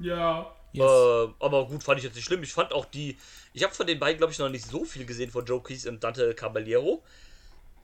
Ja. 0.00 0.54
Yes. 0.72 0.84
Äh, 0.84 1.28
aber 1.40 1.66
gut, 1.66 1.82
fand 1.82 1.98
ich 1.98 2.04
jetzt 2.04 2.14
nicht 2.14 2.24
schlimm. 2.24 2.42
Ich 2.42 2.52
fand 2.52 2.72
auch 2.72 2.84
die. 2.84 3.18
Ich 3.52 3.62
habe 3.64 3.74
von 3.74 3.86
den 3.86 3.98
beiden, 3.98 4.18
glaube 4.18 4.32
ich, 4.32 4.38
noch 4.38 4.48
nicht 4.48 4.66
so 4.66 4.84
viel 4.84 5.04
gesehen 5.04 5.30
von 5.30 5.44
Joe 5.44 5.62
Keys 5.62 5.86
und 5.86 6.02
Dante 6.02 6.34
Caballero. 6.34 7.02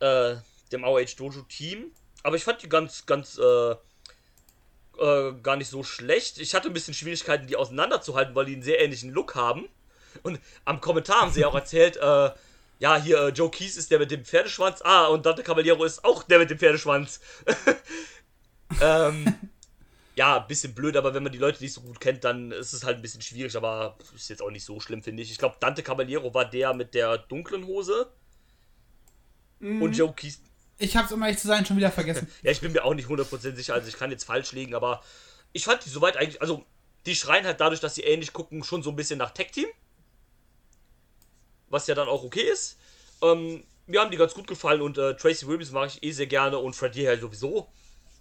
Äh, 0.01 0.37
dem 0.73 0.85
ROH 0.85 1.17
Dojo 1.17 1.43
Team. 1.43 1.93
Aber 2.23 2.37
ich 2.37 2.45
fand 2.45 2.62
die 2.62 2.69
ganz, 2.69 3.07
ganz, 3.07 3.39
äh, 3.39 3.71
äh, 4.99 5.33
gar 5.43 5.57
nicht 5.57 5.69
so 5.69 5.83
schlecht. 5.83 6.39
Ich 6.39 6.55
hatte 6.55 6.69
ein 6.69 6.75
bisschen 6.75 6.95
Schwierigkeiten, 6.95 7.47
die 7.47 7.57
auseinanderzuhalten, 7.57 8.35
weil 8.35 8.47
die 8.47 8.55
einen 8.55 8.62
sehr 8.62 8.81
ähnlichen 8.81 9.11
Look 9.11 9.35
haben. 9.35 9.69
Und 10.23 10.41
am 10.64 10.81
Kommentar 10.81 11.23
haben 11.23 11.33
sie 11.33 11.45
auch 11.45 11.55
erzählt, 11.57 11.97
äh, 11.97 12.31
ja, 12.79 12.97
hier, 12.97 13.19
äh, 13.21 13.29
Joe 13.29 13.51
Keys 13.51 13.77
ist 13.77 13.91
der 13.91 13.99
mit 13.99 14.11
dem 14.11 14.25
Pferdeschwanz. 14.25 14.83
Ah, 14.83 15.07
und 15.07 15.25
Dante 15.25 15.43
Caballero 15.43 15.85
ist 15.85 16.05
auch 16.05 16.23
der 16.23 16.39
mit 16.39 16.51
dem 16.51 16.59
Pferdeschwanz. 16.59 17.21
ähm, 18.81 19.51
ja, 20.17 20.41
ein 20.41 20.47
bisschen 20.47 20.75
blöd, 20.75 20.97
aber 20.97 21.14
wenn 21.14 21.23
man 21.23 21.33
die 21.33 21.39
Leute 21.39 21.62
nicht 21.62 21.75
so 21.75 21.83
gut 21.83 22.01
kennt, 22.01 22.25
dann 22.25 22.51
ist 22.51 22.73
es 22.73 22.85
halt 22.85 22.97
ein 22.97 23.03
bisschen 23.03 23.21
schwierig, 23.21 23.55
aber 23.57 23.99
ist 24.14 24.31
jetzt 24.31 24.43
auch 24.43 24.51
nicht 24.51 24.64
so 24.64 24.81
schlimm, 24.81 25.03
finde 25.03 25.23
ich. 25.23 25.31
Ich 25.31 25.39
glaube, 25.39 25.57
Dante 25.61 25.83
Caballero 25.83 26.33
war 26.33 26.49
der 26.49 26.73
mit 26.75 26.95
der 26.95 27.19
dunklen 27.19 27.67
Hose. 27.67 28.11
Und 29.81 29.93
Joe 29.97 30.12
Keys. 30.14 30.41
Ich 30.79 30.97
hab's, 30.97 31.12
um 31.12 31.23
ehrlich 31.23 31.39
zu 31.39 31.47
sein, 31.49 31.64
schon 31.67 31.77
wieder 31.77 31.91
vergessen. 31.91 32.29
Ja, 32.43 32.51
ich 32.51 32.61
bin 32.61 32.73
mir 32.73 32.85
auch 32.85 32.95
nicht 32.95 33.09
100% 33.09 33.55
sicher, 33.55 33.75
also 33.75 33.89
ich 33.89 33.97
kann 33.97 34.11
jetzt 34.11 34.25
falsch 34.25 34.53
liegen, 34.53 34.75
aber 34.75 35.03
ich 35.53 35.64
fand 35.64 35.85
die 35.85 35.91
soweit 35.91 36.17
eigentlich. 36.17 36.41
Also, 36.43 36.64
die 37.07 37.14
schreien 37.14 37.45
halt 37.47 37.61
dadurch, 37.61 37.81
dass 37.81 37.95
sie 37.95 38.03
ähnlich 38.03 38.33
gucken, 38.33 38.64
schon 38.64 38.83
so 38.83 38.91
ein 38.91 38.97
bisschen 38.97 39.19
nach 39.19 39.31
Tech 39.33 39.51
Team. 39.53 39.67
was 41.69 41.87
ja 41.87 41.95
dann 41.95 42.09
auch 42.09 42.23
okay 42.25 42.43
ist. 42.43 42.79
Ähm, 43.23 43.64
mir 43.87 44.01
haben 44.01 44.11
die 44.11 44.17
ganz 44.17 44.35
gut 44.35 44.47
gefallen 44.47 44.81
und 44.83 44.99
äh, 44.99 45.17
Tracy 45.17 45.47
Williams 45.47 45.71
mag 45.73 45.89
ich 45.89 46.03
eh 46.03 46.12
sehr 46.12 46.27
gerne 46.27 46.59
und 46.59 46.75
Fred 46.75 46.97
Yeager 46.97 47.19
sowieso. 47.19 47.69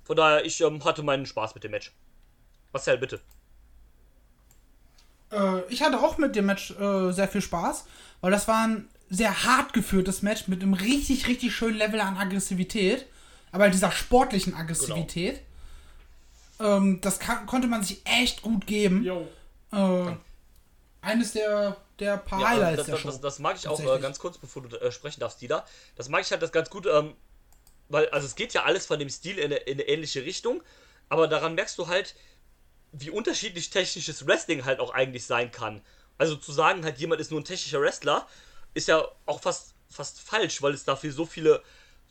Von 0.06 0.16
daher, 0.16 0.45
ich 0.45 0.62
ähm, 0.62 0.84
hatte 0.86 1.03
meinen 1.03 1.26
Spaß 1.26 1.56
mit 1.56 1.64
dem 1.64 1.72
Match. 1.72 1.91
Marcel, 2.72 2.97
bitte. 2.97 3.20
Äh, 5.32 5.62
ich 5.70 5.82
hatte 5.82 5.99
auch 5.99 6.18
mit 6.18 6.36
dem 6.36 6.45
Match 6.45 6.72
äh, 6.72 7.12
sehr 7.12 7.28
viel 7.28 7.41
Spaß, 7.41 7.86
weil 8.22 8.32
das 8.32 8.47
war 8.47 8.68
ein 8.68 8.88
sehr 9.10 9.43
hart 9.43 9.74
geführtes 9.74 10.22
Match 10.22 10.47
mit 10.47 10.62
einem 10.62 10.74
richtig, 10.74 11.28
richtig 11.28 11.56
schönen 11.56 11.78
Level 11.78 11.99
an 11.99 12.18
Aggressivität. 12.18 13.06
Aber 13.51 13.70
dieser 13.70 13.91
sportlichen 13.91 14.53
Aggressivität. 14.53 15.41
Genau. 16.58 16.78
Ähm, 16.78 17.01
das 17.01 17.20
kann, 17.20 17.45
konnte 17.45 17.68
man 17.68 17.84
sich 17.84 18.01
echt 18.06 18.41
gut 18.41 18.68
geben. 18.68 19.03
Jo. 19.03 19.28
Äh, 19.72 20.16
eines 21.01 21.34
der, 21.34 21.78
der 21.99 22.18
paar 22.18 22.41
ja, 22.41 22.49
Highlights 22.49 22.88
das, 22.88 22.99
Show. 22.99 23.08
Das, 23.08 23.22
das 23.22 23.39
mag 23.39 23.56
ich 23.56 23.68
auch 23.68 23.80
äh, 23.80 23.99
ganz 23.99 24.20
kurz, 24.20 24.38
bevor 24.38 24.64
du 24.64 24.76
äh, 24.78 24.91
sprechen 24.91 25.20
darfst, 25.20 25.41
Dieter. 25.41 25.66
Das 25.95 26.10
mag 26.10 26.22
ich 26.22 26.32
halt 26.32 26.41
das 26.41 26.51
ganz 26.51 26.70
gut, 26.70 26.86
ähm, 26.86 27.14
weil, 27.90 28.10
also 28.10 28.26
es 28.26 28.36
geht 28.36 28.54
ja 28.54 28.64
alles 28.64 28.86
von 28.86 29.00
dem 29.00 29.10
Stil 29.10 29.38
in 29.38 29.46
eine, 29.46 29.56
in 29.58 29.74
eine 29.74 29.88
ähnliche 29.88 30.24
Richtung, 30.24 30.64
aber 31.10 31.28
daran 31.28 31.56
merkst 31.56 31.78
du 31.78 31.88
halt, 31.88 32.16
wie 32.92 33.10
unterschiedlich 33.10 33.70
technisches 33.70 34.26
Wrestling 34.26 34.66
halt 34.66 34.80
auch 34.80 34.94
eigentlich 34.94 35.26
sein 35.26 35.52
kann. 35.52 35.82
Also 36.18 36.36
zu 36.36 36.52
sagen, 36.52 36.84
halt 36.84 36.98
jemand 36.98 37.20
ist 37.20 37.32
nur 37.32 37.42
ein 37.42 37.46
technischer 37.46 37.82
Wrestler, 37.82 38.28
ist 38.74 38.88
ja 38.88 39.06
auch 39.26 39.42
fast, 39.42 39.76
fast 39.90 40.22
falsch, 40.22 40.62
weil 40.62 40.74
es 40.74 40.86
dafür 40.86 41.12
so 41.12 41.26
viele 41.26 41.62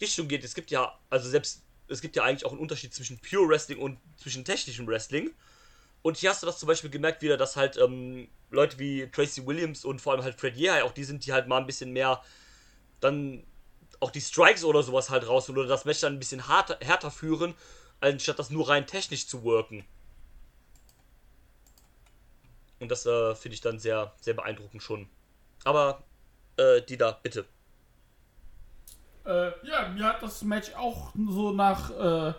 Richtungen 0.01 0.29
geht. 0.29 0.45
Es 0.45 0.55
gibt 0.55 0.71
ja, 0.71 0.99
also 1.11 1.29
selbst, 1.29 1.63
es 1.89 2.01
gibt 2.01 2.17
ja 2.17 2.23
eigentlich 2.23 2.45
auch 2.45 2.53
einen 2.53 2.61
Unterschied 2.61 2.95
zwischen 2.95 3.19
Pure 3.19 3.49
Wrestling 3.49 3.79
und 3.79 3.99
zwischen 4.17 4.45
technischem 4.45 4.87
Wrestling. 4.87 5.31
Und 6.03 6.19
hier 6.19 6.31
hast 6.31 6.43
du 6.43 6.47
das 6.47 6.59
zum 6.59 6.67
Beispiel 6.67 6.91
gemerkt 6.91 7.23
wieder, 7.23 7.39
dass 7.39 7.57
halt 7.57 7.79
ähm, 7.79 8.29
Leute 8.51 8.79
wie 8.79 9.09
Tracy 9.11 9.47
Williams 9.47 9.87
und 9.87 10.01
vor 10.01 10.13
allem 10.13 10.23
halt 10.23 10.39
Fred 10.39 10.57
Yeager, 10.57 10.85
auch 10.85 10.93
die 10.93 11.05
sind, 11.05 11.25
die 11.25 11.33
halt 11.33 11.49
mal 11.49 11.59
ein 11.59 11.67
bisschen 11.67 11.93
mehr 11.93 12.23
dann 13.01 13.45
auch 14.01 14.11
die 14.11 14.21
Strikes 14.21 14.65
oder 14.65 14.83
sowas 14.83 15.11
halt 15.11 15.27
raus 15.27 15.49
oder 15.51 15.67
das 15.67 15.85
Match 15.85 16.01
dann 16.01 16.15
ein 16.15 16.19
bisschen 16.19 16.49
harter, 16.49 16.79
härter 16.81 17.11
führen, 17.11 17.55
anstatt 18.01 18.39
das 18.39 18.51
nur 18.51 18.69
rein 18.69 18.87
technisch 18.87 19.27
zu 19.27 19.45
worken. 19.45 19.85
Und 22.81 22.91
das 22.91 23.07
äh, 23.07 23.35
finde 23.35 23.55
ich 23.55 23.61
dann 23.61 23.79
sehr, 23.79 24.13
sehr 24.21 24.35
beeindruckend 24.35 24.83
schon. 24.83 25.09
Aber, 25.65 26.03
äh, 26.57 26.83
Dida, 26.83 27.19
bitte. 27.23 27.47
Äh, 29.25 29.53
ja, 29.67 29.89
mir 29.89 30.05
hat 30.05 30.23
das 30.23 30.43
Match 30.43 30.75
auch 30.75 31.13
so 31.15 31.53
nach, 31.53 31.91
äh, 31.91 32.35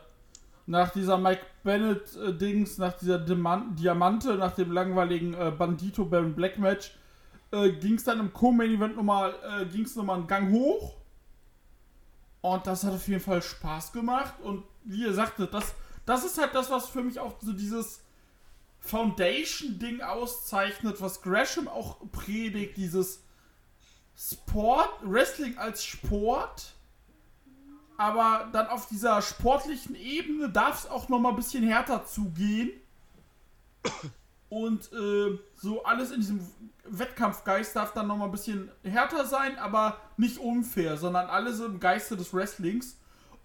nach 0.68 0.92
dieser 0.92 1.18
Mike 1.18 1.42
Bennett-Dings, 1.64 2.78
äh, 2.78 2.82
nach 2.82 2.94
dieser 2.94 3.18
Diman 3.18 3.76
Diamante, 3.76 4.36
nach 4.36 4.54
dem 4.54 4.72
langweiligen 4.72 5.34
äh, 5.34 5.52
Bandito 5.52 6.06
Baron 6.06 6.36
Black 6.36 6.60
Match, 6.60 6.92
äh, 7.52 7.72
ging 7.72 7.96
es 7.96 8.04
dann 8.04 8.20
im 8.20 8.32
Co-Main-Event 8.32 8.96
nochmal, 8.96 9.34
äh, 9.44 9.66
ging 9.66 9.86
es 9.86 9.96
nochmal 9.96 10.18
einen 10.18 10.28
Gang 10.28 10.52
hoch. 10.52 10.96
Und 12.46 12.68
das 12.68 12.84
hat 12.84 12.94
auf 12.94 13.08
jeden 13.08 13.22
Fall 13.22 13.42
Spaß 13.42 13.92
gemacht. 13.92 14.36
Und 14.44 14.64
wie 14.84 15.02
ihr 15.02 15.14
sagtet, 15.16 15.52
das, 15.52 15.74
das 16.06 16.24
ist 16.24 16.38
halt 16.38 16.54
das, 16.54 16.70
was 16.70 16.88
für 16.88 17.02
mich 17.02 17.20
auch 17.20 17.34
so 17.42 17.54
dieses 17.54 18.02
Foundation-Ding 18.82 20.02
auszeichnet, 20.02 21.02
was 21.02 21.24
Gresham 21.24 21.68
auch 21.68 21.98
predigt, 22.12 22.78
dieses 22.78 23.24
Sport, 24.16 24.92
Wrestling 25.02 25.58
als 25.58 25.84
Sport, 25.84 26.76
aber 27.98 28.48
dann 28.54 28.68
auf 28.68 28.88
dieser 28.90 29.24
sportlichen 29.24 29.96
Ebene 29.96 30.48
darf 30.48 30.84
es 30.84 30.90
auch 30.90 31.10
noch 31.10 31.20
mal 31.20 31.30
ein 31.30 31.36
bisschen 31.36 31.64
härter 31.64 32.06
zugehen. 32.06 32.72
Und 34.50 34.92
äh, 34.94 35.40
so 35.56 35.84
alles 35.84 36.12
in 36.12 36.22
diesem 36.22 36.40
Wettkampfgeist 36.86 37.76
darf 37.76 37.94
dann 37.94 38.08
noch 38.08 38.18
mal 38.18 38.26
ein 38.26 38.32
bisschen 38.32 38.72
härter 38.84 39.26
sein, 39.26 39.58
aber 39.58 40.00
nicht 40.18 40.38
unfair, 40.38 40.98
sondern 40.98 41.28
alles 41.28 41.60
im 41.60 41.80
Geiste 41.80 42.16
des 42.16 42.34
Wrestlings. 42.34 43.00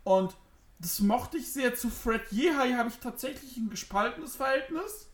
Und 0.04 0.36
das 0.78 1.00
mochte 1.00 1.38
ich 1.38 1.52
sehr. 1.52 1.74
Zu 1.74 1.90
Fred 1.90 2.30
Yehai 2.30 2.72
habe 2.72 2.88
ich 2.88 2.98
tatsächlich 2.98 3.56
ein 3.56 3.70
gespaltenes 3.70 4.36
Verhältnis. 4.36 5.08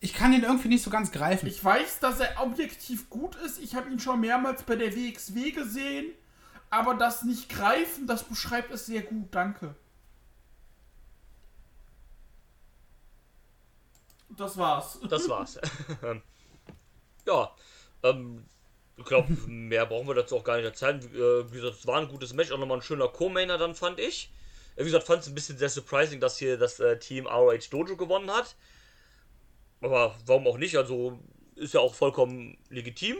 Ich 0.00 0.12
kann 0.12 0.34
ihn 0.34 0.42
irgendwie 0.42 0.68
nicht 0.68 0.82
so 0.82 0.90
ganz 0.90 1.12
greifen. 1.12 1.46
Ich 1.46 1.64
weiß, 1.64 2.00
dass 2.00 2.20
er 2.20 2.42
objektiv 2.42 3.08
gut 3.08 3.36
ist. 3.36 3.58
Ich 3.58 3.74
habe 3.74 3.90
ihn 3.90 3.98
schon 3.98 4.20
mehrmals 4.20 4.62
bei 4.62 4.76
der 4.76 4.94
WXW 4.94 5.52
gesehen. 5.52 6.12
Aber 6.68 6.94
das 6.94 7.22
nicht 7.22 7.48
greifen, 7.48 8.06
das 8.06 8.24
beschreibt 8.24 8.70
es 8.72 8.86
sehr 8.86 9.02
gut. 9.02 9.28
Danke. 9.30 9.76
Das 14.36 14.56
war's. 14.56 14.98
Das 15.08 15.28
war's. 15.28 15.58
ja. 17.26 17.54
Ähm, 18.02 18.44
ich 18.96 19.04
glaube, 19.04 19.32
mehr 19.46 19.86
brauchen 19.86 20.06
wir 20.06 20.14
dazu 20.14 20.36
auch 20.36 20.44
gar 20.44 20.56
nicht 20.56 20.66
erzählen. 20.66 21.00
Äh, 21.00 21.52
wie 21.52 21.56
gesagt, 21.56 21.78
es 21.80 21.86
war 21.86 22.00
ein 22.00 22.08
gutes 22.08 22.32
Match. 22.32 22.52
Auch 22.52 22.58
nochmal 22.58 22.78
ein 22.78 22.82
schöner 22.82 23.08
Co-Mainer 23.08 23.58
dann, 23.58 23.74
fand 23.74 23.98
ich. 23.98 24.32
Äh, 24.76 24.80
wie 24.80 24.86
gesagt, 24.86 25.06
fand 25.06 25.22
es 25.22 25.28
ein 25.28 25.34
bisschen 25.34 25.58
sehr 25.58 25.68
surprising, 25.68 26.20
dass 26.20 26.38
hier 26.38 26.56
das 26.56 26.80
äh, 26.80 26.98
Team 26.98 27.26
ROH 27.26 27.68
Dojo 27.70 27.96
gewonnen 27.96 28.30
hat. 28.30 28.56
Aber 29.80 30.14
warum 30.26 30.46
auch 30.46 30.58
nicht? 30.58 30.76
Also 30.76 31.18
ist 31.56 31.74
ja 31.74 31.80
auch 31.80 31.94
vollkommen 31.94 32.56
legitim. 32.70 33.16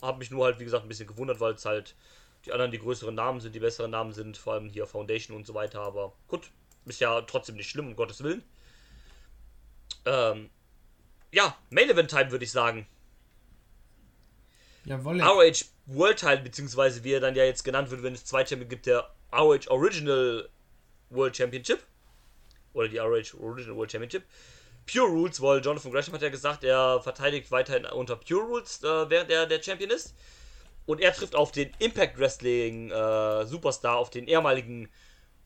Hab 0.00 0.18
mich 0.18 0.30
nur 0.30 0.44
halt, 0.44 0.60
wie 0.60 0.64
gesagt, 0.64 0.84
ein 0.84 0.88
bisschen 0.88 1.08
gewundert, 1.08 1.40
weil 1.40 1.54
es 1.54 1.64
halt 1.64 1.96
die 2.46 2.52
anderen 2.52 2.70
die 2.70 2.78
größeren 2.78 3.14
Namen 3.14 3.40
sind, 3.40 3.54
die 3.54 3.60
besseren 3.60 3.90
Namen 3.90 4.12
sind, 4.12 4.36
vor 4.36 4.54
allem 4.54 4.68
hier 4.68 4.86
Foundation 4.86 5.36
und 5.36 5.46
so 5.46 5.54
weiter. 5.54 5.80
Aber 5.80 6.12
gut, 6.28 6.50
ist 6.86 7.00
ja 7.00 7.20
trotzdem 7.22 7.56
nicht 7.56 7.68
schlimm, 7.68 7.88
um 7.88 7.96
Gottes 7.96 8.22
Willen. 8.22 8.44
Ähm, 10.08 10.50
ja, 11.32 11.56
Main 11.70 11.90
Event 11.90 12.10
Time 12.10 12.30
würde 12.30 12.44
ich 12.44 12.52
sagen. 12.52 12.86
Jawolle. 14.84 15.22
ROH 15.22 15.66
World 15.86 16.18
Title, 16.18 16.42
beziehungsweise 16.42 17.04
wie 17.04 17.12
er 17.12 17.20
dann 17.20 17.34
ja 17.34 17.44
jetzt 17.44 17.64
genannt 17.64 17.90
wird, 17.90 18.02
wenn 18.02 18.14
es 18.14 18.24
zwei 18.24 18.44
Champion 18.44 18.68
gibt, 18.68 18.86
der 18.86 19.10
ROH 19.32 19.68
Original 19.68 20.48
World 21.10 21.36
Championship. 21.36 21.80
Oder 22.72 22.88
die 22.88 22.98
ROH 22.98 23.38
Original 23.38 23.76
World 23.76 23.92
Championship. 23.92 24.24
Pure 24.90 25.08
Rules, 25.08 25.42
weil 25.42 25.60
Jonathan 25.60 25.92
Gresham 25.92 26.14
hat 26.14 26.22
ja 26.22 26.30
gesagt, 26.30 26.64
er 26.64 27.00
verteidigt 27.02 27.50
weiterhin 27.50 27.84
unter 27.84 28.16
Pure 28.16 28.42
Rules, 28.42 28.82
äh, 28.82 29.10
während 29.10 29.30
er 29.30 29.46
der 29.46 29.62
Champion 29.62 29.90
ist. 29.90 30.14
Und 30.86 31.02
er 31.02 31.12
trifft 31.12 31.34
auf 31.34 31.52
den 31.52 31.70
Impact 31.78 32.18
Wrestling 32.18 32.90
äh, 32.90 33.44
Superstar, 33.44 33.98
auf 33.98 34.08
den 34.08 34.26
ehemaligen 34.26 34.88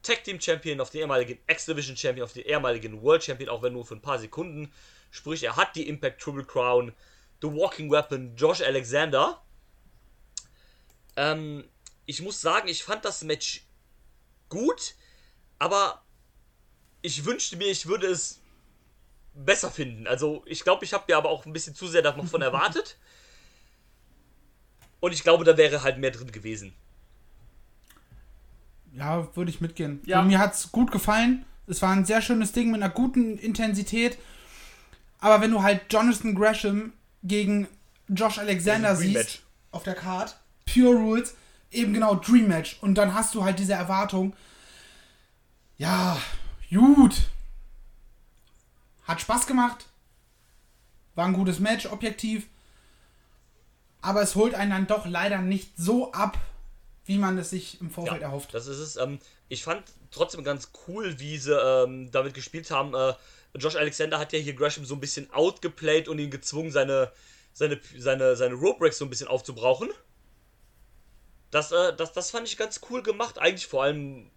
Tag 0.02 0.24
Team 0.24 0.40
Champion, 0.40 0.80
auf 0.80 0.90
den 0.90 1.02
ehemaligen 1.02 1.38
X-Division 1.46 1.96
Champion, 1.96 2.24
auf 2.24 2.32
den 2.32 2.44
ehemaligen 2.44 3.02
World 3.02 3.22
Champion, 3.22 3.48
auch 3.48 3.62
wenn 3.62 3.72
nur 3.72 3.86
für 3.86 3.94
ein 3.94 4.02
paar 4.02 4.18
Sekunden. 4.18 4.72
Sprich, 5.10 5.42
er 5.44 5.56
hat 5.56 5.76
die 5.76 5.88
Impact 5.88 6.20
Triple 6.20 6.44
Crown, 6.44 6.92
The 7.40 7.48
Walking 7.48 7.90
Weapon, 7.90 8.34
Josh 8.36 8.62
Alexander. 8.62 9.42
Ähm, 11.16 11.68
ich 12.06 12.20
muss 12.22 12.40
sagen, 12.40 12.68
ich 12.68 12.82
fand 12.82 13.04
das 13.04 13.22
Match 13.22 13.64
gut, 14.48 14.94
aber 15.58 16.02
ich 17.02 17.24
wünschte 17.24 17.56
mir, 17.56 17.68
ich 17.68 17.86
würde 17.86 18.06
es 18.06 18.40
besser 19.34 19.70
finden. 19.70 20.06
Also 20.06 20.42
ich 20.46 20.64
glaube, 20.64 20.84
ich 20.84 20.92
habe 20.92 21.04
mir 21.08 21.16
aber 21.16 21.30
auch 21.30 21.46
ein 21.46 21.52
bisschen 21.52 21.74
zu 21.74 21.86
sehr 21.86 22.02
davon 22.02 22.42
erwartet. 22.42 22.96
Und 25.00 25.12
ich 25.12 25.22
glaube, 25.22 25.44
da 25.44 25.56
wäre 25.56 25.82
halt 25.82 25.98
mehr 25.98 26.12
drin 26.12 26.30
gewesen. 26.30 26.74
Ja, 28.94 29.34
würde 29.36 29.50
ich 29.50 29.60
mitgehen. 29.60 30.00
Ja. 30.04 30.22
Mir 30.22 30.38
hat 30.38 30.54
es 30.54 30.72
gut 30.72 30.90
gefallen. 30.92 31.44
Es 31.66 31.80
war 31.82 31.90
ein 31.90 32.04
sehr 32.04 32.20
schönes 32.20 32.52
Ding 32.52 32.70
mit 32.70 32.82
einer 32.82 32.92
guten 32.92 33.38
Intensität. 33.38 34.18
Aber 35.18 35.40
wenn 35.40 35.50
du 35.50 35.62
halt 35.62 35.80
Jonathan 35.90 36.34
Gresham 36.34 36.92
gegen 37.22 37.68
Josh 38.08 38.38
Alexander 38.38 38.96
siehst 38.96 39.42
auf 39.70 39.84
der 39.84 39.94
Card, 39.94 40.36
Pure 40.66 40.96
Rules, 40.96 41.34
eben 41.70 41.94
genau 41.94 42.16
Dream 42.16 42.48
Match. 42.48 42.78
Und 42.82 42.96
dann 42.96 43.14
hast 43.14 43.34
du 43.34 43.44
halt 43.44 43.58
diese 43.58 43.72
Erwartung. 43.72 44.34
Ja, 45.78 46.18
gut. 46.70 47.22
Hat 49.04 49.20
Spaß 49.20 49.46
gemacht. 49.46 49.86
War 51.14 51.26
ein 51.26 51.32
gutes 51.32 51.60
Match, 51.60 51.86
objektiv. 51.86 52.46
Aber 54.00 54.22
es 54.22 54.34
holt 54.34 54.54
einen 54.54 54.70
dann 54.70 54.86
doch 54.86 55.06
leider 55.06 55.38
nicht 55.38 55.72
so 55.76 56.12
ab, 56.12 56.38
wie 57.04 57.18
man 57.18 57.38
es 57.38 57.50
sich 57.50 57.80
im 57.80 57.90
Vorfeld 57.90 58.20
ja, 58.20 58.28
erhofft. 58.28 58.54
Das 58.54 58.66
ist 58.66 58.78
es. 58.78 58.96
Ähm, 58.96 59.18
ich 59.48 59.64
fand 59.64 59.82
trotzdem 60.10 60.44
ganz 60.44 60.70
cool, 60.86 61.18
wie 61.18 61.38
sie 61.38 61.54
ähm, 61.54 62.10
damit 62.10 62.34
gespielt 62.34 62.70
haben. 62.70 62.94
Äh, 62.94 63.14
Josh 63.58 63.76
Alexander 63.76 64.18
hat 64.18 64.32
ja 64.32 64.38
hier 64.38 64.54
Gresham 64.54 64.84
so 64.84 64.94
ein 64.94 65.00
bisschen 65.00 65.30
outgeplayed 65.32 66.08
und 66.08 66.18
ihn 66.18 66.30
gezwungen, 66.30 66.70
seine, 66.70 67.12
seine, 67.52 67.80
seine, 67.98 68.36
seine 68.36 68.54
Rope 68.54 68.78
Breaks 68.78 68.98
so 68.98 69.04
ein 69.04 69.10
bisschen 69.10 69.28
aufzubrauchen. 69.28 69.90
Das, 71.50 71.70
äh, 71.72 71.94
das, 71.94 72.12
das 72.12 72.30
fand 72.30 72.48
ich 72.48 72.56
ganz 72.56 72.80
cool 72.88 73.02
gemacht. 73.02 73.38
Eigentlich 73.38 73.66
vor 73.66 73.82
allem 73.82 74.30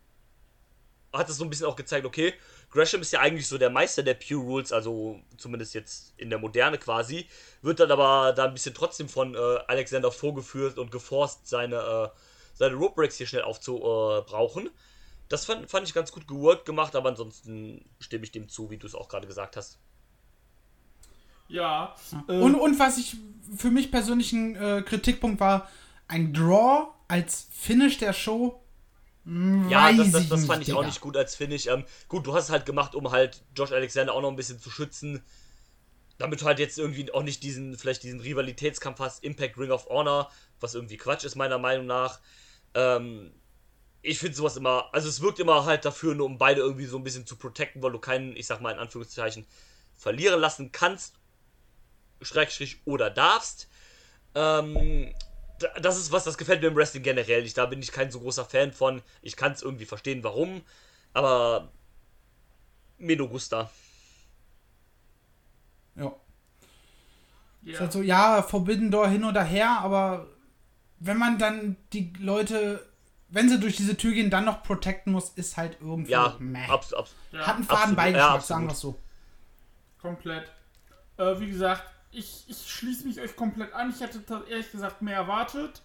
hat 1.13 1.30
es 1.30 1.38
so 1.38 1.43
ein 1.43 1.49
bisschen 1.49 1.66
auch 1.66 1.76
gezeigt, 1.78 2.05
okay, 2.05 2.34
Gresham 2.72 3.01
ist 3.01 3.13
ja 3.13 3.22
eigentlich 3.22 3.47
so 3.47 3.57
der 3.57 3.70
Meister 3.70 4.03
der 4.03 4.16
Pure 4.16 4.43
Rules, 4.43 4.74
also 4.74 5.22
zumindest 5.38 5.74
jetzt 5.74 6.13
in 6.18 6.30
der 6.30 6.39
Moderne 6.39 6.78
quasi, 6.78 7.30
wird 7.61 7.80
dann 7.80 7.89
aber 7.89 8.34
da 8.34 8.45
ein 8.45 8.53
bisschen 8.53 8.74
trotzdem 8.74 9.07
von 9.07 9.34
äh, 9.34 9.38
Alexander 9.68 10.11
vorgeführt 10.11 10.78
und 10.78 10.91
geforst, 10.91 11.47
seine, 11.47 11.78
äh, 11.78 12.09
seine 12.55 12.75
Rope 12.75 12.95
Breaks 12.95 13.17
hier 13.17 13.27
schnell 13.27 13.43
aufzubrauchen. 13.43 14.71
Das 15.29 15.45
fand, 15.45 15.69
fand 15.69 15.87
ich 15.87 15.93
ganz 15.93 16.11
gut 16.11 16.27
geworkt 16.27 16.65
gemacht, 16.65 16.95
aber 16.95 17.09
ansonsten 17.09 17.85
stimme 17.99 18.25
ich 18.25 18.31
dem 18.31 18.49
zu, 18.49 18.69
wie 18.71 18.77
du 18.77 18.87
es 18.87 18.95
auch 18.95 19.09
gerade 19.09 19.27
gesagt 19.27 19.57
hast. 19.57 19.79
Ja. 21.47 21.95
Äh, 22.27 22.33
Und, 22.39 22.55
und 22.55 22.79
was 22.79 22.97
ich 22.97 23.17
für 23.55 23.71
mich 23.71 23.91
persönlich 23.91 24.33
ein 24.33 24.55
äh, 24.55 24.81
Kritikpunkt 24.83 25.39
war, 25.39 25.69
ein 26.07 26.33
Draw 26.33 26.87
als 27.07 27.47
Finish 27.51 27.97
der 27.99 28.13
Show. 28.13 28.61
hm, 29.25 29.69
Ja, 29.69 29.91
das, 29.93 30.11
das, 30.11 30.29
das 30.29 30.45
fand 30.45 30.63
ich 30.63 30.73
auch 30.73 30.85
nicht 30.85 31.01
gut 31.01 31.17
als 31.17 31.35
Finish. 31.35 31.67
Ähm, 31.67 31.85
gut, 32.07 32.25
du 32.27 32.33
hast 32.33 32.45
es 32.45 32.49
halt 32.51 32.65
gemacht, 32.65 32.95
um 32.95 33.11
halt 33.11 33.43
Josh 33.55 33.71
Alexander 33.71 34.13
auch 34.13 34.21
noch 34.21 34.29
ein 34.29 34.35
bisschen 34.35 34.59
zu 34.59 34.69
schützen. 34.69 35.23
Damit 36.17 36.41
du 36.41 36.45
halt 36.45 36.59
jetzt 36.59 36.79
irgendwie 36.79 37.11
auch 37.11 37.23
nicht 37.23 37.43
diesen, 37.43 37.77
vielleicht 37.77 38.03
diesen 38.03 38.21
Rivalitätskampf 38.21 38.99
hast, 38.99 39.23
Impact 39.23 39.57
Ring 39.57 39.71
of 39.71 39.87
Honor, 39.89 40.31
was 40.61 40.73
irgendwie 40.73 40.97
Quatsch 40.97 41.25
ist, 41.25 41.35
meiner 41.35 41.57
Meinung 41.57 41.85
nach. 41.87 42.19
Ähm, 42.76 43.34
ich 44.01 44.19
finde 44.19 44.36
sowas 44.38 44.57
immer, 44.57 44.89
also 44.93 45.09
es 45.09 45.21
wirkt 45.21 45.39
immer 45.39 45.65
halt 45.65 45.86
dafür, 45.86 46.15
nur 46.15 46.28
um 46.28 46.38
beide 46.39 46.61
irgendwie 46.61 46.86
so 46.86 46.97
ein 46.97 47.03
bisschen 47.03 47.28
zu 47.28 47.38
protecten, 47.38 47.84
weil 47.84 47.91
du 47.93 47.99
keinen, 47.99 48.36
ich 48.38 48.47
sag 48.47 48.61
mal 48.61 48.71
in 48.73 48.80
Anführungszeichen, 48.80 49.47
verlieren 49.95 50.39
lassen 50.41 50.71
kannst, 50.71 51.15
Schrägstrich 52.21 52.82
oder 52.86 53.09
darfst. 53.09 53.67
Ähm, 54.36 55.13
da- 55.59 55.80
das 55.82 55.97
ist 55.97 56.11
was, 56.11 56.23
das 56.26 56.38
gefällt 56.38 56.61
mir 56.61 56.69
im 56.69 56.76
Wrestling 56.76 57.03
generell 57.03 57.43
nicht. 57.43 57.57
Da 57.57 57.65
bin 57.67 57.82
ich 57.82 57.91
kein 57.91 58.11
so 58.11 58.19
großer 58.21 58.45
Fan 58.45 58.73
von. 58.73 59.03
Ich 59.21 59.36
kann 59.38 59.53
es 59.53 59.61
irgendwie 59.61 59.86
verstehen, 59.86 60.23
warum. 60.23 60.63
Aber 61.13 61.71
me 62.99 63.15
no 63.15 63.28
gusta. 63.28 63.69
Ja. 65.95 66.15
Ist 67.65 67.73
ja. 67.73 67.80
halt 67.80 67.91
so, 67.93 68.01
ja, 68.01 68.43
Forbidden 68.43 68.91
Door 68.91 69.09
hin 69.09 69.23
oder 69.26 69.43
her, 69.43 69.80
aber 69.82 70.28
wenn 70.99 71.17
man 71.17 71.37
dann 71.37 71.75
die 71.93 72.13
Leute, 72.19 72.85
wenn 73.29 73.49
sie 73.49 73.59
durch 73.59 73.75
diese 73.75 73.97
Tür 73.97 74.13
gehen, 74.13 74.29
dann 74.29 74.45
noch 74.45 74.63
protecten 74.63 75.11
muss, 75.11 75.29
ist 75.31 75.57
halt 75.57 75.77
irgendwie 75.81 76.11
Ja, 76.11 76.35
meh. 76.39 76.67
abs, 76.69 76.93
abs, 76.93 77.13
ja, 77.31 77.39
Hat 77.45 77.55
einen 77.55 77.69
absolut, 77.69 77.97
faden 77.97 78.15
ja, 78.15 78.39
sagen 78.39 78.65
wir 78.67 78.71
es 78.73 78.79
so. 78.79 78.99
komplett. 80.01 80.51
Äh, 81.17 81.39
wie 81.39 81.47
gesagt, 81.49 81.83
ich, 82.11 82.45
ich 82.47 82.69
schließe 82.69 83.07
mich 83.07 83.19
euch 83.19 83.35
komplett 83.35 83.73
an. 83.73 83.89
Ich 83.89 84.01
hätte 84.01 84.21
ehrlich 84.49 84.71
gesagt 84.71 85.01
mehr 85.01 85.15
erwartet. 85.17 85.81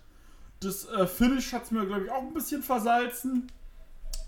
Das 0.61 0.87
äh, 0.89 1.07
Finish 1.07 1.53
hat 1.53 1.65
es 1.65 1.71
mir, 1.71 1.87
glaube 1.87 2.05
ich, 2.05 2.11
auch 2.11 2.23
ein 2.23 2.35
bisschen 2.35 2.63
versalzen. 2.63 3.51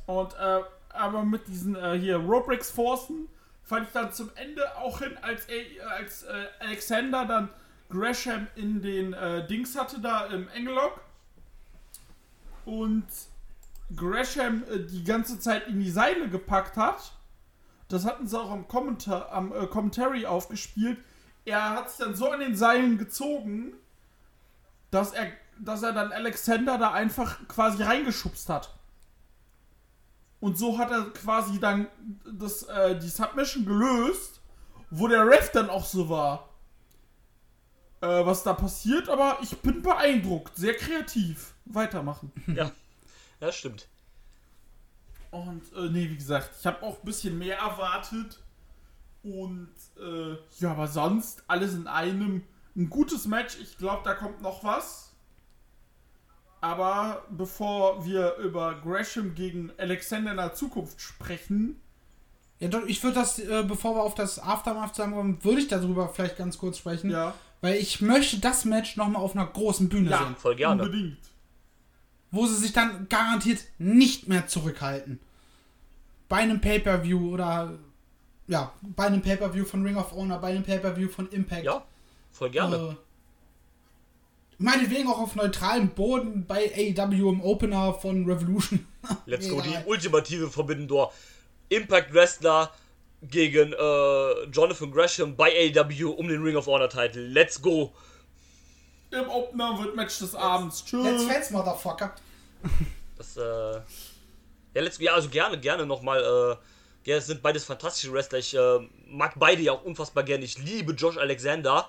Und, 0.06 0.34
äh, 0.34 0.60
aber 0.90 1.24
mit 1.24 1.46
diesen 1.46 1.76
äh, 1.76 1.98
hier 1.98 2.16
Robrix 2.16 2.70
Forcen 2.70 3.28
fand 3.62 3.86
ich 3.86 3.92
dann 3.92 4.12
zum 4.12 4.30
Ende 4.34 4.76
auch 4.78 4.98
hin, 5.00 5.16
als, 5.22 5.48
äh, 5.48 5.64
als 5.96 6.24
äh, 6.24 6.46
Alexander 6.60 7.24
dann 7.24 7.48
Gresham 7.92 8.48
in 8.56 8.80
den 8.80 9.12
äh, 9.12 9.46
Dings 9.46 9.78
hatte, 9.78 10.00
da 10.00 10.26
im 10.26 10.48
Engelock. 10.48 11.00
Und 12.64 13.06
Gresham 13.94 14.64
äh, 14.64 14.80
die 14.80 15.04
ganze 15.04 15.38
Zeit 15.38 15.68
in 15.68 15.78
die 15.78 15.90
Seile 15.90 16.28
gepackt 16.28 16.76
hat. 16.76 17.12
Das 17.88 18.06
hatten 18.06 18.26
sie 18.26 18.40
auch 18.40 18.50
am, 18.50 18.66
Kommentar, 18.66 19.30
am 19.30 19.52
äh, 19.52 19.66
Commentary 19.66 20.24
aufgespielt. 20.24 20.98
Er 21.44 21.70
hat 21.70 21.90
sich 21.90 21.98
dann 21.98 22.14
so 22.14 22.30
an 22.30 22.40
den 22.40 22.56
Seilen 22.56 22.96
gezogen, 22.96 23.74
dass 24.90 25.12
er, 25.12 25.26
dass 25.58 25.82
er 25.82 25.92
dann 25.92 26.12
Alexander 26.12 26.78
da 26.78 26.92
einfach 26.92 27.46
quasi 27.48 27.82
reingeschubst 27.82 28.48
hat. 28.48 28.74
Und 30.40 30.56
so 30.56 30.78
hat 30.78 30.90
er 30.90 31.10
quasi 31.10 31.60
dann 31.60 31.88
das, 32.24 32.62
äh, 32.64 32.98
die 32.98 33.08
Submission 33.08 33.66
gelöst, 33.66 34.40
wo 34.90 35.08
der 35.08 35.26
Ref 35.26 35.52
dann 35.52 35.68
auch 35.68 35.84
so 35.84 36.08
war. 36.08 36.51
Äh, 38.02 38.26
was 38.26 38.42
da 38.42 38.52
passiert, 38.52 39.08
aber 39.08 39.38
ich 39.42 39.56
bin 39.58 39.80
beeindruckt. 39.80 40.56
Sehr 40.56 40.74
kreativ. 40.74 41.54
Weitermachen. 41.64 42.30
Ja, 42.54 42.70
das 43.40 43.56
stimmt. 43.56 43.86
Und 45.30 45.62
äh, 45.74 45.88
nee, 45.88 46.10
wie 46.10 46.16
gesagt, 46.16 46.50
ich 46.58 46.66
habe 46.66 46.82
auch 46.82 46.98
ein 46.98 47.04
bisschen 47.04 47.38
mehr 47.38 47.56
erwartet. 47.58 48.38
Und 49.22 49.70
äh, 49.98 50.36
ja, 50.58 50.72
aber 50.72 50.88
sonst 50.88 51.42
alles 51.46 51.74
in 51.74 51.86
einem 51.86 52.42
ein 52.76 52.90
gutes 52.90 53.26
Match. 53.26 53.56
Ich 53.62 53.78
glaube, 53.78 54.02
da 54.04 54.14
kommt 54.14 54.42
noch 54.42 54.64
was. 54.64 55.12
Aber 56.60 57.24
bevor 57.30 58.04
wir 58.04 58.36
über 58.36 58.74
Gresham 58.82 59.34
gegen 59.34 59.72
Alexander 59.78 60.32
in 60.32 60.36
der 60.36 60.54
Zukunft 60.54 61.00
sprechen, 61.00 61.80
Ja, 62.60 62.68
doch, 62.68 62.84
ich 62.86 63.02
würde 63.02 63.16
das, 63.16 63.38
äh, 63.38 63.64
bevor 63.66 63.94
wir 63.96 64.02
auf 64.02 64.14
das 64.14 64.38
Aftermath 64.38 64.94
zusammenkommen, 64.94 65.42
würde 65.42 65.60
ich 65.60 65.68
darüber 65.68 66.08
vielleicht 66.08 66.36
ganz 66.36 66.58
kurz 66.58 66.78
sprechen. 66.78 67.10
ja, 67.10 67.34
Weil 67.62 67.76
ich 67.76 68.00
möchte 68.00 68.40
das 68.40 68.64
Match 68.64 68.96
nochmal 68.96 69.22
auf 69.22 69.34
einer 69.34 69.46
großen 69.46 69.88
Bühne 69.88 70.10
ja, 70.10 70.18
sehen. 70.18 70.36
voll 70.36 70.56
gerne. 70.56 70.82
unbedingt. 70.82 71.16
Wo 72.32 72.46
sie 72.46 72.56
sich 72.56 72.72
dann 72.72 73.08
garantiert 73.08 73.60
nicht 73.78 74.28
mehr 74.28 74.48
zurückhalten. 74.48 75.20
Bei 76.28 76.38
einem 76.38 76.60
Pay-Per-View 76.60 77.32
oder 77.32 77.78
ja, 78.48 78.72
bei 78.82 79.06
einem 79.06 79.22
Pay-Per-View 79.22 79.64
von 79.64 79.84
Ring 79.84 79.96
of 79.96 80.12
Honor, 80.12 80.38
bei 80.38 80.48
einem 80.48 80.64
Pay-Per-View 80.64 81.08
von 81.08 81.28
Impact. 81.28 81.64
Ja, 81.64 81.84
voll 82.32 82.50
gerne. 82.50 82.76
Äh, 82.76 82.94
meinetwegen 84.58 85.08
auch 85.08 85.20
auf 85.20 85.36
neutralem 85.36 85.90
Boden 85.90 86.44
bei 86.46 86.72
AEW 86.74 87.30
im 87.30 87.40
Opener 87.42 87.94
von 87.94 88.24
Revolution. 88.26 88.86
Let's 89.26 89.48
go, 89.48 89.60
die 89.60 89.76
ultimative 89.86 90.50
Forbidden 90.50 90.88
Door. 90.88 91.12
Impact 91.68 92.12
Wrestler 92.12 92.72
gegen 93.22 93.72
äh, 93.72 94.44
Jonathan 94.50 94.90
Gresham 94.90 95.36
bei 95.36 95.72
AEW 95.74 96.10
um 96.10 96.28
den 96.28 96.42
Ring 96.42 96.56
of 96.56 96.66
Honor 96.66 96.88
Title. 96.88 97.26
Let's 97.26 97.60
go. 97.60 97.92
Im 99.10 99.28
Opener 99.28 99.78
wird 99.78 99.94
Match 99.94 100.18
des 100.18 100.34
Abends. 100.34 100.84
Let's 100.92 101.20
Tschüss. 101.20 101.32
Fans, 101.32 101.50
Motherfucker. 101.50 102.14
Das, 103.16 103.36
äh. 103.36 103.80
Ja, 104.74 104.80
let's, 104.80 104.98
ja 104.98 105.14
also 105.14 105.28
gerne, 105.28 105.58
gerne 105.60 105.86
nochmal. 105.86 106.20
Äh, 106.20 107.10
ja, 107.10 107.16
es 107.16 107.26
sind 107.26 107.42
beides 107.42 107.64
fantastische 107.64 108.12
Wrestler. 108.12 108.38
Ich 108.38 108.54
äh, 108.56 108.78
mag 109.06 109.34
beide 109.36 109.62
ja 109.62 109.72
auch 109.72 109.84
unfassbar 109.84 110.24
gerne. 110.24 110.44
Ich 110.44 110.58
liebe 110.58 110.92
Josh 110.92 111.18
Alexander. 111.18 111.88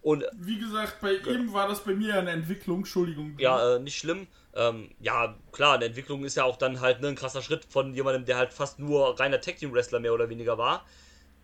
Und 0.00 0.24
Wie 0.32 0.58
gesagt, 0.58 1.00
bei 1.00 1.14
ihm 1.14 1.52
war 1.52 1.68
das 1.68 1.84
bei 1.84 1.94
mir 1.94 2.14
eine 2.14 2.30
Entwicklung. 2.30 2.78
Entschuldigung. 2.78 3.36
ja, 3.38 3.76
äh, 3.76 3.78
nicht 3.78 3.98
schlimm. 3.98 4.26
Ähm, 4.54 4.90
ja, 5.00 5.36
klar, 5.50 5.76
eine 5.76 5.86
Entwicklung 5.86 6.24
ist 6.24 6.36
ja 6.36 6.44
auch 6.44 6.56
dann 6.56 6.80
halt 6.80 7.00
ne, 7.00 7.08
ein 7.08 7.14
krasser 7.14 7.42
Schritt 7.42 7.64
von 7.64 7.94
jemandem, 7.94 8.26
der 8.26 8.36
halt 8.36 8.52
fast 8.52 8.78
nur 8.78 9.18
reiner 9.18 9.40
Tag 9.40 9.56
Team 9.56 9.72
Wrestler 9.72 10.00
mehr 10.00 10.12
oder 10.12 10.28
weniger 10.28 10.58
war. 10.58 10.84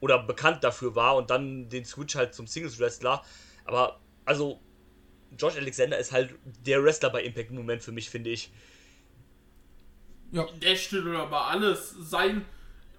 Oder 0.00 0.22
bekannt 0.22 0.62
dafür 0.62 0.94
war 0.94 1.16
und 1.16 1.30
dann 1.30 1.68
den 1.68 1.84
Switch 1.84 2.14
halt 2.14 2.34
zum 2.34 2.46
Singles 2.46 2.78
Wrestler. 2.78 3.22
Aber, 3.64 3.98
also, 4.24 4.60
Josh 5.36 5.56
Alexander 5.56 5.98
ist 5.98 6.12
halt 6.12 6.34
der 6.66 6.82
Wrestler 6.84 7.10
bei 7.10 7.22
Impact 7.22 7.50
im 7.50 7.56
Moment 7.56 7.82
für 7.82 7.92
mich, 7.92 8.10
finde 8.10 8.30
ich. 8.30 8.52
Ja. 10.30 10.46
Der 10.62 10.76
steht 10.76 11.04
über 11.04 11.46
alles. 11.46 11.94
Sein, 11.98 12.44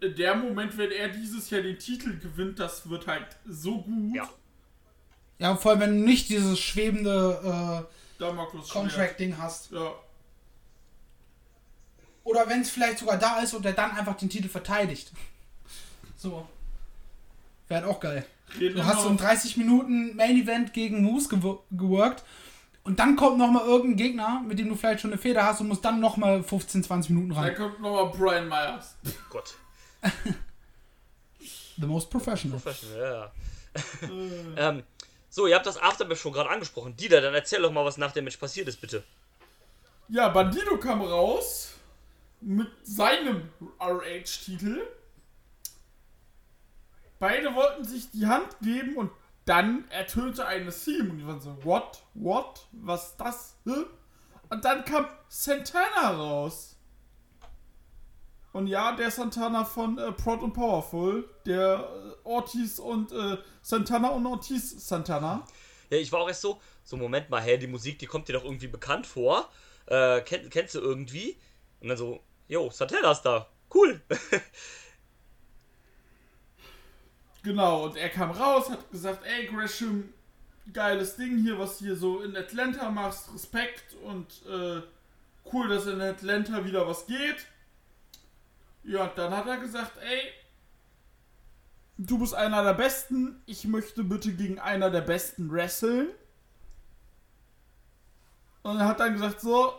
der 0.01 0.35
Moment, 0.35 0.77
wenn 0.77 0.91
er 0.91 1.09
dieses 1.09 1.49
Jahr 1.49 1.61
den 1.61 1.77
Titel 1.77 2.19
gewinnt, 2.19 2.59
das 2.59 2.89
wird 2.89 3.07
halt 3.07 3.27
so 3.47 3.81
gut. 3.81 4.15
Ja. 4.15 4.29
Ja, 5.37 5.55
vor 5.55 5.71
allem, 5.71 5.79
wenn 5.79 5.99
du 5.99 6.05
nicht 6.05 6.29
dieses 6.29 6.59
schwebende 6.59 7.87
Damoklus 8.19 8.69
äh, 8.69 8.73
Contract-Ding 8.73 9.37
hast. 9.37 9.71
Ja. 9.71 9.93
Oder 12.23 12.47
wenn 12.47 12.61
es 12.61 12.69
vielleicht 12.69 12.99
sogar 12.99 13.17
da 13.17 13.39
ist 13.39 13.53
und 13.53 13.63
der 13.65 13.73
dann 13.73 13.91
einfach 13.91 14.15
den 14.17 14.29
Titel 14.29 14.49
verteidigt. 14.49 15.11
So. 16.21 16.45
Wäre 17.69 17.87
auch 17.87 18.01
geil. 18.01 18.25
Reden 18.59 18.75
Du 18.75 18.85
hast 18.85 19.03
so 19.03 19.07
ein 19.07 19.15
30 19.15 19.55
Minuten 19.55 20.17
Main 20.17 20.35
Event 20.35 20.73
gegen 20.73 21.01
Moose 21.01 21.29
gewo- 21.33 21.59
geworkt 21.71 22.25
und 22.83 22.99
dann 22.99 23.15
kommt 23.15 23.37
nochmal 23.37 23.65
irgendein 23.65 23.95
Gegner, 23.95 24.41
mit 24.45 24.59
dem 24.59 24.67
du 24.67 24.75
vielleicht 24.75 24.99
schon 24.99 25.11
eine 25.13 25.17
Feder 25.17 25.45
hast 25.45 25.61
und 25.61 25.69
musst 25.69 25.85
dann 25.85 26.01
nochmal 26.01 26.43
15, 26.43 26.83
20 26.83 27.11
Minuten 27.11 27.29
Dann 27.35 27.43
rein. 27.45 27.55
kommt 27.55 27.79
nochmal 27.79 28.11
Brian 28.11 28.49
Myers. 28.49 28.95
Gott. 29.29 29.55
The 31.77 31.85
most 31.85 32.09
professional. 32.09 32.59
Professional, 32.59 32.99
ja. 32.99 33.31
ja. 34.57 34.69
ähm, 34.71 34.83
so, 35.29 35.47
ihr 35.47 35.55
habt 35.55 35.65
das 35.65 35.77
Aftermath 35.77 36.17
schon 36.17 36.33
gerade 36.33 36.49
angesprochen. 36.49 36.95
Dieter, 36.95 37.21
dann 37.21 37.33
erzähl 37.33 37.61
doch 37.61 37.71
mal, 37.71 37.85
was 37.85 37.97
nach 37.97 38.11
dem 38.11 38.25
Match 38.25 38.37
passiert 38.37 38.67
ist, 38.67 38.81
bitte. 38.81 39.03
Ja, 40.07 40.29
Bandido 40.29 40.77
kam 40.77 41.01
raus 41.01 41.73
mit 42.41 42.67
seinem 42.83 43.49
RH-Titel. 43.79 44.81
Beide 47.19 47.53
wollten 47.53 47.83
sich 47.83 48.09
die 48.11 48.25
Hand 48.25 48.57
geben 48.61 48.95
und 48.95 49.11
dann 49.45 49.87
ertönte 49.89 50.45
eine 50.45 50.71
Theme 50.71 51.11
und 51.11 51.17
die 51.17 51.27
waren 51.27 51.41
so, 51.41 51.57
what, 51.63 52.01
what, 52.13 52.65
was 52.71 53.15
das? 53.17 53.55
Und 53.65 54.65
dann 54.65 54.85
kam 54.85 55.07
Santana 55.27 56.11
raus. 56.11 56.68
Und 58.51 58.67
ja, 58.67 58.95
der 58.95 59.11
Santana 59.11 59.63
von 59.63 59.97
äh, 59.97 60.11
Proud 60.11 60.43
and 60.43 60.53
Powerful, 60.53 61.29
der 61.45 61.87
äh, 62.23 62.27
Ortiz 62.27 62.79
und 62.79 63.11
äh, 63.11 63.37
Santana 63.61 64.09
und 64.09 64.25
Ortiz 64.25 64.87
Santana. 64.87 65.45
Ja, 65.89 65.97
ich 65.97 66.11
war 66.11 66.21
auch 66.21 66.27
erst 66.27 66.41
so, 66.41 66.59
so 66.83 66.97
Moment 66.97 67.29
mal, 67.29 67.41
hä, 67.41 67.57
die 67.57 67.67
Musik, 67.67 67.99
die 67.99 68.05
kommt 68.07 68.27
dir 68.27 68.33
doch 68.33 68.43
irgendwie 68.43 68.67
bekannt 68.67 69.05
vor. 69.05 69.49
Äh, 69.85 70.21
kenn, 70.21 70.49
kennst 70.49 70.75
du 70.75 70.79
irgendwie? 70.79 71.37
Und 71.79 71.89
dann 71.89 71.97
so, 71.97 72.21
jo, 72.47 72.69
Santana 72.71 73.11
ist 73.11 73.21
da. 73.21 73.47
Cool. 73.73 74.01
Genau, 77.41 77.85
und 77.85 77.95
er 77.95 78.09
kam 78.09 78.31
raus, 78.31 78.69
hat 78.69 78.91
gesagt, 78.91 79.25
ey 79.25 79.47
Gresham, 79.47 80.13
geiles 80.73 81.15
Ding 81.15 81.37
hier, 81.37 81.57
was 81.57 81.77
du 81.77 81.85
hier 81.85 81.95
so 81.95 82.21
in 82.21 82.35
Atlanta 82.35 82.89
machst, 82.89 83.33
Respekt 83.33 83.95
und 84.03 84.27
äh, 84.45 84.81
cool, 85.51 85.69
dass 85.69 85.87
in 85.87 86.01
Atlanta 86.01 86.65
wieder 86.65 86.85
was 86.85 87.07
geht. 87.07 87.47
Ja, 88.83 89.07
dann 89.15 89.35
hat 89.35 89.45
er 89.47 89.57
gesagt, 89.57 89.91
ey, 90.01 90.31
du 91.97 92.17
bist 92.17 92.33
einer 92.33 92.63
der 92.63 92.73
Besten, 92.73 93.41
ich 93.45 93.65
möchte 93.65 94.03
bitte 94.03 94.31
gegen 94.33 94.59
einer 94.59 94.89
der 94.89 95.01
Besten 95.01 95.51
wresteln. 95.51 96.07
Und 98.63 98.79
er 98.79 98.87
hat 98.87 98.99
dann 98.99 99.13
gesagt, 99.13 99.41
so, 99.41 99.73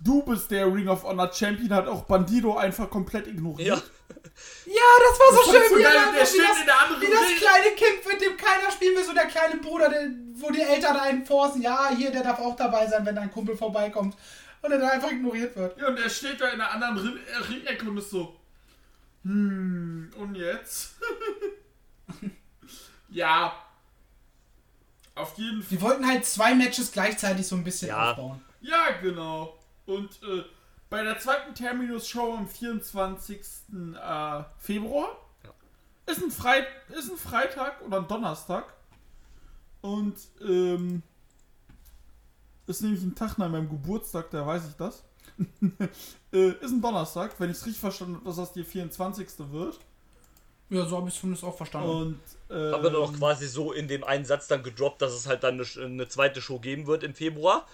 du 0.00 0.22
bist 0.22 0.50
der 0.50 0.66
Ring 0.72 0.88
of 0.88 1.04
Honor 1.04 1.32
Champion, 1.32 1.72
hat 1.72 1.86
auch 1.86 2.04
Bandido 2.04 2.56
einfach 2.56 2.90
komplett 2.90 3.26
ignoriert. 3.26 3.68
Ja, 3.68 3.74
Ja, 4.66 4.82
das 5.08 5.18
war 5.20 5.32
so 5.32 5.36
Das 5.36 5.46
fand 5.46 5.58
schön, 5.62 5.68
so 5.70 5.76
wie, 5.78 5.82
geil, 5.82 5.92
er- 5.96 6.12
der 6.12 6.22
wie, 6.22 6.26
steht 6.26 6.48
das, 6.48 6.60
in 6.60 6.66
der 6.66 6.80
anderen 6.80 7.02
wie 7.02 7.06
das 7.06 7.36
kleine 7.38 7.76
Kind, 7.76 8.06
mit 8.06 8.20
dem 8.20 8.36
keiner 8.36 8.70
spielen 8.72 8.96
will, 8.96 9.04
so 9.04 9.12
der 9.14 9.26
kleine 9.26 9.56
Bruder, 9.60 9.88
der, 9.88 10.08
wo 10.34 10.50
die 10.50 10.60
Eltern 10.62 10.96
einen 10.96 11.24
forcen, 11.24 11.62
ja, 11.62 11.90
hier, 11.96 12.10
der 12.10 12.22
darf 12.22 12.40
auch 12.40 12.56
dabei 12.56 12.86
sein, 12.88 13.04
wenn 13.06 13.14
dein 13.14 13.30
Kumpel 13.30 13.56
vorbeikommt. 13.56 14.16
Und 14.62 14.72
er 14.72 14.78
dann 14.78 14.90
einfach 14.90 15.10
ignoriert 15.10 15.56
wird. 15.56 15.78
Ja, 15.78 15.88
und 15.88 15.98
er 15.98 16.10
steht 16.10 16.40
da 16.40 16.48
in 16.48 16.58
der 16.58 16.70
anderen 16.72 17.18
äh, 17.26 17.36
Ringecke 17.48 17.88
und 17.88 17.96
ist 17.98 18.10
so, 18.10 18.36
hm, 19.22 20.10
und 20.16 20.34
jetzt? 20.34 20.96
ja. 23.10 23.54
Auf 25.14 25.36
jeden 25.38 25.62
Fall. 25.62 25.68
Die 25.76 25.82
wollten 25.82 26.06
halt 26.06 26.24
zwei 26.24 26.54
Matches 26.54 26.92
gleichzeitig 26.92 27.46
so 27.46 27.56
ein 27.56 27.64
bisschen 27.64 27.88
Ja. 27.88 28.10
aufbauen. 28.12 28.42
Ja, 28.60 28.90
genau. 29.02 29.58
Und 29.86 30.10
äh, 30.22 30.44
bei 30.88 31.02
der 31.02 31.18
zweiten 31.18 31.54
Terminus-Show 31.54 32.34
am 32.36 32.48
24. 32.48 33.40
Äh, 33.40 34.42
Februar 34.58 35.16
ist, 36.06 36.22
ein 36.22 36.30
Freit 36.30 36.66
ist 36.88 37.10
ein 37.10 37.16
Freitag 37.16 37.80
oder 37.82 37.98
ein 37.98 38.08
Donnerstag. 38.08 38.64
Und 39.80 40.16
ähm, 40.42 41.02
ist 42.66 42.82
nämlich 42.82 43.02
ein 43.02 43.14
Tag 43.14 43.38
nach 43.38 43.48
meinem 43.48 43.68
Geburtstag, 43.68 44.30
da 44.30 44.46
weiß 44.46 44.62
ich 44.68 44.74
das. 44.76 45.02
äh, 46.32 46.50
ist 46.50 46.70
ein 46.70 46.80
Donnerstag, 46.82 47.34
wenn 47.38 47.50
ich 47.50 47.56
es 47.56 47.66
richtig 47.66 47.80
verstanden 47.80 48.16
habe, 48.16 48.24
dass 48.26 48.36
das 48.36 48.52
die 48.52 48.64
24. 48.64 49.26
wird. 49.50 49.78
Ja, 50.68 50.86
so 50.86 50.98
habe 50.98 51.08
ich 51.08 51.14
es 51.14 51.20
zumindest 51.20 51.44
auch 51.44 51.56
verstanden. 51.56 51.88
Und 51.90 52.20
ähm, 52.50 52.72
haben 52.72 52.82
wir 52.84 52.90
doch 52.90 53.12
quasi 53.12 53.48
so 53.48 53.72
in 53.72 53.88
dem 53.88 54.04
einen 54.04 54.24
Satz 54.24 54.46
dann 54.46 54.62
gedroppt, 54.62 55.02
dass 55.02 55.12
es 55.12 55.26
halt 55.26 55.42
dann 55.42 55.54
eine, 55.54 55.84
eine 55.84 56.08
zweite 56.08 56.40
Show 56.40 56.60
geben 56.60 56.86
wird 56.86 57.02
im 57.02 57.12
Februar. 57.14 57.66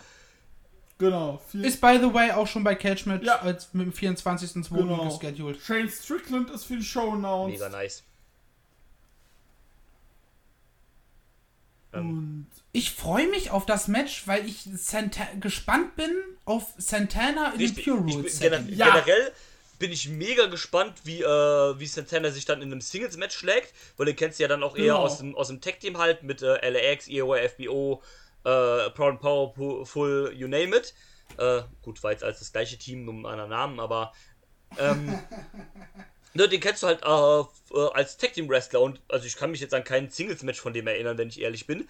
genau, 0.97 1.43
Ist, 1.53 1.81
by 1.81 1.99
the 2.01 2.15
way, 2.15 2.31
auch 2.31 2.47
schon 2.47 2.65
bei 2.65 2.75
Catchmatch 2.75 3.27
Ja. 3.27 3.41
als 3.41 3.75
mit 3.75 3.87
dem 3.87 3.93
24.2. 3.93 4.75
Genau. 4.75 5.19
gescheduled. 5.19 5.61
Shane 5.61 5.91
Strickland 5.91 6.49
ist 6.51 6.65
für 6.65 6.77
die 6.77 6.85
Show 6.85 7.13
announced. 7.13 7.53
Mega 7.61 7.69
nice. 7.69 8.03
Und 11.93 12.47
Ich 12.77 12.91
freue 12.91 13.27
mich 13.29 13.51
auf 13.53 13.65
das 13.65 13.89
Match, 13.89 14.27
weil 14.27 14.47
ich 14.47 14.69
Santa 14.75 15.27
gespannt 15.41 15.97
bin 15.97 16.15
auf 16.45 16.75
Santana 16.77 17.53
in 17.53 17.61
Richtig. 17.61 17.87
Pure 17.87 18.01
Rules 18.01 18.39
gener. 18.39 18.63
Ja. 18.69 18.91
Generell 18.91 19.33
bin 19.79 19.93
ich 19.93 20.11
mega 20.11 20.45
gespannt, 20.45 20.93
wie, 21.05 21.23
äh, 21.23 21.27
wie 21.81 21.87
Santana 21.87 22.31
sich 22.31 22.45
dann 22.45 22.61
in 22.61 22.71
einem 22.71 22.83
Singles-Match 22.83 23.35
schlägt, 23.35 23.73
weil 23.97 24.05
den 24.05 24.15
kennst 24.15 24.39
du 24.39 24.43
ja 24.43 24.49
dann 24.49 24.63
auch 24.63 24.77
eher 24.77 24.93
Genau. 24.93 24.99
aus 24.99 25.17
dem, 25.17 25.35
aus 25.35 25.49
dem 25.49 25.63
Tag-Team 25.63 25.97
halt 25.97 26.23
mit 26.23 26.43
äh, 26.43 26.69
LAX, 26.69 27.09
EOA, 27.09 27.49
FBO, 27.49 28.03
äh, 28.45 28.91
Proud 28.91 29.13
and 29.13 29.21
Powerful, 29.23 30.35
you 30.35 30.47
name 30.47 30.77
it. 30.77 30.93
Äh, 31.39 31.63
gut, 31.81 32.03
war 32.03 32.13
jetzt 32.13 32.25
als 32.25 32.41
das 32.41 32.53
gleiche 32.53 32.77
Team, 32.77 33.07
nur 33.07 33.15
mit 33.15 33.25
anderen 33.25 33.49
Namen, 33.49 33.81
aber 33.81 34.13
ähm, 34.79 35.19
ne, 36.35 36.47
den 36.47 36.61
kennst 36.61 36.83
du 36.83 36.89
halt 36.89 37.03
äh, 37.03 37.75
äh, 37.75 37.91
als 37.95 38.19
Tag-Team-Wrestler 38.19 38.83
und 38.83 39.01
also 39.09 39.25
ich 39.25 39.37
kann 39.37 39.51
mich 39.51 39.61
jetzt 39.63 39.73
an 39.73 39.83
kein 39.83 40.11
Singles-Match 40.11 40.61
von 40.61 40.75
dem 40.75 40.87
erinnern, 40.87 41.17
wenn 41.17 41.29
ich 41.29 41.41
ehrlich 41.41 41.67
bin. 41.67 41.89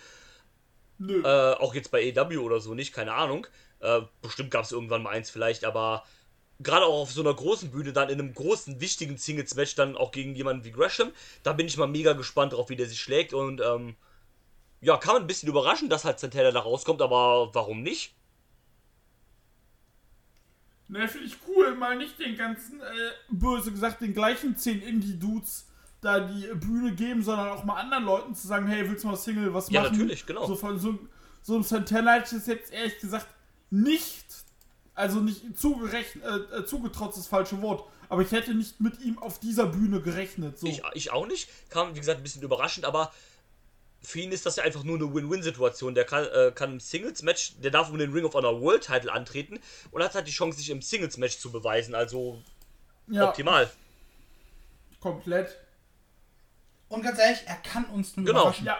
Nö. 0.98 1.22
Äh, 1.22 1.54
auch 1.54 1.74
jetzt 1.74 1.90
bei 1.90 2.02
EW 2.02 2.38
oder 2.38 2.60
so 2.60 2.74
nicht, 2.74 2.92
keine 2.92 3.12
Ahnung. 3.12 3.46
Äh, 3.80 4.02
bestimmt 4.22 4.50
gab 4.50 4.64
es 4.64 4.72
irgendwann 4.72 5.02
mal 5.02 5.10
eins 5.10 5.30
vielleicht, 5.30 5.64
aber 5.64 6.04
gerade 6.60 6.86
auch 6.86 7.02
auf 7.02 7.12
so 7.12 7.20
einer 7.20 7.34
großen 7.34 7.70
Bühne, 7.70 7.92
dann 7.92 8.08
in 8.08 8.18
einem 8.18 8.34
großen, 8.34 8.80
wichtigen 8.80 9.18
Singles-Match, 9.18 9.74
dann 9.74 9.96
auch 9.96 10.10
gegen 10.10 10.34
jemanden 10.34 10.64
wie 10.64 10.72
Gresham, 10.72 11.12
da 11.42 11.52
bin 11.52 11.66
ich 11.66 11.76
mal 11.76 11.86
mega 11.86 12.14
gespannt 12.14 12.52
drauf, 12.52 12.70
wie 12.70 12.76
der 12.76 12.86
sich 12.86 13.00
schlägt 13.00 13.34
und 13.34 13.60
ähm, 13.60 13.96
ja, 14.80 14.96
kann 14.96 15.14
man 15.14 15.22
ein 15.22 15.26
bisschen 15.26 15.48
überraschen, 15.48 15.88
dass 15.88 16.04
halt 16.04 16.18
Santana 16.18 16.50
da 16.50 16.60
rauskommt, 16.60 17.02
aber 17.02 17.54
warum 17.54 17.82
nicht? 17.82 18.14
Ne, 20.88 21.08
finde 21.08 21.26
ich 21.26 21.36
cool, 21.48 21.74
mal 21.74 21.96
nicht 21.96 22.18
den 22.18 22.36
ganzen, 22.36 22.80
äh, 22.80 23.10
böse 23.28 23.72
gesagt, 23.72 24.00
den 24.00 24.14
gleichen 24.14 24.56
10 24.56 24.82
Indie-Dudes 24.82 25.66
da 26.06 26.20
die 26.20 26.46
Bühne 26.54 26.92
geben, 26.94 27.22
sondern 27.22 27.48
auch 27.48 27.64
mal 27.64 27.74
anderen 27.80 28.04
Leuten 28.04 28.34
zu 28.34 28.46
sagen, 28.46 28.66
hey, 28.68 28.88
willst 28.88 29.04
du 29.04 29.08
mal 29.08 29.16
Single 29.16 29.52
was 29.52 29.68
Ja, 29.70 29.82
machen? 29.82 29.92
natürlich, 29.92 30.24
genau. 30.24 30.46
So 30.46 30.54
von 30.54 30.78
so, 30.78 30.98
so 31.42 31.54
einem 31.54 31.64
Santana 31.64 32.14
hätte 32.14 32.36
ich 32.36 32.42
das 32.42 32.46
jetzt 32.46 32.72
ehrlich 32.72 32.98
gesagt 33.00 33.26
nicht, 33.70 34.24
also 34.94 35.20
nicht 35.20 35.42
äh, 35.42 35.48
äh, 35.48 36.64
zugetraut 36.64 37.10
ist 37.10 37.18
das 37.18 37.26
falsche 37.26 37.60
Wort, 37.60 37.88
aber 38.08 38.22
ich 38.22 38.30
hätte 38.30 38.54
nicht 38.54 38.80
mit 38.80 39.00
ihm 39.00 39.18
auf 39.18 39.40
dieser 39.40 39.66
Bühne 39.66 40.00
gerechnet. 40.00 40.58
So. 40.58 40.66
Ich, 40.68 40.82
ich 40.94 41.10
auch 41.12 41.26
nicht. 41.26 41.48
Kam, 41.70 41.94
wie 41.94 41.98
gesagt, 41.98 42.20
ein 42.20 42.22
bisschen 42.22 42.42
überraschend, 42.42 42.86
aber 42.86 43.12
für 44.02 44.20
ihn 44.20 44.30
ist 44.30 44.46
das 44.46 44.54
ja 44.56 44.62
einfach 44.62 44.84
nur 44.84 44.96
eine 44.96 45.12
Win-Win-Situation. 45.12 45.94
Der 45.96 46.04
kann, 46.04 46.24
äh, 46.26 46.52
kann 46.54 46.74
im 46.74 46.80
Singles-Match, 46.80 47.56
der 47.60 47.72
darf 47.72 47.90
um 47.90 47.98
den 47.98 48.12
Ring 48.12 48.24
of 48.24 48.34
Honor 48.34 48.60
World 48.60 48.84
Title 48.84 49.12
antreten 49.12 49.58
und 49.90 50.02
hat 50.02 50.14
halt 50.14 50.28
die 50.28 50.32
Chance, 50.32 50.58
sich 50.58 50.70
im 50.70 50.80
Singles-Match 50.80 51.38
zu 51.38 51.50
beweisen. 51.50 51.96
Also 51.96 52.40
ja, 53.08 53.28
optimal. 53.28 53.68
komplett. 55.00 55.56
Und 56.88 57.02
ganz 57.02 57.18
ehrlich, 57.18 57.40
er 57.46 57.56
kann 57.56 57.84
uns 57.86 58.16
nur 58.16 58.26
Genau. 58.26 58.40
überraschen. 58.42 58.66
Ja, 58.66 58.78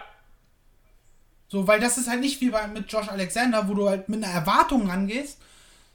So, 1.49 1.67
weil 1.67 1.79
das 1.79 1.97
ist 1.97 2.09
halt 2.09 2.19
nicht 2.21 2.39
wie 2.41 2.49
bei, 2.49 2.67
mit 2.67 2.91
Josh 2.91 3.07
Alexander, 3.09 3.67
wo 3.67 3.73
du 3.73 3.89
halt 3.89 4.09
mit 4.09 4.23
einer 4.23 4.33
Erwartung 4.33 4.89
rangehst, 4.89 5.39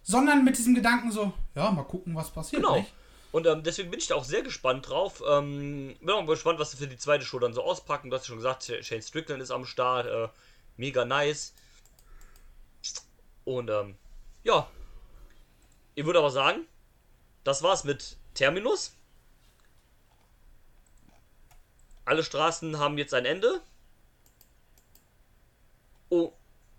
sondern 0.03 0.45
mit 0.45 0.57
diesem 0.59 0.75
Gedanken 0.75 1.11
so, 1.13 1.33
ja, 1.55 1.71
mal 1.71 1.85
gucken, 1.85 2.15
was 2.15 2.31
passiert. 2.31 2.63
Genau. 2.63 2.77
Nicht? 2.77 2.93
Und 3.33 3.47
ähm, 3.47 3.63
deswegen 3.63 3.91
bin 3.91 3.99
ich 3.99 4.07
da 4.09 4.15
auch 4.17 4.25
sehr 4.25 4.43
gespannt 4.43 4.89
drauf. 4.91 5.23
Ähm, 5.27 5.97
bin 6.01 6.11
auch 6.11 6.21
mal 6.23 6.27
gespannt, 6.33 6.59
was 6.59 6.71
sie 6.73 6.77
für 6.77 6.87
die 6.87 6.99
zweite 6.99 7.25
Show 7.25 7.39
dann 7.39 7.55
so 7.55 7.63
auspacken. 7.63 8.11
Du 8.11 8.17
hast 8.17 8.25
ja 8.25 8.29
schon 8.29 8.37
gesagt, 8.37 8.65
Shane 8.85 9.01
Strickland 9.03 9.43
ist 9.43 9.51
am 9.51 9.65
Start. 9.65 10.07
Äh, 10.07 10.29
mega 10.77 11.05
nice. 11.07 11.55
Und 13.45 13.71
ähm, 13.71 13.97
ja. 14.45 14.69
Ich 15.95 16.05
würde 16.05 16.19
aber 16.19 16.31
sagen, 16.31 16.67
das 17.45 17.63
war's 17.63 17.85
mit 17.85 18.17
Terminus. 18.35 18.93
Alle 22.05 22.23
Straßen 22.25 22.79
haben 22.79 22.99
jetzt 22.99 23.15
ein 23.15 23.25
Ende. 23.25 23.61
Oh, 26.09 26.33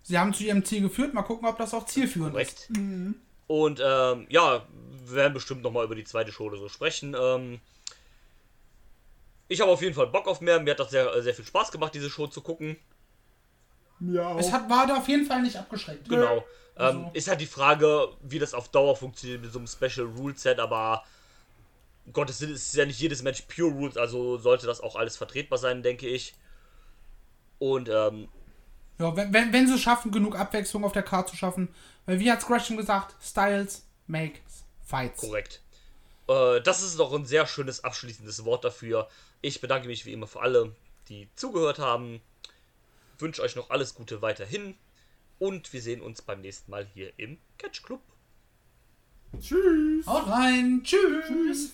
Sie 0.03 0.17
haben 0.19 0.33
zu 0.33 0.43
ihrem 0.43 0.65
Ziel 0.65 0.81
geführt, 0.81 1.13
mal 1.13 1.21
gucken, 1.23 1.47
ob 1.47 1.57
das 1.57 1.73
auch 1.73 1.85
zielführend 1.85 2.35
ist. 2.37 2.67
Korrekt. 2.67 3.15
Und 3.47 3.81
ähm, 3.83 4.27
ja, 4.29 4.65
wir 5.05 5.15
werden 5.15 5.33
bestimmt 5.33 5.63
nochmal 5.63 5.85
über 5.85 5.95
die 5.95 6.03
zweite 6.03 6.31
Show 6.31 6.45
oder 6.45 6.57
so 6.57 6.67
sprechen. 6.69 7.15
Ähm, 7.17 7.61
ich 9.47 9.61
habe 9.61 9.71
auf 9.71 9.81
jeden 9.81 9.93
Fall 9.95 10.07
Bock 10.07 10.27
auf 10.27 10.41
mehr. 10.41 10.59
Mir 10.59 10.71
hat 10.71 10.79
das 10.79 10.91
sehr, 10.91 11.21
sehr 11.21 11.33
viel 11.33 11.45
Spaß 11.45 11.71
gemacht, 11.71 11.93
diese 11.95 12.09
Show 12.09 12.27
zu 12.27 12.41
gucken. 12.41 12.77
auch. 14.19 14.37
Es 14.39 14.51
hat, 14.51 14.69
war 14.69 14.87
da 14.87 14.97
auf 14.97 15.07
jeden 15.07 15.25
Fall 15.25 15.41
nicht 15.41 15.55
abgeschreckt. 15.57 16.09
Genau. 16.09 16.43
Also- 16.75 16.99
Ähm, 16.99 17.09
ist 17.13 17.27
halt 17.27 17.39
die 17.39 17.45
Frage, 17.45 18.09
wie 18.23 18.39
das 18.39 18.53
auf 18.55 18.69
Dauer 18.69 18.95
funktioniert 18.95 19.41
mit 19.41 19.53
so 19.53 19.59
einem 19.59 19.67
Special 19.67 20.07
Rule 20.07 20.35
Set, 20.35 20.59
aber 20.59 21.03
um 22.05 22.13
Gottes 22.13 22.41
Willen 22.41 22.53
ist 22.53 22.73
ja 22.75 22.85
nicht 22.85 22.99
jedes 22.99 23.21
Match 23.23 23.43
Pure 23.43 23.71
Rules, 23.71 23.97
also 23.97 24.37
sollte 24.37 24.65
das 24.67 24.81
auch 24.81 24.95
alles 24.95 25.17
vertretbar 25.17 25.57
sein, 25.57 25.83
denke 25.83 26.07
ich. 26.07 26.33
Und 27.59 27.89
ähm, 27.89 28.27
Ja, 28.99 29.15
wenn, 29.15 29.33
wenn, 29.33 29.53
wenn 29.53 29.67
sie 29.67 29.75
es 29.75 29.81
schaffen, 29.81 30.11
genug 30.11 30.37
Abwechslung 30.37 30.83
auf 30.83 30.91
der 30.91 31.03
Karte 31.03 31.31
zu 31.31 31.37
schaffen, 31.37 31.69
weil 32.05 32.19
wie 32.19 32.31
hat 32.31 32.45
Gresham 32.45 32.77
gesagt, 32.77 33.15
Styles 33.23 33.85
makes 34.07 34.65
fights. 34.85 35.21
Korrekt. 35.21 35.61
Äh, 36.27 36.61
das 36.61 36.83
ist 36.83 36.99
doch 36.99 37.13
ein 37.13 37.25
sehr 37.25 37.47
schönes 37.47 37.83
abschließendes 37.83 38.43
Wort 38.45 38.65
dafür. 38.65 39.07
Ich 39.41 39.61
bedanke 39.61 39.87
mich 39.87 40.05
wie 40.05 40.13
immer 40.13 40.27
für 40.27 40.41
alle, 40.41 40.75
die 41.09 41.29
zugehört 41.35 41.79
haben. 41.79 42.21
Wünsche 43.19 43.41
euch 43.41 43.55
noch 43.55 43.69
alles 43.69 43.95
Gute 43.95 44.21
weiterhin. 44.21 44.75
Und 45.39 45.73
wir 45.73 45.81
sehen 45.81 46.01
uns 46.01 46.21
beim 46.21 46.41
nächsten 46.41 46.71
Mal 46.71 46.85
hier 46.93 47.11
im 47.17 47.37
Catch 47.57 47.83
Club. 47.83 48.01
Tschüss. 49.39 50.05
Haut 50.05 50.27
rein, 50.27 50.81
tschüss. 50.83 51.73